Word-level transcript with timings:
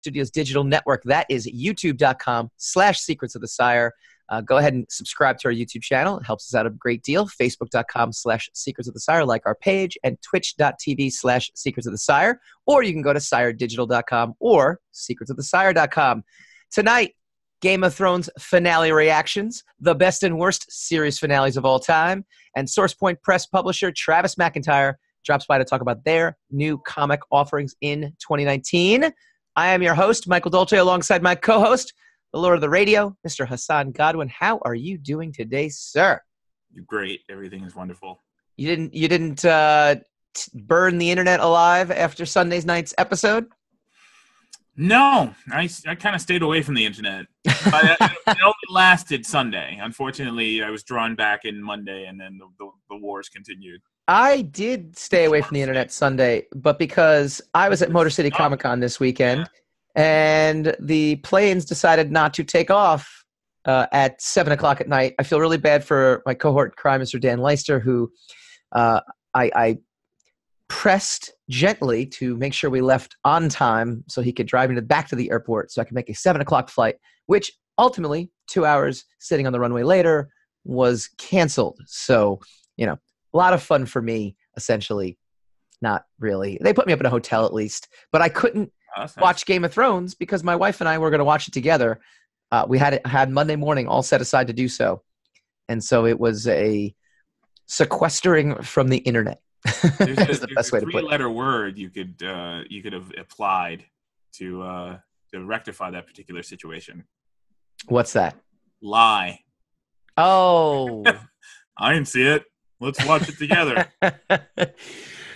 Studios 0.00 0.30
Digital 0.30 0.64
Network. 0.64 1.02
That 1.04 1.26
is 1.28 1.46
youtube.com 1.46 2.50
slash 2.56 3.00
secrets 3.00 3.34
of 3.34 3.40
the 3.40 3.48
sire. 3.48 3.92
Uh, 4.30 4.42
go 4.42 4.58
ahead 4.58 4.74
and 4.74 4.86
subscribe 4.90 5.38
to 5.38 5.48
our 5.48 5.54
YouTube 5.54 5.82
channel. 5.82 6.18
It 6.18 6.26
helps 6.26 6.52
us 6.52 6.58
out 6.58 6.66
a 6.66 6.70
great 6.70 7.02
deal. 7.02 7.26
Facebook.com 7.26 8.12
slash 8.12 8.50
Secrets 8.52 8.86
of 8.86 8.94
the 8.94 9.00
Sire, 9.00 9.24
like 9.24 9.42
our 9.46 9.54
page, 9.54 9.96
and 10.04 10.18
Twitch.tv 10.20 11.12
slash 11.12 11.50
Secrets 11.54 11.86
of 11.86 11.92
the 11.92 11.98
Sire. 11.98 12.40
Or 12.66 12.82
you 12.82 12.92
can 12.92 13.02
go 13.02 13.14
to 13.14 13.20
SireDigital.com 13.20 14.34
or 14.38 14.80
SecretsOfTheSire.com. 14.92 16.24
Tonight, 16.70 17.14
Game 17.60 17.82
of 17.82 17.94
Thrones 17.94 18.28
finale 18.38 18.92
reactions, 18.92 19.64
the 19.80 19.94
best 19.94 20.22
and 20.22 20.38
worst 20.38 20.70
series 20.70 21.18
finales 21.18 21.56
of 21.56 21.64
all 21.64 21.80
time, 21.80 22.24
and 22.54 22.68
SourcePoint 22.68 23.20
Press 23.22 23.46
publisher 23.46 23.90
Travis 23.90 24.36
McIntire 24.36 24.94
drops 25.24 25.46
by 25.46 25.58
to 25.58 25.64
talk 25.64 25.80
about 25.80 26.04
their 26.04 26.36
new 26.50 26.78
comic 26.78 27.20
offerings 27.32 27.74
in 27.80 28.14
2019. 28.20 29.10
I 29.58 29.70
am 29.70 29.82
your 29.82 29.96
host, 29.96 30.28
Michael 30.28 30.52
Dolce, 30.52 30.76
alongside 30.76 31.20
my 31.20 31.34
co 31.34 31.58
host, 31.58 31.92
the 32.32 32.38
Lord 32.38 32.54
of 32.54 32.60
the 32.60 32.70
Radio, 32.70 33.16
Mr. 33.26 33.44
Hassan 33.44 33.90
Godwin. 33.90 34.28
How 34.28 34.60
are 34.62 34.76
you 34.76 34.96
doing 34.96 35.32
today, 35.32 35.68
sir? 35.68 36.20
You're 36.72 36.84
great. 36.86 37.22
Everything 37.28 37.64
is 37.64 37.74
wonderful. 37.74 38.22
You 38.56 38.68
didn't 38.68 38.94
you 38.94 39.08
didn't 39.08 39.44
uh, 39.44 39.96
t- 40.32 40.52
burn 40.54 40.98
the 40.98 41.10
internet 41.10 41.40
alive 41.40 41.90
after 41.90 42.24
Sunday's 42.24 42.64
night's 42.64 42.94
episode? 42.98 43.48
No, 44.76 45.34
I, 45.50 45.68
I 45.88 45.96
kind 45.96 46.14
of 46.14 46.22
stayed 46.22 46.42
away 46.42 46.62
from 46.62 46.74
the 46.74 46.86
internet. 46.86 47.26
But 47.68 47.84
it, 47.84 47.96
it 48.00 48.38
only 48.40 48.54
lasted 48.70 49.26
Sunday. 49.26 49.76
Unfortunately, 49.82 50.62
I 50.62 50.70
was 50.70 50.84
drawn 50.84 51.16
back 51.16 51.44
in 51.44 51.60
Monday, 51.60 52.06
and 52.06 52.18
then 52.20 52.38
the, 52.38 52.46
the, 52.60 52.70
the 52.90 52.96
wars 52.96 53.28
continued. 53.28 53.80
I 54.08 54.40
did 54.40 54.96
stay 54.96 55.26
away 55.26 55.42
from 55.42 55.54
the 55.54 55.60
internet 55.60 55.92
Sunday, 55.92 56.46
but 56.54 56.78
because 56.78 57.42
I 57.52 57.68
was 57.68 57.82
at 57.82 57.90
Motor 57.90 58.08
City 58.08 58.30
Comic 58.30 58.60
Con 58.60 58.80
this 58.80 58.98
weekend, 58.98 59.50
and 59.94 60.74
the 60.80 61.16
planes 61.16 61.66
decided 61.66 62.10
not 62.10 62.32
to 62.34 62.44
take 62.44 62.70
off 62.70 63.26
uh, 63.66 63.86
at 63.92 64.22
seven 64.22 64.54
o'clock 64.54 64.80
at 64.80 64.88
night. 64.88 65.14
I 65.18 65.24
feel 65.24 65.40
really 65.40 65.58
bad 65.58 65.84
for 65.84 66.22
my 66.24 66.32
cohort 66.32 66.74
crime, 66.76 67.02
Mr. 67.02 67.20
Dan 67.20 67.38
Leister, 67.38 67.78
who 67.78 68.10
uh, 68.72 69.00
I, 69.34 69.50
I 69.54 69.78
pressed 70.68 71.32
gently 71.50 72.06
to 72.06 72.34
make 72.36 72.54
sure 72.54 72.70
we 72.70 72.80
left 72.80 73.14
on 73.26 73.50
time 73.50 74.04
so 74.08 74.22
he 74.22 74.32
could 74.32 74.46
drive 74.46 74.70
me 74.70 74.80
back 74.80 75.08
to 75.08 75.16
the 75.16 75.30
airport 75.30 75.70
so 75.70 75.82
I 75.82 75.84
could 75.84 75.94
make 75.94 76.08
a 76.08 76.14
seven 76.14 76.40
o'clock 76.40 76.70
flight, 76.70 76.96
which 77.26 77.52
ultimately, 77.76 78.30
two 78.46 78.64
hours 78.64 79.04
sitting 79.18 79.46
on 79.46 79.52
the 79.52 79.60
runway 79.60 79.82
later, 79.82 80.30
was 80.64 81.10
canceled. 81.18 81.78
So, 81.84 82.40
you 82.78 82.86
know, 82.86 82.98
a 83.32 83.36
lot 83.36 83.52
of 83.52 83.62
fun 83.62 83.86
for 83.86 84.00
me, 84.02 84.36
essentially. 84.56 85.18
Not 85.80 86.04
really. 86.18 86.58
They 86.60 86.72
put 86.72 86.86
me 86.86 86.92
up 86.92 87.00
in 87.00 87.06
a 87.06 87.10
hotel 87.10 87.44
at 87.46 87.54
least, 87.54 87.88
but 88.12 88.20
I 88.22 88.28
couldn't 88.28 88.72
Oh, 88.96 89.02
nice. 89.02 89.16
watch 89.18 89.44
Game 89.46 89.64
of 89.64 89.72
Thrones 89.72 90.14
because 90.14 90.42
my 90.42 90.56
wife 90.56 90.80
and 90.80 90.88
I 90.88 90.96
were 90.98 91.10
going 91.10 91.18
to 91.18 91.24
watch 91.24 91.46
it 91.46 91.52
together. 91.54 92.00
Uh, 92.50 92.64
we 92.66 92.78
had 92.78 92.94
it, 92.94 93.06
had 93.06 93.30
Monday 93.30 93.54
morning 93.54 93.86
all 93.86 94.02
set 94.02 94.20
aside 94.22 94.46
to 94.46 94.52
do 94.54 94.66
so, 94.66 95.02
and 95.68 95.84
so 95.84 96.06
it 96.06 96.18
was 96.18 96.48
a 96.48 96.94
sequestering 97.66 98.56
from 98.62 98.88
the 98.88 98.96
internet. 98.98 99.40
There's 99.98 100.18
a, 100.18 100.28
is 100.30 100.40
the 100.40 100.48
best 100.48 100.72
way 100.72 100.80
to 100.80 100.86
put 100.86 100.94
it. 100.94 100.98
three-letter 101.00 101.28
word 101.28 101.78
you 101.78 101.90
could 101.90 102.22
uh, 102.22 102.62
you 102.70 102.82
could 102.82 102.94
have 102.94 103.12
applied 103.18 103.84
to 104.36 104.62
uh, 104.62 104.98
to 105.34 105.44
rectify 105.44 105.90
that 105.90 106.06
particular 106.06 106.42
situation. 106.42 107.04
What's 107.86 108.14
that? 108.14 108.36
Lie. 108.80 109.40
Oh, 110.16 111.04
I 111.78 111.92
didn't 111.92 112.08
see 112.08 112.22
it. 112.26 112.44
Let's 112.80 113.04
watch 113.04 113.28
it 113.28 113.38
together. 113.38 113.86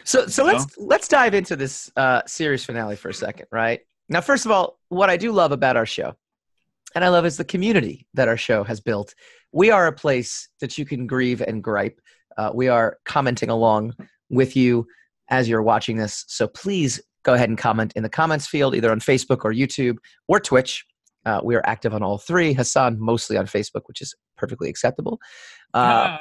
so 0.05 0.27
so 0.27 0.47
You 0.47 0.53
let's 0.53 0.79
let's 0.79 1.09
dive 1.09 1.35
into 1.35 1.57
this 1.57 1.91
uh, 1.97 2.23
series 2.27 2.65
finale 2.65 2.97
for 2.97 3.09
a 3.09 3.15
second, 3.15 3.47
right? 3.51 3.81
Now, 4.09 4.21
first 4.21 4.45
of 4.45 4.53
all, 4.53 4.79
what 4.89 5.11
I 5.11 5.17
do 5.17 5.33
love 5.33 5.53
about 5.53 5.77
our 5.77 5.87
show, 5.87 6.15
and 6.95 7.05
I 7.05 7.09
love 7.09 7.25
is 7.25 7.37
the 7.37 7.45
community 7.45 8.07
that 8.15 8.29
our 8.29 8.37
show 8.37 8.65
has 8.65 8.81
built. 8.81 9.15
We 9.53 9.71
are 9.71 9.87
a 9.87 9.93
place 9.93 10.49
that 10.61 10.79
you 10.79 10.85
can 10.85 11.07
grieve 11.07 11.41
and 11.41 11.63
gripe. 11.63 12.01
Uh, 12.37 12.51
we 12.55 12.69
are 12.69 12.99
commenting 13.05 13.51
along 13.51 13.95
with 14.31 14.57
you 14.57 14.87
as 15.29 15.49
you're 15.49 15.63
watching 15.63 15.97
this. 15.97 16.25
So 16.29 16.47
please 16.49 17.01
go 17.23 17.35
ahead 17.35 17.49
and 17.49 17.59
comment 17.59 17.93
in 17.95 18.03
the 18.03 18.09
comments 18.09 18.47
field, 18.47 18.75
either 18.75 18.91
on 18.91 19.01
Facebook 19.01 19.45
or 19.45 19.53
YouTube 19.53 19.97
or 20.29 20.41
Twitch. 20.41 20.85
Uh, 21.25 21.41
we 21.45 21.55
are 21.55 21.63
active 21.67 21.95
on 21.95 22.03
all 22.03 22.19
three. 22.19 22.53
Hassan 22.53 22.99
mostly 22.99 23.37
on 23.37 23.47
Facebook, 23.47 23.83
which 23.87 24.01
is 24.01 24.15
perfectly 24.37 24.69
acceptable. 24.69 25.21
Uh, 25.73 25.79
Uh, 25.79 26.19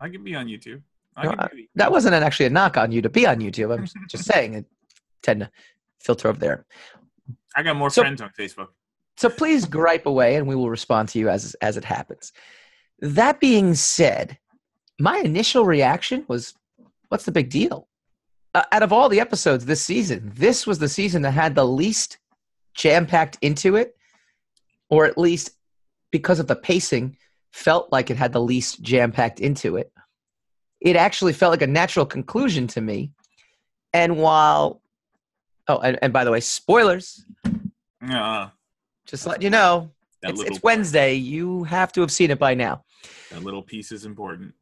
I 0.00 0.08
can 0.08 0.22
be 0.24 0.34
on 0.34 0.46
YouTube. 0.46 0.82
I 1.16 1.24
no, 1.24 1.30
can 1.30 1.40
I- 1.40 1.48
be- 1.48 1.68
that 1.74 1.90
wasn't 1.90 2.14
an, 2.14 2.22
actually 2.22 2.46
a 2.46 2.50
knock 2.50 2.76
on 2.76 2.92
you 2.92 3.02
to 3.02 3.08
be 3.08 3.26
on 3.26 3.38
YouTube. 3.40 3.76
I'm 3.76 3.86
just 4.08 4.24
saying 4.24 4.54
it 4.54 4.66
tend 5.22 5.40
to 5.40 5.50
filter 6.00 6.28
over 6.28 6.38
there. 6.38 6.64
I 7.56 7.62
got 7.62 7.76
more 7.76 7.90
So- 7.90 8.02
friends 8.02 8.20
on 8.20 8.30
Facebook. 8.38 8.68
So 9.16 9.28
please 9.28 9.64
gripe 9.66 10.06
away, 10.06 10.36
and 10.36 10.46
we 10.46 10.54
will 10.54 10.70
respond 10.70 11.08
to 11.08 11.18
you 11.18 11.28
as 11.28 11.54
as 11.60 11.76
it 11.76 11.84
happens. 11.84 12.32
That 13.00 13.40
being 13.40 13.74
said, 13.74 14.38
my 15.00 15.18
initial 15.18 15.64
reaction 15.64 16.24
was, 16.28 16.54
"What's 17.08 17.24
the 17.24 17.32
big 17.32 17.50
deal?" 17.50 17.88
Uh, 18.54 18.62
out 18.70 18.84
of 18.84 18.92
all 18.92 19.08
the 19.08 19.18
episodes 19.18 19.66
this 19.66 19.82
season, 19.84 20.30
this 20.36 20.68
was 20.68 20.78
the 20.78 20.88
season 20.88 21.22
that 21.22 21.32
had 21.32 21.56
the 21.56 21.66
least 21.66 22.18
jam 22.74 23.06
packed 23.06 23.38
into 23.42 23.74
it, 23.74 23.96
or 24.88 25.04
at 25.04 25.18
least 25.18 25.50
because 26.12 26.38
of 26.38 26.46
the 26.46 26.54
pacing, 26.56 27.16
felt 27.52 27.90
like 27.92 28.10
it 28.10 28.16
had 28.16 28.32
the 28.32 28.40
least 28.40 28.82
jam 28.82 29.12
packed 29.12 29.40
into 29.40 29.76
it. 29.76 29.92
It 30.80 30.96
actually 30.96 31.32
felt 31.32 31.50
like 31.50 31.62
a 31.62 31.66
natural 31.66 32.06
conclusion 32.06 32.66
to 32.68 32.80
me. 32.80 33.12
And 33.92 34.16
while, 34.16 34.80
oh, 35.66 35.78
and, 35.78 35.98
and 36.02 36.12
by 36.12 36.24
the 36.24 36.30
way, 36.30 36.40
spoilers. 36.40 37.24
Uh, 38.06 38.48
Just 39.06 39.26
let 39.26 39.42
you 39.42 39.50
know, 39.50 39.90
it's, 40.22 40.42
it's 40.42 40.62
Wednesday. 40.62 41.14
You 41.14 41.64
have 41.64 41.92
to 41.92 42.00
have 42.00 42.12
seen 42.12 42.30
it 42.30 42.38
by 42.38 42.54
now. 42.54 42.84
That 43.30 43.42
little 43.42 43.62
piece 43.62 43.90
is 43.90 44.04
important. 44.04 44.54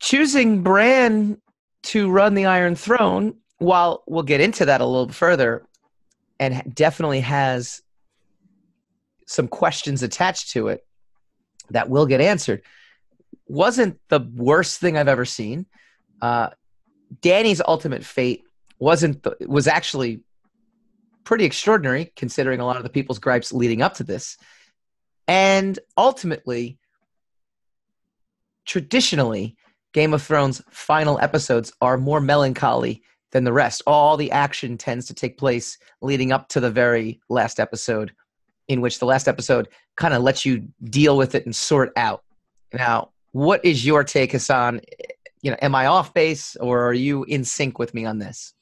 Choosing 0.00 0.62
Bran 0.62 1.40
to 1.84 2.10
run 2.10 2.34
the 2.34 2.46
Iron 2.46 2.74
Throne, 2.74 3.34
while 3.58 4.04
we'll 4.06 4.22
get 4.22 4.40
into 4.40 4.64
that 4.66 4.80
a 4.80 4.86
little 4.86 5.06
bit 5.06 5.14
further, 5.14 5.66
and 6.38 6.74
definitely 6.74 7.20
has 7.20 7.82
some 9.26 9.48
questions 9.48 10.02
attached 10.02 10.50
to 10.52 10.68
it 10.68 10.84
that 11.70 11.88
will 11.88 12.06
get 12.06 12.20
answered, 12.20 12.62
wasn't 13.46 14.00
the 14.08 14.20
worst 14.20 14.80
thing 14.80 14.96
I've 14.96 15.08
ever 15.08 15.24
seen. 15.24 15.66
Uh, 16.20 16.50
Dany's 17.20 17.60
ultimate 17.66 18.04
fate 18.04 18.44
wasn't 18.78 19.22
the, 19.22 19.36
was 19.46 19.66
actually 19.66 20.20
pretty 21.24 21.44
extraordinary 21.44 22.12
considering 22.16 22.60
a 22.60 22.66
lot 22.66 22.76
of 22.76 22.82
the 22.82 22.90
people's 22.90 23.18
gripes 23.18 23.52
leading 23.52 23.82
up 23.82 23.94
to 23.94 24.04
this. 24.04 24.36
And 25.26 25.78
ultimately, 25.96 26.78
traditionally, 28.66 29.56
Game 29.92 30.12
of 30.12 30.22
Thrones 30.22 30.60
final 30.70 31.18
episodes 31.20 31.72
are 31.80 31.96
more 31.96 32.20
melancholy 32.20 33.02
than 33.32 33.44
the 33.44 33.52
rest. 33.52 33.82
All 33.86 34.16
the 34.16 34.32
action 34.32 34.76
tends 34.76 35.06
to 35.06 35.14
take 35.14 35.38
place 35.38 35.78
leading 36.02 36.32
up 36.32 36.48
to 36.50 36.60
the 36.60 36.70
very 36.70 37.20
last 37.28 37.58
episode, 37.58 38.12
in 38.68 38.80
which 38.80 38.98
the 38.98 39.06
last 39.06 39.28
episode 39.28 39.68
kind 39.96 40.14
of 40.14 40.22
lets 40.22 40.44
you 40.44 40.66
deal 40.84 41.16
with 41.16 41.34
it 41.34 41.44
and 41.44 41.54
sort 41.54 41.92
out. 41.96 42.22
Now, 42.72 43.10
what 43.32 43.64
is 43.64 43.84
your 43.84 44.04
take, 44.04 44.32
Hassan? 44.32 44.80
You 45.42 45.50
know, 45.50 45.56
am 45.60 45.74
I 45.74 45.86
off 45.86 46.14
base 46.14 46.56
or 46.56 46.80
are 46.86 46.94
you 46.94 47.24
in 47.24 47.44
sync 47.44 47.78
with 47.78 47.92
me 47.94 48.04
on 48.06 48.18
this? 48.18 48.54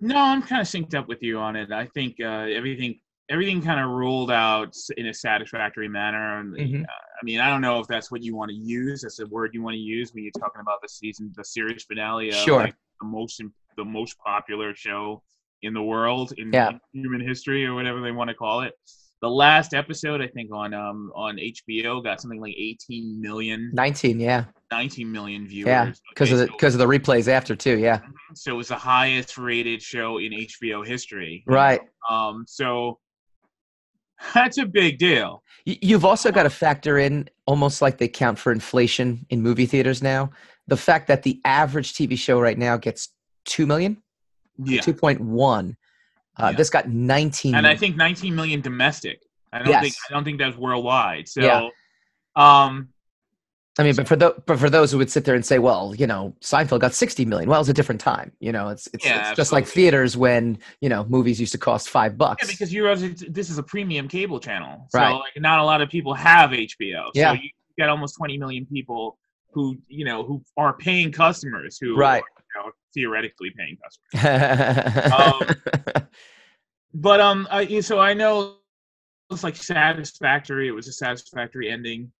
No, 0.00 0.16
I'm 0.18 0.42
kind 0.42 0.60
of 0.60 0.66
synced 0.66 0.94
up 0.94 1.08
with 1.08 1.22
you 1.22 1.38
on 1.38 1.56
it. 1.56 1.72
I 1.72 1.86
think 1.86 2.16
uh, 2.20 2.46
everything 2.50 3.00
everything 3.28 3.60
kind 3.60 3.80
of 3.80 3.90
ruled 3.90 4.30
out 4.30 4.72
in 4.96 5.06
a 5.08 5.14
satisfactory 5.14 5.88
manner. 5.88 6.38
And, 6.38 6.54
Mhm. 6.54 6.84
uh, 6.84 6.86
I 6.86 7.24
mean, 7.24 7.40
I 7.40 7.50
don't 7.50 7.60
know 7.60 7.80
if 7.80 7.88
that's 7.88 8.08
what 8.08 8.22
you 8.22 8.36
want 8.36 8.50
to 8.50 8.56
use. 8.56 9.02
That's 9.02 9.18
a 9.18 9.26
word 9.26 9.50
you 9.52 9.62
want 9.62 9.74
to 9.74 9.80
use 9.80 10.14
when 10.14 10.22
you're 10.22 10.30
talking 10.38 10.60
about 10.60 10.80
the 10.80 10.88
season, 10.88 11.32
the 11.36 11.44
series 11.44 11.82
finale. 11.82 12.28
Of, 12.28 12.36
Sure. 12.36 12.60
like, 12.60 12.76
the 13.00 13.06
most 13.06 13.42
the 13.76 13.84
most 13.84 14.16
popular 14.18 14.74
show 14.76 15.22
in 15.62 15.72
the 15.74 15.82
world 15.82 16.32
in, 16.36 16.52
Yeah. 16.52 16.70
in 16.70 16.80
human 16.92 17.20
history 17.20 17.64
or 17.66 17.74
whatever 17.74 18.00
they 18.00 18.12
want 18.12 18.28
to 18.28 18.34
call 18.34 18.60
it. 18.62 18.74
The 19.22 19.30
last 19.30 19.72
episode, 19.72 20.20
I 20.20 20.28
think 20.28 20.50
on 20.52 20.74
um 20.74 21.10
on 21.14 21.36
HBO, 21.38 22.04
got 22.04 22.20
something 22.20 22.40
like 22.40 22.54
18 22.56 23.20
million, 23.20 23.70
19, 23.72 24.20
yeah. 24.20 24.44
19 24.70 25.10
million 25.10 25.48
viewers. 25.48 25.66
Yeah, 25.68 25.92
because 26.10 26.32
of 26.32 26.38
the 26.38 26.44
Okay, 26.44 26.50
so- 26.50 26.56
because 26.56 26.74
of 26.74 26.78
the 26.80 26.86
replays 26.86 27.26
after 27.26 27.56
too. 27.56 27.78
Yeah, 27.78 28.00
so 28.34 28.52
it 28.52 28.56
was 28.56 28.68
the 28.68 28.76
highest 28.76 29.38
rated 29.38 29.80
show 29.80 30.18
in 30.18 30.32
HBO 30.32 30.86
history. 30.86 31.42
right. 31.46 31.80
Um, 32.10 32.44
so 32.46 32.98
that's 34.34 34.58
a 34.58 34.66
big 34.66 34.98
deal. 34.98 35.42
You've 35.64 36.04
also 36.04 36.30
got 36.30 36.44
to 36.44 36.50
factor 36.50 36.98
in 36.98 37.28
almost 37.46 37.82
like 37.82 37.98
they 37.98 38.08
count 38.08 38.38
for 38.38 38.52
inflation 38.52 39.26
in 39.30 39.42
movie 39.42 39.66
theaters 39.66 40.02
now. 40.02 40.30
The 40.68 40.76
fact 40.76 41.08
that 41.08 41.22
the 41.22 41.40
average 41.44 41.92
TV 41.94 42.16
show 42.18 42.40
right 42.40 42.56
now 42.58 42.76
gets 42.76 43.08
two 43.44 43.66
million, 43.66 44.02
Yeah. 44.58 44.80
two 44.80 44.94
point 44.94 45.20
one. 45.20 45.76
Uh, 46.38 46.48
Yeah. 46.50 46.56
This 46.56 46.70
got 46.70 46.88
nineteen. 46.88 47.54
And 47.54 47.66
I 47.66 47.76
think 47.76 47.96
19 47.96 48.34
million 48.34 48.60
domestic. 48.60 49.20
I 49.52 49.62
don't 49.62 49.80
think 49.82 49.94
I 50.08 50.12
don't 50.12 50.24
think 50.24 50.38
that's 50.38 50.56
worldwide. 50.56 51.28
So 51.28 51.40
Yeah. 51.42 51.68
um 52.36 52.88
I 53.78 53.82
mean, 53.82 53.94
but 53.94 54.08
for 54.08 54.16
the, 54.16 54.34
but 54.46 54.58
for 54.58 54.70
those 54.70 54.90
who 54.90 54.96
would 54.96 55.10
sit 55.10 55.26
there 55.26 55.34
and 55.34 55.44
say, 55.44 55.58
well, 55.58 55.94
you 55.94 56.06
know, 56.06 56.34
Seinfeld 56.40 56.80
got 56.80 56.94
60 56.94 57.26
million. 57.26 57.46
Well, 57.50 57.60
it's 57.60 57.68
a 57.68 57.74
different 57.74 58.00
time. 58.00 58.32
You 58.40 58.50
know, 58.50 58.70
it's 58.70 58.88
it's, 58.94 59.04
Yeah, 59.04 59.28
it's 59.28 59.36
just 59.36 59.52
like 59.52 59.66
theaters 59.66 60.16
when, 60.16 60.58
you 60.80 60.88
know, 60.88 61.04
movies 61.10 61.38
used 61.38 61.52
to 61.52 61.58
cost 61.58 61.90
5 61.90 62.16
bucks. 62.16 62.42
Yeah, 62.42 62.50
because 62.52 62.72
you're 62.72 62.96
this 62.96 63.50
is 63.50 63.58
a 63.58 63.62
premium 63.62 64.08
cable 64.08 64.40
channel, 64.40 64.86
so 64.88 64.98
Right. 64.98 65.12
like 65.12 65.32
not 65.36 65.58
a 65.58 65.64
lot 65.64 65.82
of 65.82 65.90
people 65.90 66.14
have 66.14 66.50
HBO. 66.54 67.10
Yeah. 67.12 67.34
So 67.34 67.40
you 67.42 67.50
got 67.78 67.90
almost 67.90 68.16
20 68.16 68.38
million 68.38 68.64
people 68.64 69.18
who 69.52 69.76
you 69.88 70.06
know 70.06 70.22
who 70.24 70.42
are 70.56 70.72
paying 70.72 71.12
customers 71.12 71.76
who 71.78 71.96
Right. 71.98 72.22
Know, 72.56 72.72
theoretically 72.94 73.52
paying 73.56 73.76
customers. 73.82 75.12
Um, 75.12 76.04
But 76.96 77.20
um, 77.20 77.46
I, 77.50 77.80
so 77.80 77.98
I 77.98 78.14
know 78.14 78.56
it's 79.30 79.44
like 79.44 79.56
satisfactory. 79.56 80.66
It 80.68 80.72
was 80.72 80.88
a 80.88 80.92
satisfactory 80.92 81.70
ending. 81.70 82.10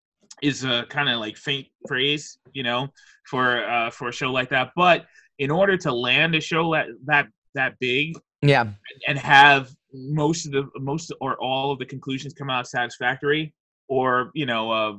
Is 0.42 0.64
a 0.64 0.84
kind 0.90 1.08
of 1.08 1.18
like 1.18 1.38
faint 1.38 1.66
phrase, 1.88 2.38
you 2.52 2.62
know, 2.62 2.88
for 3.24 3.64
uh, 3.64 3.90
for 3.90 4.08
a 4.08 4.12
show 4.12 4.30
like 4.30 4.50
that. 4.50 4.72
But 4.76 5.06
in 5.38 5.50
order 5.50 5.78
to 5.78 5.92
land 5.92 6.34
a 6.34 6.40
show 6.40 6.74
that 6.74 6.88
that 7.06 7.28
that 7.54 7.78
big 7.78 8.18
yeah. 8.42 8.66
and 9.08 9.18
have 9.18 9.70
most 9.94 10.44
of 10.44 10.52
the 10.52 10.68
most 10.78 11.10
or 11.22 11.36
all 11.36 11.72
of 11.72 11.78
the 11.78 11.86
conclusions 11.86 12.34
come 12.34 12.50
out 12.50 12.68
satisfactory, 12.68 13.54
or 13.88 14.30
you 14.34 14.44
know, 14.44 14.70
uh, 14.70 14.96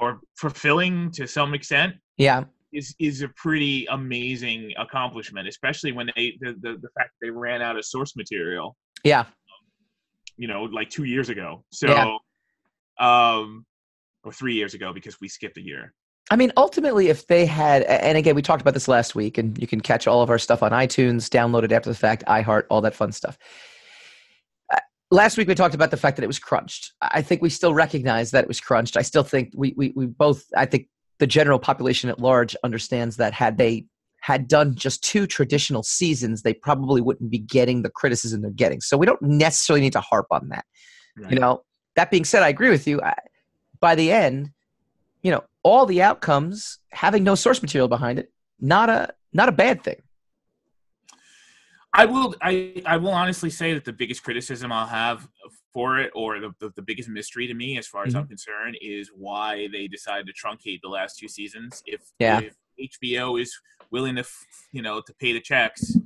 or 0.00 0.20
fulfilling 0.36 1.10
to 1.12 1.26
some 1.26 1.54
extent, 1.54 1.96
Yeah. 2.18 2.44
Is 2.72 2.94
is 2.98 3.22
a 3.22 3.28
pretty 3.28 3.86
amazing 3.86 4.72
accomplishment. 4.78 5.46
Especially 5.48 5.92
when 5.92 6.10
they 6.16 6.36
the 6.40 6.52
the, 6.60 6.72
the 6.80 6.88
fact 6.96 7.10
that 7.20 7.26
they 7.26 7.30
ran 7.30 7.62
out 7.62 7.76
of 7.76 7.84
source 7.84 8.16
material 8.16 8.76
Yeah. 9.04 9.24
you 10.36 10.48
know, 10.48 10.62
like 10.64 10.88
two 10.90 11.04
years 11.04 11.28
ago. 11.28 11.64
So, 11.70 11.88
Yeah. 11.88 12.16
um, 12.98 13.64
or 14.24 14.32
three 14.32 14.54
years 14.54 14.74
ago 14.74 14.92
because 14.92 15.20
we 15.20 15.28
skipped 15.28 15.56
a 15.58 15.62
year. 15.62 15.92
I 16.30 16.36
mean, 16.36 16.52
ultimately, 16.56 17.08
if 17.08 17.26
they 17.26 17.44
had, 17.44 17.82
and 17.82 18.16
again, 18.16 18.34
we 18.36 18.42
talked 18.42 18.62
about 18.62 18.74
this 18.74 18.86
last 18.88 19.14
week, 19.14 19.38
and 19.38 19.58
you 19.58 19.66
can 19.66 19.80
catch 19.80 20.06
all 20.06 20.22
of 20.22 20.30
our 20.30 20.38
stuff 20.38 20.62
on 20.62 20.70
iTunes, 20.70 21.28
download 21.28 21.64
it 21.64 21.72
after 21.72 21.90
the 21.90 21.96
fact, 21.96 22.24
iHeart, 22.26 22.64
all 22.70 22.80
that 22.80 22.94
fun 22.94 23.10
stuff. 23.12 23.36
Uh, 24.72 24.78
Last 25.10 25.36
week 25.36 25.48
we 25.48 25.54
talked 25.54 25.74
about 25.74 25.90
the 25.90 25.96
fact 25.96 26.16
that 26.16 26.22
it 26.22 26.28
was 26.28 26.38
crunched. 26.38 26.92
I 27.02 27.20
think 27.22 27.42
we 27.42 27.50
still 27.50 27.74
recognize 27.74 28.30
that 28.30 28.44
it 28.44 28.48
was 28.48 28.60
crunched. 28.60 28.96
I 28.96 29.02
still 29.02 29.24
think 29.24 29.50
we, 29.54 29.74
we, 29.76 29.92
we 29.96 30.06
both, 30.06 30.44
I 30.56 30.64
think 30.64 30.86
the 31.22 31.26
general 31.28 31.60
population 31.60 32.10
at 32.10 32.18
large 32.18 32.56
understands 32.64 33.16
that 33.16 33.32
had 33.32 33.56
they 33.56 33.86
had 34.22 34.48
done 34.48 34.74
just 34.74 35.04
two 35.04 35.24
traditional 35.24 35.84
seasons, 35.84 36.42
they 36.42 36.52
probably 36.52 37.00
wouldn't 37.00 37.30
be 37.30 37.38
getting 37.38 37.82
the 37.82 37.90
criticism 37.90 38.42
they're 38.42 38.50
getting. 38.50 38.80
So 38.80 38.96
we 38.96 39.06
don't 39.06 39.22
necessarily 39.22 39.82
need 39.82 39.92
to 39.92 40.00
harp 40.00 40.26
on 40.32 40.48
that. 40.48 40.64
Right. 41.16 41.30
You 41.30 41.38
know, 41.38 41.62
that 41.94 42.10
being 42.10 42.24
said, 42.24 42.42
I 42.42 42.48
agree 42.48 42.70
with 42.70 42.88
you. 42.88 43.00
I, 43.00 43.14
by 43.78 43.94
the 43.94 44.10
end, 44.10 44.50
you 45.22 45.30
know, 45.30 45.44
all 45.62 45.86
the 45.86 46.02
outcomes 46.02 46.80
having 46.90 47.22
no 47.22 47.36
source 47.36 47.62
material 47.62 47.86
behind 47.86 48.18
it, 48.18 48.32
not 48.58 48.90
a 48.90 49.14
not 49.32 49.48
a 49.48 49.52
bad 49.52 49.84
thing. 49.84 50.02
I 51.92 52.06
will. 52.06 52.34
I 52.42 52.82
I 52.84 52.96
will 52.96 53.12
honestly 53.12 53.50
say 53.50 53.74
that 53.74 53.84
the 53.84 53.92
biggest 53.92 54.24
criticism 54.24 54.72
I'll 54.72 54.88
have 54.88 55.28
for 55.72 55.98
it, 55.98 56.10
or 56.14 56.38
the 56.40 56.52
the, 56.60 56.70
the 56.76 56.82
biggest 56.82 57.08
mystery 57.08 57.46
to 57.46 57.54
me, 57.54 57.78
as 57.78 57.86
far 57.86 58.04
as 58.06 58.14
I'm 58.14 58.26
concerned, 58.26 58.76
is 58.80 59.10
why 59.14 59.68
they 59.72 59.88
decided 59.88 60.26
to 60.26 60.32
truncate 60.32 60.80
the 60.82 60.88
last 60.88 61.18
two 61.18 61.28
seasons. 61.28 61.82
If 61.86 62.00
Yeah. 62.18 62.40
if 62.40 62.54
HBO 62.96 63.40
is 63.40 63.58
willing 63.90 64.16
to, 64.16 64.24
you 64.72 64.82
know, 64.82 65.00
to 65.00 65.14
pay 65.14 65.32
the 65.32 65.40
checks, 65.40 65.96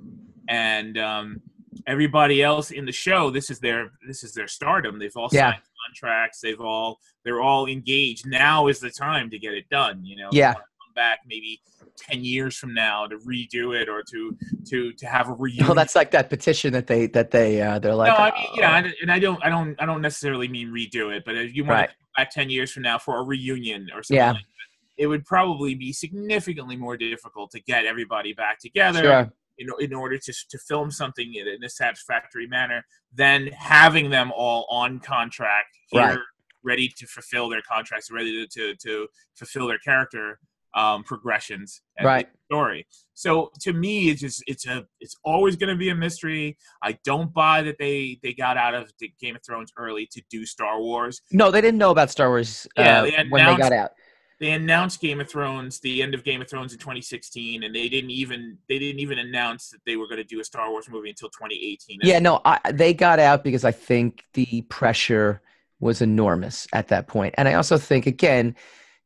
and 0.48 0.98
um, 0.98 1.40
everybody 1.86 2.42
else 2.42 2.70
in 2.70 2.84
the 2.84 2.92
show, 2.92 3.30
this 3.30 3.50
is 3.50 3.58
their 3.60 3.90
this 4.06 4.22
is 4.24 4.32
their 4.32 4.48
stardom. 4.48 4.98
They've 4.98 5.16
all 5.16 5.28
Yeah. 5.32 5.52
signed 5.52 5.62
contracts. 5.86 6.40
They've 6.40 6.60
all 6.60 7.00
they're 7.24 7.40
all 7.42 7.66
engaged. 7.66 8.26
Now 8.26 8.66
is 8.68 8.80
the 8.80 8.90
time 8.90 9.30
to 9.30 9.38
get 9.38 9.54
it 9.54 9.68
done. 9.68 10.04
You 10.04 10.16
know. 10.16 10.28
Yeah. 10.32 10.54
Back 10.96 11.20
maybe 11.28 11.60
10 11.98 12.24
years 12.24 12.56
from 12.56 12.72
now 12.72 13.06
to 13.06 13.16
redo 13.18 13.78
it 13.78 13.86
or 13.88 14.02
to 14.10 14.36
to 14.70 14.92
to 14.94 15.06
have 15.06 15.28
a 15.28 15.32
reunion 15.44 15.66
Oh, 15.70 15.74
that's 15.74 15.94
like 15.94 16.10
that 16.12 16.30
petition 16.30 16.72
that 16.72 16.86
they 16.86 17.06
that 17.08 17.30
they 17.30 17.60
uh, 17.60 17.78
they're 17.78 17.94
like. 17.94 18.08
no, 18.12 18.16
I 18.16 18.30
mean, 18.32 18.46
yeah, 18.56 18.70
"Oh." 18.70 18.88
I- 18.88 18.92
and 19.02 19.12
I 19.12 19.18
don't, 19.18 19.44
I 19.44 19.50
don't, 19.50 19.80
I 19.80 19.84
don't 19.84 20.00
necessarily 20.00 20.48
mean 20.48 20.68
redo 20.68 21.14
it, 21.14 21.22
but 21.26 21.36
if 21.36 21.54
you 21.54 21.64
want 21.64 21.72
Right. 21.80 21.90
to 21.90 21.94
back 22.16 22.30
ten 22.30 22.48
years 22.48 22.72
from 22.72 22.82
now 22.84 22.96
for 22.98 23.20
a 23.20 23.22
reunion 23.22 23.88
or 23.94 24.02
something, 24.02 24.16
Yeah. 24.16 24.32
like 24.32 24.40
that, 24.40 25.02
it 25.02 25.06
would 25.06 25.26
probably 25.26 25.74
be 25.74 25.92
significantly 25.92 26.76
more 26.76 26.96
difficult 26.96 27.50
to 27.50 27.60
get 27.60 27.84
everybody 27.84 28.32
back 28.32 28.58
together 28.58 29.02
Sure. 29.02 29.32
in, 29.58 29.68
in 29.78 29.92
order 29.92 30.16
to 30.16 30.32
to 30.48 30.58
film 30.66 30.90
something 30.90 31.34
in, 31.34 31.46
in 31.46 31.62
a 31.62 31.68
satisfactory 31.68 32.46
manner 32.46 32.86
than 33.12 33.48
having 33.48 34.08
them 34.08 34.32
all 34.34 34.66
on 34.70 34.98
contract 35.00 35.76
here, 35.90 36.00
Right. 36.00 36.18
ready 36.64 36.88
to 36.88 37.06
fulfill 37.06 37.50
their 37.50 37.62
contracts, 37.62 38.10
ready 38.10 38.32
to 38.46 38.46
to, 38.58 38.74
to 38.76 39.08
fulfill 39.34 39.66
their 39.68 39.78
character 39.78 40.38
um, 40.76 41.02
progressions 41.02 41.80
and 41.98 42.06
Right. 42.06 42.28
story. 42.44 42.86
So 43.14 43.50
to 43.62 43.72
me, 43.72 44.10
it's 44.10 44.20
just 44.20 44.44
it's 44.46 44.66
a 44.66 44.86
it's 45.00 45.16
always 45.24 45.56
going 45.56 45.70
to 45.70 45.76
be 45.76 45.88
a 45.88 45.94
mystery. 45.94 46.56
I 46.82 46.98
don't 47.04 47.32
buy 47.34 47.62
that 47.62 47.76
they 47.78 48.20
they 48.22 48.34
got 48.34 48.56
out 48.56 48.74
of 48.74 48.92
the 49.00 49.10
Game 49.20 49.34
of 49.34 49.42
Thrones 49.44 49.72
early 49.76 50.06
to 50.12 50.22
do 50.30 50.46
Star 50.46 50.78
Wars. 50.80 51.22
No, 51.32 51.50
they 51.50 51.60
didn't 51.60 51.78
know 51.78 51.90
about 51.90 52.10
Star 52.10 52.28
Wars 52.28 52.66
uh, 52.78 52.82
Yeah, 52.82 53.02
they 53.02 53.10
when 53.30 53.30
they 53.30 53.52
announced- 53.52 53.58
got 53.58 53.72
out. 53.72 53.90
They 54.38 54.52
announced 54.52 55.00
Game 55.00 55.18
of 55.22 55.30
Thrones, 55.30 55.80
the 55.80 56.02
end 56.02 56.12
of 56.12 56.22
Game 56.22 56.42
of 56.42 56.50
Thrones 56.50 56.74
in 56.74 56.78
2016, 56.78 57.62
and 57.62 57.74
they 57.74 57.88
didn't 57.88 58.10
even 58.10 58.58
they 58.68 58.78
didn't 58.78 59.00
even 59.00 59.18
announce 59.18 59.70
that 59.70 59.78
they 59.86 59.96
were 59.96 60.06
going 60.06 60.18
to 60.18 60.24
do 60.24 60.40
a 60.40 60.44
Star 60.44 60.70
Wars 60.70 60.90
movie 60.90 61.08
until 61.08 61.30
2018. 61.30 62.00
Yeah, 62.02 62.18
no, 62.18 62.42
I, 62.44 62.60
they 62.70 62.92
got 62.92 63.18
out 63.18 63.42
because 63.42 63.64
I 63.64 63.70
think 63.72 64.24
the 64.34 64.60
pressure 64.68 65.40
was 65.80 66.02
enormous 66.02 66.66
at 66.74 66.88
that 66.88 67.06
point, 67.06 67.34
and 67.38 67.48
I 67.48 67.54
also 67.54 67.78
think 67.78 68.04
again, 68.06 68.56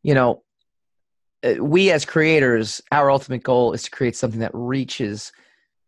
you 0.02 0.14
know, 0.14 0.30
uh, 0.32 0.38
we 1.60 1.90
as 1.90 2.04
creators, 2.04 2.80
our 2.92 3.10
ultimate 3.10 3.42
goal 3.42 3.72
is 3.72 3.82
to 3.84 3.90
create 3.90 4.16
something 4.16 4.40
that 4.40 4.50
reaches 4.54 5.32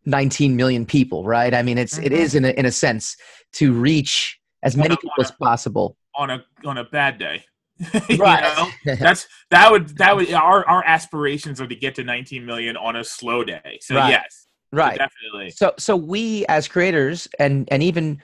19 0.05 0.55
million 0.55 0.85
people, 0.85 1.23
right? 1.25 1.53
I 1.53 1.61
mean, 1.61 1.77
it's 1.77 1.97
it 1.97 2.11
Mhm. 2.11 2.15
is 2.17 2.35
in 2.35 2.45
a, 2.45 2.49
in 2.49 2.65
a 2.65 2.71
sense 2.71 3.15
to 3.53 3.71
reach 3.73 4.39
as 4.63 4.75
many 4.75 4.93
a- 4.95 4.97
people 4.97 5.11
as 5.19 5.31
possible. 5.31 5.95
on 6.15 6.29
a 6.29 6.43
on 6.65 6.77
a 6.77 6.83
bad 6.83 7.17
day. 7.17 7.43
Right. 8.17 8.43
That's 8.85 9.27
that 9.49 9.71
would 9.71 9.97
that 9.97 10.15
would 10.15 10.31
our 10.33 10.67
our 10.67 10.83
aspirations 10.85 11.59
are 11.61 11.67
to 11.67 11.75
get 11.75 11.95
to 11.95 12.03
19 12.03 12.45
million 12.45 12.77
on 12.77 12.95
a 12.95 13.03
slow 13.03 13.43
day. 13.43 13.79
So 13.81 13.95
Right. 13.95 14.09
yes, 14.09 14.47
right. 14.71 14.97
definitely. 14.97 15.49
So 15.51 15.73
so 15.79 15.95
we 15.95 16.45
as 16.47 16.67
creators 16.67 17.27
and 17.39 17.67
and 17.71 17.81
even 17.81 18.21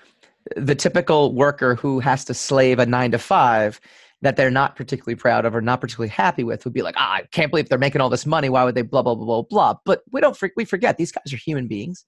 the 0.55 0.75
typical 0.75 1.33
worker 1.33 1.75
who 1.75 1.99
has 1.99 2.25
to 2.25 2.33
slave 2.33 2.79
a 2.79 2.85
9 2.85 3.11
to 3.11 3.19
5 3.19 3.79
that 4.21 4.35
they're 4.35 4.51
not 4.51 4.75
particularly 4.75 5.15
proud 5.15 5.45
of 5.45 5.55
or 5.55 5.61
not 5.61 5.79
particularly 5.79 6.09
happy 6.09 6.43
with 6.43 6.65
would 6.65 6.73
be 6.73 6.81
like, 6.81 6.95
"Ah, 6.97 7.13
I 7.15 7.21
can't 7.31 7.51
believe 7.51 7.69
they're 7.69 7.77
making 7.77 8.01
all 8.01 8.09
this 8.09 8.25
money. 8.25 8.49
Why 8.49 8.63
would 8.63 8.75
they 8.75 8.81
blah 8.81 9.01
blah 9.01 9.15
blah 9.15 9.25
blah 9.25 9.41
blah." 9.43 9.75
But 9.85 10.01
we 10.11 10.21
don't 10.21 10.37
we 10.57 10.65
forget 10.65 10.97
these 10.97 11.11
guys 11.11 11.33
are 11.33 11.37
human 11.37 11.67
beings. 11.67 12.05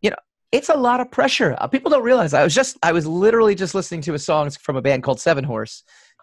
You 0.00 0.10
know, 0.10 0.16
it's 0.52 0.68
a 0.68 0.76
lot 0.76 1.00
of 1.00 1.10
pressure. 1.10 1.56
Uh, 1.58 1.66
people 1.68 1.90
don't 1.90 2.02
realize. 2.02 2.34
I 2.34 2.42
was 2.44 2.54
just 2.54 2.76
I 2.82 2.92
was 2.92 3.06
literally 3.06 3.54
just 3.54 3.74
listening 3.74 4.00
to 4.02 4.14
a 4.14 4.18
song 4.18 4.50
from 4.50 4.76
a 4.76 4.82
band 4.82 5.02
called 5.02 5.20
Seven 5.20 5.44
Horse 5.44 5.82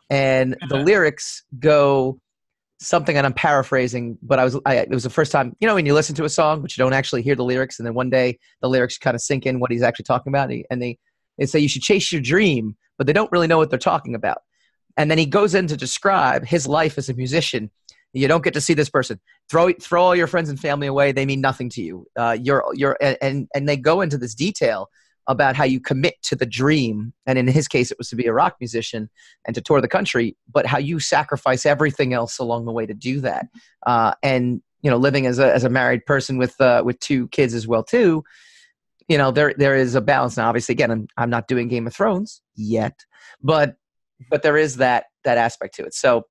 and 0.10 0.58
the 0.64 0.76
Uh-huh. 0.76 0.84
lyrics 0.84 1.44
go 1.60 2.20
something 2.82 3.18
and 3.18 3.26
I'm 3.26 3.34
paraphrasing, 3.34 4.18
but 4.22 4.40
I 4.40 4.44
was 4.46 4.58
I, 4.66 4.78
it 4.78 4.90
was 4.90 5.04
the 5.04 5.10
first 5.10 5.32
time 5.32 5.56
you 5.60 5.68
know 5.68 5.76
when 5.76 5.86
you 5.86 5.94
listen 5.94 6.16
to 6.16 6.24
a 6.24 6.30
song 6.30 6.62
but 6.62 6.76
you 6.76 6.84
don't 6.84 6.94
actually 6.94 7.22
hear 7.22 7.36
the 7.36 7.44
lyrics, 7.44 7.78
and 7.80 7.86
then 7.86 7.94
one 7.94 8.10
day 8.10 8.40
the 8.62 8.70
lyrics 8.70 8.98
kind 8.98 9.16
of 9.16 9.22
sink 9.22 9.46
in 9.46 9.60
what 9.60 9.72
he's 9.72 9.84
actually 9.84 10.06
talking 10.06 10.32
about, 10.32 10.50
and 10.72 10.82
they 10.82 10.98
they 11.38 11.46
say 11.46 11.60
you 11.60 11.70
should 11.70 11.82
chase 11.84 12.12
your 12.12 12.22
dream, 12.22 12.76
but 12.98 13.06
they 13.08 13.14
don't 13.14 13.32
really 13.32 13.48
know 13.48 13.58
what 13.58 13.70
they're 13.70 13.80
talking 13.80 14.16
about. 14.16 14.40
And 15.00 15.10
then 15.10 15.18
he 15.18 15.26
goes 15.26 15.56
in 15.56 15.66
to 15.68 15.78
describe 15.78 16.46
his 16.46 16.68
life 16.68 16.98
as 16.98 17.08
a 17.08 17.14
musician. 17.14 17.72
You 18.12 18.28
don't 18.28 18.44
get 18.44 18.54
to 18.56 18.62
see 18.62 18.74
this 18.74 18.90
person. 18.90 19.20
Throw 19.50 19.72
throw 19.74 20.04
all 20.04 20.16
your 20.16 20.28
friends 20.28 20.50
and 20.50 20.60
family 20.60 20.88
away; 20.88 21.14
they 21.14 21.26
mean 21.26 21.40
nothing 21.40 21.70
to 21.70 21.82
you. 21.82 22.06
Uh, 22.18 22.38
you're 22.40 22.66
you're 22.74 22.98
and- 23.02 23.48
and 23.56 23.70
they 23.70 23.78
go 23.78 24.02
into 24.02 24.18
this 24.18 24.36
detail 24.36 24.90
about 25.28 25.56
how 25.56 25.64
you 25.64 25.80
commit 25.80 26.16
to 26.24 26.36
the 26.36 26.46
dream. 26.46 27.14
And 27.28 27.38
in 27.38 27.48
his 27.48 27.68
case, 27.68 27.92
it 27.92 27.98
was 28.00 28.10
to 28.10 28.16
be 28.16 28.26
a 28.26 28.34
rock 28.34 28.56
musician 28.60 29.10
and 29.46 29.54
to 29.56 29.62
tour 29.62 29.80
the 29.80 29.88
country, 29.88 30.36
but 30.52 30.66
how 30.66 30.80
you 30.80 31.00
sacrifice 31.00 31.66
everything 31.68 32.14
else 32.14 32.40
along 32.40 32.66
the 32.66 32.72
way 32.74 32.88
to 32.88 32.96
do 32.96 33.22
that. 33.22 33.46
Uh, 33.86 34.14
and 34.22 34.62
you 34.82 34.90
know, 34.90 34.98
living 34.98 35.26
as 35.28 35.40
a 35.40 35.54
as 35.54 35.64
a 35.64 35.70
married 35.70 36.06
person 36.06 36.38
with 36.38 36.60
uh, 36.60 36.82
with 36.84 37.00
two 37.00 37.30
kids 37.30 37.54
as 37.54 37.68
well 37.68 37.84
too. 37.84 38.24
You 39.08 39.18
know, 39.18 39.32
there 39.32 39.54
there 39.56 39.78
is 39.78 39.96
a 39.96 40.02
balance 40.02 40.36
now. 40.36 40.50
Obviously, 40.50 40.74
again, 40.74 40.92
I'm 40.92 41.08
I'm 41.16 41.30
not 41.30 41.48
doing 41.48 41.70
Game 41.70 41.88
of 41.88 41.96
Thrones 41.96 42.42
yet, 42.56 43.00
but 43.42 43.76
but 44.30 44.42
there 44.44 44.58
is 44.58 44.78
that 44.78 45.06
that 45.24 45.38
aspect 45.38 45.76
to 45.76 45.84
it. 45.84 45.94
So. 45.94 46.24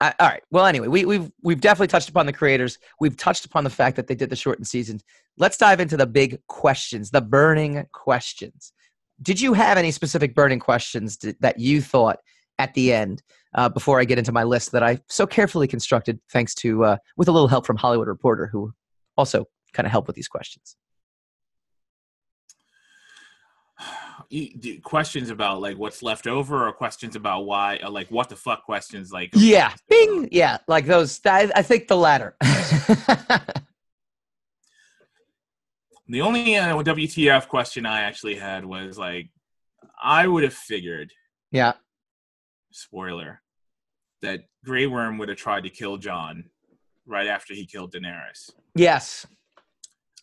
I, 0.00 0.14
all 0.20 0.28
right. 0.28 0.44
Well, 0.52 0.66
anyway, 0.66 0.86
we, 0.86 1.04
we've 1.04 1.28
we've 1.42 1.60
definitely 1.60 1.88
touched 1.88 2.08
upon 2.08 2.26
the 2.26 2.32
creators. 2.32 2.78
We've 3.00 3.16
touched 3.16 3.44
upon 3.44 3.64
the 3.64 3.70
fact 3.70 3.96
that 3.96 4.06
they 4.06 4.14
did 4.14 4.30
the 4.30 4.36
shortened 4.36 4.68
season. 4.68 5.00
Let's 5.38 5.56
dive 5.56 5.80
into 5.80 5.96
the 5.96 6.06
big 6.06 6.38
questions, 6.46 7.10
the 7.10 7.20
burning 7.20 7.84
questions. 7.90 8.72
Did 9.20 9.40
you 9.40 9.54
have 9.54 9.78
any 9.78 9.90
specific 9.90 10.36
burning 10.36 10.60
questions 10.60 11.16
d- 11.16 11.34
that 11.40 11.58
you 11.58 11.80
thought 11.80 12.18
at 12.60 12.74
the 12.74 12.92
end 12.92 13.22
uh, 13.54 13.68
before 13.68 13.98
I 13.98 14.04
get 14.04 14.18
into 14.18 14.30
my 14.30 14.44
list 14.44 14.70
that 14.70 14.84
I 14.84 15.00
so 15.08 15.26
carefully 15.26 15.66
constructed, 15.66 16.20
thanks 16.30 16.54
to 16.56 16.84
uh, 16.84 16.96
with 17.16 17.26
a 17.26 17.32
little 17.32 17.48
help 17.48 17.66
from 17.66 17.76
Hollywood 17.76 18.08
Reporter, 18.08 18.46
who 18.46 18.72
also 19.16 19.46
kind 19.72 19.86
of 19.86 19.90
helped 19.90 20.06
with 20.06 20.14
these 20.14 20.28
questions. 20.28 20.76
Questions 24.82 25.30
about 25.30 25.60
like 25.60 25.76
what's 25.76 26.02
left 26.02 26.26
over 26.26 26.66
or 26.66 26.72
questions 26.72 27.16
about 27.16 27.44
why 27.44 27.78
uh, 27.82 27.90
like 27.90 28.08
what 28.10 28.28
the 28.28 28.36
fuck 28.36 28.64
questions 28.64 29.12
like 29.12 29.30
yeah 29.34 29.72
bing 29.88 30.28
yeah 30.32 30.58
like 30.68 30.86
those 30.86 31.20
i, 31.26 31.50
I 31.54 31.62
think 31.62 31.86
the 31.86 31.96
latter 31.96 32.34
the 36.08 36.22
only 36.22 36.56
uh, 36.56 36.82
wtf 36.82 37.48
question 37.48 37.84
i 37.84 38.00
actually 38.00 38.36
had 38.36 38.64
was 38.64 38.96
like 38.96 39.28
i 40.02 40.26
would 40.26 40.44
have 40.44 40.54
figured 40.54 41.12
yeah 41.50 41.74
spoiler 42.70 43.42
that 44.22 44.44
Grey 44.64 44.86
Worm 44.86 45.18
would 45.18 45.28
have 45.28 45.38
tried 45.38 45.64
to 45.64 45.70
kill 45.70 45.98
Jon 45.98 46.44
right 47.06 47.26
after 47.26 47.52
he 47.52 47.66
killed 47.66 47.92
Daenerys. 47.92 48.50
Yes. 48.74 49.26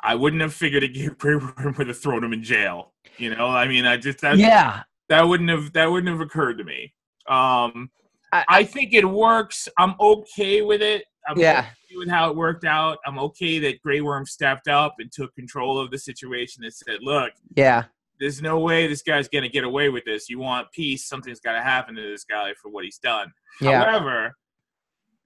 I 0.02 0.16
wouldn't 0.16 0.42
have 0.42 0.54
figured 0.54 0.84
it 0.84 1.18
Grey 1.18 1.36
Worm 1.36 1.76
would 1.78 1.88
have 1.88 2.00
thrown 2.00 2.24
him 2.24 2.34
in 2.34 2.44
jail. 2.44 2.94
You 3.18 3.36
know, 3.36 3.48
I 3.48 3.68
mean, 3.68 3.86
I 3.86 3.98
just 3.98 4.22
that, 4.22 4.38
yeah 4.38 4.84
that 5.10 5.24
wouldn't 5.24 5.50
have 5.50 5.74
that 5.74 5.92
wouldn't 5.92 6.12
have 6.12 6.22
occurred 6.22 6.58
to 6.60 6.64
me. 6.64 6.94
Um, 7.28 7.92
I, 8.32 8.46
I 8.48 8.64
think 8.64 8.94
it 8.94 9.06
works. 9.06 9.68
I'm 9.78 9.96
okay 10.00 10.62
with 10.62 10.82
it. 10.82 11.04
I'm 11.28 11.38
yeah. 11.38 11.60
Okay 11.60 11.98
with 11.98 12.10
how 12.10 12.30
it 12.30 12.36
worked 12.36 12.66
out. 12.66 13.00
I'm 13.06 13.18
okay 13.20 13.58
that 13.60 13.82
Grey 13.82 14.02
Worm 14.02 14.26
stepped 14.26 14.68
up 14.68 14.96
and 15.00 15.12
took 15.12 15.34
control 15.34 15.80
of 15.80 15.90
the 15.90 15.98
situation 15.98 16.64
and 16.64 16.74
said, 16.74 17.00
"Look, 17.02 17.32
yeah, 17.56 17.86
there's 18.20 18.42
no 18.42 18.60
way 18.60 18.88
this 18.88 19.02
guy's 19.02 19.28
going 19.28 19.44
to 19.44 19.50
get 19.50 19.64
away 19.64 19.90
with 19.90 20.06
this. 20.06 20.30
You 20.30 20.40
want 20.40 20.72
peace, 20.72 21.08
something's 21.08 21.40
got 21.40 21.54
to 21.54 21.62
happen 21.62 21.96
to 21.96 22.02
this 22.02 22.24
guy 22.24 22.54
for 22.62 22.70
what 22.70 22.84
he's 22.86 23.00
done. 23.00 23.32
Yeah. 23.60 23.84
However, 23.84 24.36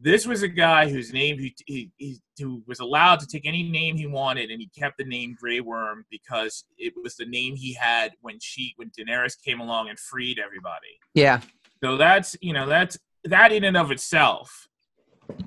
this 0.04 0.28
was 0.28 0.44
a 0.44 0.48
guy 0.48 0.90
whose 0.90 1.14
name 1.14 1.40
he, 1.40 1.56
he, 1.66 1.92
he, 1.98 2.20
who 2.38 2.62
was 2.68 2.80
allowed 2.80 3.20
to 3.22 3.28
take 3.28 3.48
any 3.48 3.64
name 3.64 3.96
he 3.96 4.06
wanted, 4.06 4.52
and 4.52 4.60
he 4.60 4.70
kept 4.78 4.98
the 4.98 5.06
name 5.06 5.36
Grey 5.40 5.62
Worm 5.62 6.06
because 6.12 6.66
it 6.78 6.94
was 7.02 7.16
the 7.16 7.26
name 7.26 7.56
he 7.56 7.74
had 7.74 8.12
when 8.22 8.38
she 8.42 8.74
when 8.76 8.92
Daenerys 8.92 9.42
came 9.42 9.62
along 9.62 9.90
and 9.90 9.98
freed 9.98 10.40
everybody. 10.44 11.00
Yeah. 11.14 11.40
So 11.82 11.98
that's 11.98 12.36
you 12.42 12.54
know 12.54 12.68
that's 12.68 12.98
that 13.24 13.52
in 13.52 13.64
and 13.64 13.78
of 13.78 13.92
itself 13.92 14.68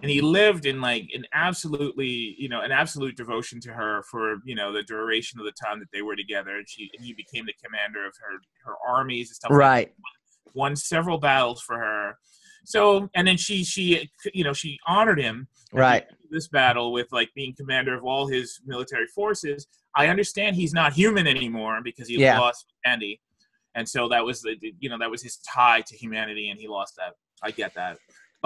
and 0.02 0.10
he 0.10 0.20
lived 0.20 0.66
in 0.66 0.80
like 0.80 1.08
an 1.14 1.24
absolutely 1.34 2.34
you 2.38 2.48
know 2.48 2.60
an 2.62 2.72
absolute 2.72 3.16
devotion 3.16 3.60
to 3.60 3.72
her 3.72 4.02
for 4.10 4.36
you 4.44 4.54
know 4.54 4.72
the 4.72 4.82
duration 4.82 5.38
of 5.38 5.44
the 5.44 5.52
time 5.52 5.78
that 5.78 5.88
they 5.92 6.02
were 6.02 6.16
together 6.16 6.56
and 6.56 6.68
she 6.68 6.90
and 6.96 7.04
he 7.04 7.12
became 7.12 7.44
the 7.46 7.54
commander 7.62 8.06
of 8.06 8.14
her 8.20 8.38
her 8.64 8.76
armies 8.86 9.28
and 9.28 9.36
stuff 9.36 9.50
right 9.50 9.88
like 9.88 10.54
won 10.54 10.74
several 10.74 11.18
battles 11.18 11.60
for 11.60 11.78
her 11.78 12.16
so 12.66 13.08
and 13.14 13.26
then 13.26 13.36
she 13.36 13.64
she 13.64 14.08
you 14.34 14.44
know 14.44 14.52
she 14.52 14.78
honored 14.86 15.20
him 15.20 15.46
right 15.72 16.06
this 16.30 16.48
battle 16.48 16.92
with 16.92 17.06
like 17.12 17.30
being 17.34 17.54
commander 17.56 17.94
of 17.94 18.04
all 18.04 18.26
his 18.26 18.60
military 18.66 19.06
forces 19.14 19.66
i 19.94 20.08
understand 20.08 20.56
he's 20.56 20.72
not 20.72 20.92
human 20.92 21.26
anymore 21.26 21.80
because 21.82 22.08
he 22.08 22.18
yeah. 22.18 22.38
lost 22.38 22.72
andy 22.84 23.20
and 23.74 23.88
so 23.88 24.08
that 24.08 24.24
was 24.24 24.42
the 24.42 24.56
you 24.80 24.88
know 24.88 24.98
that 24.98 25.10
was 25.10 25.22
his 25.22 25.38
tie 25.38 25.80
to 25.80 25.96
humanity 25.96 26.50
and 26.50 26.60
he 26.60 26.68
lost 26.68 26.94
that 26.96 27.12
i 27.42 27.50
get 27.50 27.72
that 27.74 27.96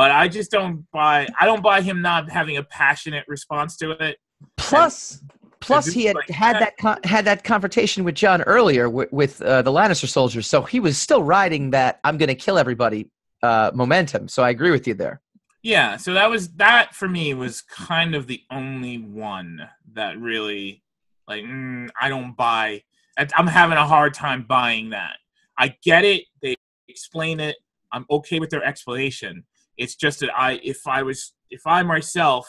but 0.00 0.10
I 0.10 0.28
just 0.28 0.50
don't 0.50 0.90
buy. 0.92 1.28
I 1.38 1.44
don't 1.44 1.62
buy 1.62 1.82
him 1.82 2.00
not 2.00 2.30
having 2.30 2.56
a 2.56 2.62
passionate 2.62 3.24
response 3.28 3.76
to 3.76 3.90
it. 3.90 4.16
Plus, 4.56 5.20
and, 5.20 5.30
plus 5.60 5.88
he 5.88 6.06
had 6.06 6.16
had 6.30 6.54
that, 6.54 6.72
that 6.82 7.04
had 7.04 7.24
that 7.26 7.44
confrontation 7.44 8.04
with 8.04 8.14
Jon 8.14 8.40
earlier 8.42 8.88
with, 8.88 9.12
with 9.12 9.42
uh, 9.42 9.60
the 9.60 9.70
Lannister 9.70 10.08
soldiers, 10.08 10.46
so 10.46 10.62
he 10.62 10.80
was 10.80 10.96
still 10.96 11.22
riding 11.22 11.70
that 11.72 12.00
"I'm 12.04 12.16
going 12.16 12.28
to 12.28 12.34
kill 12.34 12.56
everybody" 12.56 13.10
uh, 13.42 13.70
momentum. 13.74 14.28
So 14.28 14.42
I 14.42 14.50
agree 14.50 14.70
with 14.70 14.86
you 14.86 14.94
there. 14.94 15.20
Yeah, 15.62 15.98
so 15.98 16.14
that 16.14 16.30
was 16.30 16.48
that 16.54 16.94
for 16.94 17.06
me 17.06 17.34
was 17.34 17.60
kind 17.60 18.14
of 18.14 18.26
the 18.26 18.40
only 18.50 18.96
one 18.96 19.68
that 19.92 20.18
really, 20.18 20.82
like, 21.28 21.44
mm, 21.44 21.88
I 22.00 22.08
don't 22.08 22.34
buy. 22.34 22.82
I'm 23.18 23.46
having 23.46 23.76
a 23.76 23.86
hard 23.86 24.14
time 24.14 24.46
buying 24.48 24.90
that. 24.90 25.16
I 25.58 25.74
get 25.84 26.04
it; 26.04 26.24
they 26.40 26.56
explain 26.88 27.40
it. 27.40 27.56
I'm 27.92 28.06
okay 28.10 28.40
with 28.40 28.48
their 28.48 28.64
explanation. 28.64 29.44
It's 29.76 29.96
just 29.96 30.20
that 30.20 30.30
I, 30.34 30.60
if 30.62 30.86
I 30.86 31.02
was, 31.02 31.34
if 31.50 31.66
I 31.66 31.82
myself 31.82 32.48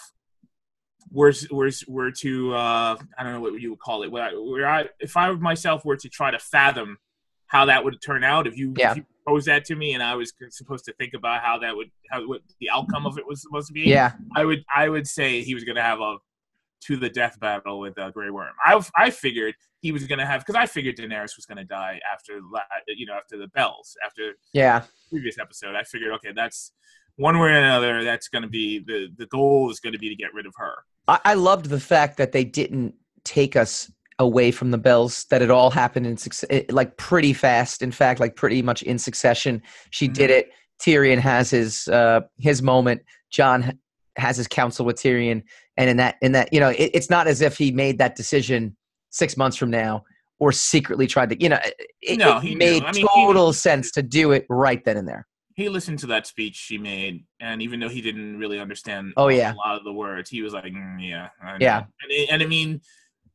were 1.11 1.33
were 1.51 1.71
were 1.89 2.11
to, 2.11 2.53
uh, 2.53 2.95
I 3.17 3.23
don't 3.23 3.33
know 3.33 3.41
what 3.41 3.59
you 3.59 3.71
would 3.71 3.79
call 3.79 4.03
it, 4.03 4.11
where 4.11 4.23
I, 4.23 4.31
where 4.31 4.67
I, 4.67 4.85
if 5.01 5.17
I 5.17 5.31
myself 5.33 5.83
were 5.83 5.97
to 5.97 6.07
try 6.07 6.31
to 6.31 6.39
fathom 6.39 6.97
how 7.51 7.65
that 7.65 7.83
would 7.83 8.01
turn 8.01 8.23
out, 8.23 8.47
if 8.47 8.57
you, 8.57 8.73
yeah. 8.77 8.91
if 8.91 8.97
you 8.97 9.05
posed 9.27 9.47
that 9.47 9.65
to 9.65 9.75
me 9.75 9.93
and 9.93 10.01
I 10.01 10.15
was 10.15 10.33
supposed 10.49 10.85
to 10.85 10.93
think 10.93 11.13
about 11.13 11.41
how 11.41 11.59
that 11.59 11.75
would, 11.75 11.91
how 12.09 12.25
what 12.27 12.41
the 12.59 12.69
outcome 12.69 13.05
of 13.05 13.17
it 13.17 13.27
was 13.27 13.41
supposed 13.41 13.67
to 13.67 13.73
be, 13.73 13.81
yeah, 13.81 14.13
I 14.35 14.45
would, 14.45 14.63
I 14.73 14.89
would 14.89 15.05
say 15.05 15.41
he 15.41 15.53
was 15.53 15.63
going 15.63 15.75
to 15.75 15.83
have 15.83 15.99
a 15.99 16.15
to 16.85 16.97
the 16.97 17.09
death 17.09 17.39
battle 17.39 17.79
with 17.79 17.97
uh, 17.99 18.09
Grey 18.09 18.31
Worm. 18.31 18.53
I 18.65 18.81
I 18.95 19.11
figured 19.11 19.53
he 19.81 19.91
was 19.91 20.07
going 20.07 20.19
to 20.19 20.25
have 20.25 20.41
because 20.41 20.55
I 20.55 20.65
figured 20.65 20.97
Daenerys 20.97 21.35
was 21.35 21.45
going 21.47 21.57
to 21.57 21.63
die 21.63 21.99
after 22.11 22.39
you 22.87 23.05
know 23.05 23.13
after 23.13 23.37
the 23.37 23.47
bells 23.49 23.95
after 24.05 24.33
yeah 24.53 24.83
previous 25.09 25.37
episode. 25.37 25.75
I 25.75 25.83
figured 25.83 26.11
okay 26.13 26.31
that's 26.35 26.71
one 27.17 27.37
way 27.37 27.49
or 27.49 27.57
another, 27.57 28.03
that's 28.03 28.29
going 28.29 28.41
to 28.41 28.49
be 28.49 28.79
the 28.79 29.09
the 29.17 29.27
goal 29.27 29.69
is 29.69 29.79
going 29.79 29.93
to 29.93 29.99
be 29.99 30.09
to 30.09 30.15
get 30.15 30.33
rid 30.33 30.45
of 30.45 30.53
her. 30.57 30.73
I, 31.07 31.19
I 31.25 31.33
loved 31.35 31.67
the 31.67 31.79
fact 31.79 32.17
that 32.17 32.31
they 32.31 32.43
didn't 32.43 32.95
take 33.23 33.55
us 33.55 33.91
away 34.21 34.51
from 34.51 34.71
the 34.71 34.77
bells 34.77 35.25
that 35.31 35.41
it 35.41 35.49
all 35.49 35.71
happened 35.71 36.05
in 36.05 36.17
it, 36.49 36.71
like 36.71 36.95
pretty 36.97 37.33
fast. 37.33 37.81
In 37.81 37.91
fact 37.91 38.19
like 38.19 38.35
pretty 38.35 38.61
much 38.61 38.83
in 38.83 38.97
succession 38.99 39.61
she 39.89 40.05
mm-hmm. 40.05 40.13
did 40.13 40.29
it. 40.29 40.49
Tyrion 40.79 41.19
has 41.19 41.49
his 41.49 41.87
uh 41.87 42.21
his 42.37 42.61
moment. 42.61 43.01
Jon 43.31 43.79
has 44.17 44.37
his 44.37 44.47
counsel 44.47 44.85
with 44.85 44.97
tyrion. 44.97 45.43
And 45.75 45.89
in 45.89 45.97
that 45.97 46.15
in 46.21 46.31
that 46.33 46.53
you 46.53 46.59
know 46.59 46.69
it, 46.69 46.91
it's 46.93 47.09
not 47.09 47.27
as 47.27 47.41
if 47.41 47.57
he 47.57 47.71
made 47.71 47.97
that 47.97 48.15
decision 48.15 48.77
six 49.09 49.35
months 49.35 49.57
from 49.57 49.71
now 49.71 50.03
or 50.39 50.51
secretly 50.51 51.07
tried 51.07 51.29
to 51.29 51.41
you 51.41 51.49
know 51.49 51.59
it, 52.01 52.17
no, 52.19 52.39
it 52.43 52.55
made 52.55 52.83
I 52.83 52.91
mean, 52.91 53.07
total 53.07 53.47
he, 53.47 53.53
sense 53.53 53.91
to 53.91 54.03
do 54.03 54.31
it 54.31 54.45
right 54.49 54.83
then 54.85 54.97
and 54.97 55.07
there. 55.07 55.27
He 55.55 55.67
listened 55.67 55.99
to 55.99 56.07
that 56.07 56.25
speech 56.25 56.55
she 56.55 56.77
made, 56.77 57.25
and 57.39 57.61
even 57.61 57.79
though 57.79 57.89
he 57.89 58.01
didn't 58.01 58.39
really 58.39 58.57
understand, 58.57 59.13
oh 59.17 59.27
yeah, 59.27 59.53
a 59.53 59.55
lot 59.55 59.77
of 59.77 59.83
the 59.83 59.91
words, 59.91 60.29
he 60.29 60.41
was 60.41 60.53
like, 60.53 60.73
mm, 60.73 60.97
yeah, 60.99 61.27
yeah. 61.59 61.83
And, 62.01 62.29
and 62.31 62.41
I 62.41 62.45
mean, 62.45 62.81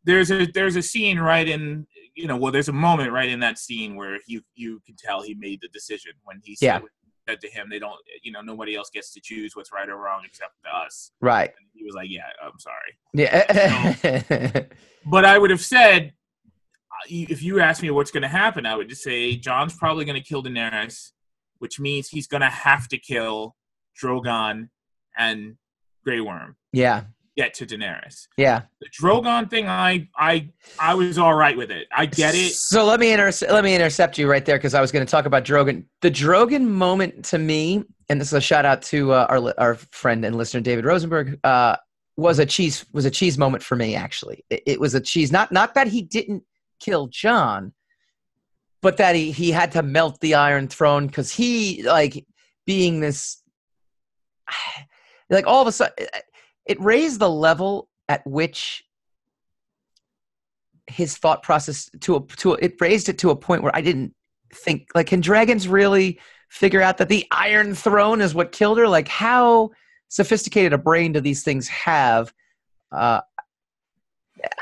there's 0.06 0.30
a 0.30 0.46
there's 0.46 0.76
a 0.76 0.82
scene 0.82 1.18
right 1.18 1.48
in 1.48 1.86
you 2.14 2.26
know 2.26 2.36
well 2.36 2.52
there's 2.52 2.68
a 2.68 2.72
moment 2.72 3.12
right 3.12 3.28
in 3.28 3.40
that 3.40 3.58
scene 3.58 3.96
where 3.96 4.18
you 4.26 4.40
you 4.54 4.80
can 4.86 4.96
tell 4.96 5.22
he 5.22 5.34
made 5.34 5.60
the 5.60 5.68
decision 5.68 6.12
when 6.24 6.40
he 6.42 6.54
said, 6.56 6.66
yeah. 6.66 6.80
said 7.28 7.40
to 7.40 7.48
him 7.48 7.68
they 7.68 7.78
don't 7.78 7.98
you 8.22 8.32
know 8.32 8.40
nobody 8.40 8.74
else 8.74 8.88
gets 8.90 9.12
to 9.12 9.20
choose 9.20 9.54
what's 9.54 9.72
right 9.72 9.88
or 9.88 9.96
wrong 9.96 10.22
except 10.24 10.54
us 10.72 11.10
right 11.20 11.50
and 11.58 11.68
he 11.74 11.84
was 11.84 11.94
like 11.94 12.08
yeah 12.08 12.22
i'm 12.42 12.58
sorry 12.58 12.96
yeah 13.12 14.22
so, 14.22 14.64
but 15.10 15.24
i 15.24 15.36
would 15.36 15.50
have 15.50 15.60
said 15.60 16.12
if 17.10 17.42
you 17.42 17.60
asked 17.60 17.82
me 17.82 17.90
what's 17.90 18.10
going 18.10 18.22
to 18.22 18.28
happen 18.28 18.64
i 18.64 18.74
would 18.74 18.88
just 18.88 19.02
say 19.02 19.36
jon's 19.36 19.74
probably 19.74 20.04
going 20.04 20.20
to 20.20 20.26
kill 20.26 20.42
daenerys 20.42 21.10
which 21.58 21.80
means 21.80 22.08
he's 22.08 22.26
going 22.26 22.40
to 22.40 22.50
have 22.50 22.88
to 22.88 22.98
kill 22.98 23.56
Drogon 24.00 24.68
and 25.16 25.56
Grey 26.04 26.20
Worm. 26.20 26.56
Yeah. 26.72 27.04
Get 27.36 27.52
to 27.54 27.66
Daenerys. 27.66 28.28
Yeah. 28.38 28.62
The 28.80 28.88
Drogon 28.88 29.50
thing, 29.50 29.68
I 29.68 30.08
I 30.16 30.48
I 30.78 30.94
was 30.94 31.18
all 31.18 31.34
right 31.34 31.54
with 31.56 31.70
it. 31.70 31.86
I 31.94 32.06
get 32.06 32.34
it. 32.34 32.52
So 32.52 32.84
let 32.86 32.98
me 32.98 33.12
inter- 33.12 33.30
let 33.50 33.62
me 33.62 33.74
intercept 33.74 34.16
you 34.16 34.30
right 34.30 34.44
there 34.44 34.56
because 34.56 34.72
I 34.72 34.80
was 34.80 34.90
going 34.90 35.04
to 35.04 35.10
talk 35.10 35.26
about 35.26 35.44
Drogon. 35.44 35.84
The 36.00 36.10
Drogon 36.10 36.66
moment 36.66 37.26
to 37.26 37.38
me, 37.38 37.84
and 38.08 38.18
this 38.18 38.28
is 38.28 38.34
a 38.34 38.40
shout 38.40 38.64
out 38.64 38.80
to 38.82 39.12
uh, 39.12 39.26
our 39.28 39.54
our 39.60 39.74
friend 39.74 40.24
and 40.24 40.36
listener 40.36 40.62
David 40.62 40.86
Rosenberg. 40.86 41.38
Uh, 41.44 41.76
was 42.16 42.38
a 42.38 42.46
cheese 42.46 42.86
was 42.92 43.04
a 43.04 43.10
cheese 43.10 43.36
moment 43.36 43.62
for 43.62 43.76
me 43.76 43.94
actually. 43.94 44.42
It, 44.48 44.62
it 44.66 44.80
was 44.80 44.94
a 44.94 45.00
cheese. 45.00 45.30
Not 45.30 45.52
not 45.52 45.74
that 45.74 45.88
he 45.88 46.02
didn't 46.02 46.42
kill 46.80 47.08
Jon, 47.08 47.74
but 48.80 48.96
that 48.96 49.14
he, 49.14 49.30
he 49.30 49.50
had 49.50 49.72
to 49.72 49.82
melt 49.82 50.20
the 50.20 50.34
Iron 50.34 50.68
Throne 50.68 51.06
because 51.06 51.30
he 51.30 51.82
like 51.82 52.24
being 52.64 53.00
this 53.00 53.42
like 55.30 55.46
all 55.46 55.60
of 55.60 55.68
a 55.68 55.72
sudden 55.72 56.06
it 56.66 56.80
raised 56.80 57.20
the 57.20 57.30
level 57.30 57.88
at 58.08 58.26
which 58.26 58.84
his 60.86 61.16
thought 61.16 61.42
process 61.42 61.90
to 62.00 62.16
a 62.16 62.20
to 62.36 62.54
a, 62.54 62.56
it 62.60 62.80
raised 62.80 63.08
it 63.08 63.18
to 63.18 63.30
a 63.30 63.36
point 63.36 63.62
where 63.62 63.74
I 63.74 63.80
didn't 63.80 64.14
think 64.52 64.88
like 64.94 65.08
can 65.08 65.20
dragons 65.20 65.66
really 65.66 66.20
figure 66.48 66.80
out 66.80 66.98
that 66.98 67.08
the 67.08 67.26
Iron 67.30 67.74
Throne 67.74 68.20
is 68.20 68.34
what 68.34 68.52
killed 68.52 68.78
her? 68.78 68.88
Like 68.88 69.08
how 69.08 69.70
sophisticated 70.08 70.72
a 70.72 70.78
brain 70.78 71.12
do 71.12 71.20
these 71.20 71.42
things 71.42 71.68
have? 71.68 72.32
Uh, 72.92 73.20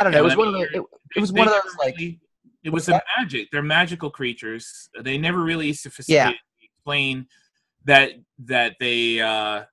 I 0.01 0.05
don't 0.05 0.13
know. 0.13 0.19
It 0.19 0.25
was 0.25 0.37
one 0.37 0.49
of 0.49 0.55
the. 0.55 0.63
It, 0.63 0.83
it 1.17 1.21
was 1.21 1.33
one 1.33 1.47
of 1.47 1.53
those 1.53 1.77
like 1.79 1.97
it 1.99 2.71
was 2.71 2.89
a 2.89 3.03
magic. 3.19 3.51
They're 3.51 3.63
magical 3.63 4.11
creatures. 4.11 4.89
They 4.99 5.19
never 5.19 5.43
really 5.43 5.73
sophisticated 5.75 6.35
yeah. 6.35 6.67
explain 6.67 7.27
that 7.85 8.13
that 8.41 8.77
they 8.81 9.21
uh, 9.21 9.65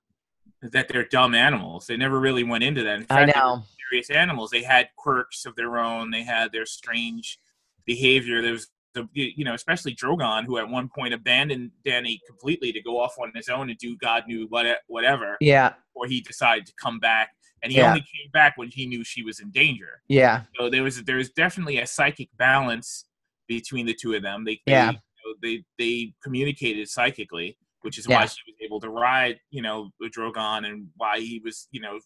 that 0.62 0.88
they're 0.88 1.04
dumb 1.04 1.34
animals. 1.34 1.86
They 1.86 1.96
never 1.96 2.20
really 2.20 2.44
went 2.44 2.64
into 2.64 2.82
that. 2.84 2.96
In 2.96 3.04
fact, 3.04 3.36
I 3.36 3.40
know. 3.40 3.62
Serious 3.90 4.10
animals. 4.10 4.50
They 4.50 4.62
had 4.62 4.88
quirks 4.96 5.44
of 5.44 5.56
their 5.56 5.78
own. 5.78 6.10
They 6.10 6.22
had 6.22 6.52
their 6.52 6.66
strange 6.66 7.38
behavior. 7.84 8.40
There 8.42 8.52
was 8.52 8.68
the 8.94 9.08
you 9.12 9.44
know 9.44 9.54
especially 9.54 9.94
Drogon, 9.94 10.44
who 10.44 10.58
at 10.58 10.68
one 10.68 10.88
point 10.88 11.14
abandoned 11.14 11.70
Dany 11.84 12.18
completely 12.26 12.72
to 12.72 12.82
go 12.82 13.00
off 13.00 13.14
on 13.20 13.32
his 13.34 13.48
own 13.48 13.70
and 13.70 13.78
do 13.78 13.96
God 13.96 14.24
knew 14.26 14.46
what 14.48 14.66
whatever. 14.86 15.36
Yeah. 15.40 15.74
Or 15.94 16.06
he 16.06 16.20
decided 16.20 16.66
to 16.66 16.72
come 16.80 16.98
back 16.98 17.30
and 17.62 17.72
he 17.72 17.78
yeah. 17.78 17.88
only 17.88 18.00
came 18.00 18.30
back 18.32 18.56
when 18.56 18.68
he 18.68 18.86
knew 18.86 19.04
she 19.04 19.22
was 19.22 19.40
in 19.40 19.50
danger. 19.50 20.02
Yeah. 20.08 20.42
So 20.58 20.68
there 20.68 20.82
was 20.82 21.02
there 21.04 21.16
was 21.16 21.30
definitely 21.30 21.78
a 21.78 21.86
psychic 21.86 22.28
balance 22.36 23.06
between 23.48 23.86
the 23.86 23.94
two 23.94 24.14
of 24.14 24.22
them. 24.22 24.44
They, 24.44 24.60
they 24.66 24.72
Yeah. 24.72 24.90
you 24.90 24.96
know, 24.96 25.34
they 25.42 25.64
they 25.78 26.14
communicated 26.22 26.88
psychically, 26.88 27.56
which 27.82 27.98
is 27.98 28.06
Yeah. 28.08 28.20
why 28.20 28.26
she 28.26 28.40
was 28.46 28.56
able 28.64 28.80
to 28.80 28.88
ride, 28.88 29.38
you 29.50 29.62
know, 29.62 29.90
with 30.00 30.12
Drogon, 30.12 30.66
and 30.66 30.88
why 30.96 31.20
he 31.20 31.40
was, 31.44 31.68
you 31.70 31.80
know, 31.80 31.98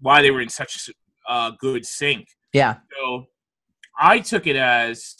why 0.00 0.22
they 0.22 0.30
were 0.30 0.40
in 0.40 0.48
such 0.48 0.90
uh, 1.28 1.52
good 1.60 1.84
sync. 1.84 2.26
Yeah. 2.52 2.76
So 2.98 3.26
I 3.98 4.20
took 4.20 4.46
it 4.46 4.56
as 4.56 5.14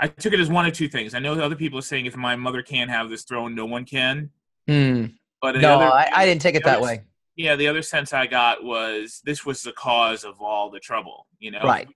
I 0.00 0.08
took 0.08 0.32
it 0.32 0.40
as 0.40 0.48
one 0.48 0.66
of 0.66 0.72
two 0.72 0.88
things. 0.88 1.14
I 1.14 1.20
know 1.20 1.34
other 1.34 1.54
people 1.54 1.78
are 1.78 1.82
saying 1.82 2.06
if 2.06 2.16
my 2.16 2.34
mother 2.34 2.60
can't 2.62 2.90
have 2.90 3.08
this 3.08 3.22
throne, 3.24 3.54
no 3.54 3.66
one 3.66 3.84
can. 3.84 4.30
Hmm. 4.66 5.06
But 5.40 5.56
No, 5.56 5.74
other- 5.80 5.92
I, 5.92 6.08
I 6.12 6.26
didn't 6.26 6.42
take 6.42 6.54
it 6.56 6.64
that 6.64 6.78
other- 6.78 6.84
way. 6.86 7.04
Yeah, 7.36 7.56
the 7.56 7.66
other 7.68 7.82
sense 7.82 8.12
I 8.12 8.26
got 8.26 8.62
was 8.64 9.20
this 9.24 9.46
was 9.46 9.62
the 9.62 9.72
cause 9.72 10.24
of 10.24 10.40
all 10.40 10.70
the 10.70 10.80
trouble. 10.80 11.26
You 11.38 11.52
know, 11.52 11.60
Right. 11.62 11.88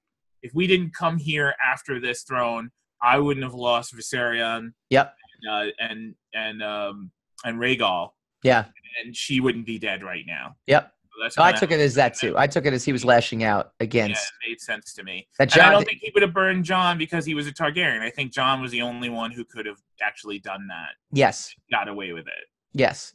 If 0.42 0.52
we 0.54 0.66
didn't 0.66 0.94
come 0.94 1.18
here 1.18 1.54
after 1.64 1.98
this 2.00 2.22
throne, 2.22 2.70
I 3.02 3.18
wouldn't 3.18 3.44
have 3.44 3.54
lost 3.54 3.94
Viserion 3.94 4.70
Yep. 4.90 5.14
Uh, 5.50 5.66
and 5.78 6.14
and 6.34 6.62
um, 6.62 7.10
and 7.44 7.58
Rhaegal, 7.58 8.10
Yeah. 8.42 8.64
and 9.04 9.14
she 9.14 9.40
wouldn't 9.40 9.66
be 9.66 9.78
dead 9.78 10.02
right 10.02 10.24
now. 10.26 10.56
Yep. 10.66 10.92
So 11.16 11.22
that's 11.22 11.38
I 11.38 11.52
took 11.52 11.70
it 11.70 11.80
as 11.80 11.94
that 11.94 12.14
too. 12.14 12.36
I 12.36 12.46
took 12.46 12.66
it 12.66 12.74
as 12.74 12.84
he 12.84 12.92
was 12.92 13.04
lashing 13.04 13.42
out 13.42 13.72
Yeah, 13.80 13.84
against 13.84 14.32
it 14.44 14.50
made 14.50 14.60
sense 14.60 14.92
to 14.94 15.02
me. 15.02 15.26
that 15.38 15.50
And 15.54 15.62
I 15.62 15.70
don't 15.70 15.84
think 15.84 16.00
he 16.02 16.10
would 16.12 16.22
have 16.22 16.34
burned 16.34 16.64
Jon 16.64 16.98
because 16.98 17.24
he 17.24 17.32
was 17.34 17.46
a 17.46 17.52
Targaryen. 17.52 18.00
I 18.00 18.10
think 18.10 18.32
Jon 18.32 18.60
was 18.60 18.70
the 18.70 18.82
only 18.82 19.08
one 19.08 19.30
who 19.30 19.42
could 19.44 19.64
have 19.64 19.78
actually 20.02 20.38
done 20.40 20.66
that, 20.68 20.90
yes. 21.12 21.54
got 21.70 21.88
away 21.88 22.12
with 22.12 22.26
it. 22.26 22.44
Yes. 22.74 23.14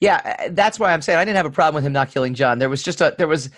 Yeah, 0.00 0.36
uh, 0.38 0.48
that's 0.52 0.78
why 0.78 0.92
I'm 0.92 1.02
saying 1.02 1.18
I 1.18 1.24
didn't 1.24 1.36
have 1.36 1.46
a 1.46 1.50
problem 1.50 1.74
with 1.76 1.84
him 1.84 1.92
not 1.92 2.10
killing 2.10 2.34
Jon. 2.34 2.58
There 2.58 2.68
was 2.68 2.82
just 2.82 3.00
a 3.00 3.14
there 3.18 3.28
was 3.28 3.50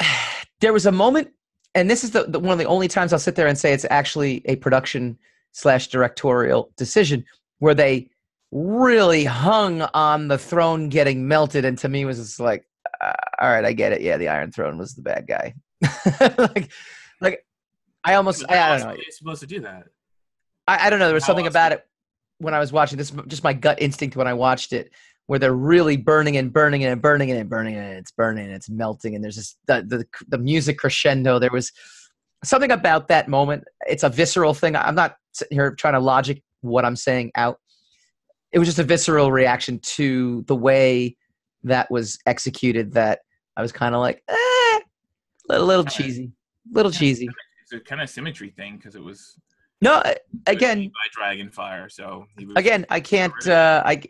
there 0.60 0.72
was 0.72 0.86
a 0.86 0.92
moment, 0.92 1.30
and 1.74 1.90
this 1.90 2.04
is 2.04 2.12
the, 2.12 2.24
the 2.24 2.38
one 2.38 2.52
of 2.52 2.58
the 2.58 2.64
only 2.66 2.88
times 2.88 3.12
I'll 3.12 3.18
sit 3.18 3.34
there 3.34 3.46
and 3.46 3.58
say 3.58 3.72
it's 3.72 3.86
actually 3.90 4.42
a 4.46 4.56
production 4.56 5.18
slash 5.54 5.88
directorial 5.88 6.70
decision 6.76 7.24
where 7.60 7.74
they 7.74 8.10
really 8.50 9.24
hung 9.24 9.82
on 9.94 10.28
the 10.28 10.36
throne 10.36 10.88
getting 10.88 11.26
melted, 11.26 11.64
and 11.64 11.78
to 11.78 11.88
me 11.88 12.04
was 12.04 12.18
just 12.18 12.38
like, 12.38 12.66
uh, 13.00 13.12
all 13.40 13.50
right, 13.50 13.64
I 13.64 13.72
get 13.72 13.92
it. 13.92 14.02
Yeah, 14.02 14.16
the 14.16 14.28
Iron 14.28 14.52
Throne 14.52 14.78
was 14.78 14.94
the 14.94 15.02
bad 15.02 15.26
guy. 15.26 15.54
like, 16.38 16.70
like 17.20 17.46
I 18.04 18.14
almost 18.14 18.44
I, 18.48 18.74
I 18.74 18.78
don't 18.78 18.88
know. 18.88 19.02
supposed 19.10 19.40
to 19.40 19.46
do 19.46 19.60
that? 19.60 19.84
I, 20.68 20.86
I 20.86 20.90
don't 20.90 20.98
know. 20.98 21.06
There 21.06 21.14
was 21.14 21.24
How 21.24 21.28
something 21.28 21.46
about 21.46 21.72
it 21.72 21.86
when 22.38 22.54
I 22.54 22.58
was 22.58 22.72
watching 22.72 22.98
this. 22.98 23.12
Just 23.26 23.44
my 23.44 23.52
gut 23.52 23.80
instinct 23.80 24.16
when 24.16 24.28
I 24.28 24.34
watched 24.34 24.72
it, 24.72 24.90
where 25.26 25.38
they're 25.38 25.54
really 25.54 25.96
burning 25.96 26.36
and 26.36 26.52
burning 26.52 26.84
and 26.84 27.00
burning 27.00 27.30
and 27.30 27.48
burning. 27.48 27.76
And 27.76 27.98
it's 27.98 28.12
burning 28.12 28.44
and 28.44 28.54
it's 28.54 28.68
melting. 28.68 29.14
And 29.14 29.24
there's 29.24 29.36
this 29.36 29.56
the, 29.66 29.82
the 29.82 30.06
the 30.28 30.38
music 30.38 30.78
crescendo. 30.78 31.38
There 31.38 31.50
was 31.50 31.72
something 32.44 32.70
about 32.70 33.08
that 33.08 33.28
moment. 33.28 33.64
It's 33.88 34.02
a 34.02 34.08
visceral 34.08 34.54
thing. 34.54 34.76
I'm 34.76 34.94
not 34.94 35.16
sitting 35.34 35.56
here 35.56 35.74
trying 35.74 35.94
to 35.94 36.00
logic 36.00 36.42
what 36.60 36.84
I'm 36.84 36.96
saying 36.96 37.32
out. 37.34 37.60
It 38.52 38.58
was 38.58 38.68
just 38.68 38.78
a 38.78 38.84
visceral 38.84 39.32
reaction 39.32 39.78
to 39.80 40.42
the 40.46 40.54
way 40.56 41.16
that 41.64 41.90
was 41.90 42.18
executed. 42.26 42.92
That 42.92 43.20
I 43.56 43.62
was 43.62 43.72
kind 43.72 43.94
of 43.94 44.00
like, 44.00 44.22
eh, 44.28 44.80
a 45.50 45.58
little, 45.58 45.84
cheesy, 45.84 46.32
little 46.70 46.92
cheesy. 46.92 47.28
It's 47.62 47.72
a 47.72 47.80
kind 47.80 48.00
of 48.00 48.08
symmetry 48.08 48.50
thing 48.50 48.76
because 48.76 48.94
it 48.94 49.02
was 49.02 49.36
No, 49.80 49.94
uh, 49.94 50.14
again, 50.46 50.88
by 50.88 51.08
dragon 51.12 51.50
fire. 51.50 51.88
So 51.88 52.26
he 52.38 52.46
was 52.46 52.56
again 52.56 52.86
i 52.90 53.00
can't 53.00 53.46
uh 53.46 53.82
i 53.84 54.02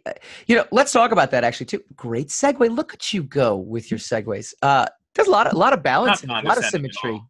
you 0.46 0.56
know 0.56 0.64
let's 0.70 0.92
talk 0.92 1.12
about 1.12 1.30
that 1.30 1.44
actually 1.44 1.66
too 1.66 1.82
great 1.96 2.28
segue 2.28 2.74
look 2.74 2.94
at 2.94 3.12
you 3.12 3.22
go 3.22 3.56
with 3.56 3.90
your 3.90 3.98
segues 3.98 4.54
uh 4.62 4.86
there's 5.14 5.28
a 5.28 5.30
lot 5.30 5.46
of, 5.46 5.52
a 5.54 5.56
lot 5.56 5.72
of 5.72 5.82
balance 5.82 6.22
and 6.22 6.30
a 6.30 6.42
lot 6.42 6.58
of 6.58 6.64
symmetry 6.64 7.20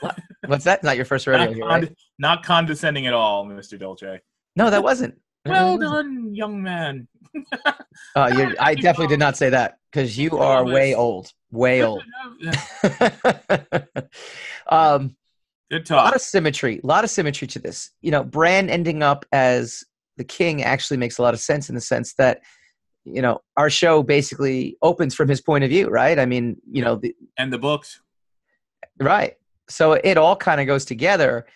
What- 0.00 0.18
what's 0.46 0.64
that? 0.64 0.82
Not 0.82 0.96
your 0.96 1.04
first 1.04 1.26
rodeo 1.26 1.46
not, 1.46 1.54
here 1.54 1.66
right? 1.66 1.92
not 2.18 2.44
condescending 2.44 3.06
at 3.06 3.14
all, 3.14 3.46
Mr. 3.46 3.78
Dolce. 3.78 4.20
no 4.56 4.70
that 4.70 4.82
wasn't. 4.82 5.18
Well 5.46 5.78
done, 5.78 6.34
young 6.34 6.62
man. 6.62 7.08
you're, 8.16 8.54
i 8.58 8.74
definitely 8.74 9.06
did 9.06 9.20
not 9.20 9.36
say 9.36 9.50
that 9.50 9.78
because 9.90 10.18
you 10.18 10.38
are 10.38 10.64
way 10.64 10.94
old 10.94 11.30
way 11.52 11.82
old. 11.82 12.02
um 14.68 15.16
Good 15.70 15.88
a 15.90 15.94
lot 15.94 16.16
of 16.16 16.20
symmetry 16.20 16.80
a 16.82 16.86
lot 16.86 17.04
of 17.04 17.10
symmetry 17.10 17.46
to 17.48 17.58
this. 17.58 17.90
You 18.00 18.10
know 18.10 18.24
bran 18.24 18.68
ending 18.68 19.02
up 19.02 19.24
as 19.32 19.84
the 20.16 20.24
king 20.24 20.62
actually 20.62 20.96
makes 20.96 21.18
a 21.18 21.22
lot 21.22 21.32
of 21.34 21.40
sense 21.40 21.68
in 21.68 21.74
the 21.76 21.80
sense 21.80 22.14
that 22.14 22.40
you 23.04 23.22
know 23.22 23.40
our 23.56 23.70
show 23.70 24.02
basically 24.02 24.76
opens 24.82 25.14
from 25.14 25.28
his 25.28 25.40
point 25.40 25.62
of 25.64 25.70
view 25.70 25.88
right? 25.88 26.18
I 26.18 26.26
mean 26.26 26.56
you 26.70 26.82
know 26.82 26.96
the, 26.96 27.14
And 27.38 27.52
the 27.52 27.58
books. 27.58 28.00
right 28.98 29.34
so 29.70 29.92
it 29.92 30.16
all 30.16 30.36
kind 30.36 30.60
of 30.60 30.66
goes 30.66 30.84
together 30.84 31.46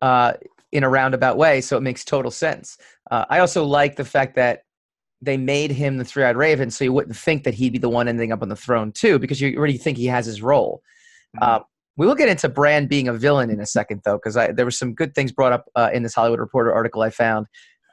uh, 0.00 0.32
in 0.72 0.84
a 0.84 0.88
roundabout 0.88 1.36
way 1.36 1.60
so 1.60 1.76
it 1.76 1.82
makes 1.82 2.04
total 2.04 2.30
sense 2.30 2.78
uh, 3.10 3.24
i 3.30 3.38
also 3.38 3.64
like 3.64 3.96
the 3.96 4.04
fact 4.04 4.34
that 4.34 4.62
they 5.20 5.36
made 5.36 5.70
him 5.70 5.98
the 5.98 6.04
three-eyed 6.04 6.36
raven 6.36 6.70
so 6.70 6.84
you 6.84 6.92
wouldn't 6.92 7.16
think 7.16 7.44
that 7.44 7.54
he'd 7.54 7.72
be 7.72 7.78
the 7.78 7.88
one 7.88 8.08
ending 8.08 8.32
up 8.32 8.42
on 8.42 8.48
the 8.48 8.56
throne 8.56 8.90
too 8.92 9.18
because 9.18 9.40
you 9.40 9.56
already 9.56 9.78
think 9.78 9.96
he 9.96 10.06
has 10.06 10.26
his 10.26 10.42
role 10.42 10.82
uh, 11.40 11.60
we 11.96 12.06
will 12.06 12.14
get 12.14 12.28
into 12.28 12.48
Bran 12.48 12.86
being 12.86 13.08
a 13.08 13.12
villain 13.12 13.50
in 13.50 13.60
a 13.60 13.66
second, 13.66 14.00
though, 14.04 14.16
because 14.16 14.34
there 14.34 14.64
were 14.64 14.70
some 14.70 14.94
good 14.94 15.14
things 15.14 15.32
brought 15.32 15.52
up 15.52 15.66
uh, 15.74 15.90
in 15.92 16.02
this 16.02 16.14
Hollywood 16.14 16.40
Reporter 16.40 16.72
article 16.72 17.02
I 17.02 17.10
found, 17.10 17.46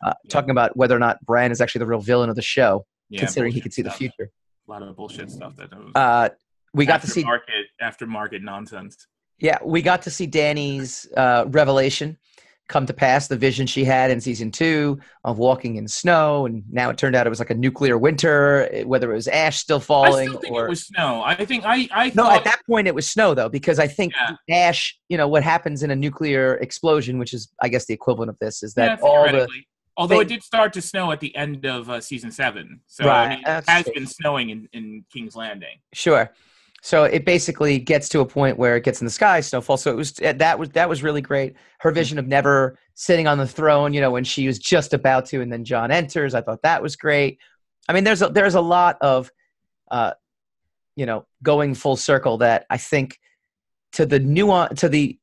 uh, 0.06 0.14
Yeah. 0.24 0.30
talking 0.30 0.52
about 0.52 0.76
whether 0.78 0.96
or 0.96 1.00
not 1.00 1.24
Bran 1.26 1.52
is 1.52 1.60
actually 1.62 1.80
the 1.80 1.88
real 1.88 2.00
villain 2.00 2.30
of 2.30 2.36
the 2.36 2.42
show, 2.42 2.86
Yeah, 3.10 3.20
considering 3.20 3.52
he 3.52 3.62
could 3.62 3.74
see 3.74 3.82
the 3.82 3.92
future. 3.92 4.32
A 4.68 4.72
lot 4.72 4.84
of 4.84 4.96
bullshit 4.96 5.30
stuff 5.32 5.56
that 5.58 5.72
was 5.72 5.92
Uh, 5.96 6.30
we 6.74 6.86
got 6.86 7.02
to 7.02 7.08
see, 7.08 7.24
market 7.24 7.66
after 7.82 8.06
market 8.06 8.42
nonsense. 8.42 9.08
Yeah, 9.40 9.58
we 9.64 9.82
got 9.82 10.02
to 10.04 10.10
see 10.12 10.28
Dany's 10.28 11.08
uh, 11.16 11.46
revelation 11.48 12.18
come 12.68 12.86
to 12.86 12.94
pass. 12.94 13.28
The 13.28 13.38
vision 13.38 13.66
she 13.68 13.84
had 13.84 14.12
in 14.12 14.22
season 14.22 14.52
two 14.52 15.00
of 15.24 15.38
walking 15.38 15.78
in 15.78 15.88
snow, 15.88 16.46
and 16.46 16.64
now 16.70 16.90
it 16.90 16.98
turned 16.98 17.16
out 17.16 17.26
it 17.26 17.30
was 17.30 17.40
like 17.40 17.50
a 17.50 17.56
nuclear 17.56 17.98
winter. 17.98 18.70
eh, 18.72 18.84
Whether 18.84 19.12
it 19.12 19.16
was 19.16 19.28
ash 19.28 19.58
still 19.58 19.80
falling 19.80 20.30
still 20.30 20.42
think 20.42 20.56
or 20.56 20.66
it 20.66 20.70
was 20.70 20.86
snow. 20.86 21.24
I 21.26 21.46
think 21.46 21.64
I 21.66 21.88
I 21.92 22.10
No, 22.12 22.24
thought 22.24 22.38
at 22.38 22.44
that 22.44 22.62
point 22.70 22.88
it 22.88 22.96
was 22.96 23.10
snow 23.10 23.34
though, 23.34 23.50
because 23.50 23.80
I 23.80 23.88
think 23.88 24.14
Yeah. 24.14 24.36
ash, 24.70 24.98
you 25.10 25.18
know, 25.18 25.28
what 25.28 25.44
happens 25.44 25.84
in 25.84 25.92
a 25.92 25.96
nuclear 25.96 26.56
explosion, 26.58 27.18
which 27.18 27.34
is, 27.34 27.52
I 27.62 27.70
guess, 27.70 27.86
the 27.86 27.94
equivalent 27.94 28.30
of 28.30 28.38
this, 28.40 28.62
is 28.62 28.74
yeah, 28.76 28.88
that 28.90 29.02
all 29.02 29.24
the. 29.32 29.48
Although 29.98 30.22
it 30.22 30.30
did 30.30 30.44
start 30.44 30.72
to 30.74 30.82
snow 30.82 31.12
at 31.12 31.20
the 31.20 31.36
end 31.36 31.66
of 31.66 31.90
uh, 31.90 32.00
season 32.00 32.32
seven, 32.32 32.80
so 32.88 33.04
Right, 33.06 33.26
I 33.26 33.30
mean, 33.36 33.40
it 33.46 33.64
has 33.68 33.84
true. 33.84 33.94
been 33.94 34.08
snowing 34.08 34.50
in, 34.50 34.70
in 34.72 35.06
King's 35.12 35.36
Landing. 35.36 35.80
sure. 35.94 36.32
So 36.82 37.04
it 37.04 37.26
basically 37.26 37.80
gets 37.80 38.08
to 38.10 38.22
a 38.22 38.26
point 38.26 38.58
where 38.58 38.78
it 38.78 38.84
gets 38.84 39.02
in 39.02 39.06
the 39.06 39.12
sky, 39.12 39.42
snowfall. 39.42 39.78
So 39.78 39.92
it 39.92 39.98
was 39.98 40.20
eh, 40.22 40.34
that 40.34 40.58
was 40.58 40.70
that 40.70 40.88
was 40.88 41.04
really 41.04 41.22
great. 41.22 41.56
Her 41.80 41.92
vision 41.92 42.18
of 42.18 42.28
never 42.28 42.78
sitting 42.94 43.28
on 43.28 43.38
the 43.38 43.48
throne, 43.48 43.94
you 43.94 44.02
know, 44.02 44.12
when 44.12 44.24
she 44.24 44.48
was 44.48 44.60
just 44.60 44.94
about 44.94 45.26
to, 45.28 45.42
and 45.42 45.52
then 45.52 45.66
Jon 45.66 45.92
enters. 45.92 46.34
I 46.34 46.42
thought 46.42 46.62
that 46.64 46.82
was 46.82 46.96
great. 46.96 47.40
I 47.88 47.94
mean, 47.94 48.04
there's 48.04 48.22
a, 48.22 48.30
there's 48.30 48.56
a 48.56 48.62
lot 48.62 48.98
of, 49.02 49.32
uh, 49.90 50.14
you 50.96 51.06
know, 51.06 51.26
going 51.44 51.76
full 51.76 51.96
circle 51.96 52.38
that 52.38 52.66
I 52.70 52.78
think 52.78 53.20
to 53.94 54.06
the 54.06 54.20
nuance 54.20 54.80
to 54.82 54.90
the 54.90 55.18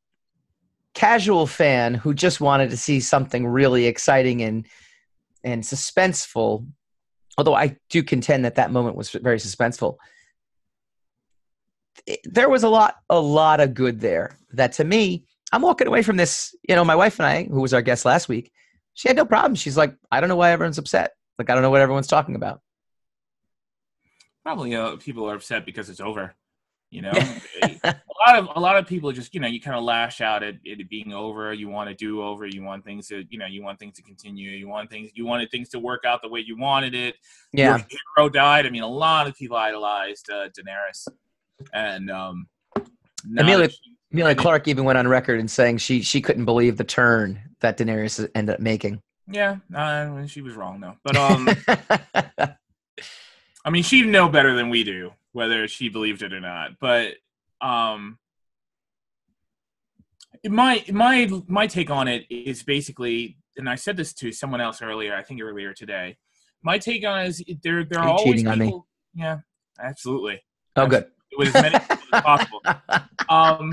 casual 0.94 1.46
fan 1.46 1.94
who 1.94 2.14
just 2.14 2.40
wanted 2.40 2.70
to 2.70 2.76
see 2.76 3.00
something 3.00 3.46
really 3.46 3.86
exciting 3.86 4.42
and 4.42 4.66
and 5.44 5.62
suspenseful 5.62 6.66
although 7.36 7.54
i 7.54 7.76
do 7.90 8.02
contend 8.02 8.44
that 8.44 8.54
that 8.54 8.70
moment 8.70 8.96
was 8.96 9.10
very 9.10 9.36
suspenseful 9.36 9.96
there 12.24 12.48
was 12.48 12.62
a 12.62 12.68
lot 12.68 12.96
a 13.10 13.20
lot 13.20 13.60
of 13.60 13.74
good 13.74 14.00
there 14.00 14.38
that 14.52 14.72
to 14.72 14.84
me 14.84 15.24
i'm 15.52 15.62
walking 15.62 15.86
away 15.86 16.02
from 16.02 16.16
this 16.16 16.54
you 16.68 16.74
know 16.74 16.84
my 16.84 16.96
wife 16.96 17.18
and 17.18 17.26
i 17.26 17.44
who 17.44 17.60
was 17.60 17.74
our 17.74 17.82
guest 17.82 18.04
last 18.04 18.28
week 18.28 18.52
she 18.94 19.08
had 19.08 19.16
no 19.16 19.24
problem 19.24 19.54
she's 19.54 19.76
like 19.76 19.94
i 20.10 20.20
don't 20.20 20.28
know 20.28 20.36
why 20.36 20.50
everyone's 20.50 20.78
upset 20.78 21.12
like 21.38 21.50
i 21.50 21.54
don't 21.54 21.62
know 21.62 21.70
what 21.70 21.80
everyone's 21.80 22.06
talking 22.06 22.36
about 22.36 22.60
Probably 24.46 24.76
uh, 24.76 24.94
people 24.94 25.28
are 25.28 25.34
upset 25.34 25.66
because 25.66 25.90
it's 25.90 25.98
over. 25.98 26.32
You 26.88 27.02
know, 27.02 27.10
a 27.64 27.94
lot 28.28 28.38
of 28.38 28.48
a 28.54 28.60
lot 28.60 28.76
of 28.76 28.86
people 28.86 29.10
just 29.10 29.34
you 29.34 29.40
know 29.40 29.48
you 29.48 29.60
kind 29.60 29.76
of 29.76 29.82
lash 29.82 30.20
out 30.20 30.44
at 30.44 30.54
it 30.62 30.88
being 30.88 31.12
over. 31.12 31.52
You 31.52 31.68
want 31.68 31.88
to 31.88 31.96
do 31.96 32.22
over. 32.22 32.46
You 32.46 32.62
want 32.62 32.84
things 32.84 33.08
to 33.08 33.24
you 33.28 33.40
know 33.40 33.46
you 33.46 33.64
want 33.64 33.80
things 33.80 33.96
to 33.96 34.02
continue. 34.02 34.52
You 34.52 34.68
want 34.68 34.88
things 34.88 35.10
you 35.14 35.26
wanted 35.26 35.50
things 35.50 35.68
to 35.70 35.80
work 35.80 36.04
out 36.04 36.22
the 36.22 36.28
way 36.28 36.44
you 36.46 36.56
wanted 36.56 36.94
it. 36.94 37.16
yeah 37.52 37.78
Your 37.78 37.86
hero 38.16 38.28
died. 38.28 38.66
I 38.66 38.70
mean, 38.70 38.84
a 38.84 38.88
lot 38.88 39.26
of 39.26 39.34
people 39.34 39.56
idolized 39.56 40.30
uh, 40.30 40.48
Daenerys, 40.50 41.08
and 41.72 42.10
um, 42.10 42.48
Emilia- 43.38 43.70
she- 43.70 43.96
Emilia 44.12 44.34
Clarke 44.34 44.68
even 44.68 44.84
went 44.84 44.98
on 44.98 45.08
record 45.08 45.40
and 45.40 45.50
saying 45.50 45.78
she 45.78 46.00
she 46.02 46.20
couldn't 46.20 46.44
believe 46.44 46.76
the 46.76 46.84
turn 46.84 47.40
that 47.60 47.76
daenerys 47.76 48.26
ended 48.34 48.54
up 48.54 48.60
making 48.60 49.00
yeah, 49.28 49.56
uh, 49.74 50.26
she 50.26 50.40
was 50.40 50.54
wrong 50.54 50.80
though. 50.80 50.94
But 51.02 51.16
um, 51.16 51.48
I 53.64 53.70
mean, 53.70 53.82
she'd 53.82 54.06
know 54.06 54.28
better 54.28 54.54
than 54.54 54.70
we 54.70 54.84
do 54.84 55.12
whether 55.32 55.66
she 55.68 55.88
believed 55.88 56.22
it 56.22 56.32
or 56.32 56.40
not. 56.40 56.78
But 56.80 57.14
um, 57.60 58.18
my 60.44 60.84
my 60.92 61.28
my 61.48 61.66
take 61.66 61.90
on 61.90 62.06
it 62.08 62.24
is 62.30 62.62
basically, 62.62 63.38
and 63.56 63.68
I 63.68 63.74
said 63.74 63.96
this 63.96 64.12
to 64.14 64.30
someone 64.30 64.60
else 64.60 64.80
earlier. 64.80 65.14
I 65.16 65.22
think 65.22 65.42
earlier 65.42 65.72
today. 65.72 66.18
My 66.62 66.78
take 66.78 67.04
on 67.04 67.20
it 67.22 67.28
is 67.28 67.42
there 67.62 67.84
there 67.84 68.00
are 68.00 68.08
Are 68.08 68.10
always 68.10 68.24
cheating 68.34 68.46
on 68.46 68.58
me? 68.58 68.66
people. 68.66 68.86
Yeah, 69.14 69.38
absolutely. 69.80 70.42
oh 70.76 70.86
good 70.86 71.06
With 71.38 71.54
as 71.54 71.62
many 71.62 71.78
people 71.78 71.96
as 72.12 72.22
possible. 72.22 72.60
Um, 73.28 73.72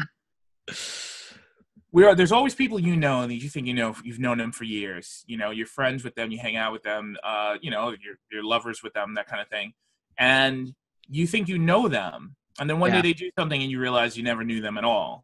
we 1.91 2.04
are 2.06 2.15
there's 2.15 2.32
always 2.32 2.56
people 2.56 2.80
you 2.80 2.95
know 2.97 3.21
and 3.21 3.32
you 3.32 3.49
think 3.49 3.67
you 3.67 3.73
know 3.73 3.95
you've 4.04 4.19
known 4.19 4.39
them 4.39 4.52
for 4.52 4.63
years 4.63 5.23
you 5.28 5.38
know 5.38 5.52
you're 5.52 5.67
friends 5.67 6.04
with 6.04 6.15
them 6.15 6.32
you 6.32 6.39
hang 6.39 6.56
out 6.56 6.71
with 6.71 6.82
them 6.84 7.15
uh 7.23 7.56
you 7.62 7.69
know 7.69 7.89
you're, 7.89 8.15
you're 8.32 8.43
lovers 8.43 8.82
with 8.82 8.93
them 8.93 9.13
that 9.13 9.28
kind 9.28 9.41
of 9.41 9.47
thing 9.49 9.73
and 10.17 10.73
you 11.08 11.28
think 11.28 11.47
you 11.47 11.60
know 11.60 11.88
them 11.88 12.36
and 12.60 12.67
then 12.69 12.80
one 12.80 12.89
Yeah. 12.91 13.02
day 13.02 13.10
they 13.10 13.13
do 13.13 13.30
something 13.38 13.62
and 13.62 13.69
you 13.71 13.80
realize 13.80 14.17
you 14.17 14.23
never 14.23 14.43
knew 14.43 14.60
them 14.62 14.78
at 14.78 14.84
all 14.84 15.23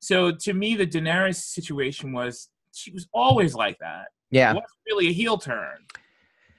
so 0.00 0.32
to 0.32 0.54
me 0.54 0.74
the 0.74 0.86
daenerys 0.86 1.36
situation 1.36 2.12
was 2.12 2.48
she 2.72 2.90
was 2.92 3.06
always 3.12 3.54
like 3.54 3.78
that 3.80 4.06
Yeah. 4.30 4.52
it 4.52 4.54
wasn't 4.54 4.70
really 4.88 5.08
a 5.08 5.12
heel 5.12 5.36
turn 5.36 5.84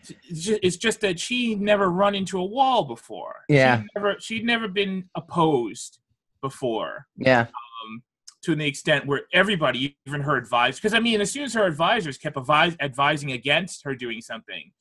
it's 0.10 0.78
just, 0.78 1.02
that 1.02 1.20
she'd 1.20 1.62
never 1.62 1.90
run 1.90 2.16
into 2.16 2.40
a 2.40 2.44
wall 2.44 2.84
before 2.86 3.46
Yeah. 3.50 3.82
she'd 3.82 3.88
never, 3.96 4.16
she'd 4.20 4.46
never 4.46 4.68
been 4.68 5.10
opposed 5.16 6.00
before 6.42 7.08
Yeah. 7.18 7.42
um, 7.42 8.04
to 8.44 8.56
the 8.56 8.66
extent 8.66 9.06
where 9.06 9.22
everybody, 9.34 9.96
even 10.08 10.22
her 10.22 10.36
advisors, 10.36 10.80
because 10.80 10.94
I 10.94 11.00
mean, 11.00 11.22
as 11.22 11.32
soon 11.32 11.44
as 11.44 11.54
her 11.54 11.66
advisors 11.66 12.18
kept 12.18 12.38
advise, 12.38 12.76
advising 12.80 13.32
against 13.32 13.84
her 13.84 13.96
doing 13.96 14.22
something, 14.22 14.72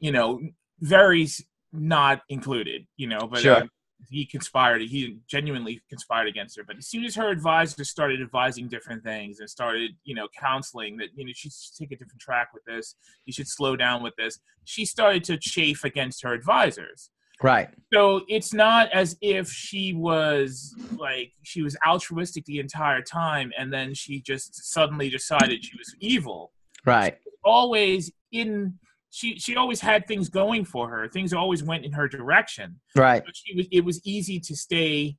you 0.00 0.10
know, 0.12 0.40
Varys 0.82 1.42
not 1.72 2.22
included, 2.28 2.86
you 2.96 3.06
know, 3.06 3.20
but 3.30 3.40
Sure. 3.40 3.56
uh, 3.56 3.66
he 4.10 4.24
conspired, 4.26 4.82
he 4.82 5.18
genuinely 5.26 5.80
conspired 5.88 6.28
against 6.28 6.56
her. 6.56 6.64
But 6.64 6.76
as 6.76 6.86
soon 6.86 7.04
as 7.04 7.14
her 7.16 7.28
advisors 7.30 7.90
started 7.90 8.20
advising 8.20 8.68
different 8.68 9.02
things 9.02 9.40
and 9.40 9.48
started, 9.48 9.92
you 10.04 10.14
know, 10.14 10.28
counseling 10.38 10.96
that, 10.98 11.08
you 11.14 11.24
know, 11.24 11.32
she 11.34 11.50
should 11.50 11.76
take 11.78 11.92
a 11.92 11.96
different 11.96 12.20
track 12.20 12.48
with 12.54 12.64
this, 12.64 12.94
you 13.24 13.32
should 13.32 13.48
slow 13.48 13.76
down 13.76 14.02
with 14.02 14.14
this, 14.16 14.38
she 14.64 14.84
started 14.84 15.24
to 15.24 15.38
chafe 15.38 15.84
against 15.84 16.22
her 16.22 16.32
advisors 16.32 17.10
Right. 17.42 17.68
so 17.92 18.22
it's 18.28 18.54
not 18.54 18.90
as 18.92 19.16
if 19.20 19.50
she 19.50 19.92
was 19.92 20.74
like 20.98 21.32
she 21.42 21.60
was 21.62 21.76
altruistic 21.86 22.46
the 22.46 22.58
entire 22.58 23.02
time 23.02 23.52
and 23.58 23.70
then 23.70 23.92
she 23.92 24.20
just 24.20 24.72
suddenly 24.72 25.10
decided 25.10 25.62
she 25.62 25.76
was 25.76 25.94
evil 26.00 26.52
Right. 26.86 27.18
always 27.44 28.10
in 28.32 28.78
she 29.10 29.38
she 29.38 29.56
always 29.56 29.80
had 29.80 30.06
things 30.06 30.28
going 30.28 30.64
for 30.64 30.88
her 30.88 31.08
things 31.08 31.32
always 31.32 31.62
went 31.62 31.84
in 31.84 31.92
her 31.92 32.08
direction 32.08 32.78
Right. 32.94 33.22
but 33.24 33.34
she 33.36 33.54
was 33.54 33.66
it 33.70 33.84
was 33.84 34.00
easy 34.04 34.40
to 34.40 34.56
stay 34.56 35.16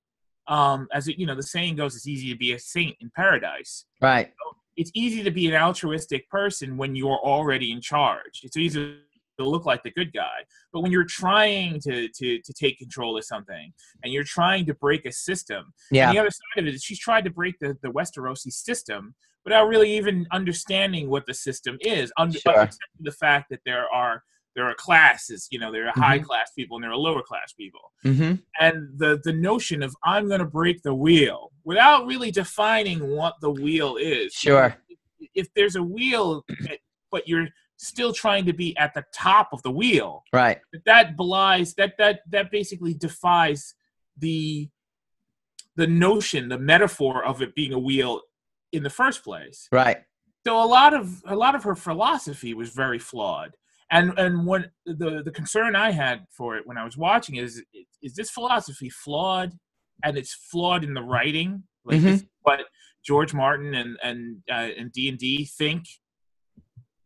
um 0.47 0.88
as 0.93 1.08
it, 1.08 1.17
you 1.19 1.26
know 1.26 1.36
the 1.36 1.43
saying 1.43 1.76
goes 1.76 1.95
it's 1.95 2.08
easy 2.08 2.30
to 2.32 2.38
be 2.38 2.54
a 2.54 2.60
saint 2.60 2.95
in 3.02 3.10
paradise 3.15 3.86
Right. 4.02 4.32
it's 4.76 4.91
easy 4.93 5.23
to 5.23 5.32
be 5.32 5.47
an 5.47 5.56
altruistic 5.56 6.30
person 6.30 6.78
when 6.78 6.95
you're 6.95 7.19
already 7.34 7.71
in 7.71 7.82
charge. 7.82 8.41
It's 8.43 8.58
easy 8.58 8.97
to 9.39 9.43
look 9.43 9.65
like 9.65 9.84
the 9.84 9.91
good 9.91 10.12
guy, 10.13 10.38
but 10.73 10.82
when 10.82 10.91
you're 10.91 11.04
trying 11.23 11.80
to 11.82 12.08
to 12.10 12.39
to 12.41 12.54
take 12.54 12.78
control 12.80 13.17
of 13.17 13.23
something 13.23 13.71
and 14.04 14.12
you're 14.13 14.23
trying 14.23 14.65
to 14.65 14.73
break 14.73 15.06
a 15.06 15.12
system, 15.12 15.73
Yeah. 15.91 16.08
and 16.10 16.15
the 16.15 16.19
other 16.21 16.30
side 16.32 16.62
of 16.62 16.67
it 16.67 16.73
is 16.76 16.84
she's 16.84 17.00
tried 17.00 17.23
to 17.26 17.30
break 17.32 17.56
the 17.60 17.78
the 17.84 17.89
Westerosi 17.89 18.52
system 18.52 19.15
without 19.47 19.65
really 19.69 19.95
even 19.95 20.27
understanding 20.33 21.10
what 21.10 21.25
the 21.25 21.33
system 21.33 21.77
is. 21.79 22.12
Under, 22.17 22.38
Sure. 22.38 22.51
understanding 22.51 22.99
the 22.99 23.12
fact 23.13 23.49
that 23.49 23.62
there 23.65 23.86
are 23.93 24.23
there 24.55 24.65
are 24.65 24.73
classes, 24.73 25.47
you 25.51 25.60
know, 25.60 25.71
there 25.71 25.86
are 25.88 25.91
Mm-hmm. 25.91 26.01
high 26.01 26.19
class 26.19 26.51
people 26.57 26.75
and 26.75 26.83
there 26.83 26.91
are 26.91 26.97
lower 26.97 27.21
class 27.21 27.53
people 27.53 27.91
Mm-hmm. 28.03 28.33
and 28.60 28.77
the 28.99 29.21
the 29.23 29.31
notion 29.33 29.81
of 29.83 29.95
I'm 30.03 30.27
going 30.27 30.39
to 30.41 30.45
break 30.62 30.81
the 30.83 30.93
wheel 30.93 31.51
without 31.63 32.05
really 32.05 32.31
defining 32.31 32.99
what 33.15 33.36
the 33.39 33.51
wheel 33.51 33.95
is. 33.97 34.33
Sure. 34.33 34.75
If 35.33 35.47
there's 35.55 35.75
a 35.77 35.83
wheel, 35.83 36.43
but 37.12 37.25
you're 37.29 37.47
still 37.77 38.12
trying 38.12 38.45
to 38.45 38.53
be 38.53 38.75
at 38.77 38.93
the 38.95 39.05
top 39.13 39.47
of 39.53 39.62
the 39.63 39.71
wheel, 39.71 40.23
Right. 40.33 40.60
that 40.86 41.15
belies 41.15 41.73
that 41.75 41.93
that 41.99 42.19
that 42.33 42.51
basically 42.51 42.93
defies 42.95 43.75
the 44.17 44.67
the 45.75 45.88
notion, 45.88 46.49
the 46.49 46.57
metaphor 46.57 47.23
of 47.23 47.41
it 47.43 47.53
being 47.53 47.71
a 47.71 47.79
wheel 47.79 48.21
in 48.71 48.84
the 48.84 48.89
first 48.89 49.23
place. 49.23 49.67
Right. 49.71 49.97
so 50.45 50.62
a 50.62 50.65
lot 50.65 50.93
of 50.93 51.21
a 51.25 51.36
lot 51.36 51.56
of 51.56 51.63
her 51.63 51.75
philosophy 51.75 52.53
was 52.53 52.69
very 52.71 52.99
flawed. 52.99 53.56
And 53.91 54.17
and 54.19 54.45
what 54.45 54.71
the 54.86 55.21
the 55.23 55.32
concern 55.32 55.75
i 55.75 55.91
had 55.91 56.17
for 56.38 56.58
it 56.58 56.63
when 56.67 56.77
i 56.77 56.84
was 56.84 56.97
watching 56.97 57.36
is 57.38 57.63
is 58.01 58.13
this 58.15 58.30
philosophy 58.30 58.89
flawed 58.89 59.51
and 60.03 60.17
it's 60.17 60.34
flawed 60.51 60.84
in 60.84 60.93
the 60.93 61.01
writing? 61.13 61.63
Like 61.86 62.01
this, 62.01 62.23
what 62.41 62.60
george 63.06 63.34
martin 63.34 63.73
and 63.82 63.97
and 64.03 64.19
uh, 64.51 64.69
and 64.80 64.91
d&d 64.91 65.45
think 65.60 65.86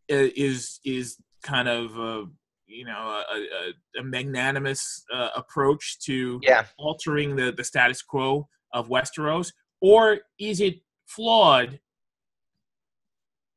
is 0.10 0.80
is 0.84 1.18
kind 1.44 1.68
of 1.68 1.98
a 1.98 2.26
you 2.68 2.86
know 2.86 3.24
a, 3.34 3.36
a, 3.36 4.00
a 4.02 4.04
magnanimous 4.04 5.04
uh, 5.14 5.30
approach 5.36 6.00
to 6.06 6.40
Yeah. 6.44 6.66
altering 6.78 7.36
the, 7.36 7.52
the 7.52 7.64
status 7.64 8.02
quo 8.02 8.48
of 8.74 8.88
Westeros, 8.90 9.52
or 9.82 10.20
is 10.40 10.62
it 10.62 10.76
flawed 11.16 11.80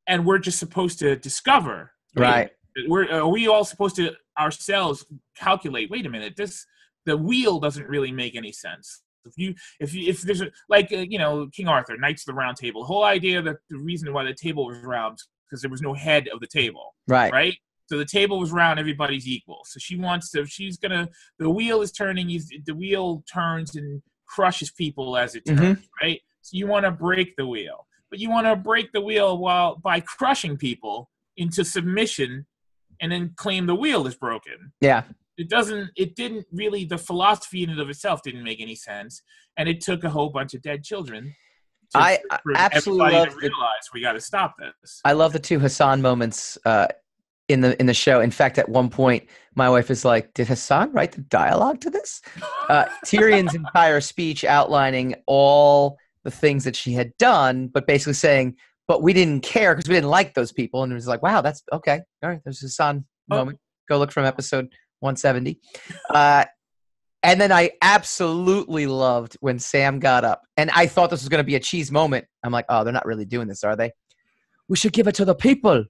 and 0.07 0.25
we're 0.25 0.39
just 0.39 0.59
supposed 0.59 0.99
to 0.99 1.15
discover? 1.15 1.91
a 2.17 2.19
Right. 2.21 2.49
We're, 2.87 3.09
are 3.11 3.27
we 3.27 3.47
all 3.47 3.63
supposed 3.63 3.95
to 3.97 4.11
ourselves 4.37 5.05
calculate? 5.37 5.89
Wait 5.89 6.05
a 6.05 6.09
minute, 6.09 6.35
this 6.35 6.65
the 7.05 7.15
wheel 7.15 7.59
doesn't 7.59 7.87
really 7.87 8.11
make 8.11 8.35
any 8.35 8.51
sense. 8.51 9.01
If 9.25 9.33
you 9.37 9.55
if 9.79 9.93
you, 9.93 10.09
if 10.09 10.21
there's 10.21 10.41
a, 10.41 10.51
like 10.69 10.91
uh, 10.91 10.97
you 10.97 11.17
know 11.17 11.47
King 11.53 11.67
Arthur, 11.67 11.97
Knights 11.97 12.23
of 12.23 12.27
the 12.27 12.33
Round 12.33 12.57
Table, 12.57 12.81
the 12.81 12.87
whole 12.87 13.03
idea 13.03 13.41
that 13.41 13.57
the 13.69 13.77
reason 13.77 14.11
why 14.13 14.23
the 14.23 14.33
table 14.33 14.65
was 14.67 14.77
round 14.83 15.17
because 15.49 15.61
there 15.61 15.71
was 15.71 15.81
no 15.81 15.93
head 15.93 16.27
of 16.33 16.39
the 16.41 16.47
table 16.47 16.95
Right. 17.07 17.31
right? 17.31 17.55
So 17.87 17.97
the 17.99 18.05
table 18.05 18.39
was 18.39 18.51
round, 18.51 18.79
everybody's 18.79 19.27
equal. 19.27 19.59
So 19.65 19.77
she 19.79 19.95
wants 19.95 20.31
to, 20.31 20.45
she's 20.47 20.75
gonna, 20.77 21.07
the 21.37 21.49
wheel 21.51 21.83
is 21.83 21.91
turning, 21.91 22.27
the 22.65 22.73
wheel 22.73 23.23
turns 23.31 23.75
and 23.75 24.01
crushes 24.27 24.71
people 24.71 25.15
as 25.15 25.35
it 25.35 25.45
Mhm. 25.45 25.57
turns, 25.57 25.87
right? 26.01 26.19
So 26.45 26.57
you 26.57 26.67
want 26.67 26.85
to 26.85 26.91
break 26.91 27.35
the 27.37 27.47
wheel, 27.47 27.87
but 28.11 28.19
you 28.19 28.29
want 28.29 28.45
to 28.45 28.55
break 28.55 28.91
the 28.91 29.01
wheel 29.01 29.39
while 29.39 29.77
by 29.77 29.99
crushing 29.99 30.57
people 30.57 31.09
into 31.37 31.65
submission 31.65 32.45
and 33.01 33.11
then 33.11 33.33
claim 33.35 33.65
the 33.65 33.73
wheel 33.73 34.05
is 34.05 34.13
broken. 34.13 34.71
Yeah. 34.79 35.03
It 35.37 35.49
doesn't, 35.49 35.89
it 35.97 36.15
didn't 36.15 36.45
really, 36.51 36.85
the 36.85 36.99
philosophy 36.99 37.63
in 37.63 37.71
and 37.71 37.79
of 37.79 37.89
itself 37.89 38.21
didn't 38.21 38.43
make 38.43 38.61
any 38.61 38.75
sense. 38.75 39.23
And 39.57 39.67
it 39.67 39.81
took 39.81 40.03
a 40.03 40.09
whole 40.09 40.29
bunch 40.29 40.53
of 40.53 40.61
dead 40.61 40.83
children. 40.83 41.33
to- 41.93 41.97
I- 41.99 42.19
absolutely 42.55 43.11
love 43.11 43.29
to 43.29 43.33
the- 43.33 43.41
realize 43.41 43.89
we 43.91 44.01
got 44.01 44.13
to 44.13 44.21
stop 44.21 44.53
this. 44.59 45.01
I 45.03 45.13
love 45.13 45.33
the 45.33 45.39
two 45.39 45.57
Hassan 45.59 45.99
moments 46.01 46.59
uh, 46.63 46.87
in 47.47 47.61
the 47.61 47.79
in 47.79 47.85
the 47.87 47.93
show. 47.93 48.21
In 48.21 48.31
fact, 48.31 48.57
at 48.59 48.69
one 48.69 48.89
point, 48.89 49.27
my 49.55 49.69
wife 49.69 49.91
is 49.91 50.03
like, 50.05 50.33
"Did 50.33 50.47
Hassan 50.47 50.91
write 50.93 51.11
the 51.11 51.21
dialogue 51.21 51.81
to 51.81 51.89
this?" 51.91 52.21
Uh, 52.69 52.85
Tyrion's 53.05 53.53
entire 53.53 54.01
speech 54.01 54.43
outlining 54.43 55.15
all 55.27 55.97
the 56.25 56.31
things 56.31 56.65
that 56.65 56.75
she 56.75 56.91
had 56.91 57.15
done, 57.17 57.67
but 57.67 57.87
basically 57.87 58.13
saying, 58.13 58.55
"But 58.87 59.01
we 59.01 59.13
didn't 59.13 59.41
care 59.43 59.73
because 59.73 59.87
we 59.87 59.95
didn't 59.95 60.09
like 60.09 60.33
those 60.33 60.51
people." 60.51 60.83
And 60.83 60.91
it 60.91 60.95
was 60.95 61.07
like, 61.07 61.23
"Wow, 61.23 61.39
that's 61.41 61.63
okay. 61.71 62.01
All 62.21 62.29
right, 62.29 62.41
there's 62.43 62.61
a 62.61 62.65
Hassan 62.65 63.05
Oh. 63.31 63.37
moment. 63.37 63.59
Go 63.87 63.97
look 63.97 64.11
from 64.11 64.25
episode 64.25 64.67
170." 64.99 65.59
Uh, 66.09 66.43
and 67.23 67.39
then 67.39 67.51
I 67.51 67.71
absolutely 67.81 68.85
loved 68.87 69.35
when 69.39 69.57
Sam 69.59 69.99
got 69.99 70.23
up, 70.25 70.41
and 70.57 70.69
I 70.71 70.87
thought 70.87 71.09
this 71.09 71.21
was 71.21 71.29
going 71.29 71.39
to 71.39 71.45
be 71.45 71.55
a 71.55 71.59
cheese 71.59 71.91
moment. 71.91 72.25
I'm 72.43 72.51
like, 72.51 72.65
"Oh, 72.69 72.83
they're 72.83 72.91
not 72.93 73.05
really 73.05 73.25
doing 73.25 73.47
this, 73.47 73.63
are 73.63 73.75
they?" 73.75 73.91
We 74.67 74.75
should 74.77 74.93
give 74.93 75.07
it 75.07 75.15
to 75.15 75.25
the 75.25 75.35
people. 75.35 75.85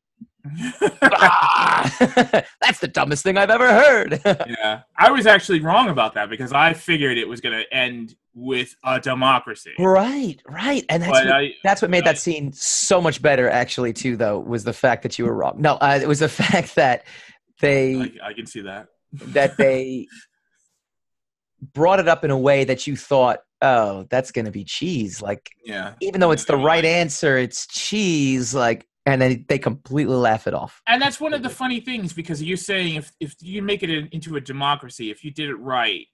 Ah! 1.01 2.43
That's 2.62 2.79
the 2.79 2.88
dumbest 2.88 3.23
thing 3.23 3.38
I've 3.38 3.49
ever 3.49 3.67
heard. 3.67 4.21
yeah, 4.25 4.81
I 4.97 5.12
was 5.12 5.25
actually 5.27 5.60
wrong 5.62 5.89
about 5.89 6.13
that 6.15 6.29
because 6.29 6.51
I 6.53 6.73
figured 6.73 7.17
it 7.17 7.27
was 7.27 7.41
going 7.41 7.58
to 7.58 7.73
end 7.75 8.15
with 8.34 8.75
a 8.84 8.99
democracy. 8.99 9.71
right, 9.79 10.38
right, 10.47 10.84
and 10.89 11.01
that's 11.03 11.12
But 11.12 11.25
what, 11.25 11.34
I, 11.36 11.53
that's 11.63 11.81
what 11.81 11.89
made 11.91 12.03
I- 12.03 12.12
that 12.13 12.17
scene 12.17 12.51
so 12.53 12.99
much 13.01 13.21
better. 13.21 13.49
Actually, 13.49 13.93
too, 13.93 14.17
though, 14.17 14.39
was 14.39 14.63
the 14.63 14.73
fact 14.73 15.03
that 15.03 15.17
you 15.17 15.25
were 15.25 15.34
wrong. 15.36 15.55
No, 15.58 15.75
uh, 15.75 15.99
it 16.01 16.08
was 16.08 16.19
the 16.19 16.29
fact 16.43 16.75
that 16.75 17.05
they 17.62 17.95
I, 18.21 18.29
I 18.29 18.34
can 18.34 18.45
see 18.45 18.62
that. 18.62 18.88
that 19.13 19.58
they 19.58 20.08
brought 21.73 21.99
it 21.99 22.08
up 22.08 22.23
in 22.23 22.31
a 22.31 22.38
way 22.38 22.63
that 22.65 22.86
you 22.88 22.95
thought, 22.95 23.39
oh, 23.62 24.05
that's 24.10 24.31
going 24.31 24.45
to 24.45 24.51
be 24.51 24.63
cheese. 24.63 25.21
Like, 25.21 25.49
Yeah. 25.63 25.93
even 26.01 26.19
though 26.19 26.31
it's 26.31 26.45
the 26.45 26.58
right 26.58 26.84
answer, 26.86 27.38
it's 27.38 27.65
cheese. 27.67 28.53
Like, 28.53 28.86
and 29.06 29.22
then 29.22 29.46
they 29.48 29.60
completely 29.60 30.15
laugh 30.15 30.48
it 30.48 30.54
off. 30.54 30.82
And 30.88 31.02
that's 31.02 31.20
one 31.20 31.34
of 31.34 31.44
the 31.44 31.50
funny 31.50 31.80
things 31.80 32.13
because 32.13 32.41
you're 32.41 32.58
saying 32.58 32.96
if 32.96 33.12
if 33.20 33.36
you 33.41 33.62
make 33.62 33.84
it 33.84 33.89
into 34.13 34.36
a 34.36 34.41
democracy, 34.41 35.12
if 35.12 35.24
you 35.24 35.32
did 35.32 35.50
it 35.50 35.56
right, 35.56 36.06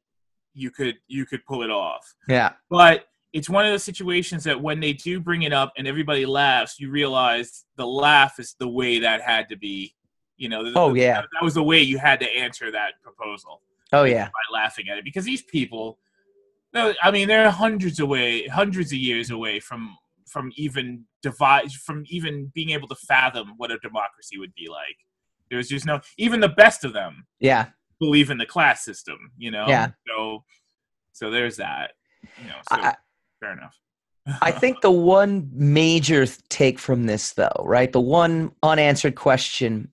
you 0.54 0.72
could 0.72 0.96
you 1.08 1.26
could 1.26 1.46
pull 1.46 1.64
it 1.64 1.70
off. 1.72 2.14
Yeah, 2.28 2.54
But 2.70 3.06
it's 3.34 3.50
one 3.50 3.66
of 3.66 3.72
those 3.72 3.84
situations 3.84 4.44
that 4.44 4.62
when 4.62 4.82
they 4.82 4.92
do 4.92 5.20
bring 5.22 5.44
it 5.44 5.54
up 5.54 5.72
and 5.78 5.88
everybody 5.88 6.26
laughs, 6.26 6.80
you 6.80 6.90
realize 6.92 7.64
the 7.78 7.88
laugh 7.88 8.40
is 8.40 8.56
the 8.60 8.68
way 8.68 9.00
that 9.00 9.22
had 9.22 9.48
to 9.50 9.56
be. 9.56 9.96
You 10.38 10.50
know, 10.50 10.64
the- 10.70 10.78
Oh, 10.78 10.94
yeah. 10.96 11.22
that 11.22 11.44
was 11.44 11.54
the 11.54 11.64
way 11.64 11.82
you 11.82 11.98
had 12.00 12.20
to 12.20 12.28
answer 12.30 12.72
that 12.72 12.94
proposal. 13.04 13.62
oh 13.94 14.04
yeah, 14.04 14.26
by 14.26 14.60
laughing 14.60 14.88
at 14.90 14.98
it 14.98 15.04
because 15.06 15.24
these 15.26 15.44
people 15.44 16.00
no 16.74 16.94
i 17.04 17.12
mean 17.12 17.28
they're 17.28 17.50
hundreds 17.52 18.00
away 18.00 18.48
hundreds 18.48 18.92
of 18.94 18.98
years 18.98 19.30
away 19.30 19.60
from 19.60 19.96
from 20.32 20.52
even 20.56 21.04
divide 21.22 21.72
from 21.72 22.04
even 22.08 22.52
being 22.54 22.72
able 22.72 22.88
to 22.88 22.96
fathom 22.96 23.54
what 23.58 23.72
a 23.72 23.78
democracy 23.80 24.38
would 24.38 24.54
be 24.56 24.68
like 24.70 24.96
there's 25.50 25.68
just 25.68 25.86
no 25.86 26.00
even 26.18 26.40
the 26.40 26.50
best 26.50 26.84
of 26.84 26.94
them 26.94 27.26
yeah. 27.40 27.68
believe 28.00 28.30
in 28.30 28.38
the 28.38 28.46
class 28.46 28.84
system 28.84 29.18
you 29.38 29.52
know 29.52 29.66
Yeah. 29.68 29.92
so 30.08 30.44
so 31.12 31.30
there's 31.30 31.58
that 31.58 31.92
you 32.42 32.48
know 32.48 32.56
so 32.70 32.76
I, 32.76 32.96
fair 33.40 33.54
enough 33.54 33.76
I 34.42 34.52
think 34.52 34.82
the 34.82 34.92
one 34.92 35.50
major 35.52 36.26
take 36.50 36.78
from 36.78 37.06
this, 37.06 37.34
though, 37.34 37.64
right? 37.66 37.92
The 37.92 38.00
one 38.02 38.52
unanswered 38.62 39.16
question 39.16 39.92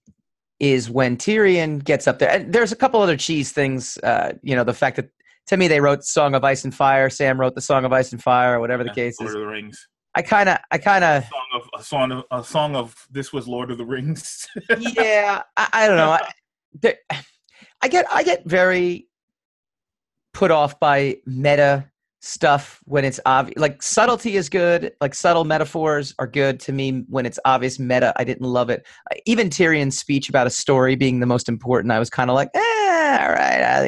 is 0.60 0.90
when 0.90 1.16
Tyrion 1.16 1.82
gets 1.82 2.06
up 2.06 2.18
there. 2.18 2.30
And 2.30 2.52
there's 2.52 2.72
a 2.72 2.76
couple 2.76 3.00
other 3.00 3.16
cheese 3.16 3.52
things. 3.52 3.96
Uh, 4.02 4.32
you 4.42 4.54
know, 4.54 4.64
the 4.64 4.74
fact 4.74 4.96
that 4.96 5.08
to 5.46 5.56
me 5.56 5.66
they 5.66 5.80
wrote 5.80 6.04
"Song 6.04 6.34
of 6.34 6.44
Ice 6.44 6.64
and 6.64 6.74
Fire." 6.74 7.08
Sam 7.08 7.40
wrote 7.40 7.54
the 7.54 7.62
"Song 7.62 7.84
of 7.84 7.92
Ice 7.92 8.12
and 8.12 8.22
Fire," 8.22 8.56
or 8.56 8.60
whatever 8.60 8.82
Yeah, 8.82 8.90
the 8.90 8.94
case 8.94 9.18
Lord 9.18 9.30
is. 9.30 9.34
of 9.34 9.40
the 9.40 9.46
Rings. 9.46 9.88
I 10.14 10.22
kind 10.22 10.48
of, 10.48 10.58
I 10.70 10.78
kind 10.78 11.04
of, 11.04 11.24
Song 11.24 11.48
of 11.54 11.68
a 11.78 11.82
song 11.82 12.12
of 12.12 12.24
a 12.30 12.44
song 12.44 12.76
of 12.76 13.06
this 13.10 13.32
was 13.32 13.46
Lord 13.46 13.70
of 13.70 13.78
the 13.78 13.84
Rings. 13.84 14.46
yeah. 14.78 15.42
I, 15.56 15.68
I 15.72 15.86
don't 15.86 15.96
know. 15.96 16.10
I, 16.10 16.28
there, 16.80 16.96
I 17.82 17.88
get, 17.88 18.06
I 18.10 18.22
get 18.22 18.44
very 18.44 19.06
put 20.32 20.50
off 20.50 20.78
by 20.80 21.16
meta 21.26 21.90
stuff 22.20 22.80
when 22.84 23.04
it's 23.04 23.20
obvious. 23.26 23.58
Like 23.58 23.82
subtlety 23.82 24.36
is 24.36 24.48
good. 24.48 24.92
Like 25.00 25.14
subtle 25.14 25.44
metaphors 25.44 26.14
are 26.18 26.26
good 26.26 26.60
to 26.60 26.72
me 26.72 27.04
when 27.08 27.26
it's 27.26 27.38
obvious 27.44 27.78
meta. 27.78 28.12
I 28.16 28.24
didn't 28.24 28.46
love 28.46 28.70
it. 28.70 28.86
Even 29.26 29.50
Tyrion's 29.50 29.98
speech 29.98 30.28
about 30.28 30.46
a 30.46 30.50
story 30.50 30.96
being 30.96 31.20
the 31.20 31.26
most 31.26 31.48
important, 31.48 31.92
I 31.92 31.98
was 31.98 32.10
kind 32.10 32.30
of 32.30 32.34
like, 32.34 32.50
eh, 32.54 33.18
all 33.20 33.30
right. 33.30 33.60
Uh, 33.60 33.84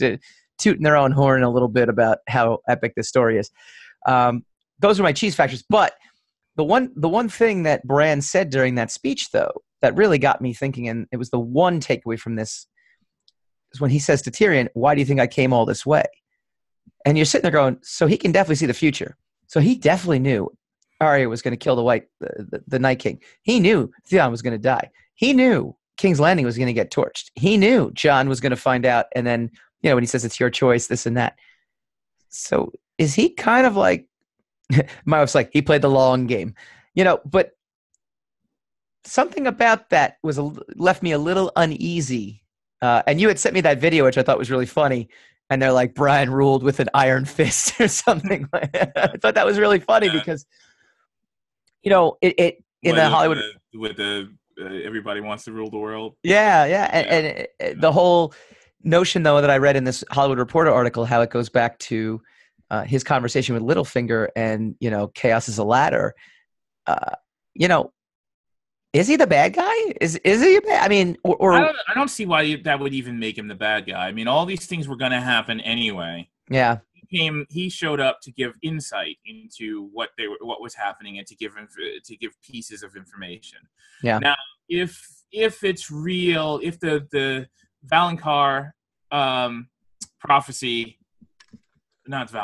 yeah, 0.00 0.16
tooting 0.58 0.82
their 0.82 0.96
own 0.96 1.12
horn 1.12 1.42
a 1.42 1.50
little 1.50 1.68
bit 1.68 1.88
about 1.88 2.18
how 2.28 2.58
epic 2.68 2.94
this 2.96 3.08
story 3.08 3.38
is. 3.38 3.50
Um, 4.06 4.44
those 4.78 4.98
are 4.98 5.02
my 5.02 5.12
cheese 5.12 5.34
factors. 5.34 5.64
But 5.68 5.94
the 6.56 6.64
one, 6.64 6.92
the 6.96 7.08
one 7.08 7.28
thing 7.28 7.64
that 7.64 7.86
Bran 7.86 8.20
said 8.20 8.50
during 8.50 8.76
that 8.76 8.90
speech, 8.90 9.30
though, 9.30 9.62
that 9.82 9.96
really 9.96 10.18
got 10.18 10.40
me 10.40 10.54
thinking, 10.54 10.88
and 10.88 11.06
it 11.12 11.16
was 11.16 11.30
the 11.30 11.38
one 11.38 11.80
takeaway 11.80 12.18
from 12.18 12.36
this, 12.36 12.66
is 13.72 13.80
when 13.80 13.90
he 13.90 13.98
says 13.98 14.22
to 14.22 14.30
Tyrion, 14.30 14.68
"Why 14.74 14.94
do 14.94 15.00
you 15.00 15.06
think 15.06 15.20
I 15.20 15.26
came 15.26 15.52
all 15.52 15.66
this 15.66 15.84
way?" 15.84 16.04
And 17.04 17.18
you're 17.18 17.26
sitting 17.26 17.42
there 17.42 17.50
going, 17.50 17.78
"So 17.82 18.06
he 18.06 18.16
can 18.16 18.32
definitely 18.32 18.56
see 18.56 18.66
the 18.66 18.74
future. 18.74 19.16
So 19.46 19.60
he 19.60 19.76
definitely 19.76 20.20
knew 20.20 20.50
Arya 21.00 21.28
was 21.28 21.42
going 21.42 21.52
to 21.52 21.62
kill 21.62 21.76
the 21.76 21.82
White, 21.82 22.06
the, 22.20 22.46
the, 22.50 22.64
the 22.66 22.78
Night 22.78 22.98
King. 22.98 23.20
He 23.42 23.60
knew 23.60 23.90
Theon 24.06 24.30
was 24.30 24.42
going 24.42 24.52
to 24.52 24.58
die. 24.58 24.90
He 25.14 25.32
knew 25.32 25.76
King's 25.96 26.20
Landing 26.20 26.46
was 26.46 26.56
going 26.56 26.66
to 26.66 26.72
get 26.72 26.90
torched. 26.90 27.30
He 27.34 27.56
knew 27.56 27.90
Jon 27.92 28.28
was 28.28 28.40
going 28.40 28.50
to 28.50 28.56
find 28.56 28.84
out, 28.84 29.06
and 29.14 29.26
then 29.26 29.50
you 29.82 29.90
know 29.90 29.96
when 29.96 30.02
he 30.02 30.08
says 30.08 30.24
it's 30.24 30.40
your 30.40 30.50
choice, 30.50 30.86
this 30.86 31.06
and 31.06 31.16
that. 31.16 31.36
So 32.30 32.72
is 32.98 33.14
he 33.14 33.30
kind 33.30 33.66
of 33.66 33.76
like 33.76 34.06
my 35.04 35.18
wife's 35.20 35.34
like 35.34 35.50
he 35.52 35.62
played 35.62 35.82
the 35.82 35.90
long 35.90 36.26
game, 36.26 36.54
you 36.94 37.04
know? 37.04 37.20
But 37.24 37.52
something 39.04 39.46
about 39.46 39.90
that 39.90 40.16
was 40.22 40.38
a, 40.38 40.50
left 40.76 41.02
me 41.02 41.12
a 41.12 41.18
little 41.18 41.52
uneasy. 41.56 42.42
Uh, 42.82 43.02
and 43.06 43.20
you 43.20 43.28
had 43.28 43.38
sent 43.38 43.54
me 43.54 43.60
that 43.62 43.78
video, 43.78 44.04
which 44.04 44.18
I 44.18 44.22
thought 44.22 44.38
was 44.38 44.50
really 44.50 44.66
funny. 44.66 45.08
And 45.50 45.60
they're 45.60 45.72
like 45.72 45.94
Brian 45.94 46.30
ruled 46.30 46.62
with 46.62 46.80
an 46.80 46.88
iron 46.94 47.24
fist 47.36 47.80
or 47.80 47.88
something. 47.88 48.48
I 48.54 49.12
thought 49.20 49.34
that 49.34 49.46
was 49.46 49.58
really 49.58 49.80
funny 49.80 50.06
Yeah. 50.06 50.14
because, 50.14 50.46
you 51.82 51.90
know, 51.90 52.16
it, 52.22 52.34
it 52.38 52.64
in 52.82 52.96
the 52.96 53.08
Hollywood 53.08 53.38
with 53.74 53.96
the 53.96 54.30
uh, 54.60 54.66
everybody 54.84 55.20
wants 55.20 55.44
to 55.44 55.52
rule 55.52 55.68
the 55.68 55.78
world. 55.78 56.14
Yeah, 56.22 56.64
yeah, 56.64 56.88
and, 56.92 57.06
Yeah. 57.06 57.12
and 57.14 57.48
it- 57.60 57.80
the 57.80 57.90
whole 57.92 58.32
notion, 58.82 59.22
though, 59.22 59.40
that 59.40 59.50
I 59.50 59.58
read 59.58 59.76
in 59.76 59.84
this 59.84 60.04
Hollywood 60.10 60.38
Reporter 60.38 60.70
article, 60.70 61.04
how 61.04 61.20
it 61.22 61.30
goes 61.30 61.48
back 61.48 61.78
to 61.80 62.20
uh, 62.74 62.82
his 62.82 63.04
conversation 63.04 63.54
with 63.54 63.62
Littlefinger, 63.62 64.28
and 64.34 64.74
you 64.80 64.90
know, 64.90 65.06
chaos 65.08 65.48
is 65.48 65.58
a 65.58 65.64
ladder. 65.64 66.14
Uh, 66.86 67.14
you 67.54 67.68
know, 67.68 67.92
is 68.92 69.06
he 69.06 69.16
the 69.16 69.26
bad 69.28 69.54
guy? 69.54 69.94
Is 70.00 70.16
is 70.16 70.42
he 70.42 70.56
a 70.56 70.60
bad? 70.60 70.84
I 70.84 70.88
mean, 70.88 71.16
or, 71.22 71.36
or 71.36 71.52
I 71.52 71.60
don't, 71.60 71.76
I 71.88 71.94
don't 71.94 72.08
see 72.08 72.26
why 72.26 72.56
that 72.64 72.80
would 72.80 72.92
even 72.92 73.18
make 73.18 73.38
him 73.38 73.46
the 73.46 73.54
bad 73.54 73.86
guy. 73.86 74.08
I 74.08 74.12
mean, 74.12 74.26
all 74.26 74.44
these 74.44 74.66
things 74.66 74.88
were 74.88 74.96
going 74.96 75.12
to 75.12 75.20
happen 75.20 75.60
anyway. 75.60 76.28
yeah, 76.50 76.78
He 76.94 77.18
came. 77.18 77.46
He 77.48 77.68
showed 77.68 78.00
up 78.00 78.20
to 78.22 78.32
give 78.32 78.54
insight 78.62 79.18
into 79.24 79.88
what 79.92 80.10
they 80.18 80.26
were, 80.26 80.38
what 80.40 80.60
was 80.60 80.74
happening, 80.74 81.18
and 81.18 81.26
to 81.28 81.36
give 81.36 81.52
inf- 81.56 82.02
to 82.04 82.16
give 82.16 82.32
pieces 82.42 82.82
of 82.82 82.96
information. 82.96 83.60
Yeah. 84.02 84.18
Now, 84.18 84.36
if 84.68 85.00
if 85.30 85.62
it's 85.62 85.92
real, 85.92 86.58
if 86.62 86.80
the 86.80 87.06
the 87.12 87.46
Valonqar 87.86 88.72
um, 89.12 89.68
prophecy, 90.18 90.98
not 92.06 92.30
the 92.30 92.40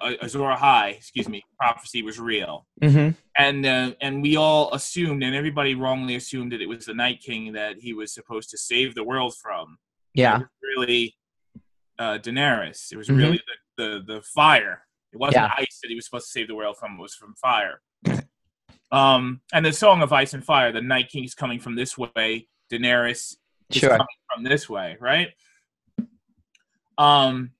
uh, 0.00 0.12
Azor 0.22 0.38
Ahai, 0.40 0.96
excuse 0.96 1.28
me, 1.28 1.42
prophecy 1.58 2.02
was 2.02 2.18
real, 2.20 2.66
hmm 2.82 3.10
and 3.36 3.66
uh, 3.66 3.92
and 4.00 4.22
we 4.22 4.36
all 4.36 4.72
assumed, 4.74 5.22
and 5.24 5.34
everybody 5.34 5.74
wrongly 5.74 6.14
assumed 6.16 6.52
that 6.52 6.60
it 6.62 6.68
was 6.68 6.86
the 6.86 6.94
Night 6.94 7.20
King 7.20 7.52
that 7.54 7.76
he 7.78 7.92
was 7.92 8.12
supposed 8.14 8.50
to 8.50 8.58
save 8.58 8.94
the 8.94 9.02
world 9.04 9.34
from. 9.42 9.76
yeah, 10.14 10.36
It 10.36 10.38
was 10.40 10.48
really 10.76 11.16
uh, 11.98 12.18
Daenerys. 12.22 12.92
It 12.92 12.96
was 12.96 13.08
Mhm. 13.08 13.16
really 13.18 13.40
the, 13.48 13.84
the 14.06 14.14
the 14.14 14.22
fire. 14.22 14.86
It 15.12 15.18
wasn't 15.18 15.44
Yeah. 15.44 15.54
ice 15.58 15.78
that 15.82 15.88
he 15.88 15.94
was 15.96 16.04
supposed 16.06 16.26
to 16.26 16.32
save 16.32 16.48
the 16.48 16.54
world 16.54 16.76
from. 16.78 16.94
It 16.98 17.00
was 17.02 17.14
from 17.14 17.34
fire. 17.34 17.80
um, 18.92 19.40
and 19.52 19.64
the 19.66 19.72
song 19.72 20.02
of 20.02 20.12
ice 20.12 20.34
and 20.34 20.44
fire. 20.44 20.70
The 20.72 20.80
Night 20.80 21.08
King's 21.08 21.34
coming 21.34 21.58
from 21.58 21.74
this 21.74 21.98
way. 21.98 22.48
Daenerys 22.70 23.36
is 23.70 23.78
sure, 23.80 23.90
coming 23.90 24.06
from 24.32 24.44
this 24.44 24.68
way, 24.68 24.96
right? 25.00 25.30
Um, 26.98 27.50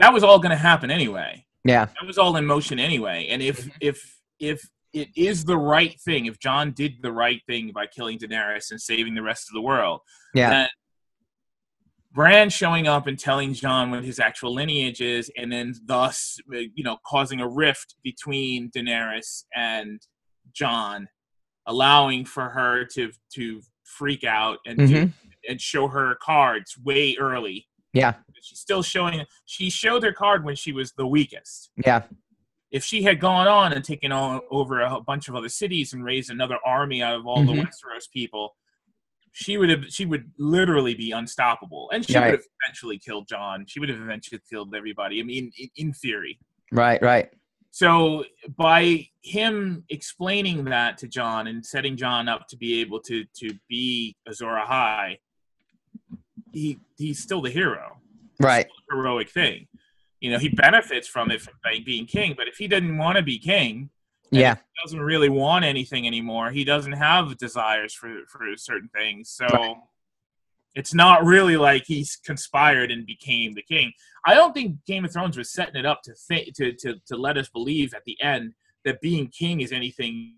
that 0.00 0.12
was 0.12 0.22
all 0.24 0.38
going 0.38 0.50
to 0.50 0.56
happen 0.56 0.90
anyway 0.90 1.44
yeah, 1.64 1.84
that 1.84 2.06
was 2.06 2.16
all 2.16 2.34
in 2.38 2.46
motion 2.46 2.78
anyway. 2.78 3.26
And 3.28 3.42
if 3.42 3.66
Mhm. 3.66 3.72
if 3.80 4.20
if 4.38 4.62
it 4.94 5.08
is 5.14 5.44
the 5.44 5.58
right 5.58 6.00
thing, 6.00 6.24
if 6.24 6.38
Jon 6.38 6.72
did 6.72 7.02
the 7.02 7.12
right 7.12 7.42
thing 7.46 7.70
by 7.72 7.86
killing 7.86 8.18
Daenerys 8.18 8.70
and 8.70 8.80
saving 8.80 9.14
the 9.14 9.20
rest 9.22 9.46
of 9.50 9.52
the 9.54 9.60
world, 9.60 10.00
yeah, 10.34 10.48
then 10.50 10.68
Bran 12.12 12.48
showing 12.50 12.88
up 12.88 13.06
and 13.06 13.18
telling 13.18 13.52
Jon 13.54 13.90
what 13.90 14.02
his 14.04 14.18
actual 14.18 14.54
lineage 14.54 15.00
is, 15.00 15.30
and 15.36 15.52
then 15.52 15.74
thus 15.84 16.38
uh, 16.52 16.58
you 16.74 16.82
know 16.82 16.96
causing 17.06 17.40
a 17.42 17.46
rift 17.48 17.94
between 18.02 18.70
Daenerys 18.70 19.44
and 19.54 20.00
Jon, 20.52 21.08
allowing 21.66 22.24
for 22.24 22.48
her 22.48 22.86
to 22.94 23.12
to 23.34 23.60
freak 23.84 24.24
out 24.24 24.58
and 24.66 24.78
to, 24.78 24.84
Mhm. 24.86 25.12
and 25.48 25.60
show 25.60 25.88
her 25.88 26.14
cards 26.22 26.76
way 26.78 27.16
early. 27.20 27.66
yeah, 27.92 28.14
She's 28.42 28.58
still 28.58 28.82
showing. 28.82 29.24
She 29.46 29.70
showed 29.70 30.02
her 30.02 30.12
card 30.12 30.44
when 30.44 30.56
she 30.56 30.72
was 30.72 30.92
the 30.92 31.06
weakest 31.06 31.70
yeah, 31.84 32.02
if 32.70 32.84
she 32.84 33.02
had 33.02 33.18
gone 33.20 33.48
on 33.48 33.72
and 33.72 33.84
taken 33.84 34.12
on, 34.12 34.40
over 34.50 34.80
a 34.80 35.00
bunch 35.00 35.28
of 35.28 35.34
other 35.34 35.48
cities 35.48 35.92
and 35.92 36.04
raised 36.04 36.30
another 36.30 36.58
army 36.64 37.02
out 37.02 37.16
of 37.18 37.26
all 37.26 37.44
the 37.44 37.52
Mhm. 37.52 37.66
Westeros 37.66 38.10
people, 38.12 38.56
she 39.32 39.56
would 39.58 39.68
have 39.70 39.86
she 39.88 40.06
would 40.06 40.30
literally 40.38 40.94
be 40.94 41.10
unstoppable, 41.12 41.90
and 41.92 42.04
she 42.04 42.14
Right. 42.14 42.26
would 42.30 42.34
have 42.40 42.46
eventually 42.64 42.98
killed 42.98 43.26
Jon. 43.28 43.66
She 43.66 43.80
would 43.80 43.88
have 43.88 44.00
eventually 44.00 44.40
killed 44.48 44.74
everybody. 44.74 45.20
I 45.20 45.22
mean, 45.24 45.52
in, 45.58 45.68
in 45.76 45.92
theory. 45.92 46.38
right, 46.72 47.00
right, 47.02 47.30
So 47.72 48.24
by 48.56 49.08
him 49.22 49.84
explaining 49.90 50.64
that 50.64 50.98
to 50.98 51.06
Jon 51.08 51.46
and 51.46 51.64
setting 51.64 51.96
Jon 51.96 52.28
up 52.28 52.48
to 52.48 52.56
be 52.56 52.80
able 52.80 53.00
to 53.02 53.24
to 53.40 53.50
be 53.68 54.16
Azor 54.28 54.58
Ahai, 54.64 55.18
he 56.52 56.78
he's 56.96 57.20
still 57.22 57.40
the 57.40 57.50
hero 57.50 57.99
right, 58.40 58.66
heroic 58.90 59.30
thing. 59.30 59.68
You 60.20 60.30
know, 60.32 60.38
he 60.38 60.48
benefits 60.48 61.08
from 61.08 61.30
it 61.30 61.40
from 61.40 61.54
being 61.84 62.06
king, 62.06 62.34
but 62.36 62.48
if 62.48 62.56
he 62.56 62.68
didn't 62.68 62.98
want 62.98 63.16
to 63.16 63.22
be 63.22 63.38
king, 63.38 63.90
yeah, 64.30 64.56
he 64.56 64.82
doesn't 64.84 65.00
really 65.00 65.28
want 65.28 65.64
anything 65.64 66.06
anymore, 66.06 66.50
he 66.50 66.64
doesn't 66.64 66.92
have 66.92 67.36
desires 67.38 67.94
for 67.94 68.20
for 68.28 68.40
certain 68.56 68.90
things. 68.94 69.30
So 69.30 69.46
Right. 69.46 69.76
it's 70.74 70.94
not 70.94 71.24
really 71.24 71.56
like 71.56 71.84
he's 71.86 72.16
conspired 72.16 72.90
and 72.90 73.06
became 73.06 73.54
the 73.54 73.62
king. 73.62 73.92
I 74.26 74.34
don't 74.34 74.52
think 74.52 74.84
Game 74.84 75.04
of 75.04 75.12
Thrones 75.12 75.36
was 75.38 75.50
setting 75.50 75.76
it 75.76 75.86
up 75.86 76.02
to 76.02 76.14
think 76.14 76.54
to, 76.56 76.72
to 76.72 76.96
to 77.06 77.16
let 77.16 77.36
us 77.38 77.48
believe 77.48 77.94
at 77.94 78.04
the 78.04 78.20
end 78.22 78.54
that 78.84 79.00
being 79.00 79.28
king 79.28 79.60
is 79.60 79.72
anything 79.72 80.34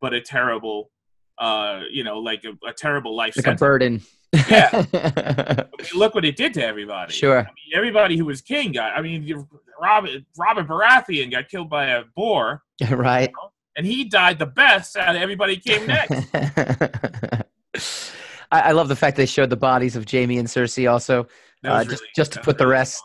but 0.00 0.12
a 0.12 0.20
terrible 0.20 0.90
uh 1.38 1.82
you 1.90 2.02
know 2.02 2.18
like 2.18 2.44
a, 2.44 2.66
a 2.66 2.72
terrible 2.72 3.14
life 3.14 3.36
like 3.36 3.46
a 3.46 3.54
burden. 3.54 4.00
Yeah. 4.48 4.70
I 4.92 5.64
mean, 5.78 5.88
look 5.94 6.14
what 6.14 6.24
it 6.24 6.36
did 6.36 6.54
to 6.54 6.64
everybody. 6.64 7.12
Sure. 7.12 7.38
I 7.40 7.42
mean, 7.42 7.74
everybody 7.74 8.16
who 8.16 8.24
was 8.24 8.40
king 8.40 8.72
got. 8.72 8.92
I 8.96 9.00
mean, 9.02 9.22
you- 9.22 9.48
Robert 9.80 10.22
Robert 10.38 10.66
Baratheon 10.66 11.30
got 11.30 11.48
killed 11.50 11.68
by 11.68 11.86
a 11.88 12.04
boar, 12.14 12.62
right. 12.90 13.30
and 13.76 13.84
he 13.86 14.04
died 14.04 14.38
the 14.38 14.46
best 14.46 14.96
out 14.96 15.14
of 15.14 15.20
everybody 15.20 15.56
came 15.58 15.86
next. 15.86 16.26
I, 18.50 18.60
I 18.60 18.72
love 18.72 18.88
the 18.88 18.96
fact 18.96 19.16
they 19.16 19.26
showed 19.26 19.50
the 19.50 19.56
bodies 19.56 19.96
of 19.96 20.10
Jaime 20.10 20.38
and 20.38 20.48
Cersei 20.48 20.90
also, 20.90 21.26
uh, 21.64 21.84
just 21.84 22.00
really- 22.02 22.10
just 22.16 22.32
to 22.32 22.40
put 22.40 22.58
the 22.58 22.66
rest. 22.66 23.02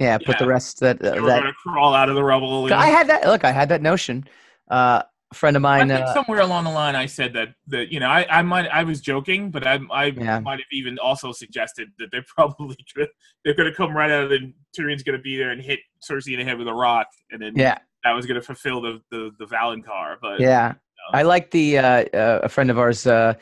Yeah, 0.00 0.16
put 0.18 0.38
the 0.38 0.46
rest 0.46 0.80
that 0.80 1.04
uh, 1.04 1.20
that. 1.26 1.54
crawl 1.62 1.92
out 1.92 2.08
of 2.08 2.14
the 2.14 2.22
rubble. 2.22 2.72
I 2.72 2.86
had 2.86 3.08
that. 3.08 3.26
Look, 3.26 3.44
I 3.44 3.50
had 3.50 3.68
that 3.70 3.82
notion. 3.82 4.28
Uh, 4.70 5.02
a 5.30 5.34
friend 5.34 5.56
of 5.56 5.62
mine. 5.62 5.90
Uh, 5.90 6.12
somewhere 6.14 6.40
along 6.40 6.64
the 6.64 6.70
line 6.70 6.96
I 6.96 7.06
said 7.06 7.32
that 7.34 7.48
that 7.68 7.92
you 7.92 8.00
know 8.00 8.08
I, 8.08 8.26
I 8.30 8.42
might 8.42 8.66
I 8.68 8.82
was 8.84 9.00
joking, 9.00 9.50
but 9.50 9.66
I 9.66 9.78
I 9.92 10.06
Yeah. 10.06 10.40
might 10.40 10.58
have 10.58 10.66
even 10.72 10.98
also 10.98 11.32
suggested 11.32 11.88
that 11.98 12.08
they're 12.12 12.24
probably 12.34 12.76
gonna, 12.94 13.08
they're 13.44 13.54
going 13.54 13.70
to 13.70 13.74
come 13.76 13.94
right 13.96 14.10
out 14.10 14.24
of 14.24 14.32
and 14.32 14.54
Tyrion's 14.76 15.02
going 15.02 15.18
to 15.18 15.22
be 15.22 15.36
there 15.36 15.50
and 15.50 15.60
hit 15.62 15.80
Cersei 16.08 16.32
in 16.32 16.38
the 16.38 16.44
head 16.44 16.58
with 16.58 16.68
a 16.68 16.74
rock, 16.74 17.08
and 17.30 17.42
then 17.42 17.52
yeah, 17.56 17.78
that 18.04 18.12
was 18.12 18.26
going 18.26 18.40
to 18.40 18.46
fulfill 18.46 18.80
the 18.80 19.00
the 19.10 19.30
the 19.38 19.46
Valonqar. 19.46 20.16
But 20.20 20.40
yeah. 20.40 20.74
I 21.14 21.22
like 21.22 21.50
the. 21.52 21.78
Uh, 21.78 22.04
uh, 22.12 22.40
a 22.42 22.48
friend 22.50 22.70
of 22.70 22.78
ours 22.78 23.06
uh, 23.06 23.32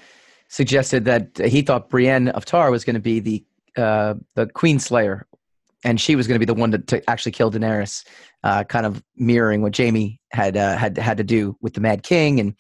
suggested 0.49 1.05
that 1.07 1.37
he 1.37 1.63
thought 1.63 1.91
Brienne 1.91 2.29
of 2.29 2.45
Tarth 2.45 2.71
was 2.71 2.85
going 2.85 2.95
to 2.95 3.01
be 3.01 3.19
the 3.19 3.45
uh, 3.77 4.15
the 4.35 4.47
Queen 4.47 4.79
Slayer, 4.79 5.27
and 5.87 6.01
she 6.01 6.17
was 6.17 6.27
going 6.27 6.35
to 6.35 6.45
be 6.45 6.53
the 6.53 6.59
one 6.59 6.73
to, 6.73 6.79
to 6.79 7.09
actually 7.09 7.33
kill 7.33 7.51
Daenerys, 7.51 8.05
uh, 8.43 8.65
kind 8.65 8.85
of 8.85 9.03
mirroring 9.17 9.63
what 9.63 9.77
Jaime 9.77 10.21
had 10.33 10.57
uh, 10.57 10.77
had 10.77 10.99
had 10.99 11.17
to 11.17 11.25
do 11.25 11.57
with 11.61 11.75
the 11.75 11.81
Mad 11.81 12.03
King, 12.03 12.41
and 12.41 12.55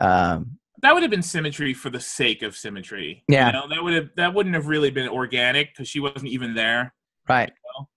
um, 0.00 0.58
that 0.80 0.94
would 0.94 1.02
have 1.02 1.10
been 1.10 1.22
symmetry 1.22 1.74
for 1.74 1.90
the 1.90 2.00
sake 2.00 2.42
of 2.42 2.56
symmetry. 2.56 3.22
Yeah, 3.28 3.48
you 3.48 3.52
know, 3.52 3.68
that 3.68 3.84
would 3.84 3.92
have 3.92 4.08
that 4.16 4.34
wouldn't 4.34 4.54
have 4.54 4.66
really 4.66 4.90
been 4.90 5.08
organic 5.08 5.68
because 5.68 5.86
she 5.86 6.00
wasn't 6.00 6.28
even 6.28 6.54
there. 6.54 6.94
Right. 7.28 7.50
You 7.50 7.80
know? 7.80 7.88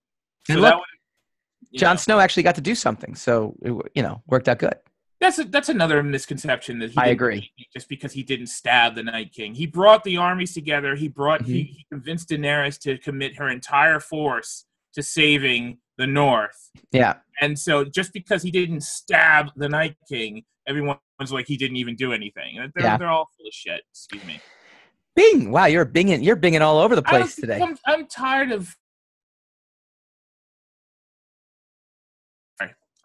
So 0.48 0.54
So 0.54 0.60
look, 0.60 0.70
that 0.70 0.78
would, 0.78 1.80
Jon 1.80 1.98
Snow 1.98 2.20
actually 2.20 2.44
got 2.44 2.56
to 2.56 2.62
do 2.62 2.76
something, 2.76 3.16
so 3.16 3.56
it, 3.62 3.74
you 3.96 4.04
know 4.04 4.22
worked 4.28 4.50
out 4.50 4.60
good. 4.60 4.76
That's 5.22 5.40
a, 5.40 5.46
that's 5.46 5.70
another 5.70 6.04
misconception 6.04 6.80
that 6.80 6.92
he 6.92 6.98
I 6.98 7.08
agree. 7.08 7.52
just 7.74 7.88
because 7.88 8.12
he 8.12 8.22
didn't 8.22 8.48
stab 8.48 8.96
the 8.96 9.04
Night 9.04 9.32
King. 9.34 9.56
He 9.56 9.66
brought 9.66 10.04
the 10.04 10.18
armies 10.18 10.54
together. 10.54 10.96
He 10.96 11.08
brought 11.08 11.44
he, 11.44 11.64
Mhm. 11.64 11.68
he 11.70 11.86
convinced 11.92 12.30
Daenerys 12.30 12.78
to 12.82 12.98
commit 12.98 13.38
her 13.38 13.48
entire 13.50 14.00
force 14.00 14.66
to 14.94 15.02
saving 15.02 15.80
the 15.98 16.06
North. 16.08 16.70
Yeah, 16.92 17.16
And 17.42 17.58
so 17.58 17.86
just 17.86 18.12
because 18.12 18.44
he 18.44 18.52
didn't 18.52 18.82
stab 18.82 19.52
the 19.56 19.70
Night 19.70 19.96
King, 20.10 20.44
everyone's 20.68 21.00
like 21.32 21.48
he 21.48 21.56
didn't 21.56 21.78
even 21.78 21.96
do 21.96 22.12
anything. 22.12 22.56
They're, 22.76 22.84
Yeah. 22.84 22.98
they're 22.98 23.10
all 23.10 23.30
full 23.38 23.48
of 23.48 23.54
shit. 23.54 23.84
Excuse 23.92 24.24
me. 24.26 24.42
Bing! 25.16 25.50
Wow, 25.52 25.66
you're 25.68 25.86
binging, 25.86 26.24
you're 26.26 26.36
binging 26.36 26.60
all 26.60 26.78
over 26.80 26.94
the 26.94 27.02
place 27.02 27.36
today. 27.38 27.62
I'm, 27.62 27.78
I'm 27.86 28.06
tired 28.08 28.52
of. 28.52 28.76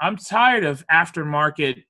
I'm 0.03 0.17
tired 0.17 0.65
of 0.65 0.85
aftermarket 0.91 1.85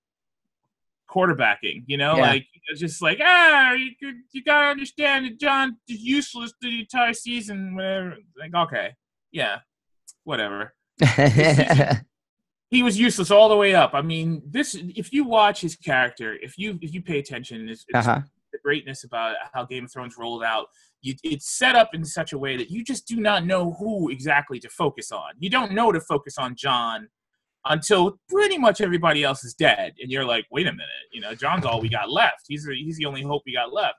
quarterbacking. 1.11 1.85
You 1.87 1.97
know, 1.97 2.17
Yeah. 2.17 2.23
like 2.23 2.47
it's 2.69 2.81
just 2.81 3.03
like 3.03 3.19
ah, 3.23 3.73
you, 3.73 3.91
you, 4.01 4.15
you 4.33 4.45
gotta 4.45 4.69
understand 4.69 5.27
that 5.27 5.41
Jon 5.41 5.77
is 5.89 6.01
useless 6.01 6.53
the 6.61 6.81
entire 6.81 7.15
season. 7.15 7.75
Whatever. 7.75 8.17
Like 8.39 8.55
okay, 8.55 8.95
yeah, 9.33 9.59
whatever. 10.25 10.75
He 12.71 12.85
was 12.85 12.99
useless 12.99 13.33
all 13.33 13.49
the 13.49 13.57
way 13.57 13.75
up. 13.75 13.95
I 13.95 14.03
mean, 14.03 14.43
this 14.47 14.77
if 14.81 15.13
you 15.13 15.25
watch 15.25 15.61
his 15.61 15.75
character, 15.75 16.39
if 16.41 16.57
you 16.57 16.79
if 16.81 16.95
you 16.95 17.03
pay 17.03 17.19
attention, 17.19 17.69
it's, 17.69 17.85
it's 17.89 18.07
uh-huh. 18.07 18.21
the 18.53 18.59
greatness 18.63 19.03
about 19.03 19.35
how 19.53 19.65
Game 19.65 19.87
of 19.87 19.93
Thrones 19.93 20.15
rolled 20.17 20.45
out. 20.45 20.69
You, 21.03 21.15
it's 21.25 21.51
set 21.51 21.75
up 21.75 21.95
in 21.95 22.05
such 22.05 22.33
a 22.33 22.39
way 22.39 22.57
that 22.57 22.71
you 22.71 22.85
just 22.85 23.09
do 23.09 23.17
not 23.17 23.45
know 23.45 23.73
who 23.73 24.11
exactly 24.11 24.61
to 24.61 24.69
focus 24.69 25.11
on. 25.11 25.33
You 25.41 25.51
don't 25.51 25.73
know 25.73 25.91
to 25.91 26.01
focus 26.01 26.39
on 26.39 26.55
Jon 26.55 27.09
until 27.67 28.19
pretty 28.29 28.59
much 28.59 28.81
everybody 28.81 29.23
else 29.23 29.45
is 29.45 29.55
dead, 29.55 29.95
and 30.01 30.11
you're 30.11 30.25
like, 30.25 30.47
wait 30.51 30.67
a 30.67 30.73
minute, 30.73 30.87
you 31.13 31.21
know, 31.21 31.35
Jon's 31.35 31.65
all 31.65 31.81
we 31.81 31.89
got 31.89 32.11
left. 32.11 32.45
He's 32.49 32.65
the, 32.65 32.75
he's 32.75 32.97
the 32.97 33.07
only 33.07 33.23
hope 33.23 33.43
we 33.47 33.55
got 33.55 33.73
left. 33.73 33.97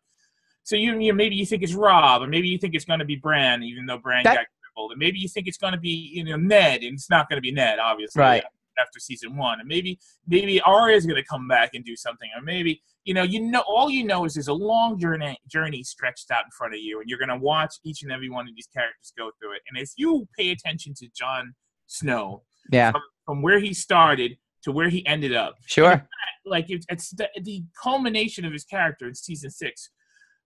So 0.63 0.75
you, 0.75 0.99
you 0.99 1.13
maybe 1.13 1.35
you 1.35 1.45
think 1.45 1.63
it's 1.63 1.73
Robb, 1.73 2.21
or 2.21 2.27
maybe 2.27 2.47
you 2.47 2.57
think 2.57 2.75
it's 2.75 2.85
going 2.85 2.99
to 2.99 3.05
be 3.05 3.15
Bran, 3.15 3.63
even 3.63 3.85
though 3.85 3.97
Bran 3.97 4.23
That- 4.23 4.35
got 4.35 4.45
crippled, 4.63 4.91
and 4.91 4.99
maybe 4.99 5.19
you 5.19 5.27
think 5.27 5.47
it's 5.47 5.57
going 5.57 5.73
to 5.73 5.79
be 5.79 6.11
you 6.13 6.23
know 6.23 6.37
Ned, 6.37 6.83
and 6.83 6.93
it's 6.93 7.09
not 7.09 7.29
going 7.29 7.37
to 7.37 7.41
be 7.41 7.51
Ned, 7.51 7.79
obviously, 7.79 8.19
Right. 8.19 8.43
After 8.79 8.99
season 8.99 9.35
one, 9.35 9.59
and 9.59 9.67
maybe 9.67 9.99
maybe 10.27 10.61
Arya's 10.61 11.05
going 11.05 11.21
to 11.21 11.27
come 11.27 11.47
back 11.47 11.71
and 11.73 11.83
do 11.83 11.95
something, 11.95 12.29
or 12.35 12.41
maybe 12.41 12.81
you 13.03 13.13
know, 13.13 13.23
you 13.23 13.41
know, 13.41 13.63
all 13.67 13.89
you 13.89 14.03
know 14.03 14.25
is 14.25 14.35
there's 14.35 14.47
a 14.47 14.53
long 14.53 14.97
journey 14.99 15.37
journey 15.47 15.83
stretched 15.83 16.31
out 16.31 16.45
in 16.45 16.51
front 16.51 16.73
of 16.73 16.79
you, 16.79 16.99
and 16.99 17.09
you're 17.09 17.19
going 17.19 17.29
to 17.29 17.37
watch 17.37 17.75
each 17.83 18.01
and 18.03 18.11
every 18.11 18.29
one 18.29 18.47
of 18.47 18.55
these 18.55 18.67
characters 18.73 19.11
go 19.17 19.31
through 19.39 19.53
it. 19.53 19.61
And 19.69 19.81
if 19.81 19.91
you 19.97 20.27
pay 20.37 20.51
attention 20.51 20.93
to 20.95 21.07
Jon 21.15 21.53
Snow 21.87 22.43
Yeah, 22.71 22.91
from 22.91 23.01
where 23.39 23.59
he 23.59 23.73
started 23.73 24.37
to 24.63 24.71
where 24.71 24.89
he 24.89 25.05
ended 25.07 25.33
up, 25.33 25.55
sure. 25.67 26.07
like 26.45 26.69
it's, 26.69 26.85
it's 26.89 27.11
the, 27.11 27.29
the 27.41 27.63
culmination 27.81 28.45
of 28.45 28.51
his 28.51 28.63
character 28.63 29.07
in 29.07 29.15
season 29.15 29.49
six, 29.49 29.89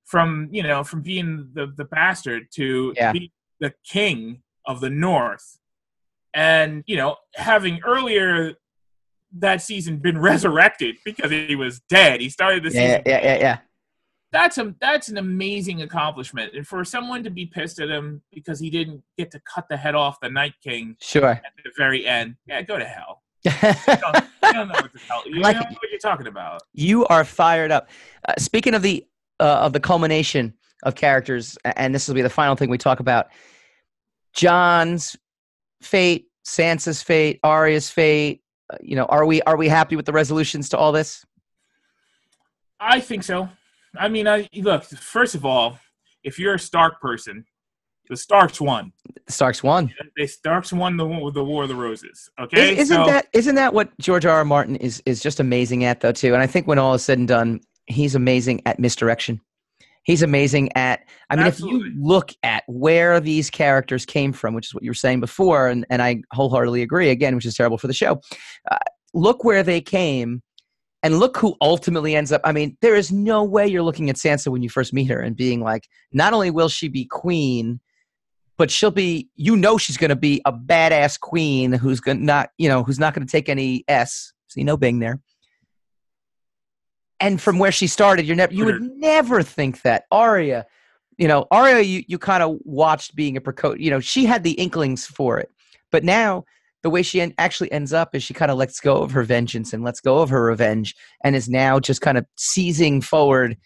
from 0.06 0.50
you 0.52 0.62
know, 0.64 0.84
from 0.84 1.02
being 1.02 1.50
the 1.54 1.74
the 1.78 1.86
bastard 1.86 2.44
to 2.56 2.94
Yeah. 2.96 3.12
being 3.14 3.32
the 3.60 3.74
king 3.90 4.42
of 4.68 4.82
the 4.82 4.90
North, 4.90 5.58
and 6.34 6.84
you 6.86 6.98
know, 6.98 7.16
having 7.36 7.80
earlier 7.84 8.54
that 9.40 9.62
season 9.62 9.98
been 9.98 10.18
resurrected 10.32 10.98
because 11.04 11.32
he 11.32 11.56
was 11.56 11.82
dead. 11.90 12.22
He 12.22 12.30
started 12.30 12.64
the 12.64 12.70
Yeah, 12.70 12.82
season 12.82 13.02
yeah, 13.06 13.24
yeah, 13.24 13.38
yeah. 13.38 13.58
That's 14.36 14.58
a 14.58 14.76
that's 14.82 15.08
an 15.08 15.18
amazing 15.18 15.82
accomplishment 15.82 16.54
and 16.56 16.68
for 16.68 16.84
someone 16.84 17.24
to 17.24 17.30
be 17.30 17.46
pissed 17.46 17.80
at 17.80 17.90
him 17.90 18.22
because 18.34 18.60
he 18.60 18.70
didn't 18.70 19.02
get 19.18 19.32
to 19.32 19.40
cut 19.54 19.66
the 19.70 19.78
head 19.78 19.96
off 19.96 20.20
the 20.22 20.30
night 20.30 20.54
king 20.62 20.98
Sure. 21.02 21.30
at 21.30 21.42
the 21.64 21.72
very 21.78 22.06
end 22.06 22.36
yeah 22.46 22.62
go 22.62 22.78
to 22.78 22.84
hell 22.84 23.22
you 23.46 23.52
don't, 23.52 24.26
don't 24.54 24.68
know 24.68 24.74
what 24.74 24.92
the 24.92 25.00
hell 25.08 25.24
you 25.26 25.40
Like- 25.40 25.56
don't 25.56 25.72
know 25.72 25.78
what 25.82 25.90
you're 25.90 26.00
talking 26.00 26.28
about 26.28 26.62
you 26.74 27.06
are 27.08 27.24
fired 27.24 27.72
up. 27.72 27.88
Uh, 28.28 28.34
speaking 28.38 28.74
of 28.74 28.82
the 28.82 29.06
uh, 29.40 29.44
of 29.66 29.72
the 29.72 29.80
culmination 29.80 30.54
of 30.84 30.96
characters, 30.96 31.58
and 31.78 31.96
this 31.96 32.08
will 32.08 32.16
be 32.16 32.22
the 32.22 32.30
final 32.30 32.56
thing 32.56 32.70
we 32.70 32.78
talk 32.78 33.00
about. 33.00 33.28
Jon's 34.34 35.16
fate, 35.82 36.28
Sansa's 36.46 37.02
fate, 37.02 37.40
Arya's 37.44 37.90
fate. 37.90 38.42
Uh, 38.72 38.78
you 38.82 38.96
know, 38.98 39.06
are 39.06 39.26
we 39.26 39.42
are 39.44 39.56
we 39.58 39.68
happy 39.70 39.96
with 39.96 40.06
the 40.06 40.12
resolutions 40.14 40.68
to 40.70 40.78
all 40.78 40.92
this? 40.92 41.24
i 42.80 43.00
think 43.00 43.24
so 43.24 43.48
i 44.00 44.08
mean 44.08 44.28
i 44.28 44.48
look 44.56 44.84
first 44.84 45.36
of 45.36 45.46
all 45.46 45.78
if 46.24 46.38
you're 46.40 46.56
a 46.56 46.60
stark 46.60 47.00
person 47.02 47.46
the 48.10 48.16
starks 48.18 48.62
won 48.62 48.92
Starks 49.28 49.64
won. 49.64 49.92
they 50.16 50.28
starks 50.28 50.72
won 50.72 50.96
the 50.98 51.06
the 51.34 51.44
war 51.44 51.64
of 51.64 51.70
the 51.70 51.76
roses 51.76 52.30
okay 52.40 52.78
Is, 52.78 52.90
not 52.92 53.08
So- 53.08 53.12
that 53.12 53.28
isn't 53.34 53.56
that 53.56 53.74
what 53.74 53.90
George 54.00 54.26
R. 54.26 54.38
R. 54.38 54.46
Martin 54.46 54.76
is 54.76 55.02
is 55.06 55.22
just 55.22 55.40
amazing 55.40 55.84
at 55.86 56.02
though 56.02 56.12
too? 56.12 56.34
And 56.34 56.44
I 56.44 56.48
think 56.48 56.68
when 56.68 56.78
all 56.78 56.94
is 56.94 57.04
said 57.04 57.18
and 57.18 57.28
done, 57.28 57.62
he's 57.88 58.14
amazing 58.16 58.62
at 58.68 58.80
misdirection. 58.80 59.42
He's 60.04 60.22
amazing 60.22 60.70
at. 60.76 61.00
I 61.32 61.36
mean, 61.36 61.48
if 61.48 61.60
you 61.60 61.92
look 61.98 62.32
at 62.44 62.64
where 62.68 63.20
these 63.20 63.50
characters 63.50 64.06
came 64.06 64.32
from, 64.34 64.54
which 64.54 64.68
is 64.68 64.74
what 64.76 64.84
you 64.84 64.92
were 64.92 64.94
saying 64.94 65.20
before, 65.20 65.68
and, 65.68 65.84
and 65.90 66.00
I 66.04 66.22
wholeheartedly 66.32 66.84
agree 66.84 67.10
again, 67.10 67.34
which 67.34 67.46
is 67.48 67.56
terrible 67.56 67.80
for 67.80 67.88
the 67.88 67.94
show. 67.94 68.22
Uh, 68.72 68.78
look 69.16 69.44
where 69.44 69.64
they 69.64 69.82
came, 69.82 70.44
and 71.06 71.20
look 71.20 71.38
who 71.38 71.56
ultimately 71.62 72.16
ends 72.16 72.32
up. 72.32 72.42
I 72.44 72.52
mean, 72.52 72.76
there 72.82 72.96
is 72.96 73.12
no 73.12 73.44
way 73.44 73.68
you're 73.68 73.84
looking 73.84 74.10
at 74.10 74.18
Sansa 74.18 74.48
when 74.48 74.64
you 74.64 74.70
first 74.70 74.92
meet 74.92 75.06
her 75.06 75.20
and 75.20 75.36
being 75.36 75.62
like, 75.62 75.88
not 76.12 76.34
only 76.34 76.50
will 76.50 76.70
she 76.70 76.90
be 76.90 77.06
queen, 77.06 77.80
but 78.58 78.72
she'll 78.72 78.92
be. 78.92 79.30
You 79.36 79.56
know, 79.56 79.78
she's 79.78 79.98
going 79.98 80.10
to 80.10 80.16
be 80.16 80.42
a 80.46 80.52
badass 80.52 81.20
queen 81.20 81.72
who's 81.72 82.00
going 82.02 82.18
to 82.18 82.24
not, 82.24 82.50
you 82.58 82.68
know, 82.68 82.84
who's 82.84 83.00
not 83.00 83.14
going 83.14 83.26
to 83.26 83.32
take 83.32 83.48
any 83.48 83.86
s. 83.88 84.34
See 84.48 84.64
no 84.64 84.76
Bing 84.76 85.00
there 85.00 85.22
and 87.20 87.42
from 87.42 87.60
where 87.60 87.72
she 87.72 87.88
started, 87.88 88.26
you're 88.26 88.36
never 88.36 88.54
you 88.54 88.66
would 88.66 88.82
never 88.82 89.42
think 89.42 89.82
that 89.82 90.06
Arya, 90.12 90.66
you 91.18 91.28
know, 91.28 91.48
Arya, 91.52 91.82
you 91.82 92.04
you 92.08 92.18
kind 92.18 92.44
of 92.44 92.58
watched 92.64 93.16
being 93.16 93.38
a 93.38 93.42
preco, 93.42 93.80
you 93.80 93.90
know, 93.90 94.00
she 94.00 94.26
had 94.26 94.44
the 94.44 94.52
inklings 94.52 95.06
for 95.06 95.40
it, 95.40 95.50
but 95.92 96.04
now 96.04 96.46
the 96.86 96.90
way 96.92 97.02
she 97.02 97.20
en- 97.20 97.34
actually 97.40 97.72
ends 97.72 97.94
up 97.94 98.14
is 98.14 98.22
she 98.22 98.36
kind 98.36 98.52
of 98.52 98.60
lets 98.60 98.80
go 98.80 98.98
of 99.02 99.10
her 99.10 99.24
vengeance 99.24 99.74
and 99.74 99.84
lets 99.84 100.00
go 100.00 100.20
of 100.20 100.30
her 100.30 100.44
revenge, 100.46 100.94
and 101.24 101.36
is 101.36 101.50
now 101.50 101.80
just 101.80 102.00
kind 102.00 102.16
of 102.16 102.28
seizing 102.38 103.02
forward 103.02 103.58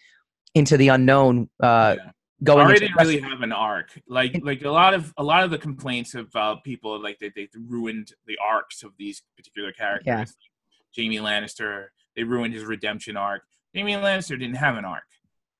into 0.54 0.78
the 0.78 0.88
unknown, 0.88 1.50
uh, 1.62 1.96
Yeah. 1.98 2.10
going. 2.42 2.66
Into 2.70 2.80
didn't 2.80 2.96
really 2.96 3.20
have 3.20 3.42
an 3.42 3.52
arc. 3.52 3.90
Like 4.08 4.40
like 4.42 4.62
a 4.64 4.70
lot 4.70 4.94
of 4.94 5.12
a 5.18 5.22
lot 5.22 5.44
of 5.44 5.50
the 5.50 5.58
complaints 5.58 6.14
about 6.14 6.64
people 6.64 6.98
like 6.98 7.18
they 7.18 7.28
they 7.36 7.46
ruined 7.54 8.14
the 8.26 8.38
arcs 8.42 8.82
of 8.82 8.92
these 8.98 9.22
particular 9.36 9.70
characters. 9.72 10.06
Yeah. 10.06 10.18
Like 10.20 10.28
Jaime 10.96 11.18
Lannister, 11.18 11.88
they 12.16 12.24
ruined 12.24 12.54
his 12.54 12.64
redemption 12.64 13.18
arc. 13.18 13.42
Jaime 13.76 13.92
Lannister 13.92 14.38
didn't 14.38 14.56
have 14.56 14.78
an 14.78 14.86
arc. 14.86 15.04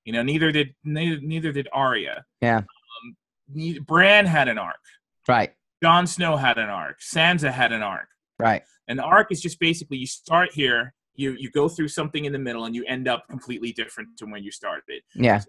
You 0.07 0.15
know, 0.15 0.23
neither 0.23 0.51
did 0.51 0.75
neither, 0.83 1.21
neither 1.21 1.53
did 1.53 1.69
Arya. 1.75 2.25
Yeah. 2.41 2.57
Um, 2.57 3.17
neither, 3.53 3.83
Bran 3.83 4.25
had 4.25 4.49
an 4.49 4.57
arc. 4.57 4.81
right, 5.29 5.53
Jon 5.83 6.07
Snow 6.07 6.37
had 6.37 6.59
an 6.59 6.69
arc. 6.69 7.01
Sansa 7.01 7.51
had 7.51 7.73
an 7.73 7.83
arc. 7.83 8.09
right, 8.39 8.63
An 8.89 9.01
arc 9.01 9.33
is 9.33 9.41
just 9.41 9.59
basically 9.61 9.97
you 9.99 10.07
start 10.07 10.51
here, 10.53 10.95
you 11.15 11.33
you 11.39 11.51
go 11.51 11.69
through 11.69 11.89
something 11.89 12.25
in 12.25 12.33
the 12.33 12.39
middle, 12.39 12.65
and 12.65 12.75
you 12.75 12.85
end 12.87 13.09
up 13.09 13.25
completely 13.29 13.73
different 13.73 14.09
to 14.19 14.27
when 14.27 14.43
you 14.43 14.51
started. 14.51 15.03
yeah, 15.15 15.41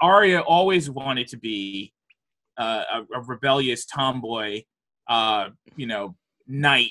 Arya 0.00 0.40
always 0.40 0.90
wanted 0.90 1.28
to 1.28 1.36
be 1.36 1.92
uh, 2.56 2.82
a, 2.92 3.18
a 3.18 3.22
rebellious 3.22 3.84
tomboy, 3.86 4.62
uh, 5.08 5.50
you 5.76 5.86
know, 5.86 6.16
knight 6.46 6.90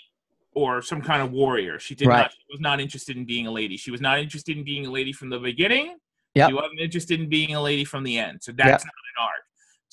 or 0.53 0.81
some 0.81 1.01
kind 1.01 1.21
of 1.21 1.31
warrior. 1.31 1.77
She 1.79 1.93
did 1.95 2.07
Right. 2.07 2.21
not. 2.21 2.31
She 2.31 2.45
was 2.49 2.59
not 2.61 2.79
interested 2.79 3.17
in 3.17 3.25
being 3.25 3.47
a 3.47 3.51
lady. 3.51 3.77
She 3.77 3.91
was 3.91 4.01
not 4.01 4.19
interested 4.19 4.57
in 4.57 4.63
being 4.63 4.85
a 4.85 4.91
lady 4.91 5.11
from 5.13 5.29
the 5.29 5.39
beginning. 5.39 5.97
Yep. 6.35 6.49
She 6.49 6.53
wasn't 6.53 6.79
interested 6.79 7.19
in 7.19 7.29
being 7.29 7.53
a 7.55 7.61
lady 7.61 7.83
from 7.83 8.03
the 8.03 8.17
end. 8.17 8.39
So 8.41 8.51
that's 8.53 8.83
not 8.85 8.93
an 8.93 9.23
arc. 9.23 9.43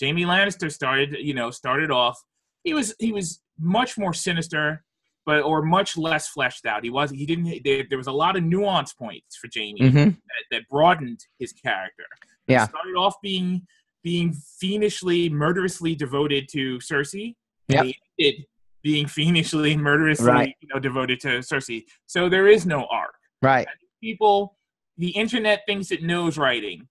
Jaime 0.01 0.25
Lannister 0.25 0.71
started, 0.73 1.17
you 1.21 1.35
know, 1.35 1.51
started 1.51 1.91
off. 1.91 2.19
He 2.65 2.75
was 2.75 2.95
he 2.99 3.13
was 3.13 3.41
much 3.59 3.97
more 3.97 4.13
sinister, 4.13 4.83
but 5.27 5.43
or 5.43 5.63
much 5.63 5.97
less 5.97 6.29
fleshed 6.29 6.67
out. 6.67 6.83
He 6.83 6.91
was 6.91 7.11
he 7.11 7.27
didn't. 7.27 7.63
There, 7.65 7.85
there 7.89 7.99
was 7.99 8.07
a 8.09 8.13
lot 8.13 8.37
of 8.37 8.43
nuance 8.43 8.93
points 8.95 9.37
for 9.37 9.49
Jaime 9.55 9.79
hmm 9.81 9.95
that, 9.95 10.45
that 10.51 10.63
broadened 10.71 11.21
his 11.39 11.53
character. 11.53 12.05
He 12.47 12.55
Yeah. 12.55 12.67
started 12.67 12.97
off 12.97 13.15
being 13.23 13.67
being 14.03 14.35
fiendishly, 14.61 15.29
murderously 15.31 15.95
devoted 15.95 16.49
to 16.53 16.79
Cersei. 16.79 17.35
Yep. 17.69 17.87
And 18.19 18.35
being 18.83 19.07
fiendishly, 19.07 19.77
murderously, 19.79 20.27
Right. 20.27 20.55
you 20.61 20.69
know, 20.73 20.79
devoted 20.79 21.21
to 21.21 21.39
Cersei. 21.39 21.85
So 22.07 22.29
there 22.29 22.47
is 22.47 22.67
no 22.67 22.85
arc. 22.91 23.15
right. 23.41 23.67
People, 24.03 24.59
the 24.99 25.09
internet 25.09 25.63
thinks 25.67 25.91
it 25.91 26.03
knows 26.03 26.37
writing. 26.37 26.87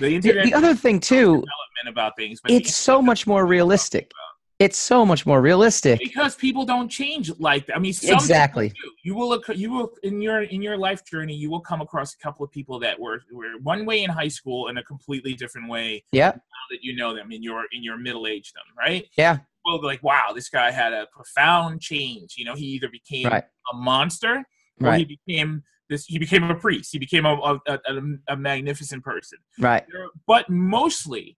The 0.00 0.08
The, 0.08 0.14
internet 0.16 0.44
the 0.46 0.54
other 0.54 0.74
thing 0.74 0.98
too, 0.98 1.26
development 1.26 1.88
about 1.88 2.16
things, 2.16 2.40
but 2.42 2.50
it's 2.50 2.74
so 2.74 3.00
much 3.00 3.28
more 3.28 3.46
realistic. 3.46 4.10
It's 4.58 4.78
so 4.78 5.04
much 5.04 5.26
more 5.26 5.42
realistic. 5.42 5.98
because 5.98 6.34
people 6.34 6.64
don't 6.64 6.88
change 6.88 7.30
like 7.38 7.66
that. 7.66 7.76
I 7.76 7.78
mean, 7.78 7.92
some 7.92 8.14
Exactly. 8.14 8.70
do. 8.70 8.74
You 9.04 9.14
will 9.14 9.28
look. 9.28 9.44
You 9.54 9.70
will 9.70 9.90
in 10.02 10.22
your 10.22 10.42
in 10.44 10.62
your 10.62 10.78
life 10.78 11.04
journey. 11.04 11.34
You 11.34 11.50
will 11.50 11.60
come 11.60 11.82
across 11.82 12.14
a 12.14 12.18
couple 12.18 12.42
of 12.44 12.50
people 12.50 12.78
that 12.80 12.98
were 12.98 13.20
were 13.30 13.58
one 13.62 13.84
way 13.84 14.02
in 14.02 14.08
high 14.08 14.28
school 14.28 14.68
and 14.68 14.78
a 14.78 14.82
completely 14.82 15.34
different 15.34 15.68
way 15.68 16.02
Yeah. 16.10 16.30
now 16.30 16.64
that 16.70 16.78
you 16.82 16.96
know 16.96 17.14
them 17.14 17.32
in 17.32 17.42
your 17.42 17.64
in 17.72 17.82
your 17.82 17.98
middle 17.98 18.26
age 18.26 18.52
them. 18.54 18.64
Right. 18.78 19.06
Yeah. 19.18 19.38
Well, 19.66 19.82
like 19.82 20.02
wow, 20.02 20.32
this 20.34 20.48
guy 20.48 20.70
had 20.70 20.94
a 20.94 21.06
profound 21.12 21.82
change. 21.82 22.36
You 22.38 22.46
know, 22.46 22.54
he 22.54 22.64
either 22.66 22.88
became 22.88 23.26
Right. 23.26 23.44
a 23.72 23.76
monster 23.76 24.36
or 24.80 24.88
Right. 24.88 24.98
he 25.06 25.18
became 25.26 25.64
this. 25.90 26.06
He 26.06 26.18
became 26.18 26.44
a 26.44 26.54
priest. 26.54 26.92
He 26.92 26.98
became 26.98 27.26
a 27.26 27.34
a, 27.34 27.60
a, 27.68 28.00
a 28.28 28.36
magnificent 28.38 29.04
person. 29.04 29.38
Right. 29.58 29.84
But 30.26 30.48
mostly 30.48 31.36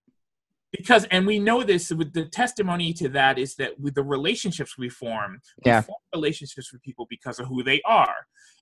because 0.72 1.04
and 1.10 1.26
we 1.26 1.38
know 1.38 1.62
this 1.62 1.90
with 1.90 2.12
the 2.12 2.26
testimony 2.26 2.92
to 2.92 3.08
that 3.08 3.38
is 3.38 3.54
that 3.56 3.78
with 3.80 3.94
the 3.94 4.02
relationships 4.02 4.76
we 4.76 4.88
form 4.88 5.40
we 5.64 5.70
Yeah. 5.70 5.80
form 5.82 5.96
relationships 6.14 6.72
with 6.72 6.82
people 6.82 7.06
because 7.08 7.38
of 7.38 7.46
who 7.46 7.62
they 7.62 7.80
are 7.84 8.14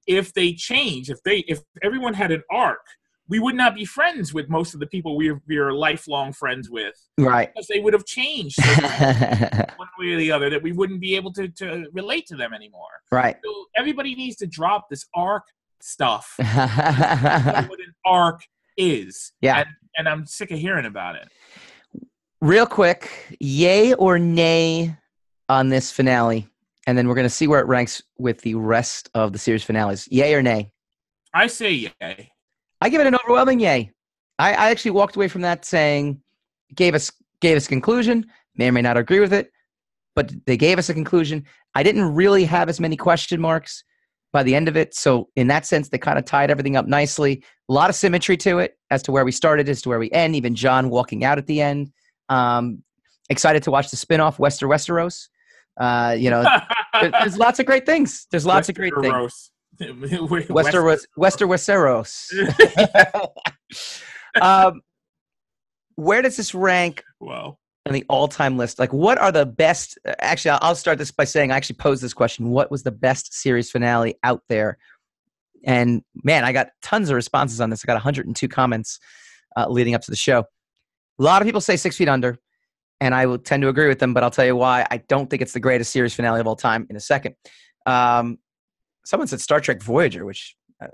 if 0.07 0.33
they 0.35 0.53
change 0.53 1.11
if 1.11 1.23
they 1.25 1.39
if 1.49 1.61
everyone 1.83 2.15
had 2.15 2.31
an 2.31 2.43
arc 2.51 2.81
we 3.29 3.41
would 3.41 3.57
not 3.57 3.75
be 3.75 3.85
friends 3.85 4.33
with 4.33 4.49
most 4.49 4.73
of 4.73 4.79
the 4.79 4.87
people 4.87 5.17
we 5.17 5.31
are, 5.31 5.43
we 5.49 5.57
are 5.57 5.73
lifelong 5.73 6.33
friends 6.33 6.71
with 6.71 6.95
Right. 7.19 7.53
because 7.53 7.67
they 7.67 7.81
would 7.81 7.93
have 7.93 8.05
changed 8.05 8.57
one 9.77 9.89
way 9.99 10.13
or 10.13 10.17
the 10.17 10.31
other 10.31 10.49
that 10.51 10.63
we 10.63 10.73
wouldn't 10.73 11.01
be 11.01 11.17
able 11.17 11.33
to, 11.33 11.49
to 11.49 11.87
relate 11.93 12.27
to 12.27 12.37
them 12.37 12.53
anymore 12.55 12.89
right. 13.11 13.37
so 13.45 13.65
everybody 13.77 14.15
needs 14.15 14.37
to 14.37 14.47
drop 14.47 14.89
this 14.91 15.07
arc 15.15 15.43
stuff 15.81 16.35
what 16.39 17.81
an 17.81 17.95
arc 18.05 18.43
is 18.77 19.33
Yeah. 19.41 19.59
and, 19.59 19.69
and 19.97 20.09
i'm 20.09 20.25
sick 20.27 20.51
of 20.53 20.59
hearing 20.59 20.87
about 20.87 21.17
it 21.17 21.29
Real 22.43 22.67
quick, 22.67 23.37
yay 23.41 23.95
or 23.95 24.19
nay 24.19 24.95
on 25.49 25.71
this 25.71 25.91
finale? 25.91 26.47
And 26.87 26.97
then 26.97 27.09
we're 27.09 27.15
going 27.15 27.25
to 27.25 27.31
see 27.31 27.49
where 27.49 27.61
it 27.61 27.67
ranks 27.67 28.03
with 28.19 28.43
the 28.43 28.55
rest 28.55 29.09
of 29.15 29.33
the 29.33 29.39
series 29.39 29.65
finales. 29.65 30.07
Yay 30.09 30.35
or 30.35 30.43
nay? 30.43 30.71
I 31.33 31.47
say 31.47 31.73
yay. 31.73 32.31
I 32.81 32.89
give 32.91 33.01
it 33.01 33.07
an 33.07 33.17
overwhelming 33.25 33.59
yay. 33.59 33.91
I, 34.39 34.51
I 34.51 34.71
actually 34.71 34.91
walked 34.91 35.17
away 35.17 35.29
from 35.29 35.41
that 35.43 35.65
saying, 35.65 36.21
gave 36.75 36.95
us 36.95 37.11
gave 37.41 37.57
us 37.57 37.67
a 37.67 37.69
conclusion. 37.69 38.27
May 38.57 38.69
or 38.69 38.73
may 38.73 38.83
not 38.83 38.97
agree 38.97 39.21
with 39.21 39.33
it, 39.33 39.51
but 40.15 40.33
they 40.47 40.57
gave 40.57 40.79
us 40.79 40.89
a 40.89 40.95
conclusion. 40.95 41.45
I 41.75 41.83
didn't 41.83 42.15
really 42.15 42.45
have 42.45 42.69
as 42.69 42.81
many 42.81 42.97
question 42.97 43.41
marks 43.41 43.83
by 44.33 44.43
the 44.43 44.55
end 44.55 44.69
of 44.69 44.77
it, 44.77 44.95
so 44.95 45.29
in 45.37 45.47
that 45.47 45.65
sense, 45.65 45.89
they 45.89 45.99
kind 45.99 46.19
of 46.19 46.25
tied 46.25 46.51
everything 46.51 46.77
up 46.77 46.87
nicely. 46.87 47.43
A 47.69 47.73
lot 47.73 47.89
of 47.89 47.97
symmetry 47.97 48.37
to 48.39 48.59
it 48.59 48.79
as 48.91 49.03
to 49.05 49.13
where 49.13 49.25
we 49.25 49.33
started, 49.33 49.69
as 49.69 49.81
to 49.83 49.89
where 49.89 49.99
we 49.99 50.11
end. 50.11 50.37
Even 50.37 50.55
Jon 50.55 50.91
walking 50.91 51.25
out 51.25 51.39
at 51.39 51.47
the 51.47 51.63
end. 51.63 51.93
Um, 52.29 52.83
excited 53.31 53.63
to 53.65 53.71
watch 53.71 53.91
the 53.91 53.97
spinoff, 53.97 54.39
Wester 54.39 54.67
Westeros. 54.69 55.29
Uh, 55.79 56.17
you 56.19 56.31
know, 56.31 56.43
there- 57.01 57.11
there's 57.11 57.39
lots 57.39 57.59
of 57.59 57.67
great 57.67 57.87
things. 57.87 58.27
There's 58.31 58.47
lots 58.47 58.69
of 58.69 58.75
great 58.75 58.93
things. 59.01 59.51
Wester 60.49 60.83
Wes- 60.83 61.07
Wester 61.17 61.47
Westeros. 61.47 62.33
um, 64.41 64.81
where 65.97 66.23
does 66.23 66.37
this 66.37 66.55
rank 66.55 67.05
wow. 67.21 67.59
on 67.87 67.93
the 67.93 68.05
all-time 68.09 68.57
list? 68.57 68.79
Like, 68.79 68.93
what 68.93 69.19
are 69.19 69.31
the 69.33 69.45
best? 69.45 69.99
Actually, 70.21 70.53
I'll- 70.53 70.59
I'll 70.63 70.75
start 70.75 70.99
this 70.99 71.11
by 71.11 71.25
saying 71.25 71.53
I 71.53 71.57
actually 71.57 71.77
posed 71.77 72.03
this 72.03 72.15
question: 72.15 72.49
What 72.49 72.71
was 72.71 72.85
the 72.85 72.91
best 72.91 73.35
series 73.35 73.71
finale 73.71 74.17
out 74.23 74.43
there? 74.49 74.79
And 75.65 76.03
man, 76.23 76.45
I 76.45 76.53
got 76.53 76.69
tons 76.81 77.11
of 77.11 77.17
responses 77.17 77.61
on 77.61 77.71
this. 77.71 77.85
I 77.85 77.87
got 77.87 77.95
102 77.95 78.49
comments 78.49 78.99
uh, 79.57 79.67
leading 79.69 79.95
up 79.95 80.03
to 80.03 80.11
the 80.11 80.17
show. 80.17 80.45
A 81.19 81.23
lot 81.23 81.43
of 81.43 81.47
people 81.47 81.61
say 81.61 81.77
Six 81.77 81.97
Feet 81.97 82.09
Under, 82.09 82.39
and 83.01 83.15
I 83.15 83.27
will 83.27 83.39
tend 83.39 83.63
to 83.63 83.69
agree 83.69 83.89
with 83.89 83.99
them. 83.99 84.15
But 84.15 84.23
I'll 84.23 84.31
tell 84.31 84.45
you 84.45 84.57
why 84.57 84.87
I 84.91 84.99
don't 84.99 85.29
think 85.29 85.43
it's 85.43 85.53
the 85.53 85.61
greatest 85.61 85.93
series 85.93 86.15
finale 86.15 86.41
of 86.41 86.47
all 86.47 86.57
time. 86.57 86.87
In 86.91 86.97
a 86.97 87.01
second, 87.01 87.35
um, 87.87 88.39
someone 89.05 89.27
said 89.29 89.41
Star 89.41 89.61
Trek 89.61 89.83
Voyager, 89.83 90.25
which 90.25 90.57
uh, 90.83 90.89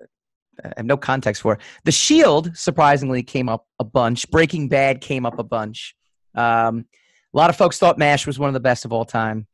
I 0.65 0.73
have 0.77 0.87
no 0.87 0.97
context 0.97 1.43
for. 1.43 1.59
The 1.85 1.93
Shield 1.93 2.57
surprisingly 2.57 3.23
came 3.23 3.49
up 3.49 3.67
a 3.79 3.85
bunch. 3.85 4.31
Breaking 4.31 4.69
Bad 4.69 5.01
came 5.01 5.27
up 5.27 5.39
a 5.39 5.45
bunch. 5.45 5.95
Um, 6.35 6.87
a 7.35 7.37
lot 7.37 7.51
of 7.51 7.57
folks 7.57 7.79
thought 7.79 7.99
MASH 7.99 8.27
was 8.27 8.39
one 8.39 8.49
of 8.49 8.55
the 8.55 8.61
best 8.61 8.85
of 8.85 8.93
all 8.93 9.05
time, 9.05 9.47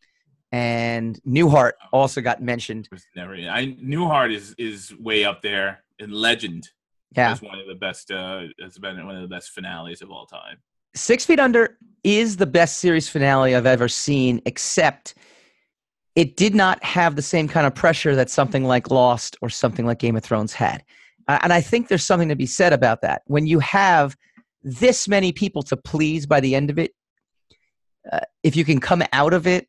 and 0.51 1.19
Newhart 1.27 1.73
also 1.93 2.21
got 2.21 2.43
mentioned. 2.43 2.89
Never. 3.15 3.35
I 3.35 3.77
Newhart 3.83 4.35
is 4.35 4.55
is 4.59 4.93
way 4.99 5.25
up 5.25 5.43
there 5.43 5.85
in 5.99 6.11
legend. 6.11 6.69
Yeah, 7.17 7.33
as 7.33 7.43
one 7.43 7.59
of 7.59 7.67
the 7.67 7.75
best. 7.75 8.11
Uh, 8.11 8.43
it's 8.59 8.79
been 8.79 9.05
one 9.07 9.17
of 9.17 9.23
the 9.23 9.29
best 9.29 9.51
finales 9.51 10.03
of 10.03 10.11
all 10.11 10.27
time. 10.27 10.59
Six 10.95 11.25
Feet 11.25 11.41
Under 11.41 11.79
is 12.05 12.37
the 12.37 12.47
best 12.47 12.79
series 12.79 13.09
finale 13.09 13.55
I've 13.55 13.67
ever 13.67 13.89
seen, 13.89 14.41
except 14.47 15.15
it 16.17 16.37
did 16.37 16.55
not 16.55 16.83
have 16.83 17.17
the 17.17 17.23
same 17.23 17.47
kind 17.47 17.67
of 17.67 17.75
pressure 17.75 18.17
that 18.17 18.31
something 18.31 18.65
like 18.65 18.91
Lost 18.91 19.37
or 19.41 19.49
something 19.49 19.87
like 19.87 19.99
Game 19.99 20.17
of 20.17 20.25
Thrones 20.25 20.53
had. 20.53 20.83
Uh, 21.29 21.39
and 21.43 21.53
I 21.53 21.61
think 21.61 21.89
there's 21.89 22.05
something 22.05 22.29
to 22.31 22.37
be 22.37 22.47
said 22.47 22.73
about 22.73 23.03
that. 23.03 23.23
When 23.27 23.47
you 23.47 23.59
have 23.61 24.17
this 24.63 25.07
many 25.07 25.33
people 25.33 25.63
to 25.65 25.77
please 25.77 26.27
by 26.27 26.41
the 26.41 26.55
end 26.55 26.71
of 26.71 26.79
it, 26.79 26.93
uh, 28.11 28.21
if 28.43 28.57
you 28.57 28.65
can 28.65 28.81
come 28.81 29.03
out 29.13 29.35
of 29.35 29.47
it, 29.47 29.69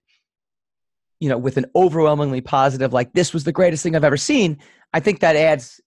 you 1.20 1.30
know, 1.30 1.38
with 1.38 1.58
an 1.58 1.66
overwhelmingly 1.76 2.42
positive, 2.42 2.94
like 2.94 3.14
this 3.14 3.34
was 3.34 3.44
the 3.44 3.52
greatest 3.52 3.84
thing 3.84 3.96
I've 3.96 4.04
ever 4.04 4.18
seen, 4.18 4.58
I 4.94 5.02
think 5.02 5.20
that 5.20 5.36
adds, 5.36 5.82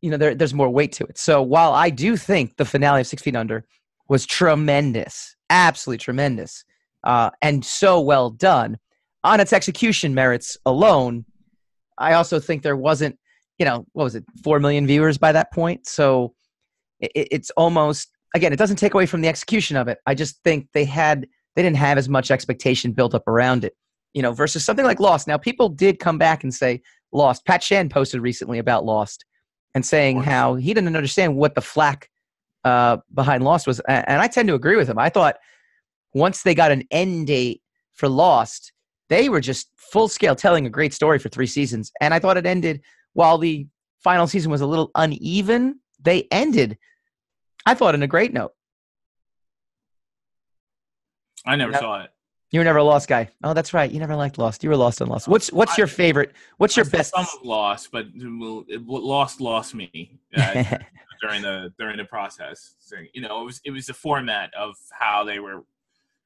you 0.00 0.10
know, 0.10 0.16
there, 0.16 0.34
there's 0.34 0.54
more 0.54 0.68
weight 0.68 0.92
to 0.92 1.04
it. 1.04 1.18
So 1.18 1.42
while 1.42 1.72
I 1.72 1.90
do 1.90 2.16
think 2.16 2.56
the 2.56 2.64
finale 2.64 3.00
of 3.00 3.06
Six 3.06 3.22
Feet 3.22 3.36
Under 3.36 3.64
was 4.08 4.26
tremendous, 4.26 5.36
absolutely 5.50 5.98
tremendous, 5.98 6.64
uh, 7.04 7.30
and 7.42 7.64
so 7.64 8.00
well 8.00 8.30
done 8.30 8.78
on 9.24 9.40
its 9.40 9.52
execution 9.52 10.14
merits 10.14 10.56
alone. 10.64 11.24
I 11.98 12.12
also 12.12 12.38
think 12.38 12.62
there 12.62 12.76
wasn't, 12.76 13.18
you 13.58 13.66
know, 13.66 13.86
what 13.92 14.04
was 14.04 14.14
it, 14.14 14.24
four 14.44 14.60
million 14.60 14.86
viewers 14.86 15.18
by 15.18 15.32
that 15.32 15.52
point. 15.52 15.86
So 15.86 16.34
it, 17.00 17.10
it's 17.14 17.50
almost 17.50 18.08
again, 18.34 18.52
it 18.52 18.58
doesn't 18.58 18.76
take 18.76 18.94
away 18.94 19.06
from 19.06 19.20
the 19.20 19.28
execution 19.28 19.76
of 19.76 19.88
it. 19.88 19.98
I 20.06 20.14
just 20.14 20.42
think 20.44 20.68
they 20.72 20.84
had 20.84 21.26
they 21.56 21.62
didn't 21.62 21.76
have 21.76 21.98
as 21.98 22.08
much 22.08 22.30
expectation 22.30 22.92
built 22.92 23.14
up 23.14 23.26
around 23.26 23.64
it, 23.64 23.74
you 24.14 24.22
know, 24.22 24.32
versus 24.32 24.64
something 24.64 24.84
like 24.84 25.00
Lost. 25.00 25.26
Now 25.26 25.38
people 25.38 25.68
did 25.68 25.98
come 25.98 26.18
back 26.18 26.44
and 26.44 26.54
say 26.54 26.82
Lost. 27.12 27.44
Pat 27.46 27.62
Shan 27.62 27.88
posted 27.88 28.20
recently 28.20 28.58
about 28.58 28.84
Lost 28.84 29.24
and 29.78 29.86
saying 29.86 30.20
how 30.20 30.56
he 30.56 30.74
didn't 30.74 30.96
understand 30.96 31.36
what 31.36 31.54
the 31.54 31.60
flack 31.60 32.10
uh, 32.64 32.96
behind 33.14 33.44
Lost 33.44 33.64
was, 33.64 33.78
and 33.86 34.20
I 34.20 34.26
tend 34.26 34.48
to 34.48 34.54
agree 34.54 34.74
with 34.74 34.88
him. 34.88 34.98
I 34.98 35.08
thought 35.08 35.36
once 36.12 36.42
they 36.42 36.52
got 36.52 36.72
an 36.72 36.82
end 36.90 37.28
date 37.28 37.62
for 37.94 38.08
Lost, 38.08 38.72
they 39.08 39.28
were 39.28 39.40
just 39.40 39.70
full 39.76 40.08
scale 40.08 40.34
telling 40.34 40.66
a 40.66 40.70
great 40.70 40.92
story 40.92 41.20
for 41.20 41.28
three 41.28 41.46
seasons, 41.46 41.92
and 42.00 42.12
I 42.12 42.18
thought 42.18 42.36
it 42.36 42.44
ended 42.44 42.82
while 43.12 43.38
the 43.38 43.68
final 44.00 44.26
season 44.26 44.50
was 44.50 44.62
a 44.62 44.66
little 44.66 44.90
uneven. 44.96 45.78
They 46.00 46.26
ended, 46.32 46.76
I 47.64 47.74
thought, 47.74 47.94
in 47.94 48.02
a 48.02 48.08
great 48.08 48.32
note. 48.32 48.54
I 51.46 51.54
never 51.54 51.70
Yeah. 51.70 51.78
saw 51.78 52.02
it. 52.02 52.10
You 52.50 52.60
were 52.60 52.64
never 52.64 52.78
a 52.78 52.84
Lost 52.84 53.08
guy. 53.08 53.28
Oh, 53.44 53.52
that's 53.52 53.74
right. 53.74 53.90
You 53.90 54.00
never 54.00 54.16
liked 54.16 54.38
Lost. 54.38 54.64
You 54.64 54.70
were 54.70 54.76
Lost 54.76 55.02
on 55.02 55.08
Lost. 55.08 55.28
What's 55.28 55.52
what's 55.52 55.76
your 55.76 55.86
favorite? 55.86 56.32
What's 56.56 56.76
your 56.76 56.86
I 56.86 56.88
best? 56.88 57.14
Some 57.14 57.26
of 57.40 57.44
Lost, 57.44 57.90
but 57.92 58.06
Lost 58.14 59.40
lost 59.40 59.74
me 59.74 60.18
uh, 60.34 60.62
during 61.20 61.42
the 61.42 61.72
during 61.78 61.98
the 61.98 62.06
process. 62.06 62.76
So, 62.78 62.96
you 63.12 63.20
know, 63.20 63.42
it 63.42 63.44
was 63.44 63.60
it 63.64 63.70
was 63.70 63.86
the 63.86 63.94
format 63.94 64.50
of 64.58 64.76
how 64.98 65.24
they 65.24 65.40
were 65.40 65.64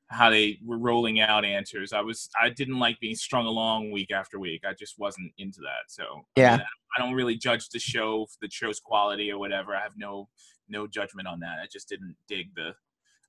how 0.08 0.30
they 0.30 0.60
were 0.64 0.78
rolling 0.78 1.18
out 1.20 1.44
answers. 1.44 1.92
I 1.92 2.00
was 2.02 2.28
I 2.40 2.50
didn't 2.50 2.78
like 2.78 3.00
being 3.00 3.16
strung 3.16 3.46
along 3.46 3.90
week 3.90 4.12
after 4.12 4.38
week. 4.38 4.62
I 4.64 4.74
just 4.74 4.98
wasn't 4.98 5.32
into 5.38 5.60
that. 5.62 5.88
So 5.88 6.04
I 6.36 6.40
Yeah. 6.40 6.50
mean, 6.58 6.66
I 6.96 7.02
don't 7.02 7.14
really 7.14 7.36
judge 7.36 7.68
the 7.70 7.80
show 7.80 8.28
the 8.40 8.48
show's 8.48 8.78
quality 8.78 9.32
or 9.32 9.38
whatever. 9.38 9.74
I 9.74 9.80
have 9.82 9.96
no 9.96 10.28
no 10.68 10.86
judgment 10.86 11.26
on 11.26 11.40
that. 11.40 11.58
I 11.60 11.66
just 11.72 11.88
didn't 11.88 12.14
dig 12.28 12.54
the 12.54 12.74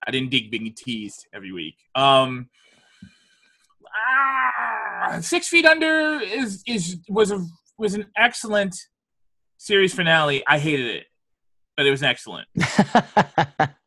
I 0.05 0.11
didn't 0.11 0.29
dig 0.29 0.51
being 0.51 0.71
teased 0.77 1.25
every 1.33 1.51
week. 1.51 1.77
Um 1.95 2.49
ah, 3.95 5.17
Six 5.21 5.47
Feet 5.47 5.65
Under 5.65 6.19
is 6.21 6.63
is 6.67 6.97
was 7.09 7.31
a 7.31 7.45
was 7.77 7.93
an 7.93 8.05
excellent 8.17 8.75
series 9.57 9.93
finale. 9.93 10.43
I 10.47 10.59
hated 10.59 10.87
it, 10.87 11.05
but 11.77 11.85
it 11.85 11.91
was 11.91 12.03
excellent. 12.03 12.47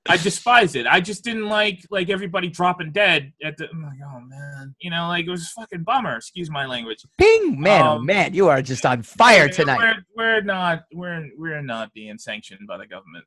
I 0.08 0.16
despised 0.18 0.76
it. 0.76 0.86
I 0.86 1.00
just 1.00 1.24
didn't 1.24 1.48
like 1.48 1.80
like 1.90 2.10
everybody 2.10 2.48
dropping 2.48 2.92
dead 2.92 3.32
at 3.42 3.56
the. 3.56 3.68
I'm 3.70 3.82
like, 3.82 3.98
oh 4.06 4.20
man, 4.20 4.74
you 4.80 4.90
know, 4.90 5.08
like 5.08 5.26
it 5.26 5.30
was 5.30 5.42
a 5.42 5.60
fucking 5.60 5.82
bummer. 5.82 6.16
Excuse 6.16 6.48
my 6.48 6.64
language. 6.66 7.04
Ping, 7.18 7.60
man, 7.60 7.82
oh 7.84 7.90
Um, 7.96 8.06
man, 8.06 8.32
you 8.32 8.48
are 8.48 8.62
just 8.62 8.86
on 8.86 9.02
fire 9.02 9.42
We're- 9.42 9.52
tonight. 9.52 9.78
We're, 9.78 10.04
we're 10.16 10.40
not 10.42 10.84
we're 10.92 11.28
we're 11.36 11.62
not 11.62 11.92
being 11.92 12.18
sanctioned 12.18 12.68
by 12.68 12.78
the 12.78 12.86
government. 12.86 13.24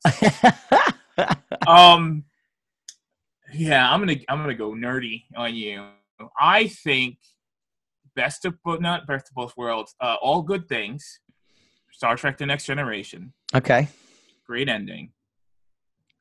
um, 1.68 2.24
yeah, 3.54 3.92
I'm 3.92 4.00
gonna 4.00 4.16
I'm 4.30 4.38
gonna 4.40 4.54
go 4.54 4.72
nerdy 4.72 5.24
on 5.36 5.56
you. 5.56 5.86
I 6.40 6.68
think 6.68 7.18
best 8.16 8.46
of 8.46 8.62
both 8.64 8.82
not 8.82 9.08
best 9.08 9.30
of 9.30 9.36
both 9.36 9.56
worlds. 9.58 9.96
Uh, 10.02 10.16
all 10.22 10.42
good 10.42 10.68
things. 10.68 11.20
Star 11.92 12.16
Trek: 12.16 12.38
The 12.38 12.46
Next 12.46 12.66
Generation. 12.66 13.34
okay. 13.54 13.88
Great 14.46 14.68
ending. 14.68 15.12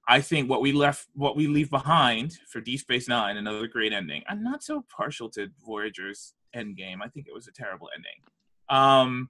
I 0.07 0.21
think 0.21 0.49
what 0.49 0.63
we 0.63 0.73
left, 0.73 1.07
what 1.15 1.37
we 1.37 1.47
leave 1.47 1.71
behind 1.71 2.39
for 2.51 2.61
Deep 2.61 2.81
Space 2.81 3.09
Nine, 3.09 3.37
another 3.37 3.67
great 3.67 3.93
ending. 3.93 4.23
I'm 4.27 4.43
not 4.43 4.63
so 4.63 4.85
partial 4.95 5.29
to 5.31 5.49
Voyager's 5.65 6.35
Endgame. 6.57 6.99
I 7.03 7.09
think 7.09 7.27
it 7.27 7.35
was 7.35 7.47
a 7.47 7.53
terrible 7.53 7.91
ending. 7.95 8.23
Um, 8.71 9.29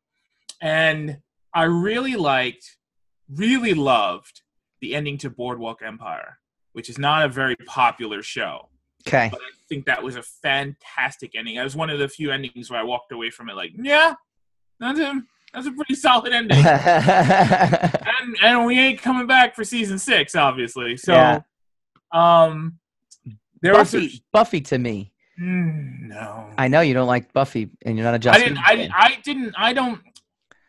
and 0.61 1.19
I 1.53 1.65
really 1.65 2.15
liked, 2.15 2.77
really 3.29 3.75
loved 3.75 4.43
the 4.81 4.95
ending 4.95 5.19
to 5.19 5.31
Boardwalk 5.31 5.83
Empire, 5.83 6.39
which 6.73 6.89
is 6.89 6.99
not 6.99 7.25
a 7.25 7.29
very 7.29 7.57
popular 7.67 8.23
show. 8.23 8.69
Okay. 9.07 9.29
But 9.31 9.41
I 9.41 9.51
think 9.69 9.87
that 9.87 10.03
was 10.03 10.17
a 10.17 10.23
fantastic 10.23 11.35
ending. 11.35 11.57
That 11.57 11.65
was 11.65 11.77
one 11.77 11.91
of 11.91 11.99
the 11.99 12.09
few 12.09 12.31
endings 12.31 12.71
where 12.71 12.81
I 12.81 12.83
walked 12.83 13.13
away 13.13 13.31
from 13.31 13.49
it 13.49 13.55
like, 13.57 13.73
yeah, 13.77 14.15
that's 14.81 14.99
a 14.99 15.23
that's 15.55 15.67
a 15.67 15.73
pretty 15.73 15.95
solid 15.95 16.33
ending. 16.33 16.59
and 16.67 18.37
and 18.43 18.67
we 18.67 18.79
ain't 18.79 19.01
coming 19.01 19.27
back 19.27 19.55
for 19.55 19.65
season 19.65 19.99
six, 19.99 20.35
obviously. 20.35 20.97
So, 20.97 21.13
Yeah. 21.15 21.41
um, 22.13 22.79
there 23.63 23.73
Buffy, 23.75 23.99
was 23.99 24.21
Buffy 24.33 24.61
to 24.63 24.79
me. 24.79 25.13
mm, 25.41 26.01
no. 26.09 26.51
I 26.59 26.69
know 26.69 26.81
you 26.81 26.95
don't 26.95 27.07
like 27.09 27.33
Buffy, 27.33 27.71
and 27.85 27.97
you're 27.97 28.05
not 28.05 28.15
a 28.15 28.17
I 28.17 28.19
Joss 28.19 28.39
didn't. 28.39 28.59
I, 28.59 28.77
didn't- 28.77 28.93
I 28.95 29.19
didn't. 29.25 29.55
I 29.57 29.73
don't. 29.73 30.01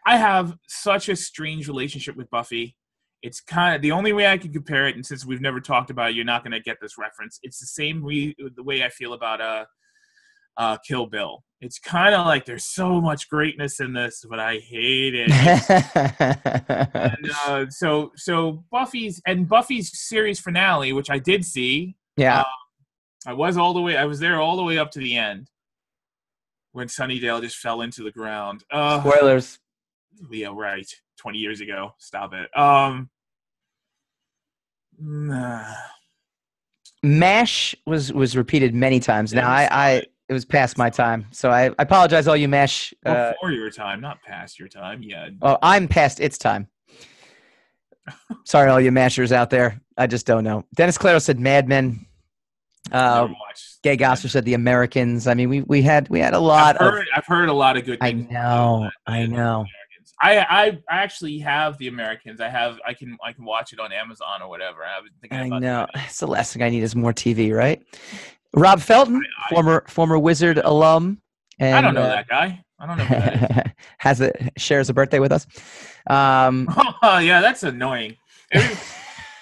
I 0.05 0.17
have 0.17 0.57
such 0.67 1.09
a 1.09 1.15
strange 1.15 1.67
relationship 1.67 2.15
with 2.15 2.29
Buffy. 2.29 2.75
It's 3.21 3.41
kind 3.41 3.75
of 3.75 3.81
the 3.81 3.91
only 3.91 4.13
way 4.13 4.27
I 4.27 4.37
can 4.37 4.53
compare 4.53 4.87
it, 4.87 4.95
and 4.95 5.05
since 5.05 5.25
we've 5.25 5.41
never 5.41 5.59
talked 5.59 5.89
about 5.89 6.11
it, 6.11 6.15
you're 6.15 6.25
not 6.25 6.43
going 6.43 6.53
to 6.53 6.61
get 6.61 6.77
this 6.81 6.97
reference. 6.97 7.39
It's 7.43 7.59
the 7.59 7.65
same 7.65 8.03
re- 8.03 8.35
the 8.55 8.63
way 8.63 8.83
I 8.83 8.89
feel 8.89 9.13
about 9.13 9.41
uh, 9.41 9.65
uh, 10.57 10.77
Kill 10.87 11.07
Bill. 11.07 11.43
It's 11.61 11.79
kind 11.79 12.15
of 12.15 12.25
like 12.25 12.45
there's 12.45 12.65
so 12.65 13.01
much 13.01 13.29
greatness 13.29 13.81
in 13.81 13.93
this, 13.93 14.23
but 14.29 14.39
I 14.39 14.59
hate 14.59 15.13
it. 15.15 15.29
and 16.93 17.31
uh, 17.45 17.65
so 17.69 18.11
so 18.15 18.63
Buffy's 18.71 19.21
and 19.25 19.47
Buffy's 19.47 19.91
series 19.93 20.39
finale, 20.39 20.93
which 20.93 21.09
I 21.09 21.19
did 21.19 21.43
see. 21.45 21.95
yeah. 22.15 22.43
I 23.25 23.33
was 23.33 23.57
all 23.57 23.73
the 23.73 23.81
way. 23.81 23.97
I 23.97 24.05
was 24.05 24.21
there 24.21 24.39
all 24.39 24.55
the 24.55 24.63
way 24.63 24.77
up 24.77 24.91
to 24.91 24.99
the 24.99 25.17
end 25.17 25.49
when 26.71 26.87
Sunnydale 26.87 27.41
just 27.41 27.57
fell 27.57 27.81
into 27.81 28.03
the 28.03 28.11
ground. 28.11 28.63
Uh, 28.71 29.01
Spoilers. 29.01 29.59
Yeah, 30.31 30.49
Wright 30.53 30.87
Twenty 31.17 31.39
years 31.39 31.59
ago. 31.59 31.93
Stop 31.97 32.33
it. 32.33 32.49
Um. 32.57 33.09
nah. 34.97 35.65
Mash 37.03 37.75
was 37.85 38.11
was 38.13 38.37
repeated 38.37 38.73
many 38.73 38.99
times. 38.99 39.33
Now 39.33 39.49
I, 39.49 39.67
I 39.71 39.89
it 40.27 40.33
was 40.33 40.45
past 40.45 40.77
my 40.77 40.89
time, 40.89 41.25
so 41.31 41.49
I, 41.49 41.67
I 41.67 41.73
apologize, 41.79 42.27
all 42.27 42.37
you 42.37 42.47
Mash. 42.47 42.93
Uh, 43.05 43.31
Before 43.31 43.51
your 43.51 43.69
time, 43.69 43.99
not 43.99 44.21
past 44.21 44.59
your 44.59 44.67
time. 44.67 45.01
Yeah. 45.01 45.29
oh, 45.41 45.57
I'm 45.61 45.87
past 45.87 46.19
its 46.19 46.37
time. 46.37 46.67
Sorry, 48.45 48.69
all 48.69 48.79
you 48.79 48.91
Mashers 48.91 49.31
out 49.31 49.49
there. 49.49 49.81
I 49.97 50.07
just 50.07 50.25
don't 50.25 50.43
know. 50.43 50.65
Dennis 50.75 50.97
Claro 50.97 51.19
said 51.19 51.39
Mad 51.39 51.67
Men. 51.67 52.05
Uh. 52.91 53.27
Gay 53.81 53.95
Gosser 53.95 54.27
said 54.29 54.45
The 54.45 54.55
Americans. 54.55 55.27
I 55.27 55.33
mean, 55.33 55.49
we 55.49 55.61
we 55.61 55.81
had 55.81 56.09
we 56.09 56.19
had 56.19 56.33
a 56.33 56.39
lot 56.39 56.75
I've 56.81 56.87
of. 56.87 56.93
heard, 56.93 57.07
I've 57.15 57.25
heard 57.25 57.49
a 57.49 57.53
lot 57.53 57.77
of 57.77 57.85
good 57.85 57.97
I 58.01 58.11
know, 58.11 58.89
I 59.07 59.25
know. 59.25 59.65
I, 60.21 60.39
I 60.39 60.65
I 60.89 61.01
actually 61.03 61.39
have 61.39 61.77
the 61.77 61.87
Americans. 61.87 62.41
I 62.41 62.49
have 62.49 62.77
I 62.85 62.93
can 62.93 63.17
I 63.23 63.31
can 63.33 63.45
watch 63.45 63.71
it 63.73 63.79
on 63.79 63.91
Amazon 63.91 64.41
or 64.41 64.49
whatever. 64.49 64.83
I 64.83 64.99
was 64.99 65.11
thinking 65.21 65.53
I 65.53 65.59
know. 65.59 65.83
it. 65.83 65.89
It's 66.07 66.19
the 66.19 66.27
last 66.27 66.53
thing 66.53 66.61
I 66.61 66.69
need 66.69 66.83
is 66.83 66.95
more 66.95 67.13
TV, 67.13 67.55
right? 67.55 67.81
Rob 68.53 68.81
Felton, 68.81 69.15
I- 69.17 69.45
I- 69.45 69.49
former 69.55 69.85
former 69.87 70.19
Wizard 70.19 70.57
alum. 70.57 71.21
And, 71.61 71.75
I 71.75 71.81
don't 71.81 71.93
know 71.93 72.03
uh, 72.03 72.09
that 72.15 72.27
guy. 72.29 72.63
I 72.79 72.85
don't 72.87 72.97
know 72.97 73.03
who 73.03 73.15
that 73.15 73.67
is. 73.67 73.71
has 73.97 74.21
a 74.21 74.31
shares 74.57 74.89
a 74.89 74.93
birthday 74.93 75.19
with 75.19 75.31
us. 75.31 75.45
Um, 76.09 76.67
Oh 77.03 77.17
yeah, 77.19 77.41
that's 77.41 77.63
annoying. 77.63 78.15
Every- 78.51 78.75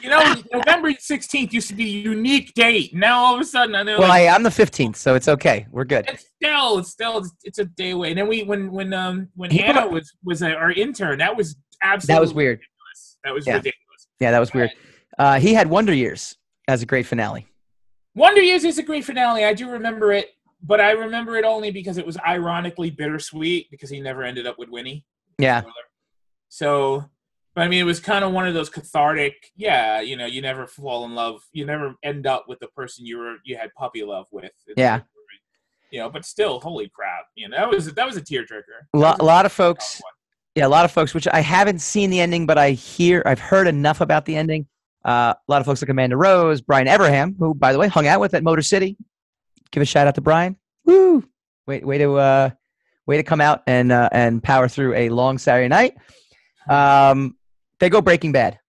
you 0.07 0.15
know, 0.15 0.35
November 0.53 0.91
sixteenth 0.99 1.53
used 1.53 1.67
to 1.67 1.73
be 1.73 1.83
a 1.83 2.01
unique 2.01 2.53
date. 2.53 2.93
Now 2.95 3.19
all 3.19 3.35
of 3.35 3.41
a 3.41 3.45
sudden, 3.45 3.75
I 3.75 3.83
know. 3.83 3.99
well, 3.99 4.07
like, 4.09 4.27
I, 4.29 4.33
I'm 4.33 4.43
the 4.43 4.49
15th, 4.49 4.95
so 4.95 5.15
it's 5.15 5.27
okay. 5.27 5.67
We're 5.71 5.83
good. 5.85 6.05
it's 6.07 6.25
still, 6.35 6.79
it's 6.79 6.89
still, 6.91 7.25
it's 7.43 7.59
a 7.59 7.65
day 7.65 7.91
away. 7.91 8.09
And 8.09 8.17
then 8.17 8.27
we, 8.27 8.43
when, 8.43 8.71
when, 8.71 8.93
um, 8.93 9.27
when 9.35 9.51
He 9.51 9.57
Hannah 9.59 9.87
was 9.87 10.13
was 10.23 10.41
our 10.41 10.71
intern, 10.71 11.19
that 11.19 11.35
was 11.35 11.55
absolutely 11.83 12.15
That 12.15 12.21
was 12.21 12.33
weird. 12.33 12.59
ridiculous. 12.59 13.17
That 13.23 13.33
was 13.33 13.47
Yeah. 13.47 13.53
ridiculous. 13.55 14.07
Yeah, 14.19 14.31
that 14.31 14.39
was 14.39 14.53
weird. 14.53 14.71
Uh, 15.19 15.39
he 15.39 15.53
had 15.53 15.67
Wonder 15.69 15.93
Years 15.93 16.35
as 16.67 16.81
a 16.81 16.85
great 16.85 17.05
finale. 17.05 17.47
Wonder 18.15 18.41
Years 18.41 18.63
is 18.63 18.77
a 18.77 18.83
great 18.83 19.03
finale. 19.05 19.43
I 19.45 19.53
do 19.53 19.69
remember 19.69 20.11
it, 20.13 20.29
but 20.63 20.79
I 20.79 20.91
remember 20.91 21.35
it 21.37 21.43
only 21.45 21.69
because 21.71 21.97
it 21.97 22.05
was 22.05 22.17
ironically 22.25 22.89
bittersweet 22.91 23.69
because 23.71 23.89
he 23.89 23.99
never 23.99 24.23
ended 24.23 24.47
up 24.47 24.57
with 24.57 24.69
Winnie. 24.69 25.05
Yeah, 25.37 25.61
So, 26.49 27.05
but 27.57 27.63
I 27.63 27.69
mean, 27.69 27.79
it 27.79 27.85
was 27.85 27.99
kind 27.99 28.23
of 28.23 28.33
one 28.33 28.47
of 28.47 28.53
those 28.53 28.69
cathartic. 28.69 29.51
Yeah, 29.55 29.99
you 29.99 30.15
know, 30.15 30.27
you 30.27 30.43
never 30.43 30.67
fall 30.67 31.05
in 31.05 31.15
love. 31.15 31.41
You 31.53 31.65
never 31.65 31.95
end 32.03 32.27
up 32.27 32.45
with 32.47 32.59
the 32.59 32.67
person 32.67 33.03
you 33.03 33.17
were 33.17 33.37
you 33.45 33.57
had 33.57 33.73
puppy 33.73 34.03
love 34.03 34.27
with. 34.29 34.51
Yeah. 34.77 35.01
You 35.89 36.01
know, 36.01 36.09
but 36.11 36.23
still, 36.23 36.59
holy 36.59 36.87
crap! 36.87 37.25
You 37.33 37.49
know, 37.49 37.57
that 37.57 37.67
was 37.67 37.91
that 37.91 38.05
was 38.05 38.15
a 38.15 38.21
tearjerker. 38.21 38.61
a 38.93 38.97
lot, 38.97 39.19
a 39.19 39.23
lot 39.23 39.47
of 39.47 39.51
folks. 39.51 39.99
Yeah, 40.53 40.67
a 40.67 40.69
lot 40.69 40.85
of 40.85 40.91
folks. 40.91 41.15
Which 41.15 41.27
I 41.29 41.39
haven't 41.39 41.79
seen 41.79 42.11
the 42.11 42.19
ending, 42.19 42.45
but 42.45 42.59
I 42.59 42.71
hear 42.71 43.23
I've 43.25 43.39
heard 43.39 43.65
enough 43.65 44.01
about 44.01 44.25
the 44.25 44.35
ending. 44.35 44.67
Uh, 45.03 45.33
a 45.35 45.51
lot 45.51 45.59
of 45.59 45.65
folks 45.65 45.81
like 45.81 45.89
Amanda 45.89 46.15
Rose, 46.15 46.61
Brian 46.61 46.85
Everham, 46.85 47.35
who 47.39 47.55
by 47.55 47.73
the 47.73 47.79
way 47.79 47.87
hung 47.87 48.05
out 48.05 48.19
with 48.19 48.35
at 48.35 48.43
Motor 48.43 48.61
City. 48.61 48.97
Give 49.71 49.81
a 49.81 49.85
shout 49.85 50.05
out 50.05 50.13
to 50.13 50.21
Brian. 50.21 50.57
Woo! 50.85 51.23
Way, 51.65 51.79
way 51.79 51.97
to 51.97 52.17
uh, 52.17 52.49
way 53.07 53.17
to 53.17 53.23
come 53.23 53.41
out 53.41 53.63
and 53.65 53.91
uh, 53.91 54.09
and 54.11 54.43
power 54.43 54.67
through 54.67 54.93
a 54.93 55.09
long 55.09 55.39
Saturday 55.39 55.69
night. 55.69 55.97
Um, 56.69 57.36
they 57.79 57.89
go 57.89 58.01
Breaking 58.01 58.31
Bad. 58.31 58.59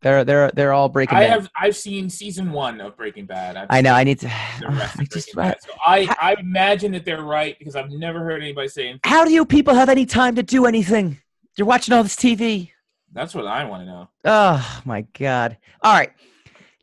They're 0.00 0.24
they're 0.24 0.50
they're 0.52 0.72
all 0.72 0.88
Breaking 0.88 1.18
I 1.18 1.22
Bad. 1.22 1.30
have 1.30 1.50
I've 1.56 1.76
seen 1.76 2.08
season 2.08 2.52
one 2.52 2.80
of 2.80 2.96
Breaking 2.96 3.26
Bad. 3.26 3.56
I've 3.56 3.66
I 3.68 3.80
know. 3.80 3.94
I 3.94 4.04
need 4.04 4.20
to. 4.20 4.28
I 4.32 5.06
just. 5.12 5.34
Bad. 5.34 5.56
So 5.66 5.72
I 5.84 6.14
I 6.20 6.36
imagine 6.38 6.92
that 6.92 7.04
they're 7.04 7.22
right 7.22 7.58
because 7.58 7.74
I've 7.74 7.90
never 7.90 8.20
heard 8.20 8.40
anybody 8.42 8.68
saying 8.68 9.00
How 9.04 9.24
do 9.24 9.32
you 9.32 9.44
people 9.44 9.74
have 9.74 9.88
any 9.88 10.06
time 10.06 10.36
to 10.36 10.42
do 10.42 10.66
anything? 10.66 11.18
You're 11.56 11.66
watching 11.66 11.92
all 11.94 12.04
this 12.04 12.14
TV. 12.14 12.70
that's 13.12 13.34
what 13.34 13.46
I 13.46 13.64
want 13.64 13.82
to 13.82 13.86
know. 13.86 14.08
Oh 14.24 14.80
my 14.84 15.00
god! 15.18 15.56
All 15.82 15.92
right, 15.94 16.12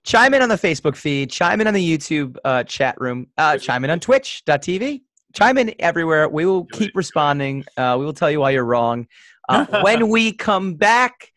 chime 0.03 0.33
in 0.33 0.41
on 0.41 0.49
the 0.49 0.55
Facebook 0.55 0.97
feed. 0.97 1.29
Chime 1.29 1.61
in 1.61 1.67
on 1.67 1.73
the 1.73 1.97
YouTube 1.97 2.35
uh, 2.43 2.63
chat 2.63 2.99
room. 2.99 3.27
Uh, 3.37 3.57
chime 3.57 3.85
in 3.85 3.89
on 3.91 4.01
Twitch.tv. 4.01 5.03
Chime 5.33 5.57
in 5.57 5.73
everywhere. 5.79 6.27
We 6.27 6.45
will 6.45 6.65
keep 6.65 6.91
responding. 6.95 7.63
Uh, 7.77 7.95
we 7.97 8.03
will 8.05 8.13
tell 8.13 8.29
you 8.29 8.41
why 8.41 8.49
you're 8.51 8.65
wrong. 8.65 9.07
Uh, 9.47 9.65
when 9.83 10.09
we 10.09 10.33
come 10.33 10.73
back, 10.75 11.31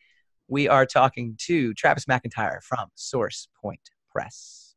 we 0.49 0.67
are 0.67 0.87
talking 0.87 1.37
to 1.39 1.75
Travis 1.75 2.07
McIntire 2.07 2.63
from 2.63 2.89
Source 2.95 3.49
Point 3.61 3.91
Press. 4.11 4.75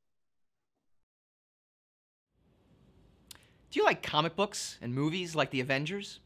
Do 3.72 3.80
you 3.80 3.86
like 3.86 4.04
comic 4.04 4.36
books 4.36 4.78
and 4.82 4.94
movies 4.94 5.34
like 5.34 5.50
The 5.50 5.62
Avengers? 5.62 6.20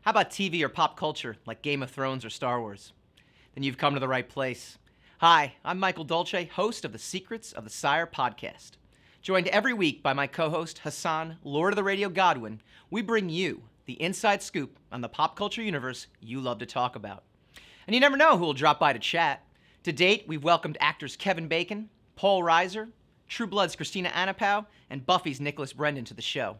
How 0.00 0.12
about 0.12 0.30
TV 0.30 0.62
or 0.62 0.70
pop 0.70 0.96
culture 0.98 1.36
like 1.44 1.60
Game 1.60 1.82
of 1.82 1.90
Thrones 1.90 2.24
or 2.24 2.30
Star 2.30 2.58
Wars? 2.58 2.94
Then 3.54 3.64
you've 3.64 3.76
come 3.76 3.92
to 3.92 4.00
the 4.00 4.08
right 4.08 4.26
place. 4.26 4.78
Hi, 5.18 5.56
I'm 5.62 5.78
Michael 5.78 6.04
Dolce, 6.04 6.46
host 6.46 6.86
of 6.86 6.92
the 6.92 6.98
Secrets 6.98 7.52
of 7.52 7.64
the 7.64 7.70
Sire 7.70 8.06
podcast. 8.06 8.72
Joined 9.20 9.48
every 9.48 9.74
week 9.74 10.02
by 10.02 10.14
my 10.14 10.26
co 10.26 10.48
host 10.48 10.78
Hassan, 10.78 11.36
Lord 11.44 11.72
of 11.72 11.76
the 11.76 11.84
Radio 11.84 12.08
Godwin, 12.08 12.62
we 12.90 13.02
bring 13.02 13.28
you 13.28 13.64
the 13.84 14.00
inside 14.00 14.42
scoop 14.42 14.78
on 14.90 15.02
the 15.02 15.08
pop 15.08 15.36
culture 15.36 15.62
universe 15.62 16.06
you 16.18 16.40
love 16.40 16.58
to 16.60 16.66
talk 16.66 16.96
about. 16.96 17.25
And 17.86 17.94
you 17.94 18.00
never 18.00 18.16
know 18.16 18.36
who 18.36 18.44
will 18.44 18.52
drop 18.52 18.80
by 18.80 18.92
to 18.92 18.98
chat. 18.98 19.44
To 19.84 19.92
date, 19.92 20.24
we've 20.26 20.42
welcomed 20.42 20.76
actors 20.80 21.14
Kevin 21.14 21.46
Bacon, 21.46 21.88
Paul 22.16 22.42
Reiser, 22.42 22.88
True 23.28 23.46
Blood's 23.46 23.76
Christina 23.76 24.08
Anapow, 24.08 24.66
and 24.90 25.06
Buffy's 25.06 25.40
Nicholas 25.40 25.72
Brendon 25.72 26.04
to 26.06 26.14
the 26.14 26.22
show. 26.22 26.56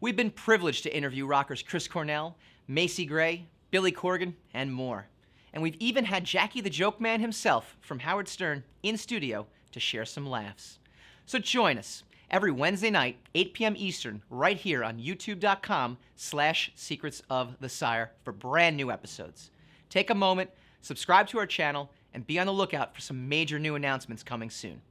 We've 0.00 0.16
been 0.16 0.30
privileged 0.30 0.84
to 0.84 0.96
interview 0.96 1.26
rockers 1.26 1.62
Chris 1.62 1.88
Cornell, 1.88 2.36
Macy 2.68 3.04
Gray, 3.04 3.46
Billy 3.72 3.90
Corgan, 3.90 4.34
and 4.54 4.72
more. 4.72 5.06
And 5.52 5.60
we've 5.60 5.76
even 5.80 6.04
had 6.04 6.22
Jackie 6.24 6.60
the 6.60 6.70
Joke 6.70 7.00
Man 7.00 7.20
himself 7.20 7.76
from 7.80 7.98
Howard 7.98 8.28
Stern 8.28 8.62
in 8.84 8.96
studio 8.96 9.48
to 9.72 9.80
share 9.80 10.04
some 10.04 10.26
laughs. 10.26 10.78
So 11.26 11.40
join 11.40 11.78
us 11.78 12.04
every 12.30 12.52
Wednesday 12.52 12.90
night, 12.90 13.18
8 13.34 13.54
p.m. 13.54 13.74
Eastern, 13.76 14.22
right 14.30 14.56
here 14.56 14.84
on 14.84 15.00
youtube.com 15.00 15.98
slash 16.14 16.70
secrets 16.76 17.22
of 17.28 17.56
the 17.58 17.68
sire 17.68 18.12
for 18.22 18.32
brand 18.32 18.76
new 18.76 18.92
episodes. 18.92 19.50
Take 19.88 20.10
a 20.10 20.14
moment, 20.14 20.50
subscribe 20.80 21.28
to 21.28 21.38
our 21.38 21.46
channel, 21.46 21.90
and 22.12 22.26
be 22.26 22.38
on 22.38 22.46
the 22.46 22.52
lookout 22.52 22.94
for 22.94 23.00
some 23.00 23.28
major 23.28 23.58
new 23.58 23.74
announcements 23.74 24.22
coming 24.22 24.50
soon. 24.50 24.82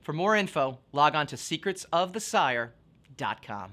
For 0.00 0.12
more 0.12 0.36
info, 0.36 0.78
log 0.92 1.14
on 1.14 1.26
to 1.28 1.36
secretsofthesire.com. 1.36 3.70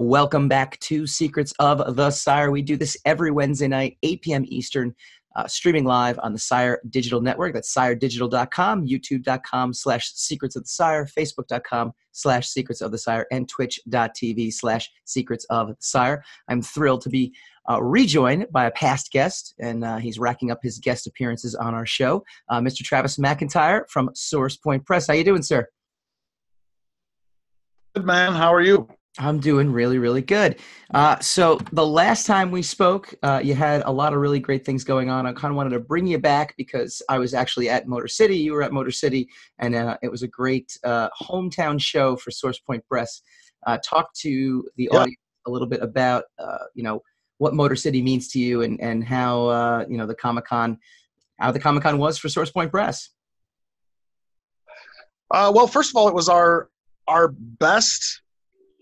Welcome 0.00 0.46
back 0.46 0.78
to 0.78 1.08
Secrets 1.08 1.52
of 1.58 1.96
the 1.96 2.12
Sire. 2.12 2.52
We 2.52 2.62
do 2.62 2.76
this 2.76 2.96
every 3.04 3.32
Wednesday 3.32 3.66
night, 3.66 3.98
8 4.04 4.22
p.m. 4.22 4.44
Eastern, 4.46 4.94
uh, 5.34 5.48
streaming 5.48 5.86
live 5.86 6.20
on 6.22 6.32
the 6.32 6.38
Sire 6.38 6.80
Digital 6.88 7.20
Network. 7.20 7.52
That's 7.52 7.74
siredigital.com, 7.74 8.86
youtube.com 8.86 9.74
slash 9.74 10.12
secrets 10.12 10.54
of 10.54 10.62
the 10.62 10.68
sire, 10.68 11.04
facebook.com 11.04 11.94
slash 12.12 12.48
secrets 12.48 12.80
of 12.80 12.92
the 12.92 12.98
sire, 12.98 13.26
and 13.32 13.48
twitch.tv 13.48 14.52
slash 14.52 14.88
secrets 15.04 15.44
of 15.50 15.66
the 15.66 15.76
sire. 15.80 16.22
I'm 16.46 16.62
thrilled 16.62 17.00
to 17.00 17.08
be 17.08 17.34
uh, 17.68 17.82
rejoined 17.82 18.46
by 18.52 18.66
a 18.66 18.70
past 18.70 19.10
guest, 19.10 19.52
and 19.58 19.84
uh, 19.84 19.96
he's 19.96 20.20
racking 20.20 20.52
up 20.52 20.60
his 20.62 20.78
guest 20.78 21.08
appearances 21.08 21.56
on 21.56 21.74
our 21.74 21.86
show, 21.86 22.22
uh, 22.50 22.60
Mr. 22.60 22.84
Travis 22.84 23.16
McIntire 23.16 23.82
from 23.90 24.10
Source 24.14 24.56
Point 24.56 24.86
Press. 24.86 25.08
How 25.08 25.14
you 25.14 25.24
doing, 25.24 25.42
sir? 25.42 25.66
Good, 27.96 28.06
man. 28.06 28.34
How 28.34 28.54
are 28.54 28.62
you? 28.62 28.88
I'm 29.18 29.40
doing 29.40 29.72
really, 29.72 29.98
really 29.98 30.22
good. 30.22 30.56
Uh, 30.94 31.18
so 31.18 31.58
the 31.72 31.86
last 31.86 32.24
time 32.26 32.50
we 32.50 32.62
spoke, 32.62 33.12
uh, 33.22 33.40
you 33.42 33.54
had 33.54 33.82
a 33.84 33.90
lot 33.90 34.12
of 34.12 34.20
really 34.20 34.38
great 34.38 34.64
things 34.64 34.84
going 34.84 35.10
on. 35.10 35.26
I 35.26 35.32
kind 35.32 35.50
of 35.50 35.56
wanted 35.56 35.70
to 35.70 35.80
bring 35.80 36.06
you 36.06 36.18
back 36.18 36.54
because 36.56 37.02
I 37.08 37.18
was 37.18 37.34
actually 37.34 37.68
at 37.68 37.88
Motor 37.88 38.08
City. 38.08 38.36
You 38.36 38.52
were 38.52 38.62
at 38.62 38.72
Motor 38.72 38.92
City, 38.92 39.28
and 39.58 39.74
uh, 39.74 39.96
it 40.02 40.10
was 40.10 40.22
a 40.22 40.28
great 40.28 40.78
uh, 40.84 41.08
hometown 41.20 41.80
show 41.80 42.16
for 42.16 42.30
Source 42.30 42.60
Point 42.60 42.86
Press. 42.86 43.22
Uh, 43.66 43.78
talk 43.84 44.14
to 44.14 44.64
the 44.76 44.88
yeah. 44.90 44.98
audience 44.98 45.20
a 45.46 45.50
little 45.50 45.66
bit 45.68 45.82
about, 45.82 46.24
uh, 46.38 46.58
you 46.74 46.84
know, 46.84 47.02
what 47.38 47.54
Motor 47.54 47.76
City 47.76 48.02
means 48.02 48.28
to 48.28 48.38
you, 48.38 48.62
and 48.62 48.80
and 48.80 49.04
how 49.04 49.86
you 49.88 49.96
know 49.96 50.06
the 50.06 50.14
Comic 50.14 50.44
Con, 50.44 50.78
how 51.38 51.52
the 51.52 51.60
Comic 51.60 51.84
Con 51.84 51.98
was 51.98 52.18
for 52.18 52.28
Source 52.28 52.50
Point 52.50 52.70
Press. 52.70 53.10
well, 55.30 55.68
first 55.68 55.90
of 55.90 55.96
all, 55.96 56.08
it 56.08 56.14
was 56.14 56.28
our 56.28 56.68
our 57.06 57.28
best 57.28 58.22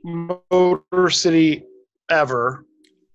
Motor 0.07 1.11
City 1.11 1.65
ever. 2.11 2.65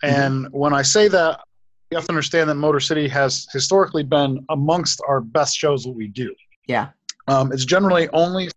Mm-hmm. 0.04 0.16
And 0.16 0.46
mm-hmm. 0.46 0.58
when 0.58 0.74
I 0.74 0.82
say 0.82 1.08
that, 1.08 1.42
you 1.90 1.98
have 1.98 2.06
to 2.06 2.12
understand 2.12 2.50
that 2.50 2.56
Motor 2.56 2.80
City 2.80 3.08
has 3.10 3.48
historically 3.52 4.04
been 4.04 4.46
amongst 4.50 5.02
our 5.08 5.20
best 5.22 5.58
shows 5.58 5.84
that 5.84 5.92
we 5.92 6.08
do. 6.08 6.34
Yeah. 6.68 6.90
Um, 7.28 7.52
it's 7.52 7.66
generally 7.66 8.08
only 8.14 8.50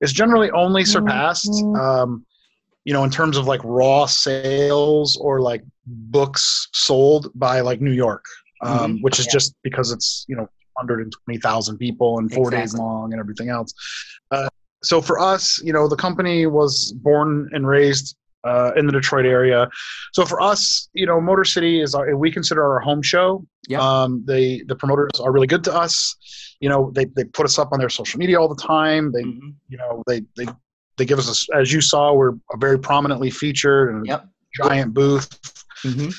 it's 0.00 0.12
generally 0.12 0.50
only 0.50 0.84
surpassed 0.84 1.50
mm-hmm. 1.50 1.74
um, 1.74 2.26
you 2.84 2.92
know 2.92 3.02
in 3.02 3.10
terms 3.10 3.36
of 3.36 3.46
like 3.46 3.60
raw 3.64 4.06
sales 4.06 5.16
or 5.16 5.40
like 5.40 5.62
books 5.86 6.68
sold 6.72 7.30
by 7.34 7.60
like 7.60 7.80
New 7.80 7.92
York, 7.92 8.24
um, 8.62 8.78
mm-hmm. 8.78 9.02
which 9.02 9.18
is 9.18 9.26
yeah. 9.26 9.32
just 9.32 9.54
because 9.62 9.90
it's 9.90 10.24
you 10.28 10.36
know 10.36 10.48
120,000 10.74 11.78
people 11.78 12.18
and 12.18 12.32
four 12.32 12.48
exactly. 12.48 12.60
days 12.60 12.74
long 12.74 13.12
and 13.12 13.20
everything 13.20 13.48
else. 13.48 13.72
Uh, 14.30 14.48
so 14.82 15.00
for 15.00 15.18
us, 15.18 15.60
you 15.62 15.72
know, 15.72 15.88
the 15.88 15.96
company 15.96 16.46
was 16.46 16.92
born 17.02 17.48
and 17.52 17.66
raised 17.66 18.16
uh, 18.46 18.72
in 18.76 18.86
the 18.86 18.92
Detroit 18.92 19.26
area. 19.26 19.68
So 20.12 20.24
for 20.24 20.40
us, 20.40 20.88
you 20.92 21.06
know, 21.06 21.20
Motor 21.20 21.44
City 21.44 21.80
is 21.80 21.94
our, 21.94 22.16
we 22.16 22.30
consider 22.30 22.64
our 22.64 22.80
home 22.80 23.02
show. 23.02 23.44
Yeah. 23.68 23.80
Um, 23.80 24.22
they 24.26 24.62
the 24.66 24.76
promoters 24.76 25.20
are 25.20 25.32
really 25.32 25.48
good 25.48 25.64
to 25.64 25.74
us. 25.74 26.14
You 26.60 26.68
know, 26.68 26.92
they 26.94 27.06
they 27.06 27.24
put 27.24 27.44
us 27.44 27.58
up 27.58 27.70
on 27.72 27.80
their 27.80 27.88
social 27.88 28.18
media 28.18 28.40
all 28.40 28.48
the 28.48 28.62
time. 28.62 29.12
They 29.12 29.24
mm-hmm. 29.24 29.48
you 29.68 29.78
know 29.78 30.02
they 30.06 30.22
they 30.36 30.46
they 30.96 31.04
give 31.04 31.18
us 31.18 31.48
a, 31.52 31.56
as 31.56 31.72
you 31.72 31.80
saw 31.80 32.12
we're 32.12 32.34
very 32.56 32.78
prominently 32.78 33.30
featured 33.30 33.94
and 33.94 34.06
yep. 34.06 34.26
giant 34.62 34.94
booth. 34.94 35.28
Mm-hmm. 35.84 36.10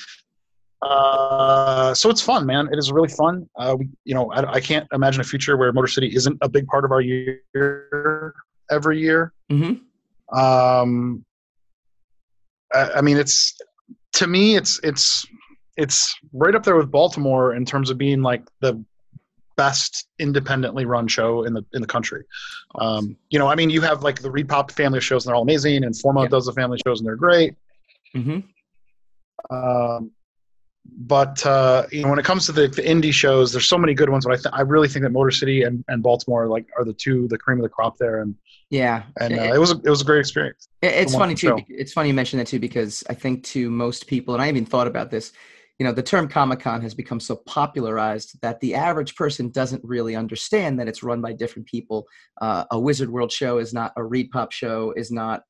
Uh, 0.82 1.94
so 1.96 2.10
it's 2.10 2.22
fun, 2.22 2.46
man. 2.46 2.70
It 2.72 2.78
is 2.78 2.92
really 2.92 3.10
fun. 3.10 3.50
Uh, 3.56 3.78
we, 3.80 3.90
you 4.04 4.14
know, 4.14 4.32
I, 4.32 4.54
I, 4.54 4.60
can't 4.62 4.88
imagine 4.94 5.22
a 5.22 5.24
future 5.24 5.58
where 5.58 5.74
Motor 5.74 5.88
City 5.88 6.16
isn't 6.16 6.38
a 6.42 6.48
big 6.48 6.68
part 6.68 6.86
of 6.86 6.92
our 6.92 7.02
year 7.02 7.42
every 8.72 9.00
year. 9.00 9.34
Mm-hmm. 9.52 10.38
Um, 10.38 11.26
I, 12.74 12.92
I 12.96 13.02
mean, 13.02 13.18
it's 13.18 13.56
to 14.14 14.28
me, 14.28 14.56
it's 14.56 14.80
it's 14.84 15.26
it's 15.78 16.16
right 16.34 16.56
up 16.56 16.64
there 16.64 16.76
with 16.76 16.92
Baltimore 16.92 17.56
in 17.56 17.66
terms 17.66 17.90
of 17.90 17.98
being 17.98 18.22
like 18.22 18.44
the 18.62 18.84
best 19.56 20.08
independently 20.20 20.86
run 20.86 21.08
show 21.08 21.44
in 21.44 21.54
the 21.54 21.64
in 21.74 21.82
the 21.82 21.88
country. 21.88 22.24
Um, 22.76 23.18
you 23.30 23.40
know, 23.40 23.48
I 23.48 23.56
mean, 23.56 23.70
you 23.70 23.82
have 23.82 24.04
like 24.04 24.22
the 24.22 24.30
ReedPop 24.30 24.72
family 24.72 25.02
shows 25.02 25.26
and 25.26 25.30
they're 25.30 25.36
all 25.36 25.44
amazing, 25.44 25.84
and 25.84 25.98
Forma 25.98 26.24
yeah. 26.24 26.28
does 26.28 26.46
the 26.46 26.54
family 26.54 26.80
shows 26.86 27.00
and 27.00 27.08
they're 27.08 27.16
great. 27.16 27.56
Mm-hmm. 28.16 28.40
Um, 29.56 30.12
but 30.96 31.46
uh, 31.46 31.86
you 31.92 32.04
know, 32.04 32.10
when 32.10 32.20
it 32.20 32.26
comes 32.26 32.46
to 32.46 32.52
the, 32.52 32.68
the 32.68 32.82
indie 32.82 33.14
shows, 33.14 33.52
there's 33.52 33.68
so 33.68 33.78
many 33.78 33.94
good 33.94 34.10
ones. 34.10 34.26
But 34.26 34.34
I 34.34 34.36
th- 34.36 34.54
I 34.54 34.62
really 34.62 34.88
think 34.88 35.04
that 35.04 35.12
Motor 35.12 35.32
City 35.32 35.64
and, 35.64 35.84
and 35.88 36.02
Baltimore 36.02 36.48
like 36.48 36.68
are 36.78 36.86
the 36.86 36.94
two 36.94 37.28
the 37.28 37.38
cream 37.38 37.60
of 37.60 37.64
the 37.64 37.70
crop 37.70 37.98
there. 37.98 38.22
And 38.22 38.36
yeah, 38.70 39.04
and 39.20 39.34
uh, 39.34 39.42
it, 39.42 39.56
it, 39.56 39.60
was 39.60 39.72
a, 39.72 39.76
it 39.84 39.90
was 39.90 40.02
a 40.02 40.06
great 40.06 40.20
experience. 40.20 40.70
It, 40.82 40.94
it's 40.94 41.14
funny 41.14 41.36
too. 41.36 41.60
It's 41.68 41.94
funny 41.94 42.10
you 42.10 42.14
mention 42.14 42.40
that 42.40 42.48
too 42.48 42.60
because 42.60 43.04
I 43.10 43.14
think 43.14 43.44
to 43.46 43.70
most 43.70 44.08
people, 44.08 44.34
and 44.34 44.44
I 44.44 44.50
even 44.50 44.66
thought 44.66 44.88
about 44.88 45.12
this. 45.12 45.32
You 45.80 45.86
know, 45.86 45.92
the 45.92 46.02
term 46.02 46.28
Comic 46.28 46.62
Con 46.62 46.82
has 46.82 46.96
become 46.96 47.20
so 47.20 47.36
popularized 47.36 48.42
that 48.42 48.60
the 48.62 48.74
average 48.74 49.16
person 49.16 49.52
doesn't 49.52 49.84
really 49.84 50.16
understand 50.16 50.80
that 50.80 50.88
it's 50.88 51.04
run 51.04 51.22
by 51.22 51.34
different 51.34 51.68
people. 51.68 52.08
Uh, 52.42 52.66
a 52.72 52.80
Wizard 52.80 53.12
World 53.12 53.32
show 53.32 53.60
is 53.60 53.76
not 53.76 53.94
a 53.96 54.02
ReedPop 54.02 54.52
show, 54.52 54.92
is 54.98 55.12
not 55.12 55.44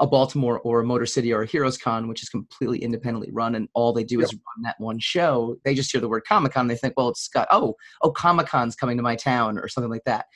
a 0.00 0.06
Baltimore 0.06 0.60
or 0.60 0.80
a 0.80 0.84
Motor 0.84 1.06
City 1.06 1.32
or 1.32 1.42
a 1.42 1.46
Heroes 1.46 1.76
Con, 1.76 2.08
which 2.08 2.22
is 2.22 2.28
completely 2.28 2.78
independently 2.78 3.30
run, 3.32 3.54
and 3.54 3.68
all 3.74 3.92
they 3.92 4.04
do 4.04 4.16
yep. 4.16 4.24
is 4.24 4.32
run 4.32 4.62
that 4.62 4.76
one 4.78 4.98
show. 4.98 5.56
They 5.64 5.74
just 5.74 5.90
hear 5.90 6.00
the 6.00 6.08
word 6.08 6.24
Comic 6.26 6.52
Con, 6.52 6.68
they 6.68 6.76
think, 6.76 6.94
well, 6.96 7.08
it's 7.08 7.28
got 7.28 7.48
oh 7.50 7.74
oh 8.02 8.10
Comic 8.10 8.46
Con's 8.46 8.76
coming 8.76 8.96
to 8.96 9.02
my 9.02 9.16
town 9.16 9.58
or 9.58 9.68
something 9.68 9.90
like 9.90 10.04
that. 10.06 10.26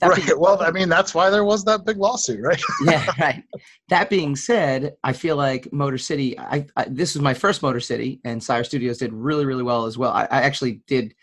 that 0.00 0.08
right. 0.08 0.24
Being, 0.24 0.38
well, 0.40 0.62
I 0.62 0.70
mean, 0.70 0.88
that's 0.88 1.14
why 1.14 1.30
there 1.30 1.44
was 1.44 1.64
that 1.64 1.84
big 1.84 1.98
lawsuit, 1.98 2.40
right? 2.40 2.62
yeah, 2.84 3.10
right. 3.20 3.42
That 3.88 4.10
being 4.10 4.36
said, 4.36 4.94
I 5.02 5.12
feel 5.12 5.36
like 5.36 5.72
Motor 5.72 5.98
City. 5.98 6.38
I, 6.38 6.66
I, 6.76 6.86
this 6.88 7.14
was 7.14 7.22
my 7.22 7.34
first 7.34 7.62
Motor 7.62 7.80
City, 7.80 8.20
and 8.24 8.42
Sire 8.42 8.64
Studios 8.64 8.98
did 8.98 9.12
really 9.12 9.46
really 9.46 9.64
well 9.64 9.86
as 9.86 9.98
well. 9.98 10.12
I, 10.12 10.24
I 10.24 10.42
actually 10.42 10.82
did. 10.86 11.14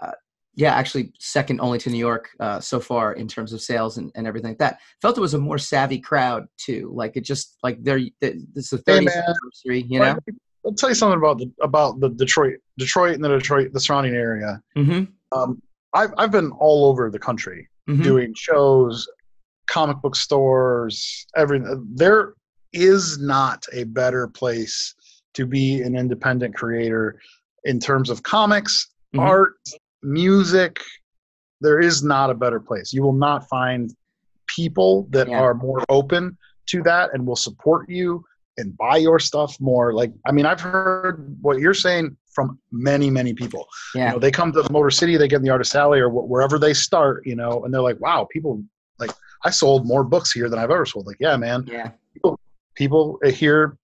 Uh, 0.00 0.12
yeah, 0.54 0.74
actually 0.74 1.12
second 1.18 1.60
only 1.60 1.78
to 1.78 1.90
New 1.90 1.98
York 1.98 2.30
uh, 2.38 2.60
so 2.60 2.78
far 2.78 3.14
in 3.14 3.26
terms 3.26 3.52
of 3.52 3.62
sales 3.62 3.96
and, 3.96 4.12
and 4.14 4.26
everything 4.26 4.50
like 4.50 4.58
that. 4.58 4.80
Felt 5.00 5.16
it 5.16 5.20
was 5.20 5.34
a 5.34 5.38
more 5.38 5.58
savvy 5.58 5.98
crowd 5.98 6.46
too. 6.58 6.90
Like 6.94 7.16
it 7.16 7.22
just 7.22 7.56
like 7.62 7.82
they're 7.82 8.00
this 8.20 8.36
is 8.56 8.70
the 8.70 8.78
30th 8.78 9.10
hey 9.10 9.18
anniversary, 9.18 9.86
you 9.88 9.98
know. 9.98 10.18
I'll 10.64 10.74
tell 10.74 10.90
you 10.90 10.94
something 10.94 11.18
about 11.18 11.38
the 11.38 11.50
about 11.62 12.00
the 12.00 12.10
Detroit, 12.10 12.58
Detroit 12.78 13.14
and 13.14 13.24
the 13.24 13.28
Detroit, 13.28 13.72
the 13.72 13.80
surrounding 13.80 14.14
area. 14.14 14.60
Mm-hmm. 14.76 15.04
Um, 15.36 15.60
I've 15.94 16.12
I've 16.18 16.30
been 16.30 16.52
all 16.52 16.86
over 16.86 17.10
the 17.10 17.18
country 17.18 17.68
mm-hmm. 17.88 18.02
doing 18.02 18.34
shows, 18.36 19.08
comic 19.68 20.00
book 20.02 20.14
stores, 20.14 21.26
everything. 21.36 21.86
There 21.94 22.34
is 22.72 23.18
not 23.18 23.64
a 23.72 23.84
better 23.84 24.28
place 24.28 24.94
to 25.34 25.46
be 25.46 25.80
an 25.80 25.96
independent 25.96 26.54
creator 26.54 27.18
in 27.64 27.80
terms 27.80 28.10
of 28.10 28.22
comics, 28.22 28.88
mm-hmm. 29.14 29.20
art, 29.20 29.56
music, 30.02 30.80
there 31.60 31.80
is 31.80 32.02
not 32.02 32.30
a 32.30 32.34
better 32.34 32.60
place. 32.60 32.92
You 32.92 33.02
will 33.02 33.12
not 33.12 33.48
find 33.48 33.94
people 34.46 35.06
that 35.10 35.28
yeah. 35.28 35.40
are 35.40 35.54
more 35.54 35.82
open 35.88 36.36
to 36.66 36.82
that 36.82 37.10
and 37.12 37.26
will 37.26 37.36
support 37.36 37.88
you 37.88 38.24
and 38.58 38.76
buy 38.76 38.98
your 38.98 39.18
stuff 39.18 39.56
more. 39.60 39.94
Like, 39.94 40.12
I 40.26 40.32
mean, 40.32 40.46
I've 40.46 40.60
heard 40.60 41.36
what 41.40 41.58
you're 41.58 41.74
saying 41.74 42.16
from 42.34 42.58
many, 42.70 43.10
many 43.10 43.32
people. 43.34 43.66
Yeah. 43.94 44.06
You 44.06 44.12
know, 44.12 44.18
they 44.18 44.30
come 44.30 44.52
to 44.52 44.70
Motor 44.70 44.90
City, 44.90 45.16
they 45.16 45.28
get 45.28 45.36
in 45.36 45.42
the 45.42 45.50
Artist 45.50 45.74
Alley 45.74 46.00
or 46.00 46.08
wherever 46.08 46.58
they 46.58 46.74
start, 46.74 47.26
you 47.26 47.36
know, 47.36 47.64
and 47.64 47.72
they're 47.72 47.82
like, 47.82 48.00
wow, 48.00 48.26
people 48.30 48.62
like, 48.98 49.10
I 49.44 49.50
sold 49.50 49.86
more 49.86 50.04
books 50.04 50.32
here 50.32 50.48
than 50.48 50.58
I've 50.58 50.70
ever 50.70 50.86
sold. 50.86 51.06
Like, 51.06 51.16
yeah, 51.20 51.36
man. 51.36 51.64
Yeah. 51.66 51.90
People, 52.14 52.38
people 52.74 53.18
here 53.26 53.78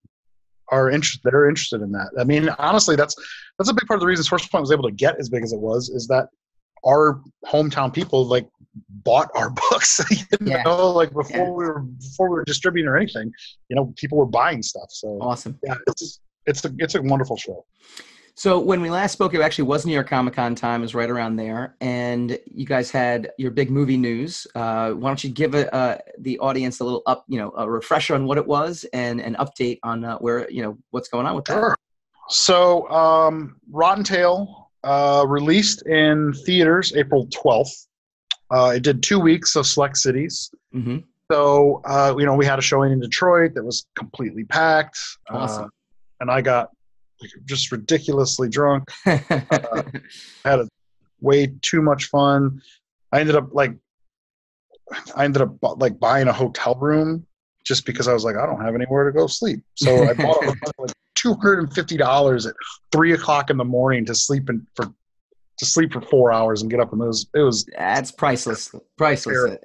are 0.71 0.89
interested 0.89 1.21
that 1.23 1.33
are 1.33 1.47
interested 1.47 1.81
in 1.81 1.91
that. 1.91 2.09
I 2.19 2.23
mean, 2.23 2.49
honestly, 2.57 2.95
that's 2.95 3.15
that's 3.57 3.69
a 3.69 3.73
big 3.73 3.85
part 3.87 3.97
of 3.97 4.01
the 4.01 4.07
reason 4.07 4.23
Source 4.23 4.47
Point 4.47 4.61
was 4.61 4.71
able 4.71 4.83
to 4.83 4.91
get 4.91 5.19
as 5.19 5.29
big 5.29 5.43
as 5.43 5.53
it 5.53 5.59
was 5.59 5.89
is 5.89 6.07
that 6.07 6.29
our 6.85 7.21
hometown 7.45 7.93
people 7.93 8.25
like 8.25 8.47
bought 9.03 9.29
our 9.35 9.49
books. 9.71 9.99
you 10.11 10.17
yeah. 10.41 10.63
know, 10.63 10.91
like 10.91 11.13
before 11.13 11.37
yeah. 11.37 11.43
we 11.43 11.65
were 11.65 11.79
before 11.79 12.29
we 12.29 12.35
were 12.35 12.45
distributing 12.45 12.87
or 12.87 12.97
anything, 12.97 13.31
you 13.69 13.75
know, 13.75 13.93
people 13.97 14.17
were 14.17 14.25
buying 14.25 14.63
stuff. 14.63 14.89
So 14.89 15.19
awesome. 15.21 15.57
Yeah, 15.63 15.75
it's 15.87 16.19
it's 16.45 16.65
a 16.65 16.73
it's 16.77 16.95
a 16.95 17.01
wonderful 17.01 17.37
show. 17.37 17.65
So 18.39 18.57
when 18.57 18.79
we 18.79 18.89
last 18.89 19.11
spoke, 19.11 19.33
it 19.33 19.41
actually 19.41 19.65
was 19.65 19.85
New 19.85 19.91
York 19.91 20.07
Comic 20.07 20.35
Con 20.35 20.55
time. 20.55 20.79
It 20.79 20.83
was 20.83 20.95
right 20.95 21.09
around 21.09 21.35
there, 21.35 21.75
and 21.81 22.39
you 22.45 22.65
guys 22.65 22.89
had 22.89 23.31
your 23.37 23.51
big 23.51 23.69
movie 23.69 23.97
news. 23.97 24.47
Uh, 24.55 24.91
why 24.91 25.09
don't 25.09 25.21
you 25.21 25.29
give 25.29 25.55
a, 25.55 25.75
uh, 25.75 25.97
the 26.19 26.39
audience 26.39 26.79
a 26.79 26.85
little 26.85 27.03
up, 27.05 27.25
you 27.27 27.37
know, 27.37 27.51
a 27.57 27.69
refresher 27.69 28.15
on 28.15 28.25
what 28.25 28.37
it 28.37 28.47
was 28.47 28.85
and 28.93 29.19
an 29.19 29.35
update 29.41 29.79
on 29.83 30.05
uh, 30.05 30.17
where 30.19 30.49
you 30.49 30.61
know 30.61 30.77
what's 30.91 31.09
going 31.09 31.25
on 31.25 31.35
with 31.35 31.43
that. 31.45 31.55
Sure. 31.55 31.75
So 32.29 32.89
um, 32.89 33.57
Rottentail 33.73 34.69
uh, 34.85 35.25
released 35.27 35.85
in 35.85 36.31
theaters 36.45 36.93
April 36.95 37.27
twelfth. 37.33 37.87
Uh, 38.49 38.71
it 38.77 38.83
did 38.83 39.03
two 39.03 39.19
weeks 39.19 39.57
of 39.57 39.67
select 39.67 39.97
cities. 39.97 40.49
Mm-hmm. 40.73 40.99
So 41.29 41.81
uh, 41.83 42.15
you 42.17 42.25
know 42.25 42.35
we 42.35 42.45
had 42.45 42.57
a 42.57 42.61
showing 42.61 42.93
in 42.93 43.01
Detroit 43.01 43.53
that 43.55 43.65
was 43.65 43.85
completely 43.95 44.45
packed. 44.45 44.97
Awesome. 45.29 45.69
and 46.21 46.31
I 46.31 46.39
got 46.39 46.69
just 47.45 47.71
ridiculously 47.71 48.49
drunk. 48.49 48.89
uh, 49.05 49.83
had 50.45 50.59
a, 50.59 50.67
way 51.21 51.51
too 51.61 51.81
much 51.81 52.05
fun. 52.05 52.61
I 53.11 53.19
ended 53.19 53.35
up 53.35 53.49
like, 53.51 53.73
I 55.15 55.25
ended 55.25 55.41
up 55.41 55.57
like 55.61 55.99
buying 55.99 56.27
a 56.27 56.33
hotel 56.33 56.75
room 56.75 57.25
just 57.65 57.85
because 57.85 58.07
I 58.07 58.13
was 58.13 58.23
like, 58.23 58.35
I 58.37 58.45
don't 58.45 58.61
have 58.61 58.75
anywhere 58.75 59.05
to 59.05 59.11
go 59.11 59.27
sleep. 59.27 59.61
So 59.75 60.09
I 60.09 60.13
bought 60.13 60.43
a, 60.43 60.55
like 60.79 60.91
two 61.15 61.33
hundred 61.33 61.59
and 61.59 61.73
fifty 61.73 61.97
dollars 61.97 62.45
at 62.45 62.55
three 62.91 63.13
o'clock 63.13 63.49
in 63.49 63.57
the 63.57 63.65
morning 63.65 64.05
to 64.05 64.15
sleep 64.15 64.49
in 64.49 64.65
for 64.75 64.85
to 65.57 65.65
sleep 65.65 65.91
for 65.91 66.01
four 66.01 66.31
hours 66.31 66.61
and 66.61 66.71
get 66.71 66.79
up 66.79 66.93
and 66.93 67.01
it 67.01 67.05
was 67.05 67.27
it 67.35 67.41
was 67.41 67.65
that's 67.77 68.11
priceless 68.11 68.73
priceless 68.97 69.57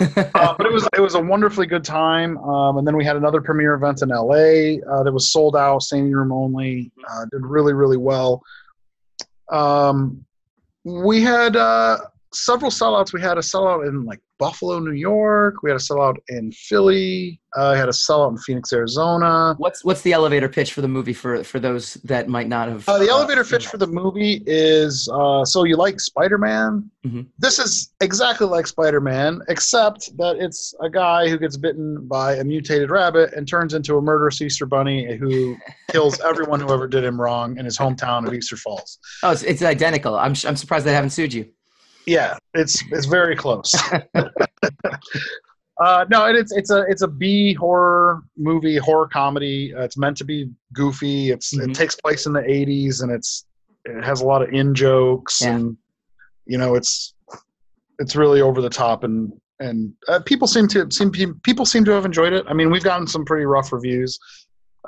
uh, 0.34 0.54
but 0.56 0.66
it 0.66 0.72
was 0.72 0.88
it 0.96 1.00
was 1.00 1.14
a 1.14 1.20
wonderfully 1.20 1.66
good 1.66 1.84
time. 1.84 2.38
Um, 2.38 2.78
and 2.78 2.86
then 2.86 2.96
we 2.96 3.04
had 3.04 3.16
another 3.16 3.40
premiere 3.40 3.74
event 3.74 4.02
in 4.02 4.08
la 4.10 4.18
uh, 4.18 5.02
that 5.02 5.12
was 5.12 5.32
sold 5.32 5.56
out 5.56 5.82
standing 5.82 6.12
room 6.12 6.32
only 6.32 6.90
uh, 7.08 7.24
did 7.30 7.42
really 7.42 7.72
really 7.72 7.96
well. 7.96 8.42
Um, 9.50 10.24
we 10.84 11.22
had 11.22 11.56
uh, 11.56 11.98
several 12.44 12.70
sellouts. 12.70 13.12
We 13.12 13.20
had 13.20 13.38
a 13.38 13.40
sellout 13.40 13.88
in 13.88 14.04
like 14.04 14.20
Buffalo, 14.38 14.78
New 14.78 14.92
York. 14.92 15.62
We 15.62 15.70
had 15.70 15.76
a 15.76 15.82
sellout 15.82 16.16
in 16.28 16.52
Philly. 16.52 17.40
Uh, 17.56 17.70
I 17.70 17.76
had 17.76 17.88
a 17.88 17.92
sellout 17.92 18.32
in 18.32 18.38
Phoenix, 18.38 18.72
Arizona. 18.72 19.54
What's 19.56 19.82
what's 19.84 20.02
the 20.02 20.12
elevator 20.12 20.48
pitch 20.48 20.74
for 20.74 20.82
the 20.82 20.88
movie 20.88 21.14
for 21.14 21.42
for 21.42 21.58
those 21.58 21.94
that 22.04 22.28
might 22.28 22.48
not 22.48 22.68
have? 22.68 22.86
Uh, 22.88 22.98
the 22.98 23.08
elevator 23.08 23.44
pitch 23.44 23.66
for 23.66 23.78
the 23.78 23.86
movie 23.86 24.42
is 24.46 25.08
uh, 25.12 25.44
so 25.44 25.64
you 25.64 25.76
like 25.76 25.98
Spider 26.00 26.36
Man. 26.36 26.90
Mm-hmm. 27.06 27.22
This 27.38 27.58
is 27.58 27.94
exactly 28.00 28.46
like 28.46 28.66
Spider 28.66 29.00
Man, 29.00 29.40
except 29.48 30.14
that 30.18 30.36
it's 30.36 30.74
a 30.82 30.90
guy 30.90 31.28
who 31.28 31.38
gets 31.38 31.56
bitten 31.56 32.06
by 32.06 32.34
a 32.34 32.44
mutated 32.44 32.90
rabbit 32.90 33.32
and 33.32 33.48
turns 33.48 33.72
into 33.72 33.96
a 33.96 34.02
murderous 34.02 34.42
Easter 34.42 34.66
bunny 34.66 35.16
who 35.16 35.56
kills 35.90 36.20
everyone 36.20 36.60
who 36.60 36.72
ever 36.72 36.86
did 36.86 37.04
him 37.04 37.18
wrong 37.18 37.56
in 37.56 37.64
his 37.64 37.78
hometown 37.78 38.26
of 38.26 38.34
Easter 38.34 38.56
Falls. 38.56 38.98
Oh, 39.22 39.30
it's, 39.30 39.42
it's 39.44 39.62
identical. 39.62 40.16
I'm 40.16 40.34
I'm 40.44 40.56
surprised 40.56 40.84
they 40.84 40.92
haven't 40.92 41.10
sued 41.10 41.32
you. 41.32 41.48
Yeah, 42.06 42.36
it's 42.54 42.82
it's 42.92 43.06
very 43.06 43.34
close. 43.34 43.74
uh, 44.14 46.04
no, 46.08 46.26
it's 46.26 46.52
it's 46.52 46.70
a 46.70 46.82
it's 46.88 47.02
a 47.02 47.08
B 47.08 47.52
horror 47.52 48.22
movie, 48.36 48.76
horror 48.76 49.08
comedy. 49.08 49.74
Uh, 49.74 49.82
it's 49.82 49.96
meant 49.96 50.16
to 50.18 50.24
be 50.24 50.50
goofy. 50.72 51.30
It's 51.30 51.54
mm-hmm. 51.54 51.70
it 51.70 51.74
takes 51.74 51.96
place 51.96 52.26
in 52.26 52.32
the 52.32 52.42
'80s, 52.42 53.02
and 53.02 53.10
it's 53.10 53.46
it 53.84 54.04
has 54.04 54.20
a 54.20 54.24
lot 54.24 54.42
of 54.42 54.50
in 54.50 54.74
jokes, 54.74 55.40
yeah. 55.42 55.56
and 55.56 55.76
you 56.46 56.58
know 56.58 56.76
it's 56.76 57.14
it's 57.98 58.14
really 58.14 58.40
over 58.40 58.62
the 58.62 58.70
top, 58.70 59.02
and 59.02 59.32
and 59.58 59.92
uh, 60.06 60.20
people 60.20 60.46
seem 60.46 60.68
to 60.68 60.88
seem 60.92 61.10
people 61.42 61.66
seem 61.66 61.84
to 61.86 61.90
have 61.90 62.04
enjoyed 62.04 62.32
it. 62.32 62.44
I 62.48 62.54
mean, 62.54 62.70
we've 62.70 62.84
gotten 62.84 63.08
some 63.08 63.24
pretty 63.24 63.46
rough 63.46 63.72
reviews. 63.72 64.18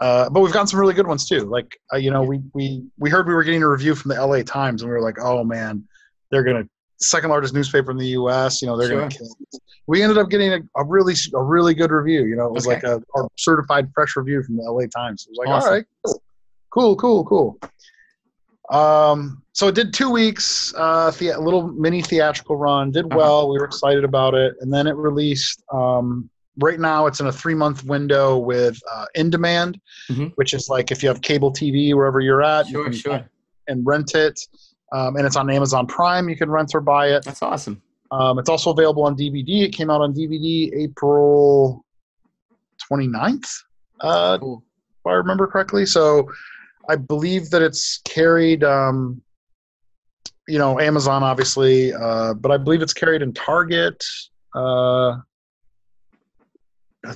Uh, 0.01 0.31
but 0.31 0.43
we've 0.43 0.53
gotten 0.53 0.69
some 0.69 0.79
really 0.79 0.95
good 0.95 1.09
ones 1.09 1.29
too. 1.29 1.41
Like, 1.41 1.77
uh, 1.93 1.97
you 1.97 2.13
know, 2.13 2.23
we, 2.23 2.41
we, 2.55 2.85
we 2.99 3.11
heard 3.11 3.27
we 3.27 3.35
were 3.35 3.43
getting 3.43 3.65
a 3.65 3.69
review 3.69 3.97
from 3.97 4.11
the 4.11 4.25
LA 4.25 4.43
Times 4.43 4.83
and 4.83 4.89
we 4.89 4.97
were 4.97 5.03
like, 5.03 5.17
oh 5.21 5.43
man, 5.43 5.83
they're 6.31 6.45
going 6.45 6.63
to 6.63 6.69
second 7.01 7.31
largest 7.31 7.55
newspaper 7.55 7.91
in 7.91 7.97
the 7.97 8.09
U.S. 8.09 8.61
You 8.61 8.69
know, 8.69 8.77
they're 8.77 8.89
sure. 8.89 8.99
going 8.99 9.11
to 9.11 9.19
kill. 9.19 9.37
It. 9.53 9.61
We 9.87 10.03
ended 10.03 10.19
up 10.19 10.29
getting 10.29 10.53
a, 10.53 10.61
a, 10.77 10.85
really 10.85 11.15
a 11.35 11.43
really 11.43 11.75
good 11.75 11.91
review. 11.91 12.25
You 12.27 12.37
know, 12.37 12.47
it 12.47 12.53
was 12.53 12.67
okay. 12.67 12.75
like 12.75 12.85
a, 12.85 13.03
a, 13.19 13.29
certified 13.37 13.91
fresh 13.95 14.17
review 14.17 14.43
from 14.43 14.57
the 14.57 14.65
L.A. 14.65 14.87
Times. 14.89 15.27
It 15.27 15.31
was 15.31 15.39
like, 15.39 15.49
awesome. 15.49 15.69
all 15.69 15.75
right, 15.75 15.87
cool, 16.71 16.97
cool, 16.97 17.25
cool, 17.25 17.59
cool. 18.71 18.79
Um, 18.79 19.43
so 19.53 19.69
it 19.69 19.75
did 19.75 19.95
two 19.95 20.11
weeks, 20.11 20.75
uh, 20.77 21.11
the, 21.13 21.29
a 21.31 21.41
little 21.41 21.69
mini 21.69 22.03
theatrical 22.03 22.57
run. 22.57 22.91
Did 22.91 23.07
uh-huh. 23.07 23.17
well. 23.17 23.39
Uh-huh. 23.39 23.53
We 23.53 23.59
were 23.59 23.65
excited 23.65 24.05
about 24.05 24.35
it, 24.35 24.55
and 24.61 24.73
then 24.73 24.87
it 24.87 24.97
released. 24.97 25.63
Um, 25.73 26.29
right 26.59 26.79
now, 26.79 27.07
it's 27.07 27.21
in 27.21 27.27
a 27.27 27.33
three 27.33 27.55
month 27.55 27.85
window 27.85 28.37
with 28.37 28.79
uh, 28.93 29.07
in 29.15 29.31
demand, 29.31 29.81
mm-hmm. 30.11 30.27
which 30.35 30.53
is 30.53 30.69
like 30.69 30.91
if 30.91 31.03
you 31.03 31.09
have 31.09 31.23
cable 31.23 31.53
TV 31.53 31.95
wherever 31.95 32.21
you're 32.21 32.43
at, 32.43 32.67
sure, 32.67 32.81
you 32.81 32.85
can 32.85 32.93
sure. 32.93 33.31
and 33.69 33.87
rent 33.87 34.15
it 34.15 34.39
um, 34.93 35.17
and 35.17 35.27
it's 35.27 35.37
on 35.37 35.51
Amazon 35.51 35.87
Prime. 35.87 36.29
You 36.29 36.37
can 36.37 36.51
rent 36.51 36.75
or 36.75 36.81
buy 36.81 37.09
it. 37.09 37.25
That's 37.25 37.43
awesome. 37.43 37.83
Um, 38.11 38.39
it's 38.39 38.49
also 38.49 38.71
available 38.71 39.05
on 39.05 39.17
DVD. 39.17 39.65
It 39.65 39.73
came 39.73 39.91
out 39.91 40.01
on 40.01 40.15
DVD 40.15 40.73
April 40.75 41.85
29th, 42.91 43.49
uh, 44.01 44.39
cool. 44.39 44.65
if 45.01 45.07
I 45.07 45.13
remember 45.13 45.47
correctly. 45.47 45.85
So 45.85 46.31
I 46.89 46.97
believe 46.97 47.51
that 47.51 47.61
it's 47.61 47.99
carried, 48.05 48.65
um, 48.65 49.21
you 50.47 50.59
know, 50.59 50.81
Amazon 50.81 51.23
obviously, 51.23 51.93
uh, 51.93 52.33
but 52.35 52.51
I 52.51 52.57
believe 52.57 52.81
it's 52.81 52.95
carried 52.95 53.21
in 53.21 53.35
Target, 53.35 54.03
uh, 54.55 55.19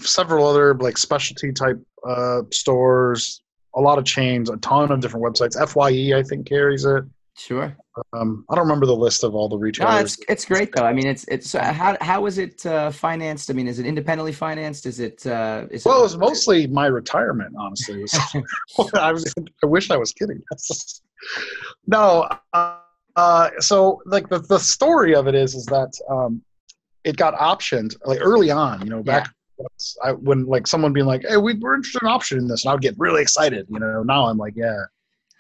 several 0.00 0.46
other 0.46 0.74
like 0.74 0.98
specialty 0.98 1.52
type 1.52 1.80
uh, 2.06 2.42
stores, 2.50 3.42
a 3.74 3.80
lot 3.80 3.96
of 3.96 4.04
chains, 4.04 4.50
a 4.50 4.56
ton 4.58 4.92
of 4.92 5.00
different 5.00 5.24
websites. 5.24 5.56
Fye, 5.70 6.18
I 6.18 6.22
think, 6.22 6.46
carries 6.46 6.84
it. 6.84 7.04
Sure. 7.37 7.74
Um, 8.12 8.45
I 8.51 8.55
don't 8.55 8.64
remember 8.64 8.87
the 8.87 8.97
list 8.97 9.24
of 9.24 9.35
all 9.35 9.49
the 9.49 9.57
retailers. 9.57 9.95
No, 9.95 10.01
it's 10.01 10.18
it's 10.28 10.45
great 10.45 10.70
though. 10.74 10.85
I 10.85 10.93
mean, 10.93 11.07
it's 11.07 11.24
it's 11.28 11.55
uh, 11.55 11.72
how 11.72 11.97
how 12.01 12.26
is 12.26 12.37
it 12.37 12.64
uh, 12.66 12.91
financed? 12.91 13.51
I 13.51 13.55
mean, 13.55 13.66
is 13.68 13.78
it 13.78 13.87
independently 13.87 14.33
financed? 14.33 14.85
Is 14.85 15.01
it? 15.01 15.26
Uh, 15.26 15.66
is 15.70 15.85
well, 15.85 16.01
it, 16.01 16.03
was 16.03 16.16
mostly 16.16 16.66
my 16.66 16.87
retirement. 16.87 17.55
Honestly, 17.59 18.05
I 18.95 19.12
was. 19.12 19.33
I 19.62 19.66
wish 19.66 19.91
I 19.91 19.97
was 19.97 20.12
kidding. 20.12 20.43
no. 21.87 22.28
Uh, 22.53 22.76
uh, 23.16 23.51
so 23.61 24.03
like 24.05 24.28
the 24.28 24.39
the 24.39 24.59
story 24.59 25.14
of 25.14 25.26
it 25.26 25.35
is 25.35 25.55
is 25.55 25.64
that 25.66 25.93
um, 26.11 26.43
it 27.05 27.16
got 27.16 27.35
optioned 27.35 27.97
like 28.05 28.18
early 28.20 28.51
on. 28.51 28.83
You 28.83 28.91
know, 28.91 29.03
back. 29.03 29.26
Yeah. 29.26 29.33
I, 30.03 30.12
when 30.12 30.45
like 30.47 30.66
someone 30.66 30.93
being 30.93 31.07
like, 31.07 31.24
"Hey, 31.26 31.37
we, 31.37 31.55
we're 31.55 31.76
interested 31.76 32.03
in 32.03 32.09
optioning 32.09 32.49
this," 32.49 32.64
and 32.64 32.70
I 32.70 32.74
would 32.74 32.83
get 32.83 32.95
really 32.99 33.22
excited. 33.22 33.66
You 33.70 33.78
know, 33.78 34.03
now 34.03 34.26
I'm 34.26 34.37
like, 34.37 34.55
"Yeah, 34.57 34.76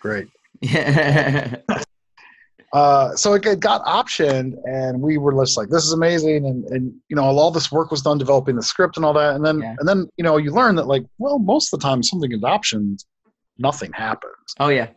great." 0.00 0.28
Yeah. 0.62 1.56
uh, 2.72 3.14
so 3.16 3.34
it 3.34 3.60
got 3.60 3.84
optioned, 3.84 4.54
and 4.64 5.00
we 5.00 5.18
were 5.18 5.34
just 5.44 5.58
like, 5.58 5.68
"This 5.68 5.84
is 5.84 5.92
amazing!" 5.92 6.46
And 6.46 6.64
and 6.66 6.94
you 7.08 7.16
know, 7.16 7.24
all 7.24 7.50
this 7.50 7.70
work 7.70 7.90
was 7.90 8.00
done 8.00 8.16
developing 8.16 8.56
the 8.56 8.62
script 8.62 8.96
and 8.96 9.04
all 9.04 9.12
that, 9.14 9.34
and 9.34 9.44
then 9.44 9.60
yeah. 9.60 9.74
and 9.78 9.88
then 9.88 10.08
you 10.16 10.24
know, 10.24 10.36
you 10.38 10.52
learn 10.52 10.76
that 10.76 10.86
like, 10.86 11.04
well, 11.18 11.38
most 11.38 11.72
of 11.72 11.80
the 11.80 11.86
time, 11.86 12.02
something 12.02 12.32
is 12.32 12.40
optioned, 12.40 13.04
nothing 13.58 13.92
happens. 13.92 14.32
Oh 14.58 14.68
yeah. 14.68 14.88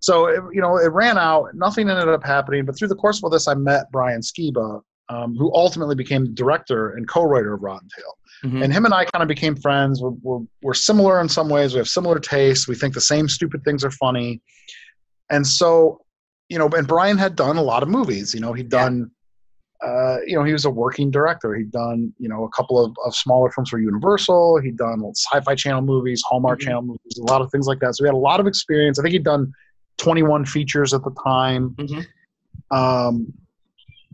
So 0.00 0.26
it, 0.26 0.42
you 0.52 0.60
know, 0.60 0.78
it 0.78 0.88
ran 0.88 1.16
out. 1.16 1.54
Nothing 1.54 1.88
ended 1.88 2.08
up 2.08 2.24
happening. 2.24 2.64
But 2.64 2.76
through 2.76 2.88
the 2.88 2.96
course 2.96 3.18
of 3.18 3.24
all 3.24 3.30
this, 3.30 3.46
I 3.46 3.54
met 3.54 3.90
Brian 3.92 4.20
Skiba, 4.20 4.82
um, 5.08 5.36
who 5.36 5.54
ultimately 5.54 5.94
became 5.94 6.24
the 6.24 6.32
director 6.32 6.90
and 6.90 7.08
co-writer 7.08 7.54
of 7.54 7.60
Rottentail. 7.60 8.14
Mm-hmm. 8.44 8.62
And 8.62 8.72
him 8.72 8.84
and 8.84 8.92
I 8.92 9.04
kind 9.04 9.22
of 9.22 9.28
became 9.28 9.54
friends. 9.54 10.02
We're, 10.02 10.10
we're, 10.22 10.44
we're 10.62 10.74
similar 10.74 11.20
in 11.20 11.28
some 11.28 11.48
ways. 11.48 11.74
We 11.74 11.78
have 11.78 11.88
similar 11.88 12.18
tastes. 12.18 12.66
We 12.66 12.74
think 12.74 12.94
the 12.94 13.00
same 13.00 13.28
stupid 13.28 13.62
things 13.62 13.84
are 13.84 13.92
funny. 13.92 14.42
And 15.32 15.46
so, 15.46 16.02
you 16.48 16.58
know, 16.58 16.68
and 16.68 16.86
Brian 16.86 17.16
had 17.16 17.34
done 17.34 17.56
a 17.56 17.62
lot 17.62 17.82
of 17.82 17.88
movies. 17.88 18.34
You 18.34 18.40
know, 18.40 18.52
he'd 18.52 18.68
done, 18.68 19.10
yeah. 19.82 19.88
uh, 19.88 20.18
you 20.26 20.36
know, 20.36 20.44
he 20.44 20.52
was 20.52 20.66
a 20.66 20.70
working 20.70 21.10
director. 21.10 21.54
He'd 21.54 21.72
done, 21.72 22.12
you 22.18 22.28
know, 22.28 22.44
a 22.44 22.50
couple 22.50 22.84
of, 22.84 22.94
of 23.04 23.16
smaller 23.16 23.50
films 23.50 23.70
for 23.70 23.80
Universal. 23.80 24.60
He'd 24.60 24.76
done 24.76 25.02
Sci-Fi 25.14 25.54
Channel 25.54 25.80
movies, 25.80 26.22
Hallmark 26.28 26.60
mm-hmm. 26.60 26.66
Channel 26.66 26.82
movies, 26.82 27.18
a 27.18 27.24
lot 27.24 27.40
of 27.40 27.50
things 27.50 27.66
like 27.66 27.80
that. 27.80 27.96
So 27.96 28.04
he 28.04 28.08
had 28.08 28.14
a 28.14 28.18
lot 28.18 28.40
of 28.40 28.46
experience. 28.46 28.98
I 28.98 29.02
think 29.02 29.14
he'd 29.14 29.24
done 29.24 29.52
21 29.96 30.44
features 30.44 30.92
at 30.92 31.02
the 31.02 31.14
time. 31.24 31.70
Mm-hmm. 31.70 32.76
Um, 32.76 33.32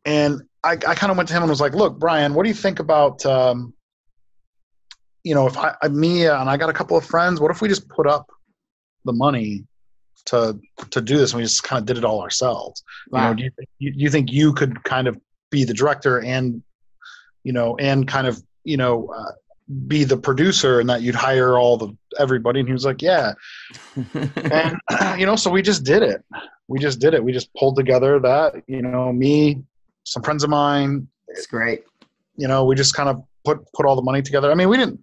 and 0.04 0.42
I, 0.62 0.72
I 0.72 0.94
kind 0.94 1.10
of 1.10 1.16
went 1.16 1.28
to 1.30 1.34
him 1.34 1.42
and 1.42 1.50
was 1.50 1.60
like, 1.60 1.74
"Look, 1.74 1.98
Brian, 1.98 2.34
what 2.34 2.44
do 2.44 2.48
you 2.48 2.54
think 2.54 2.78
about, 2.78 3.24
um, 3.26 3.74
you 5.24 5.34
know, 5.34 5.46
if 5.46 5.56
I, 5.56 5.74
I 5.82 5.88
me 5.88 6.26
and 6.26 6.48
I 6.48 6.56
got 6.56 6.70
a 6.70 6.72
couple 6.72 6.96
of 6.96 7.04
friends, 7.04 7.40
what 7.40 7.50
if 7.50 7.60
we 7.60 7.68
just 7.68 7.88
put 7.88 8.06
up 8.06 8.26
the 9.04 9.12
money 9.12 9.67
to 10.29 10.59
to 10.91 11.01
do 11.01 11.16
this 11.16 11.33
and 11.33 11.39
we 11.39 11.45
just 11.45 11.62
kind 11.62 11.81
of 11.81 11.87
did 11.87 11.97
it 11.97 12.05
all 12.05 12.20
ourselves. 12.20 12.83
Wow. 13.11 13.20
you 13.20 13.29
know 13.29 13.35
do 13.35 13.43
you, 13.45 13.51
you, 13.79 13.93
you 13.97 14.11
think 14.11 14.31
you 14.31 14.53
could 14.53 14.83
kind 14.85 15.09
of 15.09 15.18
be 15.51 15.64
the 15.64 15.74
director 15.74 16.20
and 16.20 16.62
you 17.45 17.53
know 17.53 17.76
and 17.79 18.07
kind 18.07 18.26
of 18.26 18.43
you 18.64 18.76
know 18.76 19.09
uh, 19.16 19.33
be 19.87 20.05
the 20.05 20.16
producer 20.16 20.81
and 20.81 20.89
that 20.89 21.03
you'd 21.03 21.14
hire 21.14 21.59
all 21.59 21.76
the 21.76 21.97
everybody? 22.18 22.61
And 22.61 22.68
he 22.68 22.72
was 22.72 22.85
like 22.85 23.03
yeah. 23.03 23.33
And 24.14 24.76
you 25.18 25.26
know 25.26 25.37
so 25.37 25.51
we 25.51 25.62
just 25.62 25.85
did 25.85 26.03
it. 26.03 26.24
We 26.68 26.79
just 26.79 27.01
did 27.01 27.14
it. 27.14 27.24
We 27.24 27.33
just 27.33 27.53
pulled 27.55 27.76
together 27.76 28.20
that 28.20 28.62
you 28.66 28.83
know 28.83 29.12
me 29.12 29.62
some 30.05 30.22
friends 30.22 30.45
of 30.45 30.51
mine. 30.51 31.09
It's 31.29 31.47
great. 31.47 31.85
You 32.37 32.49
know 32.49 32.64
we 32.64 32.74
just 32.74 32.95
kind 32.95 33.09
of 33.09 33.22
put 33.45 33.61
put 33.72 33.87
all 33.87 33.97
the 33.97 34.03
money 34.03 34.20
together. 34.20 34.51
I 34.51 34.55
mean 34.55 34.68
we 34.68 34.76
didn't 34.76 35.01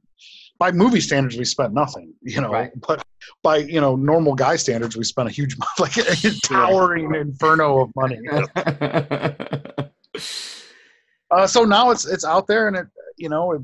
by 0.57 0.71
movie 0.71 1.01
standards, 1.01 1.37
we 1.37 1.45
spent 1.45 1.73
nothing, 1.73 2.13
you 2.21 2.39
know. 2.41 2.51
Right. 2.51 2.71
But 2.87 3.05
by 3.43 3.57
you 3.57 3.81
know 3.81 3.95
normal 3.95 4.35
guy 4.35 4.55
standards, 4.55 4.95
we 4.95 5.03
spent 5.03 5.27
a 5.27 5.31
huge, 5.31 5.57
like 5.79 5.97
a 5.97 6.15
towering 6.43 7.13
inferno 7.15 7.81
of 7.81 7.91
money. 7.95 8.19
uh, 11.31 11.47
so 11.47 11.63
now 11.63 11.91
it's 11.91 12.05
it's 12.05 12.25
out 12.25 12.47
there, 12.47 12.67
and 12.67 12.77
it 12.77 12.87
you 13.17 13.29
know 13.29 13.53
it, 13.53 13.61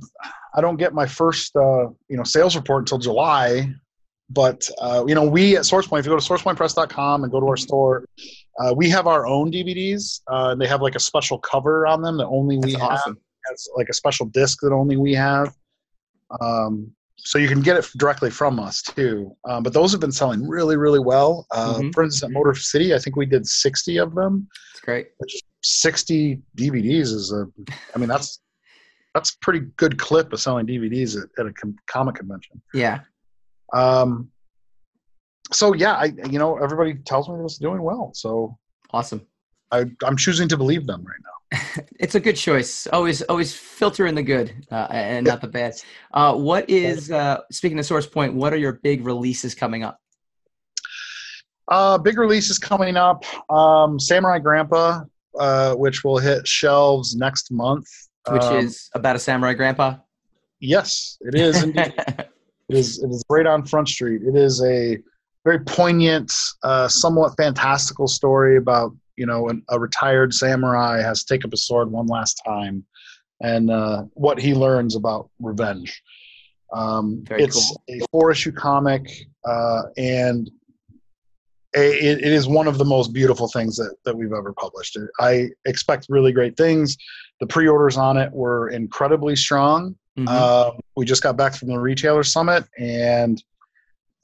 I 0.55 0.61
don't 0.61 0.77
get 0.77 0.93
my 0.93 1.05
first 1.05 1.55
uh, 1.55 1.87
you 2.09 2.17
know 2.17 2.23
sales 2.23 2.55
report 2.55 2.81
until 2.81 2.97
July. 2.97 3.73
But 4.33 4.65
uh, 4.79 5.03
you 5.07 5.13
know, 5.13 5.25
we 5.25 5.57
at 5.57 5.63
SourcePoint, 5.63 5.99
if 5.99 6.05
you 6.05 6.11
go 6.11 6.17
to 6.17 6.25
sourcepointpress.com 6.25 7.23
and 7.23 7.31
go 7.31 7.41
to 7.41 7.47
our 7.47 7.57
store, 7.57 8.05
uh, 8.59 8.73
we 8.73 8.89
have 8.89 9.05
our 9.05 9.27
own 9.27 9.51
DVDs. 9.51 10.21
Uh, 10.27 10.55
they 10.55 10.67
have 10.67 10.81
like 10.81 10.95
a 10.95 11.01
special 11.01 11.37
cover 11.37 11.85
on 11.85 12.01
them 12.01 12.15
that 12.17 12.27
only 12.27 12.57
we 12.57 12.71
That's 12.71 12.81
have. 12.81 12.91
Awesome. 12.91 13.17
Has 13.49 13.67
like 13.75 13.89
a 13.89 13.93
special 13.93 14.27
disc 14.27 14.59
that 14.61 14.71
only 14.71 14.95
we 14.95 15.13
have. 15.15 15.53
Um, 16.39 16.91
so 17.17 17.37
you 17.37 17.47
can 17.47 17.61
get 17.61 17.77
it 17.77 17.87
directly 17.97 18.31
from 18.31 18.59
us 18.59 18.81
too. 18.81 19.35
Um, 19.47 19.61
but 19.63 19.73
those 19.73 19.91
have 19.91 20.01
been 20.01 20.11
selling 20.11 20.47
really, 20.47 20.75
really 20.75 20.99
well. 20.99 21.45
Uh, 21.51 21.75
mm-hmm. 21.75 21.89
For 21.91 22.03
instance, 22.03 22.23
at 22.23 22.31
Motor 22.31 22.55
City, 22.55 22.95
I 22.95 22.99
think 22.99 23.15
we 23.15 23.25
did 23.25 23.45
60 23.45 23.97
of 23.97 24.15
them. 24.15 24.47
That's 24.73 24.81
great. 24.85 25.07
60 25.63 26.41
DVDs 26.57 27.13
is 27.13 27.31
a, 27.31 27.45
I 27.93 27.99
mean, 27.99 28.09
that's 28.09 28.39
that's 29.13 29.31
pretty 29.41 29.59
good 29.75 29.99
clip 29.99 30.31
of 30.31 30.39
selling 30.39 30.65
DVDs 30.65 31.21
at, 31.21 31.27
at 31.37 31.45
a 31.45 31.53
com- 31.53 31.75
comic 31.87 32.15
convention. 32.15 32.61
Yeah. 32.73 33.01
Um. 33.73 34.29
So 35.51 35.73
yeah, 35.73 35.93
I 35.93 36.13
you 36.29 36.39
know 36.39 36.57
everybody 36.57 36.93
tells 36.93 37.27
me 37.27 37.35
it's 37.43 37.57
doing 37.57 37.81
well, 37.81 38.11
so 38.13 38.57
Awesome. 38.93 39.25
I 39.71 39.85
I'm 40.03 40.17
choosing 40.17 40.47
to 40.49 40.57
believe 40.57 40.85
them 40.85 41.03
right 41.03 41.19
now. 41.23 41.29
It's 41.99 42.15
a 42.15 42.19
good 42.19 42.35
choice. 42.37 42.87
Always, 42.87 43.21
always 43.23 43.53
filter 43.53 44.07
in 44.07 44.15
the 44.15 44.23
good 44.23 44.53
uh, 44.71 44.87
and 44.89 45.25
not 45.27 45.41
the 45.41 45.47
bad. 45.47 45.73
Uh, 46.13 46.33
what 46.35 46.69
is 46.69 47.11
uh, 47.11 47.39
speaking 47.51 47.77
of 47.79 47.85
Source 47.85 48.07
Point? 48.07 48.33
What 48.33 48.53
are 48.53 48.57
your 48.57 48.73
big 48.73 49.05
releases 49.05 49.53
coming 49.53 49.83
up? 49.83 49.99
Uh, 51.67 51.97
big 51.97 52.17
releases 52.17 52.57
coming 52.57 52.97
up. 52.97 53.23
Um, 53.49 53.99
Samurai 53.99 54.39
Grandpa, 54.39 55.03
uh, 55.39 55.75
which 55.75 56.03
will 56.03 56.17
hit 56.17 56.47
shelves 56.47 57.15
next 57.15 57.51
month. 57.51 57.87
Which 58.29 58.41
Um, 58.43 58.57
is 58.57 58.89
about 58.93 59.15
a 59.15 59.19
samurai 59.19 59.53
grandpa. 59.53 59.95
yes, 60.59 61.17
it 61.21 61.35
is 61.35 61.63
indeed. 61.63 61.93
It 62.69 62.77
is 62.77 63.03
it 63.03 63.09
is 63.09 63.21
right 63.29 63.45
on 63.45 63.65
Front 63.65 63.89
Street. 63.89 64.21
It 64.23 64.37
is 64.37 64.63
a 64.63 64.97
very 65.43 65.59
poignant, 65.59 66.31
uh, 66.63 66.87
somewhat 66.87 67.33
fantastical 67.35 68.07
story 68.07 68.55
about 68.55 68.95
you 69.17 69.25
know 69.25 69.49
an, 69.49 69.63
a 69.69 69.79
retired 69.79 70.33
samurai 70.33 71.01
has 71.01 71.23
to 71.23 71.33
take 71.33 71.45
up 71.45 71.51
his 71.51 71.67
sword 71.67 71.91
one 71.91 72.07
last 72.07 72.41
time, 72.45 72.85
and 73.41 73.69
uh, 73.71 74.03
what 74.13 74.39
he 74.39 74.53
learns 74.53 74.95
about 74.95 75.29
revenge. 75.39 76.01
Um, 76.73 77.23
it's 77.31 77.75
a 77.89 77.99
four 78.11 78.31
issue 78.31 78.51
comic, 78.51 79.09
uh, 79.45 79.83
and 79.97 80.49
a, 81.75 81.79
it, 81.79 82.19
it 82.19 82.31
is 82.31 82.47
one 82.47 82.67
of 82.67 82.77
the 82.77 82.85
most 82.85 83.13
beautiful 83.13 83.49
things 83.49 83.75
that, 83.77 83.95
that 84.05 84.15
we've 84.15 84.31
ever 84.33 84.53
published. 84.53 84.97
I 85.19 85.49
expect 85.65 86.07
really 86.09 86.31
great 86.31 86.55
things. 86.57 86.97
The 87.39 87.47
pre-orders 87.47 87.97
on 87.97 88.17
it 88.17 88.31
were 88.31 88.69
incredibly 88.69 89.35
strong. 89.35 89.95
Mhm. 90.17 90.27
Um, 90.27 90.79
we 90.95 91.05
just 91.05 91.23
got 91.23 91.37
back 91.37 91.55
from 91.55 91.69
the 91.69 91.79
retailer 91.79 92.23
summit, 92.23 92.65
and 92.77 93.41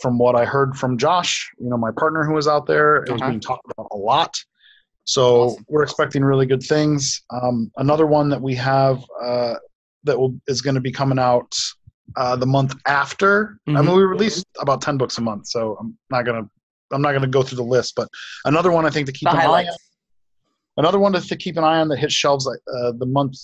from 0.02 0.20
what 0.20 0.36
I 0.36 0.46
heard 0.46 0.76
from 0.78 0.98
Josh, 0.98 1.50
you 1.60 1.70
know, 1.70 1.78
my 1.78 1.92
partner 1.92 2.24
who 2.24 2.34
was 2.34 2.48
out 2.48 2.66
there, 2.68 2.98
it 3.04 3.12
was 3.12 3.22
Uh-huh. 3.22 3.32
being 3.32 3.40
talked 3.42 3.70
about 3.72 3.88
a 3.92 3.98
lot. 3.98 4.36
So 5.08 5.42
Awesome. 5.44 5.66
we're 5.70 5.84
expecting 5.84 6.24
really 6.24 6.46
good 6.46 6.62
things. 6.62 7.24
Um, 7.30 7.72
another 7.78 8.06
one 8.06 8.30
that 8.30 8.42
we 8.42 8.54
have 8.56 9.02
uh, 9.24 9.56
that 10.04 10.20
will 10.20 10.38
is 10.48 10.62
going 10.62 10.76
to 10.76 10.82
be 10.82 10.92
coming 10.92 11.18
out 11.18 11.56
uh, 12.18 12.36
the 12.36 12.46
month 12.46 12.76
after. 12.86 13.58
I 13.68 13.72
Mhm. 13.72 13.86
mean, 13.86 13.96
we 13.96 14.04
release 14.04 14.44
about 14.60 14.82
ten 14.82 14.98
books 14.98 15.18
a 15.18 15.22
month, 15.22 15.48
so 15.48 15.78
I'm 15.80 15.98
not 16.10 16.24
gonna 16.26 16.44
I'm 16.92 17.02
not 17.02 17.14
gonna 17.14 17.28
go 17.28 17.42
through 17.42 17.58
the 17.58 17.64
list. 17.64 17.94
But 17.96 18.10
another 18.46 18.72
one 18.72 18.86
I 18.86 18.90
think 18.90 19.06
to 19.08 19.14
keep 19.14 19.30
the 19.30 19.36
an 19.36 19.42
eye 19.42 19.66
on. 19.68 19.76
Another 20.78 21.00
one 21.00 21.14
to, 21.14 21.22
to 21.22 21.36
keep 21.36 21.58
an 21.58 21.64
eye 21.64 21.80
on 21.80 21.88
that 21.88 21.98
hits 22.00 22.14
shelves 22.14 22.48
uh, 22.48 22.92
the 22.98 23.06
month 23.06 23.36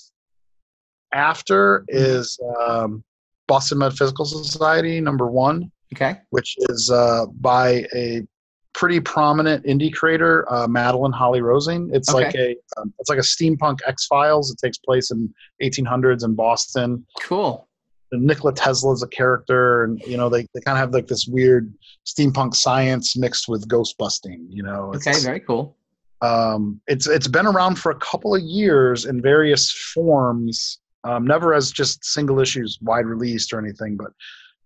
after 1.13 1.83
is 1.87 2.37
um, 2.67 3.03
Boston 3.47 3.77
Metaphysical 3.79 4.25
Society 4.25 4.99
number 5.01 5.27
one, 5.27 5.71
Okay. 5.95 6.17
which 6.31 6.55
is 6.69 6.89
uh, 6.91 7.25
by 7.39 7.85
a 7.95 8.25
pretty 8.73 8.99
prominent 8.99 9.65
indie 9.65 9.93
creator, 9.93 10.51
uh, 10.51 10.67
Madeleine 10.67 11.11
Holly 11.11 11.41
Rosing. 11.41 11.89
It's 11.93 12.11
like 12.13 12.33
a 12.35 12.55
um, 12.77 12.93
it's 12.99 13.09
like 13.09 13.19
a 13.19 13.21
steampunk 13.21 13.79
X 13.85 14.05
Files. 14.07 14.51
It 14.51 14.57
takes 14.63 14.77
place 14.77 15.11
in 15.11 15.33
1800s 15.61 16.23
in 16.25 16.35
Boston. 16.35 17.05
Cool. 17.21 17.67
And 18.11 18.23
Nikola 18.23 18.53
Tesla 18.53 18.93
is 18.93 19.01
a 19.03 19.07
character, 19.07 19.83
and 19.85 19.99
you 20.01 20.17
know 20.17 20.29
they, 20.29 20.41
they 20.53 20.61
kind 20.65 20.77
of 20.77 20.79
have 20.79 20.93
like 20.93 21.07
this 21.07 21.27
weird 21.27 21.73
steampunk 22.05 22.53
science 22.55 23.15
mixed 23.17 23.47
with 23.47 23.67
ghost 23.67 23.95
busting. 23.97 24.45
You 24.49 24.63
know, 24.63 24.89
Okay. 24.95 25.09
It's- 25.11 25.23
Very 25.23 25.39
cool. 25.39 25.75
um, 26.21 26.79
it's 26.87 27.07
it's 27.07 27.27
been 27.27 27.45
around 27.47 27.75
for 27.79 27.91
a 27.91 27.99
couple 27.99 28.35
of 28.35 28.41
years 28.41 29.05
in 29.05 29.21
various 29.21 29.71
forms, 29.93 30.79
um, 31.03 31.25
never 31.25 31.53
as 31.53 31.71
just 31.71 32.05
single 32.05 32.39
issues, 32.39 32.77
wide 32.81 33.05
released 33.05 33.51
or 33.53 33.59
anything. 33.59 33.97
But 33.97 34.11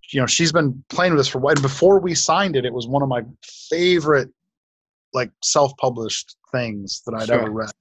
you 0.10 0.20
know, 0.20 0.28
she's 0.28 0.51
been 0.51 0.84
playing 0.89 1.14
with 1.14 1.20
this 1.20 1.28
for 1.28 1.41
and 1.49 1.62
before 1.62 1.99
we 1.99 2.16
signed 2.16 2.55
it, 2.55 2.66
it 2.66 2.74
was 2.74 2.88
one 2.88 3.01
of 3.03 3.10
my 3.10 3.24
favorite 3.70 4.30
like 5.14 5.32
self-published 5.43 6.36
things 6.51 7.01
that 7.05 7.16
I'd 7.16 7.28
Sure. 7.28 7.39
ever 7.41 7.51
read. 7.51 7.72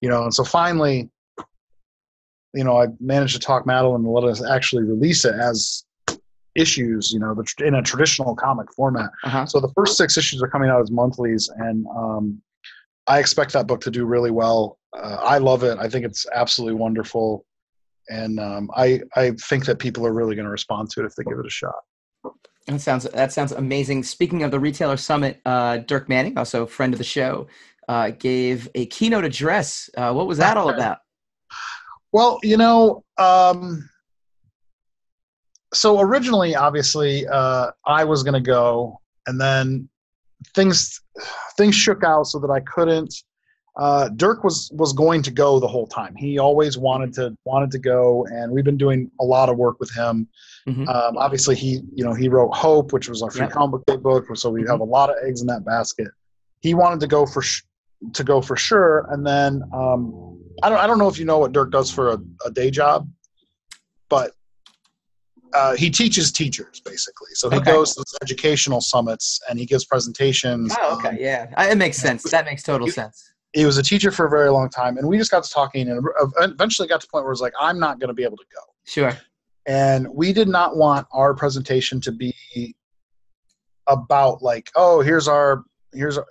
You 0.00 0.08
know, 0.08 0.22
and 0.24 0.34
so 0.34 0.44
finally, 0.44 1.10
you 2.54 2.64
know, 2.64 2.80
I 2.80 2.88
managed 3.00 3.34
to 3.34 3.40
talk 3.40 3.66
Madeleine 3.66 4.02
to 4.02 4.08
let 4.10 4.24
us 4.24 4.44
actually 4.44 4.82
release 4.84 5.24
it 5.24 5.34
as 5.34 5.84
issues. 6.54 7.12
You 7.12 7.20
know, 7.20 7.34
the, 7.34 7.66
in 7.66 7.74
a 7.74 7.82
traditional 7.82 8.34
comic 8.34 8.72
format. 8.72 9.10
Uh 9.24 9.28
huh. 9.28 9.46
So 9.46 9.60
the 9.60 9.72
first 9.76 9.96
six 9.96 10.16
issues 10.16 10.42
are 10.42 10.48
coming 10.48 10.70
out 10.70 10.80
as 10.80 10.90
monthlies, 10.90 11.48
and 11.58 11.86
um, 11.88 12.40
I 13.06 13.18
expect 13.18 13.52
that 13.52 13.66
book 13.66 13.80
to 13.82 13.90
do 13.90 14.04
really 14.04 14.30
well. 14.30 14.78
Uh, 14.96 15.18
I 15.20 15.38
love 15.38 15.62
it. 15.62 15.78
I 15.78 15.88
think 15.88 16.04
it's 16.04 16.26
absolutely 16.34 16.74
wonderful, 16.74 17.44
and 18.10 18.38
um, 18.38 18.70
I 18.76 19.00
I 19.16 19.30
think 19.32 19.64
that 19.66 19.78
people 19.78 20.06
are 20.06 20.12
really 20.12 20.34
going 20.34 20.44
to 20.44 20.50
respond 20.50 20.90
to 20.90 21.00
it 21.00 21.06
if 21.06 21.14
they 21.14 21.24
give 21.24 21.38
it 21.38 21.46
a 21.46 21.50
shot. 21.50 21.74
That 22.66 22.80
sounds 22.80 23.04
that 23.04 23.32
sounds 23.32 23.52
amazing. 23.52 24.02
Speaking 24.02 24.42
of 24.42 24.50
the 24.50 24.60
retailer 24.60 24.96
summit, 24.96 25.40
uh, 25.46 25.78
Dirk 25.78 26.08
Manning, 26.08 26.36
also 26.36 26.64
a 26.64 26.66
friend 26.66 26.92
of 26.92 26.98
the 26.98 27.04
show, 27.04 27.46
uh, 27.88 28.10
gave 28.10 28.68
a 28.74 28.86
keynote 28.86 29.24
address. 29.24 29.88
Uh, 29.96 30.12
what 30.12 30.26
was 30.26 30.38
that 30.38 30.56
all 30.56 30.70
about? 30.74 30.98
Well, 32.12 32.38
you 32.42 32.56
know, 32.56 33.04
um, 33.18 33.88
so 35.72 36.00
originally, 36.00 36.54
obviously, 36.56 37.26
uh, 37.28 37.70
I 37.86 38.04
was 38.04 38.22
going 38.22 38.34
to 38.34 38.40
go, 38.40 39.00
and 39.26 39.40
then 39.40 39.88
things 40.54 41.00
things 41.56 41.74
shook 41.74 42.02
out 42.04 42.24
so 42.24 42.38
that 42.40 42.50
I 42.50 42.60
couldn't. 42.60 43.14
Uh, 43.76 44.08
Dirk 44.10 44.42
was 44.44 44.70
was 44.74 44.92
going 44.92 45.22
to 45.22 45.30
go 45.30 45.60
the 45.60 45.68
whole 45.68 45.86
time. 45.86 46.14
He 46.16 46.38
always 46.38 46.76
wanted 46.76 47.12
to 47.14 47.36
wanted 47.44 47.70
to 47.70 47.78
go, 47.78 48.26
and 48.26 48.50
we've 48.52 48.64
been 48.64 48.76
doing 48.76 49.10
a 49.20 49.24
lot 49.24 49.48
of 49.48 49.56
work 49.56 49.78
with 49.80 49.90
him. 49.94 50.28
Mhm. 50.68 50.88
Um, 50.88 51.16
obviously, 51.16 51.54
he 51.54 51.80
you 51.94 52.04
know 52.04 52.12
he 52.12 52.28
wrote 52.28 52.50
Hope, 52.54 52.92
which 52.92 53.08
was 53.08 53.22
our 53.22 53.30
free 53.30 53.42
Yep. 53.42 53.50
comic 53.52 53.84
book 53.86 54.02
book, 54.02 54.36
so 54.36 54.50
we 54.50 54.64
have 54.66 54.80
a 54.80 54.84
lot 54.84 55.08
of 55.10 55.16
eggs 55.24 55.40
in 55.40 55.46
that 55.46 55.64
basket. 55.64 56.08
He 56.60 56.74
wanted 56.74 57.00
to 57.00 57.06
go 57.06 57.24
for 57.26 57.42
sh- 57.42 57.62
to 58.12 58.24
go 58.24 58.40
for 58.42 58.56
sure, 58.56 59.06
and 59.10 59.24
then 59.26 59.62
um, 59.72 60.38
I 60.62 60.68
don't 60.68 60.78
I 60.78 60.86
don't 60.86 60.98
know 60.98 61.08
if 61.08 61.18
you 61.18 61.24
know 61.24 61.38
what 61.38 61.52
Dirk 61.52 61.70
does 61.70 61.90
for 61.90 62.10
a, 62.10 62.18
a 62.44 62.50
day 62.50 62.70
job, 62.70 63.08
but 64.08 64.32
uh, 65.54 65.74
he 65.76 65.90
teaches 65.90 66.30
teachers 66.32 66.80
basically. 66.80 67.30
So 67.34 67.48
he 67.50 67.56
Okay. 67.56 67.72
goes 67.72 67.94
to 67.94 68.04
educational 68.22 68.80
summits 68.80 69.40
and 69.48 69.58
he 69.58 69.64
gives 69.66 69.84
presentations. 69.84 70.74
Oh, 70.78 70.92
Um, 70.98 71.06
okay, 71.06 71.16
yeah, 71.20 71.46
Uh, 71.56 71.68
it 71.70 71.78
makes 71.78 71.96
sense. 71.98 72.22
That 72.30 72.44
makes 72.44 72.62
total 72.62 72.86
You- 72.88 72.92
sense. 72.92 73.32
He 73.52 73.64
was 73.64 73.78
a 73.78 73.82
teacher 73.82 74.10
for 74.10 74.26
a 74.26 74.30
very 74.30 74.50
long 74.50 74.68
time, 74.68 74.96
and 74.96 75.06
we 75.08 75.18
just 75.18 75.30
got 75.30 75.42
to 75.44 75.50
talking, 75.50 75.88
and 75.88 76.04
eventually 76.38 76.86
got 76.88 77.00
to 77.00 77.06
the 77.06 77.10
point 77.10 77.24
where 77.24 77.30
it 77.30 77.34
was 77.34 77.40
like, 77.40 77.54
I'm 77.60 77.78
not 77.78 77.98
going 77.98 78.08
to 78.08 78.14
be 78.14 78.24
able 78.24 78.36
to 78.36 78.44
go. 78.54 78.60
Sure. 78.84 79.16
and 79.66 80.08
we 80.08 80.32
did 80.32 80.48
not 80.48 80.76
want 80.76 81.06
our 81.12 81.34
presentation 81.34 82.00
to 82.00 82.12
be 82.12 82.34
about 83.86 84.42
like 84.42 84.70
oh 84.76 85.00
here's 85.00 85.28
our 85.28 85.64
here's 85.92 86.16
our, 86.16 86.26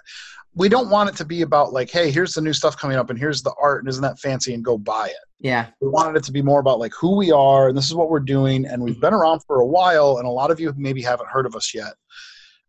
we 0.56 0.68
don't 0.70 0.90
want 0.90 1.10
it 1.10 1.16
to 1.18 1.26
be 1.26 1.42
about 1.42 1.72
like 1.74 1.90
hey 1.90 2.10
here's 2.10 2.34
the 2.34 2.42
new 2.42 2.54
stuff 2.54 2.76
coming 2.78 2.98
up 2.98 3.10
and 3.10 3.20
here's 3.20 3.42
the 3.42 3.54
art 3.62 3.82
and 3.82 3.90
isn't 3.90 4.02
that 4.02 4.20
fancy 4.20 4.54
and 4.54 4.64
go 4.64 4.78
buy 4.78 5.08
it 5.08 5.26
Yeah. 5.40 5.68
we 5.82 5.90
wanted 5.90 6.18
it 6.18 6.24
to 6.24 6.32
be 6.32 6.42
more 6.42 6.60
about 6.60 6.80
like 6.80 6.94
who 7.00 7.16
we 7.16 7.32
are 7.32 7.70
and 7.70 7.78
this 7.78 7.86
is 7.86 7.94
what 7.96 8.10
we're 8.10 8.20
doing 8.20 8.66
and 8.66 8.82
we've 8.82 8.94
mm-hmm. 8.96 9.02
been 9.02 9.14
around 9.14 9.42
for 9.46 9.60
a 9.60 9.66
while 9.66 10.18
and 10.18 10.28
a 10.28 10.32
lot 10.32 10.52
of 10.52 10.60
you 10.60 10.74
maybe 10.78 11.02
haven't 11.02 11.30
heard 11.30 11.46
of 11.46 11.56
us 11.56 11.74
yet 11.74 11.94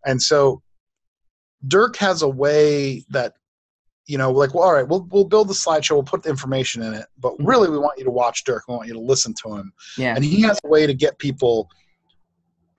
and 0.06 0.20
so 0.20 0.60
dirk 1.68 1.96
has 1.96 2.22
a 2.22 2.28
way 2.28 3.04
that 3.10 3.34
you 4.10 4.18
know 4.18 4.30
like 4.30 4.52
well 4.54 4.64
all 4.64 4.74
right 4.74 4.86
we'll, 4.88 5.06
we'll 5.10 5.24
build 5.24 5.48
the 5.48 5.54
slideshow 5.54 5.92
we'll 5.92 6.02
put 6.02 6.22
the 6.22 6.28
information 6.28 6.82
in 6.82 6.92
it 6.92 7.06
but 7.18 7.32
mm-hmm. 7.34 7.46
really 7.46 7.70
we 7.70 7.78
want 7.78 7.96
you 7.96 8.04
to 8.04 8.10
watch 8.10 8.42
dirk 8.44 8.64
we 8.68 8.74
want 8.74 8.88
you 8.88 8.94
to 8.94 9.00
listen 9.00 9.32
to 9.42 9.54
him 9.54 9.72
Yeah. 9.96 10.14
and 10.16 10.24
he 10.24 10.42
has 10.42 10.58
a 10.64 10.68
way 10.68 10.86
to 10.86 10.92
get 10.92 11.16
people 11.18 11.70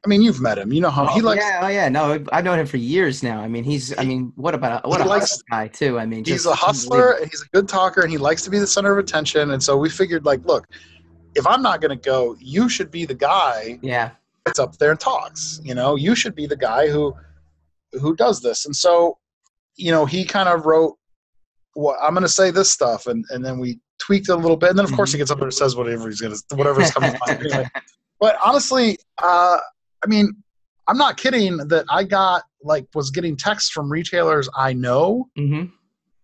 i 0.03 0.09
mean 0.09 0.21
you've 0.21 0.41
met 0.41 0.57
him 0.57 0.73
you 0.73 0.81
know 0.81 0.89
how 0.89 1.05
he 1.07 1.21
Oh, 1.21 1.25
likes 1.25 1.43
yeah, 1.43 1.61
oh 1.63 1.67
yeah, 1.69 1.87
no, 1.87 2.13
I've- 2.33 2.43
known 2.43 2.59
him 2.59 2.65
for 2.65 2.77
years 2.77 3.21
now. 3.23 3.39
I 3.39 3.47
mean, 3.47 3.63
he's, 3.63 3.97
I 3.99 4.03
mean, 4.03 4.33
what 4.35 4.55
about 4.55 4.83
a, 4.83 4.89
what 4.89 4.99
a 4.99 5.05
likes- 5.05 5.43
guy 5.43 5.67
too. 5.67 5.99
I 5.99 6.05
mean, 6.07 6.25
he's 6.25 6.47
a 6.47 6.55
hustler 6.55 7.11
and 7.13 7.29
he's 7.29 7.43
a 7.43 7.49
good 7.55 7.67
talker 7.67 8.01
and 8.01 8.09
he 8.11 8.17
likes 8.17 8.41
to 8.43 8.49
be 8.49 8.57
the 8.59 8.67
center 8.67 8.91
of 8.91 8.97
attention 8.97 9.51
and 9.51 9.61
so 9.61 9.77
we 9.77 9.89
figured 9.89 10.25
like 10.25 10.43
look 10.45 10.67
if 11.35 11.45
i'm 11.47 11.61
not 11.61 11.79
going 11.81 11.95
to 11.97 12.03
go 12.13 12.35
you 12.39 12.67
should 12.67 12.91
be 12.91 13.05
the 13.05 13.13
guy 13.13 13.79
Yeah, 13.81 14.11
that's 14.45 14.59
up 14.59 14.77
there 14.79 14.91
and 14.91 14.99
talks 14.99 15.61
you 15.63 15.75
know 15.75 15.95
you 15.95 16.13
should 16.15 16.35
be 16.35 16.45
the 16.47 16.57
guy 16.57 16.89
who 16.89 17.13
who 18.01 18.15
does 18.15 18.41
this 18.41 18.65
and 18.65 18.75
so 18.75 19.17
you 19.75 19.91
know 19.91 20.05
he 20.05 20.25
kind 20.25 20.49
of 20.49 20.65
wrote 20.65 20.97
well 21.75 21.97
i'm 22.01 22.13
going 22.13 22.21
to 22.23 22.29
say 22.29 22.51
this 22.51 22.69
stuff 22.71 23.07
and 23.07 23.23
and 23.29 23.43
then 23.45 23.59
we 23.59 23.79
tweaked 23.99 24.29
it 24.29 24.33
a 24.33 24.35
little 24.35 24.57
bit 24.57 24.69
and 24.69 24.77
then 24.79 24.85
of 24.85 24.91
course 24.93 25.11
he 25.11 25.17
gets 25.17 25.31
up 25.31 25.37
there 25.37 25.47
and 25.47 25.53
says 25.53 25.75
whatever 25.75 26.07
he's 26.09 26.19
going 26.21 26.33
to 26.35 26.55
whatever's 26.55 26.91
coming 26.91 27.15
anyway. 27.29 27.65
But 28.19 28.37
honestly 28.43 28.97
uh 29.21 29.57
i 30.03 30.07
mean 30.07 30.31
i'm 30.87 30.97
not 30.97 31.17
kidding 31.17 31.57
that 31.57 31.85
i 31.89 32.03
got 32.03 32.43
like 32.63 32.85
was 32.93 33.09
getting 33.11 33.35
texts 33.35 33.69
from 33.71 33.91
retailers 33.91 34.47
i 34.55 34.73
know 34.73 35.27
hmm 35.35 35.65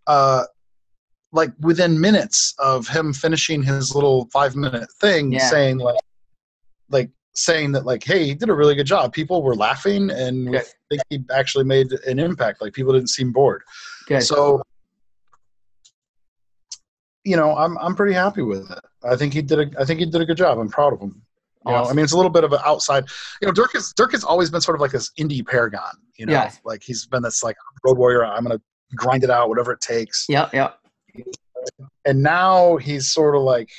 uh 0.07 0.43
like 1.33 1.51
within 1.59 1.99
minutes 1.99 2.53
of 2.59 2.87
him 2.87 3.13
finishing 3.13 3.61
his 3.61 3.93
little 3.93 4.27
five 4.31 4.55
minute 4.55 4.87
thing 5.01 5.31
Yeah. 5.31 5.49
saying 5.49 5.77
like 5.79 5.99
like 6.89 7.09
saying 7.35 7.71
that 7.73 7.85
like 7.85 8.03
hey 8.03 8.25
he 8.25 8.33
did 8.33 8.49
a 8.49 8.53
really 8.53 8.73
good 8.75 8.87
job. 8.87 9.13
People 9.13 9.43
were 9.43 9.55
laughing 9.55 10.09
and 10.09 10.49
we 10.49 10.59
think 10.89 11.01
he 11.09 11.19
actually 11.31 11.65
made 11.65 11.91
an 12.07 12.17
impact. 12.17 12.61
Like 12.61 12.73
people 12.73 12.93
didn't 12.93 13.09
seem 13.09 13.31
bored. 13.31 13.61
Good. 14.07 14.23
so 14.23 14.61
you 17.27 17.35
know, 17.35 17.55
I'm 17.57 17.77
I'm 17.79 17.93
pretty 17.93 18.13
happy 18.13 18.41
with 18.41 18.71
it. 18.71 18.79
I 19.03 19.17
think 19.17 19.33
he 19.33 19.41
did 19.41 19.59
a 19.59 19.81
I 19.81 19.83
think 19.83 19.99
he 19.99 20.05
did 20.05 20.21
a 20.21 20.25
good 20.25 20.37
job. 20.37 20.57
I'm 20.57 20.69
proud 20.69 20.93
of 20.93 21.01
him. 21.01 21.21
You 21.65 21.73
awesome. 21.73 21.83
know, 21.83 21.89
I 21.89 21.93
mean, 21.93 22.03
it's 22.05 22.13
a 22.13 22.15
little 22.15 22.31
bit 22.31 22.45
of 22.45 22.53
an 22.53 22.59
outside. 22.65 23.03
You 23.41 23.47
know, 23.47 23.51
Dirk 23.51 23.73
has 23.73 23.91
Dirk 23.93 24.13
has 24.13 24.23
always 24.23 24.49
been 24.49 24.61
sort 24.61 24.75
of 24.75 24.81
like 24.81 24.91
this 24.91 25.11
indie 25.19 25.45
paragon. 25.45 25.91
You 26.17 26.27
know, 26.27 26.31
yes. 26.31 26.61
like 26.63 26.81
he's 26.83 27.05
been 27.05 27.21
this 27.21 27.43
like 27.43 27.57
road 27.83 27.97
warrior. 27.97 28.25
I'm 28.25 28.43
gonna 28.43 28.61
grind 28.95 29.25
it 29.25 29.29
out, 29.29 29.49
whatever 29.49 29.73
it 29.73 29.81
takes. 29.81 30.25
Yeah, 30.29 30.49
yeah. 30.53 30.71
And 32.05 32.23
now 32.23 32.77
he's 32.77 33.11
sort 33.11 33.35
of 33.35 33.41
like, 33.41 33.69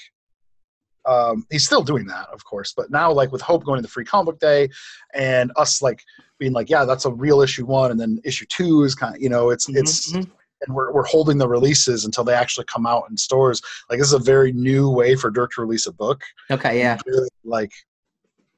um, 1.07 1.47
he's 1.51 1.65
still 1.65 1.83
doing 1.83 2.07
that, 2.09 2.29
of 2.29 2.45
course, 2.45 2.75
but 2.77 2.91
now 2.91 3.11
like 3.11 3.33
with 3.33 3.41
Hope 3.41 3.65
going 3.65 3.79
to 3.79 3.83
the 3.83 3.89
Free 3.89 4.05
Comic 4.05 4.27
Book 4.27 4.41
Day, 4.41 4.69
and 5.15 5.51
us 5.57 5.81
like 5.81 6.03
being 6.39 6.53
like, 6.53 6.69
yeah, 6.69 6.85
that's 6.85 7.07
a 7.07 7.11
real 7.11 7.41
issue 7.41 7.65
one, 7.65 7.91
and 7.91 7.99
then 7.99 8.21
issue 8.25 8.45
two 8.55 8.83
is 8.83 8.95
kind 8.95 9.17
of, 9.17 9.23
you 9.23 9.31
know, 9.31 9.49
it's 9.49 9.67
mm-hmm. 9.67 9.79
it's 9.79 10.13
mm-hmm 10.13 10.31
and 10.67 10.75
we're, 10.75 10.93
we're 10.93 11.05
holding 11.05 11.39
the 11.39 11.49
releases 11.49 12.05
until 12.05 12.25
they 12.25 12.35
actually 12.35 12.67
come 12.67 12.87
out 12.87 13.05
in 13.11 13.17
stores. 13.17 13.63
Like 13.89 13.99
this 13.99 14.09
is 14.09 14.15
a 14.15 14.19
very 14.19 14.53
new 14.53 14.91
way 14.91 15.15
for 15.15 15.31
Dirk 15.31 15.53
to 15.53 15.61
release 15.61 15.87
a 15.87 15.93
book. 15.93 16.23
Okay, 16.51 16.79
yeah. 16.79 16.99
Really, 17.07 17.29
like, 17.45 17.73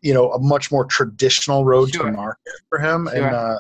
you 0.01 0.15
know, 0.15 0.33
a 0.33 0.39
much 0.39 0.73
more 0.73 0.85
traditional 0.85 1.65
road 1.65 1.93
sure. 1.93 2.07
to 2.07 2.13
market 2.13 2.53
for 2.69 2.79
him. 2.79 3.09
Sure. 3.13 3.27
And 3.27 3.35
uh, 3.35 3.59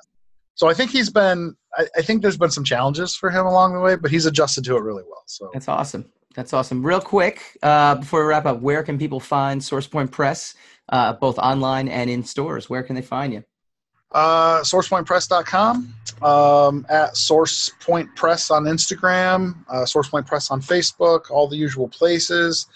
so 0.55 0.68
I 0.68 0.74
think 0.74 0.91
he's 0.91 1.11
been. 1.11 1.57
I, 1.76 1.86
I, 1.97 2.03
think 2.03 2.22
there's 2.22 2.36
been 2.36 2.51
some 2.51 2.64
challenges 2.64 3.14
for 3.14 3.30
him 3.30 3.47
along 3.47 3.74
the 3.74 3.80
way, 3.80 3.95
but 3.95 4.11
he's 4.11 4.26
adjusted 4.26 4.64
to 4.64 4.76
it 4.76 4.82
really 4.82 5.05
well. 5.09 5.22
So 5.26 5.51
that's 5.53 5.68
awesome. 5.68 6.11
That's 6.34 6.53
awesome. 6.53 6.84
Real 6.84 7.01
quick, 7.01 7.57
uh, 7.62 7.95
before 7.97 8.22
we 8.22 8.26
wrap 8.26 8.47
up, 8.47 8.61
where 8.61 8.82
can 8.82 8.99
people 8.99 9.20
find 9.20 9.61
SourcePoint 9.61 10.11
Press, 10.11 10.55
uh, 10.88 11.12
both 11.12 11.38
online 11.38 11.88
and 11.88 12.11
in 12.11 12.24
stores? 12.24 12.68
Where 12.68 12.82
can 12.82 12.97
they 12.97 13.03
find 13.03 13.32
you? 13.32 13.45
Uh, 14.12 14.61
sourcepointpress.com, 14.61 15.94
um, 16.22 16.86
at 16.88 17.14
SourcePoint 17.14 18.14
Press 18.16 18.50
on 18.50 18.64
Instagram, 18.64 19.54
uh, 19.68 19.84
SourcePoint 19.84 20.26
Press 20.26 20.50
on 20.50 20.61
Facebook, 20.61 21.30
all 21.30 21.48
the 21.48 21.56
usual 21.56 21.88
places. 21.88 22.66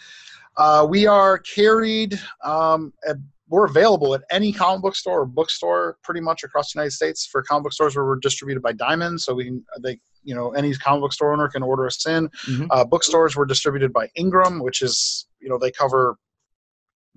Uh, 0.57 0.87
we 0.89 1.07
are 1.07 1.39
carried, 1.39 2.19
um, 2.45 2.93
at, 3.09 3.17
we're 3.49 3.67
available 3.67 4.15
at 4.15 4.23
any 4.31 4.53
comic 4.53 4.83
book 4.83 4.97
store 4.97 5.21
or 5.21 5.27
bookstore 5.27 5.99
pretty 6.03 6.21
much 6.21 6.45
across 6.45 6.73
the 6.73 6.79
United 6.79 6.93
States 6.93 7.27
for 7.27 7.43
comic 7.43 7.65
book 7.65 7.73
stores 7.73 7.95
where 7.95 8.05
we're 8.05 8.17
distributed 8.17 8.63
by 8.63 8.73
Diamond. 8.73 9.21
So 9.21 9.35
we 9.35 9.45
can, 9.45 9.65
they, 9.81 9.99
you 10.23 10.35
know, 10.35 10.53
any 10.53 10.73
comic 10.75 11.03
book 11.03 11.13
store 11.13 11.33
owner 11.33 11.49
can 11.49 11.63
order 11.63 11.87
us 11.87 12.07
in. 12.07 12.29
Mm-hmm. 12.29 12.67
Uh, 12.71 12.85
bookstores 12.85 13.37
were 13.37 13.45
distributed 13.45 13.93
by 13.93 14.09
Ingram, 14.15 14.61
which 14.61 14.81
is, 14.81 15.27
you 15.41 15.49
know, 15.49 15.59
they 15.59 15.71
cover 15.71 16.17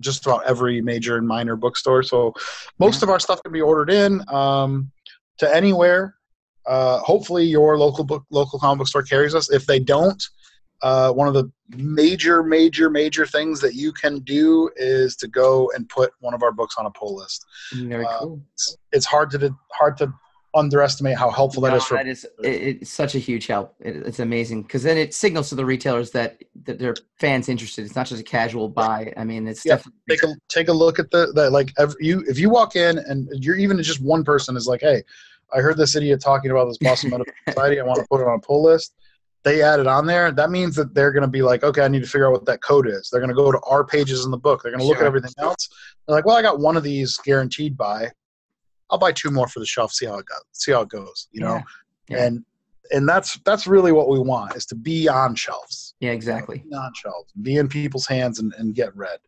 just 0.00 0.26
about 0.26 0.44
every 0.44 0.80
major 0.80 1.16
and 1.16 1.26
minor 1.26 1.56
bookstore. 1.56 2.02
So 2.02 2.32
most 2.78 3.02
of 3.02 3.08
our 3.08 3.18
stuff 3.18 3.42
can 3.42 3.52
be 3.52 3.60
ordered 3.60 3.90
in 3.90 4.22
um, 4.28 4.90
to 5.38 5.54
anywhere. 5.54 6.14
Uh, 6.66 6.98
hopefully, 6.98 7.44
your 7.44 7.78
local 7.78 8.04
book, 8.04 8.24
local 8.30 8.58
comic 8.58 8.78
book 8.78 8.88
store 8.88 9.02
carries 9.02 9.34
us. 9.34 9.50
If 9.50 9.64
they 9.64 9.78
don't, 9.78 10.22
uh, 10.82 11.12
one 11.12 11.26
of 11.26 11.34
the 11.34 11.50
major, 11.76 12.42
major, 12.42 12.90
major 12.90 13.26
things 13.26 13.60
that 13.60 13.74
you 13.74 13.92
can 13.92 14.20
do 14.20 14.70
is 14.76 15.16
to 15.16 15.28
go 15.28 15.70
and 15.74 15.88
put 15.88 16.12
one 16.20 16.34
of 16.34 16.42
our 16.42 16.52
books 16.52 16.76
on 16.78 16.86
a 16.86 16.90
pull 16.90 17.16
list. 17.16 17.44
Very 17.72 18.04
uh, 18.04 18.18
cool. 18.18 18.40
It's, 18.52 18.76
it's, 18.92 19.06
hard 19.06 19.30
to 19.30 19.54
hard 19.72 19.96
to 19.98 20.12
underestimate 20.54 21.16
how 21.16 21.30
helpful 21.30 21.62
no, 21.62 21.68
that 21.68 21.76
is 21.76 21.84
for 21.84 21.94
that 21.94 22.06
is 22.06 22.24
it, 22.42 22.80
it's 22.80 22.90
such 22.90 23.14
a 23.14 23.18
huge 23.18 23.46
help. 23.46 23.74
It, 23.80 23.96
it's 23.96 24.18
amazing 24.18 24.62
because 24.62 24.82
then 24.82 24.96
it 24.96 25.14
signals 25.14 25.48
to 25.50 25.54
the 25.54 25.64
retailers 25.64 26.10
that 26.12 26.42
that 26.64 26.78
their 26.78 26.94
fans 27.18 27.48
interested. 27.48 27.84
It's 27.84 27.94
not 27.94 28.06
just 28.06 28.20
a 28.20 28.24
casual 28.24 28.68
buy. 28.68 29.12
I 29.16 29.24
mean 29.24 29.46
it's 29.46 29.64
yeah, 29.64 29.76
definitely 29.76 30.00
take 30.08 30.22
a 30.22 30.34
take 30.48 30.68
a 30.68 30.72
look 30.72 30.98
at 30.98 31.10
the, 31.10 31.32
the 31.34 31.50
like 31.50 31.72
every, 31.78 31.96
you 32.00 32.24
if 32.26 32.38
you 32.38 32.50
walk 32.50 32.76
in 32.76 32.98
and 32.98 33.28
you're 33.32 33.56
even 33.56 33.80
just 33.82 34.02
one 34.02 34.24
person 34.24 34.56
is 34.56 34.66
like 34.66 34.80
hey 34.80 35.02
i 35.54 35.60
heard 35.60 35.76
this 35.76 35.94
idiot 35.96 36.20
talking 36.20 36.50
about 36.50 36.66
this 36.66 36.78
Boston 36.78 37.10
Metaphysical 37.10 37.42
society. 37.52 37.80
I 37.80 37.84
want 37.84 37.98
to 38.00 38.06
put 38.10 38.20
it 38.20 38.26
on 38.26 38.38
a 38.38 38.40
pull 38.40 38.62
list. 38.62 38.94
They 39.44 39.62
add 39.62 39.80
it 39.80 39.86
on 39.86 40.06
there 40.06 40.32
that 40.32 40.50
means 40.50 40.74
that 40.76 40.94
they're 40.94 41.12
going 41.12 41.22
to 41.22 41.28
be 41.28 41.42
like 41.42 41.62
okay 41.62 41.82
i 41.82 41.88
need 41.88 42.02
to 42.02 42.08
figure 42.08 42.26
out 42.26 42.32
what 42.32 42.46
that 42.46 42.62
code 42.62 42.88
is. 42.88 43.10
They're 43.10 43.20
going 43.20 43.30
to 43.30 43.36
go 43.36 43.52
to 43.52 43.60
our 43.60 43.84
pages 43.84 44.24
in 44.24 44.30
the 44.30 44.38
book. 44.38 44.62
They're 44.62 44.72
going 44.72 44.80
to 44.80 44.86
look 44.86 44.96
sure. 44.96 45.04
at 45.04 45.08
everything 45.08 45.32
else. 45.38 45.68
They're 46.06 46.16
like 46.16 46.24
well 46.24 46.36
i 46.36 46.42
got 46.42 46.58
one 46.58 46.76
of 46.76 46.82
these 46.82 47.18
guaranteed 47.18 47.76
by 47.76 48.10
I'll 48.90 48.98
buy 48.98 49.12
two 49.12 49.30
more 49.30 49.48
for 49.48 49.60
the 49.60 49.66
shelf, 49.66 49.92
see 49.92 50.06
how 50.06 50.18
it 50.18 50.26
goes, 50.26 50.42
see 50.52 50.72
how 50.72 50.82
it 50.82 50.88
goes, 50.88 51.28
you 51.32 51.40
know, 51.40 51.54
yeah. 52.08 52.16
Yeah. 52.16 52.26
and 52.26 52.44
and 52.90 53.08
that's 53.08 53.38
that's 53.44 53.66
really 53.66 53.92
what 53.92 54.08
we 54.08 54.18
want 54.18 54.56
is 54.56 54.64
to 54.66 54.74
be 54.74 55.08
on 55.08 55.34
shelves. 55.34 55.94
Yeah, 56.00 56.12
exactly. 56.12 56.62
You 56.64 56.70
know, 56.70 56.78
on 56.78 56.92
shelves, 56.94 57.32
be 57.42 57.56
in 57.56 57.68
people's 57.68 58.06
hands 58.06 58.38
and, 58.38 58.54
and 58.58 58.74
get 58.74 58.96
read. 58.96 59.18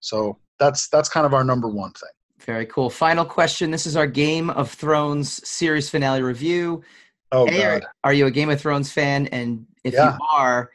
So 0.00 0.38
that's 0.58 0.88
that's 0.88 1.08
kind 1.08 1.26
of 1.26 1.34
our 1.34 1.44
number 1.44 1.68
one 1.68 1.92
thing. 1.92 2.10
Very 2.40 2.66
cool. 2.66 2.90
Final 2.90 3.24
question. 3.24 3.70
This 3.70 3.86
is 3.86 3.96
our 3.96 4.06
Game 4.06 4.50
of 4.50 4.70
Thrones 4.70 5.46
series 5.46 5.90
finale 5.90 6.22
review. 6.22 6.82
Oh 7.32 7.48
a, 7.48 7.80
God. 7.80 7.86
Are 8.04 8.12
you 8.12 8.26
a 8.26 8.30
Game 8.30 8.50
of 8.50 8.60
Thrones 8.60 8.92
fan? 8.92 9.26
And 9.28 9.66
if 9.84 9.94
yeah. 9.94 10.12
you 10.12 10.18
are, 10.30 10.70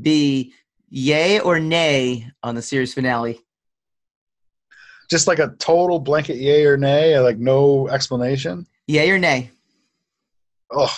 B, 0.00 0.54
yay 0.88 1.40
or 1.40 1.58
nay 1.58 2.30
on 2.42 2.54
the 2.54 2.62
series 2.62 2.94
finale? 2.94 3.40
Just 5.08 5.26
like 5.26 5.38
a 5.38 5.54
total 5.58 5.98
blanket 5.98 6.36
yay 6.36 6.64
or 6.64 6.76
nay, 6.76 7.18
like 7.18 7.38
no 7.38 7.88
explanation? 7.88 8.66
Yay 8.86 9.10
or 9.10 9.18
nay? 9.18 9.50
Oh, 10.70 10.94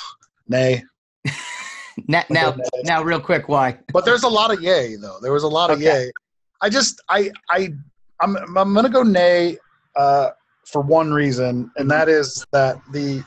nay. 0.48 0.82
now, 2.08 2.24
now, 2.30 2.56
now, 2.84 3.02
real 3.02 3.20
quick, 3.20 3.48
why? 3.48 3.78
But 3.92 4.04
there's 4.04 4.22
a 4.22 4.28
lot 4.28 4.52
of 4.52 4.62
yay 4.62 4.96
though. 4.96 5.18
There 5.20 5.32
was 5.32 5.42
a 5.42 5.48
lot 5.48 5.70
of 5.70 5.78
okay. 5.78 6.04
yay. 6.04 6.12
I 6.60 6.68
just, 6.68 7.00
I, 7.08 7.30
I, 7.50 7.72
I'm, 8.20 8.36
I'm 8.56 8.74
gonna 8.74 8.88
go 8.88 9.02
nay 9.02 9.58
uh, 9.96 10.30
for 10.64 10.82
one 10.82 11.12
reason, 11.12 11.70
and 11.76 11.90
that 11.90 12.08
is 12.08 12.44
that 12.52 12.80
the, 12.92 13.22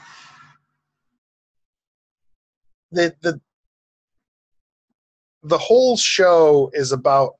the, 2.91 3.13
the, 3.21 3.39
the 5.43 5.57
whole 5.57 5.97
show 5.97 6.69
is 6.73 6.91
about 6.91 7.35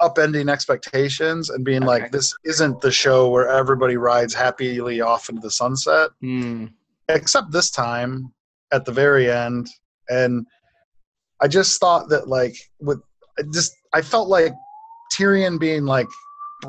upending 0.00 0.50
expectations 0.50 1.50
and 1.50 1.64
being 1.64 1.82
okay. 1.82 1.86
like, 1.86 2.12
this 2.12 2.34
isn't 2.44 2.80
the 2.80 2.90
show 2.90 3.30
where 3.30 3.48
everybody 3.48 3.96
rides 3.96 4.34
happily 4.34 5.00
off 5.00 5.28
into 5.28 5.40
the 5.40 5.50
sunset. 5.50 6.10
Mm. 6.22 6.72
Except 7.08 7.50
this 7.50 7.70
time 7.70 8.32
at 8.72 8.84
the 8.84 8.92
very 8.92 9.30
end. 9.30 9.68
And 10.08 10.46
I 11.40 11.48
just 11.48 11.80
thought 11.80 12.08
that, 12.10 12.28
like, 12.28 12.56
with 12.80 13.00
I 13.38 13.42
just, 13.52 13.72
I 13.92 14.02
felt 14.02 14.28
like 14.28 14.54
Tyrion 15.14 15.58
being 15.58 15.84
like, 15.84 16.06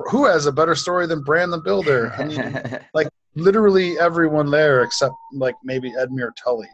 who 0.09 0.25
has 0.25 0.45
a 0.45 0.51
better 0.51 0.75
story 0.75 1.07
than 1.07 1.23
Bran 1.23 1.49
the 1.49 1.57
Builder? 1.57 2.13
I 2.17 2.25
mean, 2.25 2.79
like, 2.93 3.07
literally 3.35 3.97
everyone 3.99 4.51
there 4.51 4.83
except, 4.83 5.13
like, 5.33 5.55
maybe 5.63 5.91
Edmure 5.91 6.31
Tully. 6.41 6.67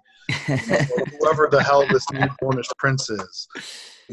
You 0.48 0.56
know, 0.56 0.78
whoever 1.20 1.48
the 1.52 1.62
hell 1.64 1.86
this 1.88 2.10
new 2.12 2.28
Dornish 2.42 2.70
prince 2.78 3.10
is. 3.10 3.48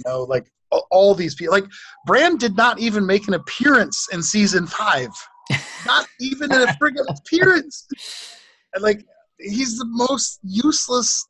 You 0.04 0.12
know, 0.12 0.22
like 0.22 0.50
all 0.90 1.14
these 1.14 1.34
people. 1.34 1.52
Like 1.52 1.66
Bran 2.06 2.36
did 2.36 2.56
not 2.56 2.78
even 2.78 3.06
make 3.06 3.28
an 3.28 3.34
appearance 3.34 4.08
in 4.12 4.22
season 4.22 4.66
five. 4.66 5.10
not 5.86 6.06
even 6.20 6.52
in 6.52 6.62
a 6.62 6.66
friggin' 6.66 7.06
appearance. 7.08 7.86
And 8.74 8.82
like 8.82 9.04
he's 9.38 9.78
the 9.78 9.86
most 9.86 10.40
useless. 10.42 11.26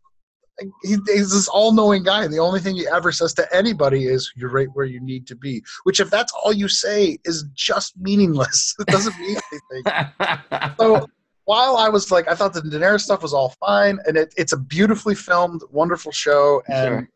He, 0.82 0.98
he's 1.06 1.30
this 1.30 1.48
all-knowing 1.48 2.02
guy. 2.02 2.26
The 2.26 2.38
only 2.38 2.60
thing 2.60 2.76
he 2.76 2.86
ever 2.86 3.12
says 3.12 3.32
to 3.34 3.56
anybody 3.56 4.04
is, 4.04 4.30
"You're 4.36 4.50
right 4.50 4.68
where 4.74 4.84
you 4.84 5.00
need 5.00 5.26
to 5.28 5.36
be." 5.36 5.62
Which, 5.84 6.00
if 6.00 6.10
that's 6.10 6.34
all 6.34 6.52
you 6.52 6.68
say, 6.68 7.16
is 7.24 7.46
just 7.54 7.94
meaningless. 7.98 8.74
It 8.80 8.88
doesn't 8.88 9.18
mean 9.18 9.38
anything. 9.50 10.74
so 10.78 11.06
while 11.44 11.78
I 11.78 11.88
was 11.88 12.10
like, 12.10 12.28
I 12.28 12.34
thought 12.34 12.52
the 12.52 12.60
Daenerys 12.60 13.00
stuff 13.00 13.22
was 13.22 13.32
all 13.32 13.54
fine, 13.58 13.98
and 14.06 14.18
it, 14.18 14.34
it's 14.36 14.52
a 14.52 14.58
beautifully 14.58 15.14
filmed, 15.14 15.62
wonderful 15.70 16.12
show, 16.12 16.62
and 16.68 16.88
sure. 16.88 17.10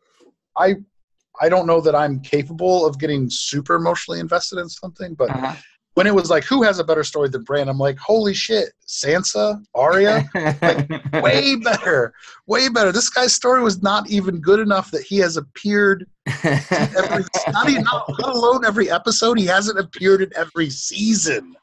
I 0.57 0.75
I 1.41 1.49
don't 1.49 1.67
know 1.67 1.81
that 1.81 1.95
I'm 1.95 2.19
capable 2.19 2.85
of 2.85 2.99
getting 2.99 3.29
super 3.29 3.75
emotionally 3.75 4.19
invested 4.19 4.59
in 4.59 4.69
something, 4.69 5.13
but 5.13 5.29
uh-huh. 5.29 5.55
when 5.95 6.07
it 6.07 6.15
was 6.15 6.29
like, 6.29 6.43
who 6.43 6.63
has 6.63 6.79
a 6.79 6.83
better 6.83 7.03
story 7.03 7.29
than 7.29 7.43
Bran? 7.43 7.69
I'm 7.69 7.77
like, 7.77 7.97
holy 7.97 8.33
shit, 8.33 8.73
Sansa, 8.87 9.63
Arya, 9.73 10.23
like 10.61 10.89
way 11.23 11.55
better, 11.55 12.13
way 12.47 12.69
better. 12.69 12.91
This 12.91 13.09
guy's 13.09 13.33
story 13.33 13.61
was 13.61 13.81
not 13.81 14.09
even 14.09 14.39
good 14.39 14.59
enough 14.59 14.91
that 14.91 15.03
he 15.03 15.17
has 15.17 15.37
appeared 15.37 16.05
every, 16.43 17.23
not 17.49 17.69
even, 17.69 17.83
not, 17.83 18.09
not 18.19 18.35
alone 18.35 18.65
every 18.65 18.89
episode. 18.89 19.39
He 19.39 19.45
hasn't 19.45 19.79
appeared 19.79 20.21
in 20.21 20.31
every 20.35 20.69
season. 20.69 21.55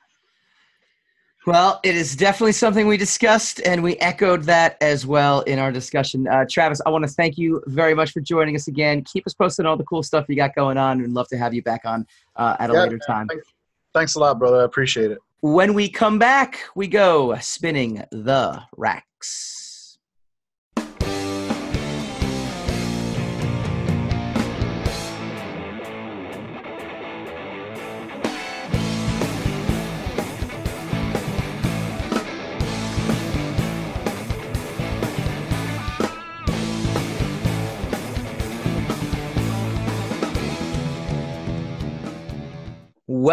Well, 1.45 1.81
it 1.83 1.97
is 1.97 2.15
definitely 2.15 2.53
something 2.53 2.87
we 2.87 2.97
discussed, 2.97 3.61
and 3.65 3.83
we 3.83 3.97
echoed 3.97 4.45
that 4.45 4.77
as 4.81 5.05
well 5.05 5.41
in 5.41 5.59
our 5.59 5.73
discussion. 5.73 6.29
Uh, 6.29 6.45
Travis, 6.49 6.81
I 6.87 6.91
want 6.91 7.05
to 7.05 7.11
thank 7.11 7.37
you 7.37 7.61
very 7.67 7.95
much 7.95 8.13
for 8.13 8.21
joining 8.21 8.55
us 8.55 8.69
again. 8.69 9.03
Keep 9.03 9.27
us 9.27 9.35
posted 9.35 9.67
on 9.67 9.71
all 9.71 9.77
the 9.77 9.85
cool 9.85 10.05
stuff 10.05 10.27
you 10.29 10.37
got 10.37 10.55
going 10.55 10.79
on. 10.79 11.01
We'd 11.01 11.11
love 11.11 11.27
to 11.29 11.37
have 11.37 11.53
you 11.53 11.61
back 11.61 11.81
on 11.85 12.07
uh, 12.37 12.57
at 12.61 12.71
a 12.71 12.75
yeah, 12.75 12.83
later 12.85 12.99
time. 12.99 13.27
Thanks, 13.27 13.47
thanks 13.93 14.15
a 14.15 14.21
lot, 14.21 14.39
brother. 14.39 14.61
I 14.61 14.65
appreciate 14.65 15.11
it. 15.11 15.19
When 15.41 15.75
we 15.75 15.89
come 15.89 16.21
back, 16.21 16.61
we 16.77 16.87
go 16.87 17.37
spinning 17.41 18.05
the 18.13 18.63
racks. 18.77 19.62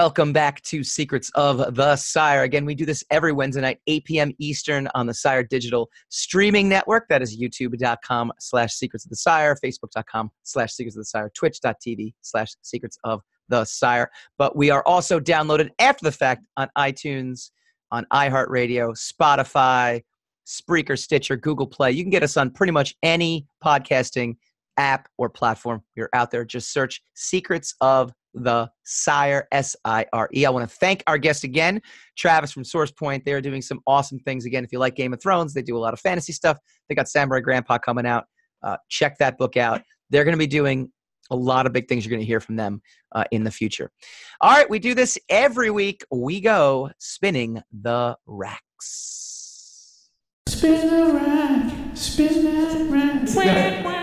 Welcome 0.01 0.31
back 0.31 0.61
to 0.61 0.81
Secrets 0.81 1.29
of 1.35 1.75
the 1.75 1.97
Sire. 1.97 2.43
Again, 2.43 2.63
we 2.63 2.73
do 2.73 2.85
this 2.85 3.03
every 3.11 3.33
Wednesday 3.33 3.59
night, 3.59 3.79
8 3.85 4.05
p.m. 4.05 4.31
Eastern 4.39 4.87
on 4.95 5.07
the 5.07 5.13
Sire 5.13 5.43
Digital 5.43 5.89
Streaming 6.07 6.69
Network. 6.69 7.09
That 7.09 7.21
is 7.21 7.37
youtube.com 7.37 8.31
slash 8.39 8.75
secrets 8.75 9.03
of 9.03 9.09
the 9.09 9.17
Sire, 9.17 9.57
facebook.com 9.61 10.31
slash 10.43 10.71
secrets 10.71 10.95
of 10.95 11.01
the 11.01 11.05
Sire, 11.05 11.29
twitch.tv 11.35 12.13
slash 12.21 12.53
secrets 12.61 12.97
of 13.03 13.19
the 13.49 13.65
Sire. 13.65 14.09
But 14.37 14.55
we 14.55 14.69
are 14.69 14.83
also 14.85 15.19
downloaded 15.19 15.69
after 15.79 16.05
the 16.05 16.13
fact 16.13 16.45
on 16.55 16.69
iTunes, 16.77 17.51
on 17.91 18.05
iHeartRadio, 18.13 18.97
Spotify, 18.97 20.01
Spreaker, 20.47 20.97
Stitcher, 20.97 21.35
Google 21.35 21.67
Play. 21.67 21.91
You 21.91 22.05
can 22.05 22.09
get 22.09 22.23
us 22.23 22.37
on 22.37 22.51
pretty 22.51 22.71
much 22.71 22.95
any 23.03 23.47
podcasting 23.61 24.37
app 24.77 25.09
or 25.17 25.29
platform. 25.29 25.83
You're 25.95 26.09
out 26.13 26.31
there. 26.31 26.45
Just 26.45 26.71
search 26.71 27.01
Secrets 27.15 27.75
of 27.81 28.13
the 28.33 28.69
Sire, 28.83 29.47
S 29.51 29.75
I 29.85 30.05
R 30.13 30.29
E. 30.33 30.45
I 30.45 30.49
want 30.49 30.69
to 30.69 30.75
thank 30.75 31.03
our 31.07 31.17
guest 31.17 31.43
again, 31.43 31.81
Travis 32.17 32.51
from 32.51 32.63
Source 32.63 32.91
Point. 32.91 33.23
They're 33.25 33.41
doing 33.41 33.61
some 33.61 33.79
awesome 33.87 34.19
things. 34.19 34.45
Again, 34.45 34.63
if 34.63 34.71
you 34.71 34.79
like 34.79 34.95
Game 34.95 35.13
of 35.13 35.21
Thrones, 35.21 35.53
they 35.53 35.61
do 35.61 35.77
a 35.77 35.79
lot 35.79 35.93
of 35.93 35.99
fantasy 35.99 36.33
stuff. 36.33 36.57
They 36.87 36.95
got 36.95 37.07
Samurai 37.07 37.39
Grandpa 37.39 37.77
coming 37.77 38.05
out. 38.05 38.25
Uh, 38.61 38.77
check 38.89 39.17
that 39.19 39.37
book 39.37 39.57
out. 39.57 39.81
They're 40.09 40.23
going 40.23 40.33
to 40.33 40.39
be 40.39 40.47
doing 40.47 40.91
a 41.31 41.35
lot 41.35 41.65
of 41.65 41.73
big 41.73 41.87
things 41.87 42.05
you're 42.05 42.09
going 42.09 42.21
to 42.21 42.25
hear 42.25 42.39
from 42.39 42.55
them 42.55 42.81
uh, 43.13 43.23
in 43.31 43.43
the 43.43 43.51
future. 43.51 43.91
All 44.41 44.51
right, 44.51 44.69
we 44.69 44.79
do 44.79 44.95
this 44.95 45.17
every 45.29 45.69
week. 45.69 46.03
We 46.11 46.41
go 46.41 46.89
spinning 46.97 47.61
the 47.71 48.17
racks. 48.25 50.09
Spin 50.47 50.89
the 50.89 51.13
rack, 51.13 51.95
spin 51.95 52.43
that 52.45 53.85
rack. 53.85 53.98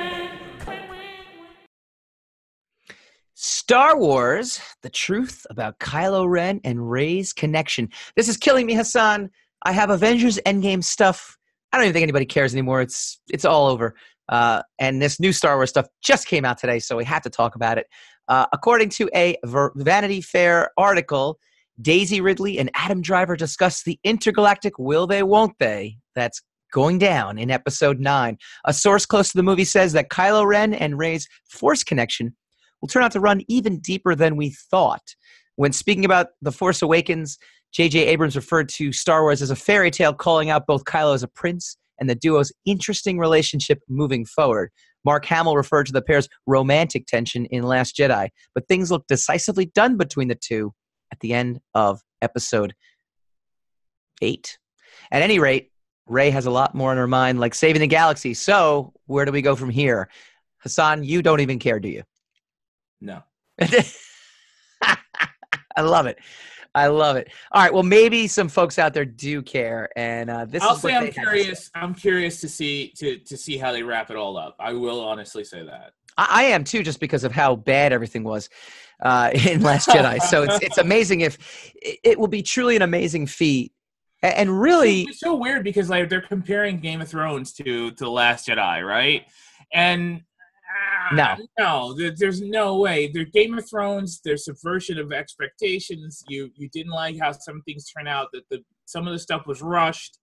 Star 3.69 3.99
Wars, 3.99 4.61
the 4.83 4.89
truth 4.89 5.45
about 5.51 5.81
Kylo 5.81 6.29
Ren 6.29 6.61
and 6.63 6.89
Rey's 6.89 7.33
connection. 7.33 7.89
This 8.15 8.29
is 8.29 8.37
killing 8.37 8.65
me, 8.65 8.75
Hassan. 8.75 9.29
I 9.65 9.73
have 9.73 9.91
Avengers 9.91 10.39
Endgame 10.47 10.85
stuff. 10.85 11.37
I 11.73 11.77
don't 11.77 11.87
even 11.87 11.93
think 11.93 12.05
anybody 12.05 12.27
cares 12.27 12.55
anymore. 12.55 12.81
It's 12.81 13.21
it's 13.29 13.45
all 13.45 13.67
over. 13.67 13.97
Uh, 14.29 14.63
and 14.79 15.03
this 15.03 15.19
new 15.19 15.33
Star 15.33 15.57
Wars 15.57 15.71
stuff 15.71 15.89
just 16.01 16.29
came 16.29 16.45
out 16.45 16.59
today, 16.59 16.79
so 16.79 16.97
we 16.97 17.05
have 17.07 17.23
to 17.23 17.29
talk 17.29 17.57
about 17.57 17.77
it. 17.77 17.89
Uh, 18.29 18.47
according 18.53 18.91
to 18.91 19.11
a 19.17 19.37
Vanity 19.45 20.21
Fair 20.21 20.71
article, 20.79 21.41
Daisy 21.83 22.21
Ridley 22.21 22.61
and 22.61 22.71
Adam 22.73 23.03
Driver 23.03 23.35
discuss 23.35 23.83
the 23.83 23.99
intergalactic 24.05 24.79
will 24.79 25.09
they, 25.09 25.25
won't 25.25 25.59
they? 25.59 25.99
That's 26.15 26.41
going 26.73 26.99
down 26.99 27.37
in 27.37 27.51
episode 27.51 27.99
9. 27.99 28.39
A 28.65 28.73
source 28.73 29.07
close 29.07 29.33
to 29.33 29.37
the 29.37 29.43
movie 29.43 29.65
says 29.65 29.93
that 29.95 30.09
Kylo 30.09 30.47
Ren 30.47 30.73
and 30.73 30.97
Rey's 30.97 31.27
Force 31.49 31.83
connection 31.83 32.37
will 32.81 32.89
turn 32.89 33.03
out 33.03 33.13
to 33.13 33.21
run 33.21 33.43
even 33.49 33.79
deeper 33.79 34.15
than 34.15 34.37
we 34.37 34.51
thought. 34.71 35.15
When 35.57 35.73
speaking 35.73 36.05
about 36.05 36.29
The 36.43 36.53
Force 36.53 36.83
Awakens, 36.83 37.39
J.J. 37.73 38.07
Abrams 38.07 38.37
referred 38.37 38.69
to 38.71 38.93
Star 38.93 39.23
Wars 39.23 39.43
as 39.43 39.51
a 39.51 39.57
fairy 39.57 39.91
tale, 39.91 40.15
calling 40.15 40.51
out 40.51 40.67
both 40.67 40.85
Kylo 40.85 41.15
as 41.15 41.23
a 41.23 41.29
prince 41.29 41.77
and 41.99 42.09
the 42.09 42.15
duo's 42.15 42.53
interesting 42.65 43.19
relationship 43.19 43.81
moving 43.89 44.25
forward. 44.25 44.71
Mark 45.05 45.25
Hamill 45.27 45.57
referred 45.57 45.87
to 45.87 45.93
the 45.93 46.03
pair's 46.03 46.29
romantic 46.47 47.07
tension 47.07 47.47
in 47.47 47.63
Last 47.63 47.97
Jedi, 47.97 48.29
but 48.55 48.67
things 48.67 48.91
look 48.91 49.07
decisively 49.07 49.67
done 49.67 49.97
between 49.97 50.29
the 50.29 50.35
two 50.35 50.73
at 51.13 51.21
the 51.21 51.33
end 51.33 51.61
of 51.75 52.01
episode 52.23 52.75
8. 54.21 54.59
At 55.13 55.23
any 55.23 55.39
rate, 55.39 55.71
Rey 56.07 56.31
has 56.31 56.47
a 56.47 56.51
lot 56.51 56.75
more 56.75 56.93
in 56.93 56.99
her 56.99 57.07
mind, 57.07 57.41
like 57.41 57.55
saving 57.55 57.81
the 57.81 57.87
galaxy. 57.87 58.35
So, 58.35 58.93
where 59.07 59.25
do 59.25 59.33
we 59.33 59.43
go 59.43 59.57
from 59.57 59.71
here? 59.71 60.09
Hassan, 60.59 61.05
you 61.05 61.23
don't 61.23 61.41
even 61.41 61.59
care, 61.59 61.79
do 61.79 61.89
you? 61.89 62.03
No. 63.01 63.23
I 65.77 65.83
love 65.83 66.07
it. 66.07 66.19
I 66.75 66.89
love 66.89 67.17
it. 67.17 67.31
All 67.53 67.63
right. 67.63 67.73
Well, 67.73 67.83
maybe 67.83 68.27
some 68.27 68.49
folks 68.51 68.79
out 68.79 68.93
there 68.93 69.07
do 69.07 69.41
care, 69.41 69.89
and 69.97 70.29
uh, 70.29 70.45
this. 70.45 70.63
I'll 70.63 70.75
is 70.75 70.83
say 70.83 70.95
I'm 70.95 71.11
curious. 71.11 71.71
I'm 71.75 71.95
curious 71.95 72.41
to 72.43 72.49
see 72.49 72.93
to 72.99 73.19
to 73.19 73.37
see 73.37 73.57
how 73.57 73.73
they 73.73 73.83
wrap 73.83 74.11
it 74.11 74.17
all 74.17 74.37
up. 74.37 74.57
I 74.61 74.75
will 74.75 75.01
honestly 75.01 75.43
say 75.43 75.65
that. 75.65 75.93
I, 76.19 76.27
I 76.31 76.43
am 76.45 76.65
too, 76.65 76.83
just 76.83 77.01
because 77.01 77.25
of 77.25 77.33
how 77.33 77.57
bad 77.57 77.95
everything 77.95 78.25
was 78.25 78.51
uh, 79.03 79.31
in 79.49 79.63
Last 79.63 79.89
Jedi. 79.89 80.21
so 80.21 80.43
it's 80.43 80.59
it's 80.63 80.79
amazing 80.79 81.23
if 81.23 81.39
it, 81.77 81.99
it, 82.05 82.19
will 82.19 82.29
be 82.29 82.43
truly 82.43 82.77
an 82.77 82.83
amazing 82.83 83.27
feat, 83.27 83.73
and 84.23 84.61
really 84.61 85.03
it's 85.03 85.21
so 85.21 85.35
weird 85.35 85.65
because 85.65 85.89
like 85.89 86.11
they're 86.11 86.21
comparing 86.21 86.79
Game 86.81 87.01
of 87.01 87.09
Thrones 87.09 87.55
to 87.55 87.91
to 87.93 88.05
the 88.05 88.11
Last 88.11 88.49
Jedi, 88.49 88.87
right? 88.87 89.25
And 89.73 90.23
no, 91.13 91.23
ah, 91.23 91.37
no, 91.59 92.11
there's 92.17 92.41
no 92.41 92.77
way. 92.79 93.11
There's 93.13 93.31
Game 93.31 93.57
of 93.57 93.69
Thrones. 93.69 94.21
There's 94.25 94.45
subversion 94.45 94.99
of 94.99 95.13
expectations. 95.13 96.23
You 96.29 96.51
you 96.57 96.69
didn't 96.73 96.93
like 96.93 97.19
how 97.19 97.33
some 97.33 97.63
things 97.63 97.91
turn 97.91 98.07
out. 98.07 98.29
That 98.33 98.43
the 98.51 98.63
some 98.87 99.07
of 99.07 99.13
the 99.13 99.19
stuff 99.19 99.47
was 99.47 99.63
rushed. 99.63 100.19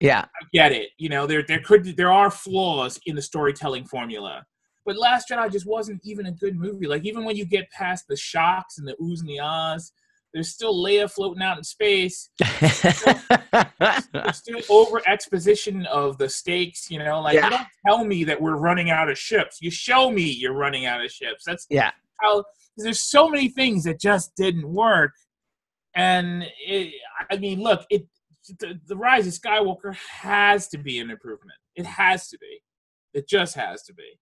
Yeah, 0.00 0.22
I 0.22 0.46
get 0.52 0.72
it. 0.72 0.90
You 0.98 1.08
know, 1.08 1.26
there 1.26 1.42
there 1.42 1.60
could 1.60 1.96
there 1.96 2.12
are 2.12 2.30
flaws 2.30 2.98
in 3.06 3.16
the 3.16 3.22
storytelling 3.22 3.86
formula. 3.86 4.44
But 4.84 4.96
Last 4.96 5.28
Jedi 5.30 5.50
just 5.50 5.66
wasn't 5.66 6.00
even 6.04 6.26
a 6.26 6.32
good 6.32 6.56
movie. 6.56 6.86
Like 6.86 7.04
even 7.04 7.24
when 7.24 7.36
you 7.36 7.44
get 7.44 7.70
past 7.70 8.06
the 8.08 8.16
shocks 8.16 8.78
and 8.78 8.86
the 8.86 8.96
oohs 9.00 9.20
and 9.20 9.28
the 9.28 9.38
ahs, 9.38 9.92
there's 10.32 10.48
still 10.48 10.74
Leia 10.74 11.10
floating 11.10 11.42
out 11.42 11.58
in 11.58 11.64
space. 11.64 12.30
there's 12.60 14.36
still 14.36 14.60
over 14.70 15.02
exposition 15.06 15.84
of 15.86 16.16
the 16.18 16.28
stakes. 16.28 16.90
You 16.90 17.00
know, 17.00 17.20
like 17.20 17.34
yeah. 17.34 17.44
you 17.44 17.50
don't 17.50 17.66
tell 17.86 18.04
me 18.04 18.24
that 18.24 18.40
we're 18.40 18.56
running 18.56 18.90
out 18.90 19.10
of 19.10 19.18
ships. 19.18 19.58
You 19.60 19.70
show 19.70 20.10
me 20.10 20.22
you're 20.22 20.54
running 20.54 20.86
out 20.86 21.04
of 21.04 21.10
ships. 21.10 21.44
That's 21.46 21.66
yeah. 21.68 21.90
How 22.20 22.44
there's 22.76 23.02
so 23.02 23.28
many 23.28 23.48
things 23.48 23.84
that 23.84 24.00
just 24.00 24.34
didn't 24.36 24.66
work. 24.66 25.12
And 25.94 26.46
it, 26.66 26.94
I 27.30 27.36
mean, 27.36 27.60
look, 27.60 27.84
it 27.90 28.06
the, 28.58 28.80
the 28.86 28.96
rise 28.96 29.26
of 29.26 29.34
Skywalker 29.34 29.94
has 29.94 30.68
to 30.68 30.78
be 30.78 30.98
an 30.98 31.10
improvement. 31.10 31.58
It 31.76 31.86
has 31.86 32.28
to 32.28 32.38
be. 32.38 32.60
It 33.14 33.28
just 33.28 33.54
has 33.54 33.82
to 33.84 33.94
be. 33.94 34.18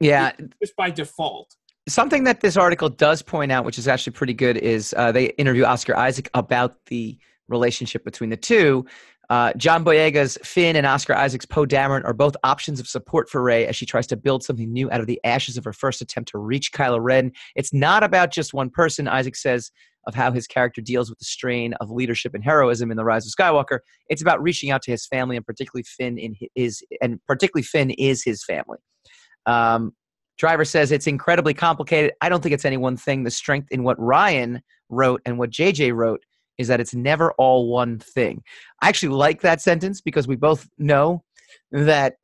Yeah, 0.00 0.32
it, 0.38 0.52
just 0.60 0.74
by 0.76 0.90
default 0.90 1.54
something 1.90 2.24
that 2.24 2.40
this 2.40 2.56
article 2.56 2.88
does 2.88 3.22
point 3.22 3.52
out, 3.52 3.64
which 3.64 3.78
is 3.78 3.88
actually 3.88 4.12
pretty 4.12 4.34
good, 4.34 4.56
is 4.56 4.94
uh, 4.96 5.12
they 5.12 5.26
interview 5.30 5.64
Oscar 5.64 5.96
Isaac 5.96 6.30
about 6.34 6.76
the 6.86 7.18
relationship 7.48 8.04
between 8.04 8.30
the 8.30 8.36
two. 8.36 8.86
Uh, 9.28 9.52
John 9.52 9.84
Boyega's 9.84 10.36
Finn 10.42 10.74
and 10.74 10.86
Oscar 10.86 11.14
Isaac's 11.14 11.46
Poe 11.46 11.64
Dameron 11.64 12.04
are 12.04 12.12
both 12.12 12.34
options 12.42 12.80
of 12.80 12.88
support 12.88 13.28
for 13.28 13.40
Rey 13.40 13.64
as 13.66 13.76
she 13.76 13.86
tries 13.86 14.08
to 14.08 14.16
build 14.16 14.42
something 14.42 14.72
new 14.72 14.90
out 14.90 15.00
of 15.00 15.06
the 15.06 15.20
ashes 15.22 15.56
of 15.56 15.64
her 15.64 15.72
first 15.72 16.02
attempt 16.02 16.30
to 16.32 16.38
reach 16.38 16.72
Kylo 16.72 16.98
Ren. 17.00 17.30
It's 17.54 17.72
not 17.72 18.02
about 18.02 18.32
just 18.32 18.52
one 18.52 18.70
person, 18.70 19.06
Isaac 19.06 19.36
says, 19.36 19.70
of 20.08 20.16
how 20.16 20.32
his 20.32 20.48
character 20.48 20.80
deals 20.80 21.08
with 21.08 21.20
the 21.20 21.24
strain 21.24 21.74
of 21.74 21.90
leadership 21.90 22.34
and 22.34 22.42
heroism 22.42 22.90
in 22.90 22.96
The 22.96 23.04
Rise 23.04 23.24
of 23.24 23.32
Skywalker. 23.32 23.80
It's 24.08 24.22
about 24.22 24.42
reaching 24.42 24.72
out 24.72 24.82
to 24.82 24.90
his 24.90 25.06
family, 25.06 25.36
and 25.36 25.46
particularly 25.46 25.84
Finn 25.84 26.18
in 26.18 26.34
his, 26.56 26.82
and 27.00 27.24
particularly 27.26 27.62
Finn 27.62 27.90
is 27.90 28.24
his 28.24 28.42
family. 28.44 28.78
Um, 29.46 29.92
Driver 30.40 30.64
says 30.64 30.90
it's 30.90 31.06
incredibly 31.06 31.52
complicated. 31.52 32.12
I 32.22 32.30
don't 32.30 32.42
think 32.42 32.54
it's 32.54 32.64
any 32.64 32.78
one 32.78 32.96
thing. 32.96 33.24
The 33.24 33.30
strength 33.30 33.68
in 33.70 33.82
what 33.82 33.98
Rian 33.98 34.62
wrote 34.88 35.20
and 35.26 35.38
what 35.38 35.50
JJ 35.50 35.94
wrote 35.94 36.22
is 36.56 36.68
that 36.68 36.80
it's 36.80 36.94
never 36.94 37.32
all 37.32 37.68
one 37.68 37.98
thing. 37.98 38.42
I 38.80 38.88
actually 38.88 39.14
like 39.14 39.42
that 39.42 39.60
sentence 39.60 40.00
because 40.00 40.26
we 40.26 40.36
both 40.36 40.66
know 40.78 41.22
that 41.72 42.14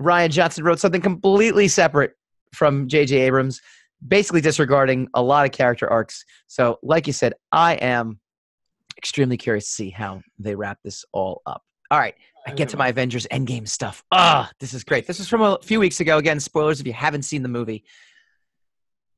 Rian 0.00 0.30
Johnson 0.30 0.64
wrote 0.64 0.78
something 0.78 1.02
completely 1.02 1.68
separate 1.68 2.12
from 2.54 2.88
JJ 2.88 3.12
Abrams, 3.12 3.60
basically 4.08 4.40
disregarding 4.40 5.06
a 5.12 5.22
lot 5.22 5.44
of 5.44 5.52
character 5.52 5.90
arcs. 5.90 6.24
So, 6.46 6.78
like 6.82 7.06
you 7.06 7.12
said, 7.12 7.34
I 7.52 7.74
am 7.74 8.18
extremely 8.96 9.36
curious 9.36 9.66
to 9.66 9.72
see 9.72 9.90
how 9.90 10.22
they 10.38 10.54
wrap 10.54 10.78
this 10.82 11.04
all 11.12 11.42
up. 11.44 11.62
All 11.90 11.98
right. 11.98 12.14
I 12.46 12.52
get 12.52 12.70
to 12.70 12.76
my 12.76 12.88
Avengers 12.88 13.26
Endgame 13.30 13.68
stuff. 13.68 14.02
Ah, 14.12 14.50
this 14.60 14.72
is 14.72 14.82
great. 14.82 15.06
This 15.06 15.20
is 15.20 15.28
from 15.28 15.42
a 15.42 15.58
few 15.62 15.78
weeks 15.78 16.00
ago. 16.00 16.18
Again, 16.18 16.40
spoilers 16.40 16.80
if 16.80 16.86
you 16.86 16.92
haven't 16.92 17.22
seen 17.22 17.42
the 17.42 17.48
movie. 17.48 17.84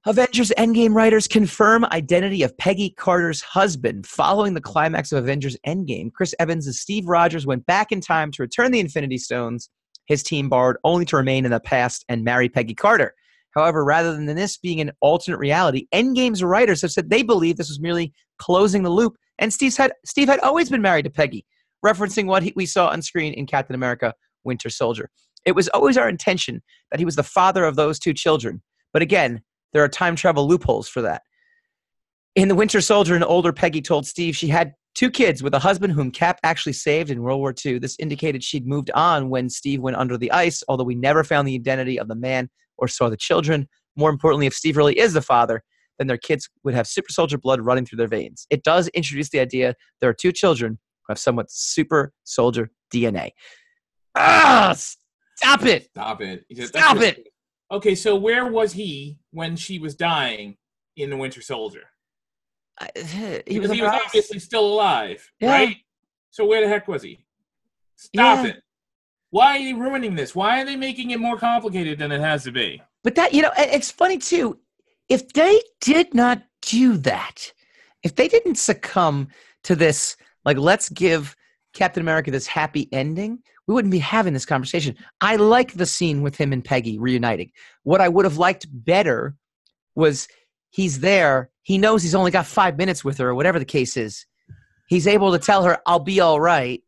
Avengers 0.05 0.53
Endgame 0.59 0.95
writers 0.95 1.29
confirm 1.29 1.85
identity 1.87 2.43
of 2.43 2.59
Peggy 2.59 2.91
Carter's 2.91 3.41
husband. 3.41 4.05
Following 4.05 4.55
the 4.55 4.61
climax 4.61 5.13
of 5.13 5.19
Avengers 5.19 5.57
Endgame, 5.65 6.13
Chris 6.13 6.35
Evans 6.41 6.67
and 6.67 6.75
Steve 6.75 7.07
Rogers 7.07 7.47
went 7.47 7.65
back 7.67 7.93
in 7.93 8.01
time 8.01 8.33
to 8.33 8.43
return 8.43 8.73
the 8.73 8.81
Infinity 8.81 9.19
Stones, 9.19 9.71
his 10.07 10.25
team 10.25 10.49
borrowed 10.49 10.77
only 10.83 11.05
to 11.05 11.17
remain 11.17 11.45
in 11.45 11.53
the 11.53 11.61
past 11.61 12.05
and 12.09 12.25
marry 12.25 12.49
Peggy 12.49 12.75
Carter. 12.75 13.15
However, 13.55 13.85
rather 13.85 14.13
than 14.13 14.27
this 14.27 14.57
being 14.57 14.81
an 14.81 14.91
alternate 15.01 15.39
reality, 15.39 15.87
Endgame's 15.95 16.43
writers 16.43 16.83
have 16.83 16.91
said 16.91 17.09
they 17.09 17.23
believe 17.23 17.57
this 17.57 17.69
was 17.69 17.79
merely 17.79 18.13
closing 18.39 18.83
the 18.83 18.91
loop, 18.91 19.17
and 19.39 19.53
Steve 19.53 19.77
had, 19.77 19.93
Steve 20.05 20.29
had 20.29 20.41
always 20.41 20.69
been 20.69 20.83
married 20.83 21.05
to 21.05 21.11
Peggy 21.11 21.47
referencing 21.85 22.27
what 22.27 22.43
he, 22.43 22.53
we 22.57 22.67
saw 22.67 22.89
on 22.89 23.03
screen 23.03 23.33
in 23.35 23.47
Captain 23.47 23.75
America 23.75 24.15
Winter 24.45 24.71
Soldier. 24.71 25.11
It 25.45 25.55
was 25.55 25.69
always 25.69 25.97
our 25.97 26.09
intention 26.09 26.63
that 26.91 27.01
he 27.01 27.05
was 27.05 27.17
the 27.17 27.23
father 27.23 27.65
of 27.65 27.77
those 27.77 27.99
two 27.99 28.15
children. 28.15 28.63
But 28.93 29.03
again, 29.03 29.43
there 29.73 29.83
are 29.83 29.89
time 29.89 30.17
travel 30.17 30.47
loopholes 30.47 30.89
for 30.89 31.03
that. 31.03 31.23
In 32.35 32.49
The 32.49 32.55
Winter 32.55 32.81
Soldier, 32.81 33.15
an 33.15 33.23
older 33.23 33.53
Peggy 33.53 33.83
told 33.83 34.07
Steve 34.07 34.37
she 34.37 34.49
had 34.49 34.73
two 34.95 35.11
kids 35.11 35.43
with 35.43 35.55
a 35.55 35.59
husband 35.59 35.93
whom 35.93 36.11
Cap 36.11 36.39
actually 36.43 36.73
saved 36.73 37.11
in 37.11 37.23
World 37.23 37.41
War 37.41 37.55
II. 37.65 37.79
This 37.79 37.97
indicated 37.99 38.45
she'd 38.45 38.67
moved 38.67 38.91
on 38.95 39.31
when 39.31 39.51
Steve 39.51 39.81
went 39.81 39.97
under 39.97 40.17
the 40.17 40.31
ice, 40.33 40.63
although 40.69 40.85
we 40.85 40.95
never 40.95 41.25
found 41.25 41.49
the 41.49 41.55
identity 41.55 41.99
of 41.99 42.09
the 42.09 42.15
man 42.15 42.49
or 42.79 42.89
saw 42.89 43.09
the 43.09 43.17
children. 43.17 43.69
More 43.97 44.11
importantly, 44.11 44.47
if 44.47 44.55
Steve 44.55 44.77
really 44.77 44.99
is 44.99 45.13
the 45.13 45.23
father, 45.23 45.63
then 45.99 46.07
their 46.07 46.19
kids 46.19 46.49
would 46.65 46.75
have 46.75 46.87
super 46.87 47.13
soldier 47.13 47.39
blood 47.39 47.61
running 47.61 47.85
through 47.85 47.99
their 47.99 48.07
veins. 48.07 48.47
It 48.51 48.65
does 48.65 48.89
introduce 48.89 49.31
the 49.31 49.41
idea 49.41 49.75
there 50.01 50.11
are 50.11 50.15
two 50.15 50.33
children 50.33 50.79
have 51.13 51.19
somewhat 51.19 51.51
super 51.51 52.13
soldier 52.25 52.71
DNA. 52.93 53.31
Ah, 54.17 54.75
stop 55.37 55.65
it! 55.65 55.85
Stop 55.91 56.21
it! 56.23 56.45
Stop 56.65 56.99
"That's 56.99 57.19
it!" 57.19 57.29
Okay, 57.71 57.95
so 57.95 58.17
where 58.17 58.47
was 58.47 58.73
he 58.73 59.19
when 59.31 59.57
she 59.57 59.79
was 59.79 59.95
dying 59.95 60.57
in 60.97 61.11
the 61.11 61.17
Winter 61.17 61.41
Soldier? 61.43 61.85
I- 62.81 63.43
He 63.47 63.61
was, 63.61 63.71
he 63.71 63.81
was 63.83 63.91
obviously 64.05 64.39
still 64.39 64.67
alive, 64.67 65.31
Yeah. 65.41 65.53
right? 65.53 65.77
So 66.31 66.45
where 66.47 66.61
the 66.63 66.69
heck 66.69 66.89
was 66.89 67.03
he? 67.03 67.25
Stop 67.97 68.45
Yeah. 68.45 68.51
it! 68.53 68.57
Why 69.31 69.57
are 69.57 69.59
you 69.59 69.79
ruining 69.81 70.15
this? 70.15 70.35
Why 70.35 70.61
are 70.61 70.65
they 70.67 70.77
making 70.77 71.11
it 71.11 71.21
more 71.21 71.39
complicated 71.39 71.99
than 71.99 72.13
it 72.13 72.21
has 72.21 72.45
to 72.45 72.53
be? 72.53 72.83
But 73.05 73.15
that, 73.15 73.33
you 73.33 73.41
know, 73.43 73.51
it's 73.57 73.91
funny 73.91 74.19
too. 74.19 74.59
If 75.09 75.33
they 75.33 75.61
did 75.81 76.15
not 76.15 76.43
do 76.63 76.97
that, 76.99 77.53
if 78.03 78.15
they 78.15 78.29
didn't 78.29 78.57
succumb 78.57 79.29
to 79.65 79.75
this, 79.75 80.17
like, 80.45 80.59
let's 80.59 80.89
give 80.89 81.37
Captain 81.73 82.03
America 82.03 82.31
this 82.31 82.47
happy 82.47 82.89
ending, 82.93 83.39
we 83.67 83.75
wouldn't 83.75 83.93
be 83.93 83.99
having 83.99 84.33
this 84.33 84.45
conversation. 84.45 84.97
I 85.21 85.37
like 85.37 85.73
the 85.75 85.87
scene 85.87 86.23
with 86.23 86.37
him 86.37 86.53
and 86.53 86.65
Peggy 86.65 86.99
reuniting. 86.99 87.53
What 87.85 88.01
I 88.01 88.09
would 88.09 88.25
have 88.25 88.39
liked 88.39 88.67
better 88.71 89.35
was 89.95 90.29
he's 90.71 91.01
there. 91.01 91.51
He 91.63 91.79
knows 91.79 92.03
he's 92.03 92.15
only 92.15 92.31
got 92.31 92.47
five 92.47 92.77
minutes 92.77 93.05
with 93.05 93.19
her, 93.19 93.29
or 93.31 93.35
whatever 93.35 93.59
the 93.59 93.65
case 93.65 93.97
is. 93.97 94.27
He's 94.89 95.07
able 95.07 95.33
to 95.33 95.39
tell 95.39 95.63
her, 95.65 95.79
I'll 95.87 96.01
be 96.01 96.21
all 96.21 96.41
right. 96.41 96.83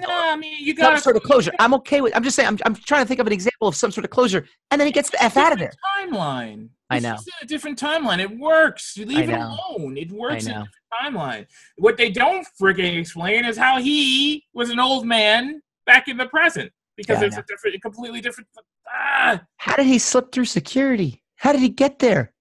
No, 0.00 0.08
I 0.10 0.36
mean 0.36 0.64
you 0.64 0.74
Some 0.76 0.94
got 0.94 1.02
sort 1.02 1.16
of 1.16 1.22
closure. 1.22 1.52
I'm 1.58 1.72
okay 1.74 2.00
with 2.00 2.14
I'm 2.14 2.22
just 2.22 2.36
saying, 2.36 2.48
I'm, 2.48 2.58
I'm 2.64 2.74
trying 2.74 3.02
to 3.04 3.08
think 3.08 3.20
of 3.20 3.26
an 3.26 3.32
example 3.32 3.68
of 3.68 3.76
some 3.76 3.90
sort 3.90 4.04
of 4.04 4.10
closure. 4.10 4.46
And 4.70 4.80
then 4.80 4.86
he 4.86 4.92
gets 4.92 5.10
the 5.10 5.22
F 5.22 5.36
out 5.36 5.52
of 5.52 5.58
there. 5.58 5.72
Timeline. 6.06 6.68
I 6.90 7.00
know. 7.00 7.12
just 7.14 7.28
a 7.42 7.46
different 7.46 7.78
timeline. 7.78 8.18
It 8.18 8.38
works. 8.38 8.96
You 8.96 9.04
leave 9.06 9.28
it 9.28 9.34
alone. 9.34 9.96
It 9.98 10.10
works 10.10 10.46
in 10.46 10.52
a 10.52 10.54
different 10.54 11.14
timeline. 11.16 11.46
What 11.76 11.96
they 11.96 12.10
don't 12.10 12.46
freaking 12.60 12.98
explain 12.98 13.44
is 13.44 13.56
how 13.58 13.78
he 13.80 14.44
was 14.54 14.70
an 14.70 14.80
old 14.80 15.06
man 15.06 15.60
back 15.86 16.08
in 16.08 16.16
the 16.16 16.26
present 16.26 16.72
because 16.96 17.20
Yeah, 17.20 17.26
it's 17.26 17.36
a 17.36 17.44
different, 17.46 17.76
a 17.76 17.80
completely 17.80 18.20
different. 18.20 18.48
Ah, 18.90 19.42
How 19.58 19.76
did 19.76 19.86
he 19.86 19.98
slip 19.98 20.32
through 20.32 20.46
security? 20.46 21.22
How 21.36 21.52
did 21.52 21.60
he 21.60 21.68
get 21.68 21.98
there? 21.98 22.32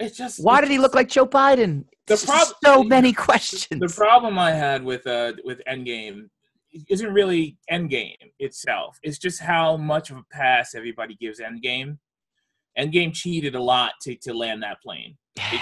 it's 0.00 0.16
just 0.16 0.42
Why 0.42 0.58
it's 0.58 0.68
did 0.68 0.72
he 0.72 0.78
look 0.78 0.94
like 0.94 1.08
Joe 1.08 1.26
Biden? 1.26 1.84
The 2.06 2.14
It's 2.14 2.24
prob- 2.26 2.48
so 2.64 2.82
many 2.82 3.12
questions. 3.12 3.80
The 3.80 3.88
problem 3.96 4.36
I 4.38 4.50
had 4.52 4.82
with 4.84 5.06
uh 5.06 5.34
with 5.44 5.60
Endgame 5.68 6.28
isn't 6.88 7.12
really 7.14 7.56
Endgame 7.70 8.16
itself. 8.40 8.98
It's 9.02 9.18
just 9.18 9.40
how 9.40 9.76
much 9.76 10.10
of 10.10 10.16
a 10.18 10.24
pass 10.32 10.74
everybody 10.74 11.14
gives 11.14 11.40
Endgame. 11.40 11.98
Endgame 12.78 13.12
cheated 13.14 13.54
a 13.54 13.62
lot 13.62 13.92
to, 14.02 14.16
to 14.22 14.34
land 14.34 14.62
that 14.62 14.80
plane. 14.82 15.16
They, 15.36 15.60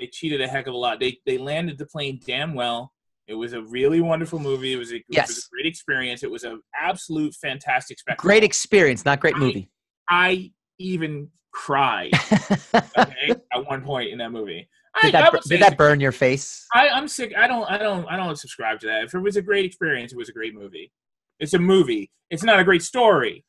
they 0.00 0.06
cheated 0.06 0.40
a 0.40 0.48
heck 0.48 0.66
of 0.66 0.74
a 0.74 0.76
lot. 0.76 1.00
They 1.00 1.18
they 1.26 1.38
landed 1.38 1.78
the 1.78 1.86
plane 1.86 2.20
damn 2.26 2.54
well. 2.54 2.92
It 3.26 3.34
was 3.34 3.52
a 3.52 3.62
really 3.62 4.00
wonderful 4.00 4.40
movie. 4.40 4.72
It 4.72 4.76
was 4.76 4.92
a, 4.92 4.96
it 4.96 5.04
was 5.08 5.38
a 5.38 5.54
great 5.54 5.66
experience. 5.66 6.24
It 6.24 6.30
was 6.30 6.42
an 6.42 6.60
absolute 6.78 7.34
fantastic 7.34 7.98
spectacle. 7.98 8.26
Great 8.26 8.42
experience, 8.42 9.04
not 9.04 9.20
great 9.20 9.36
movie. 9.36 9.70
I 10.08 10.50
even 10.78 11.28
cried 11.52 12.12
okay, 12.74 13.34
at 13.52 13.66
one 13.66 13.82
point 13.82 14.10
in 14.10 14.18
that 14.18 14.32
movie. 14.32 14.68
I, 14.94 15.02
Did 15.02 15.14
that, 15.14 15.32
would 15.32 15.38
bur- 15.38 15.42
say 15.42 15.56
did 15.56 15.62
that 15.62 15.78
burn 15.78 16.00
your 16.00 16.10
face? 16.10 16.66
I, 16.74 16.88
I'm 16.88 17.06
sick. 17.06 17.32
I 17.36 17.46
don't. 17.46 17.70
I 17.70 17.78
don't. 17.78 18.04
I 18.06 18.16
don't 18.16 18.36
subscribe 18.36 18.80
to 18.80 18.86
that. 18.88 19.04
If 19.04 19.14
it 19.14 19.20
was 19.20 19.36
a 19.36 19.42
great 19.42 19.64
experience, 19.64 20.12
it 20.12 20.18
was 20.18 20.28
a 20.28 20.32
great 20.32 20.54
movie. 20.54 20.90
It's 21.38 21.54
a 21.54 21.58
movie. 21.58 22.10
It's 22.30 22.42
not 22.42 22.58
a 22.58 22.64
great 22.64 22.82
story. 22.82 23.44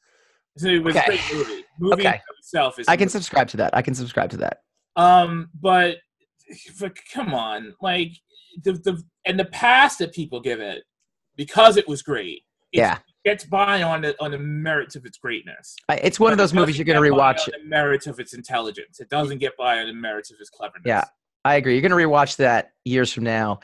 So 0.57 0.67
it 0.67 0.83
was 0.83 0.95
Okay. 0.95 1.05
a 1.05 1.09
great 1.09 1.33
movie. 1.33 1.63
Movie 1.79 2.07
Okay. 2.07 2.21
itself 2.39 2.77
is. 2.79 2.87
I 2.87 2.95
can 2.97 3.09
subscribe 3.09 3.47
to 3.49 3.57
that. 3.57 3.75
I 3.75 3.81
can 3.81 3.95
subscribe 3.95 4.29
to 4.31 4.37
that. 4.37 4.59
Um, 4.95 5.49
but, 5.59 5.97
but 6.79 6.93
come 7.13 7.33
on, 7.33 7.73
like 7.81 8.11
the 8.63 8.73
the 8.73 9.01
and 9.25 9.39
the 9.39 9.45
pass 9.45 9.95
that 9.97 10.11
people 10.13 10.41
give 10.41 10.59
it 10.59 10.83
because 11.37 11.77
it 11.77 11.87
was 11.87 12.01
great. 12.03 12.43
It 12.73 12.79
Yeah. 12.79 12.97
gets 13.23 13.45
by 13.45 13.81
on 13.81 14.01
the 14.01 14.15
on 14.21 14.31
the 14.31 14.37
merits 14.37 14.95
of 14.97 15.05
its 15.05 15.17
greatness. 15.17 15.75
It's 15.89 16.19
one 16.19 16.33
of 16.33 16.37
But 16.37 16.41
it 16.41 16.43
those 16.43 16.53
movies 16.53 16.77
you're 16.77 16.85
going 16.85 17.01
to 17.01 17.09
rewatch. 17.09 17.39
on 17.47 17.53
The 17.61 17.65
merits 17.67 18.05
of 18.07 18.19
its 18.19 18.33
intelligence. 18.33 18.99
It 18.99 19.09
doesn't 19.09 19.37
get 19.37 19.55
by 19.57 19.79
on 19.79 19.87
the 19.87 19.93
merits 19.93 20.31
of 20.31 20.37
its 20.41 20.49
cleverness. 20.49 20.83
Yeah. 20.85 21.05
I 21.45 21.55
agree. 21.55 21.73
You're 21.79 21.87
going 21.89 21.97
to 21.99 22.07
rewatch 22.09 22.35
that 22.37 22.73
years 22.85 23.11
from 23.13 23.23
now, 23.23 23.61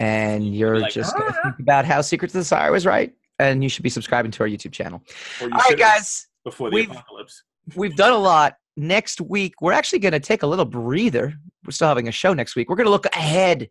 and 0.00 0.54
you're 0.54 0.80
like, 0.80 0.92
just 0.92 1.16
going 1.16 1.32
to 1.32 1.38
"Ah." 1.38 1.42
think 1.44 1.60
about 1.60 1.84
how 1.86 2.00
Secrets 2.02 2.34
of 2.34 2.40
the 2.40 2.44
Sire 2.44 2.70
was 2.72 2.84
right, 2.84 3.14
and 3.38 3.62
you 3.62 3.68
should 3.68 3.82
be 3.82 3.88
subscribing 3.90 4.30
to 4.32 4.42
our 4.42 4.48
YouTube 4.48 4.72
channel. 4.72 5.02
All 5.40 5.48
right, 5.48 5.76
guys. 5.78 6.26
before 6.44 6.70
the 6.70 6.74
we've- 6.74 6.90
apocalypse. 6.90 7.42
we've 7.74 7.96
done 7.96 8.12
a 8.12 8.18
lot. 8.18 8.54
Next 8.78 9.20
week, 9.22 9.54
we're 9.62 9.72
actually 9.72 10.00
going 10.00 10.12
to 10.12 10.20
take 10.20 10.42
a 10.42 10.46
little 10.46 10.66
breather. 10.66 11.32
We're 11.64 11.70
still 11.70 11.88
having 11.88 12.08
a 12.08 12.12
show 12.12 12.34
next 12.34 12.56
week. 12.56 12.68
We're 12.68 12.76
going 12.76 12.86
to 12.86 12.90
look 12.90 13.06
ahead. 13.06 13.68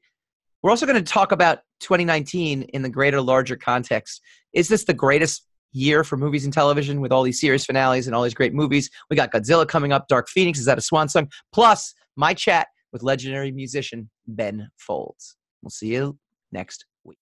We're 0.64 0.72
also 0.72 0.88
going 0.88 0.98
to 0.98 1.04
talk 1.12 1.32
about 1.32 1.60
2019 1.82 2.64
in 2.64 2.82
the 2.82 2.90
greater, 2.90 3.22
larger 3.22 3.56
context. 3.56 4.20
Is 4.54 4.68
this 4.68 4.84
the 4.86 4.96
greatest 4.96 5.46
year 5.74 6.04
for 6.04 6.18
movies 6.18 6.44
and 6.46 6.52
television 6.54 7.02
with 7.02 7.12
all 7.12 7.22
these 7.22 7.40
series 7.40 7.66
finales 7.66 8.08
and 8.08 8.16
all 8.16 8.24
these 8.24 8.34
great 8.34 8.54
movies? 8.56 8.90
We 9.12 9.16
got 9.16 9.32
Godzilla 9.32 9.68
coming 9.68 9.92
up. 9.94 10.08
Dark 10.08 10.28
Phoenix 10.28 10.58
is 10.58 10.66
that 10.66 10.80
a 10.80 10.82
swan 10.82 11.08
song? 11.08 11.30
Plus, 11.54 11.94
my 12.16 12.34
chat 12.34 12.68
with 12.92 13.04
legendary 13.04 13.52
musician 13.52 14.10
Ben 14.28 14.70
Folds. 14.80 15.36
We'll 15.62 15.70
see 15.70 15.94
you 15.94 16.18
next 16.52 16.86
week. 17.04 17.20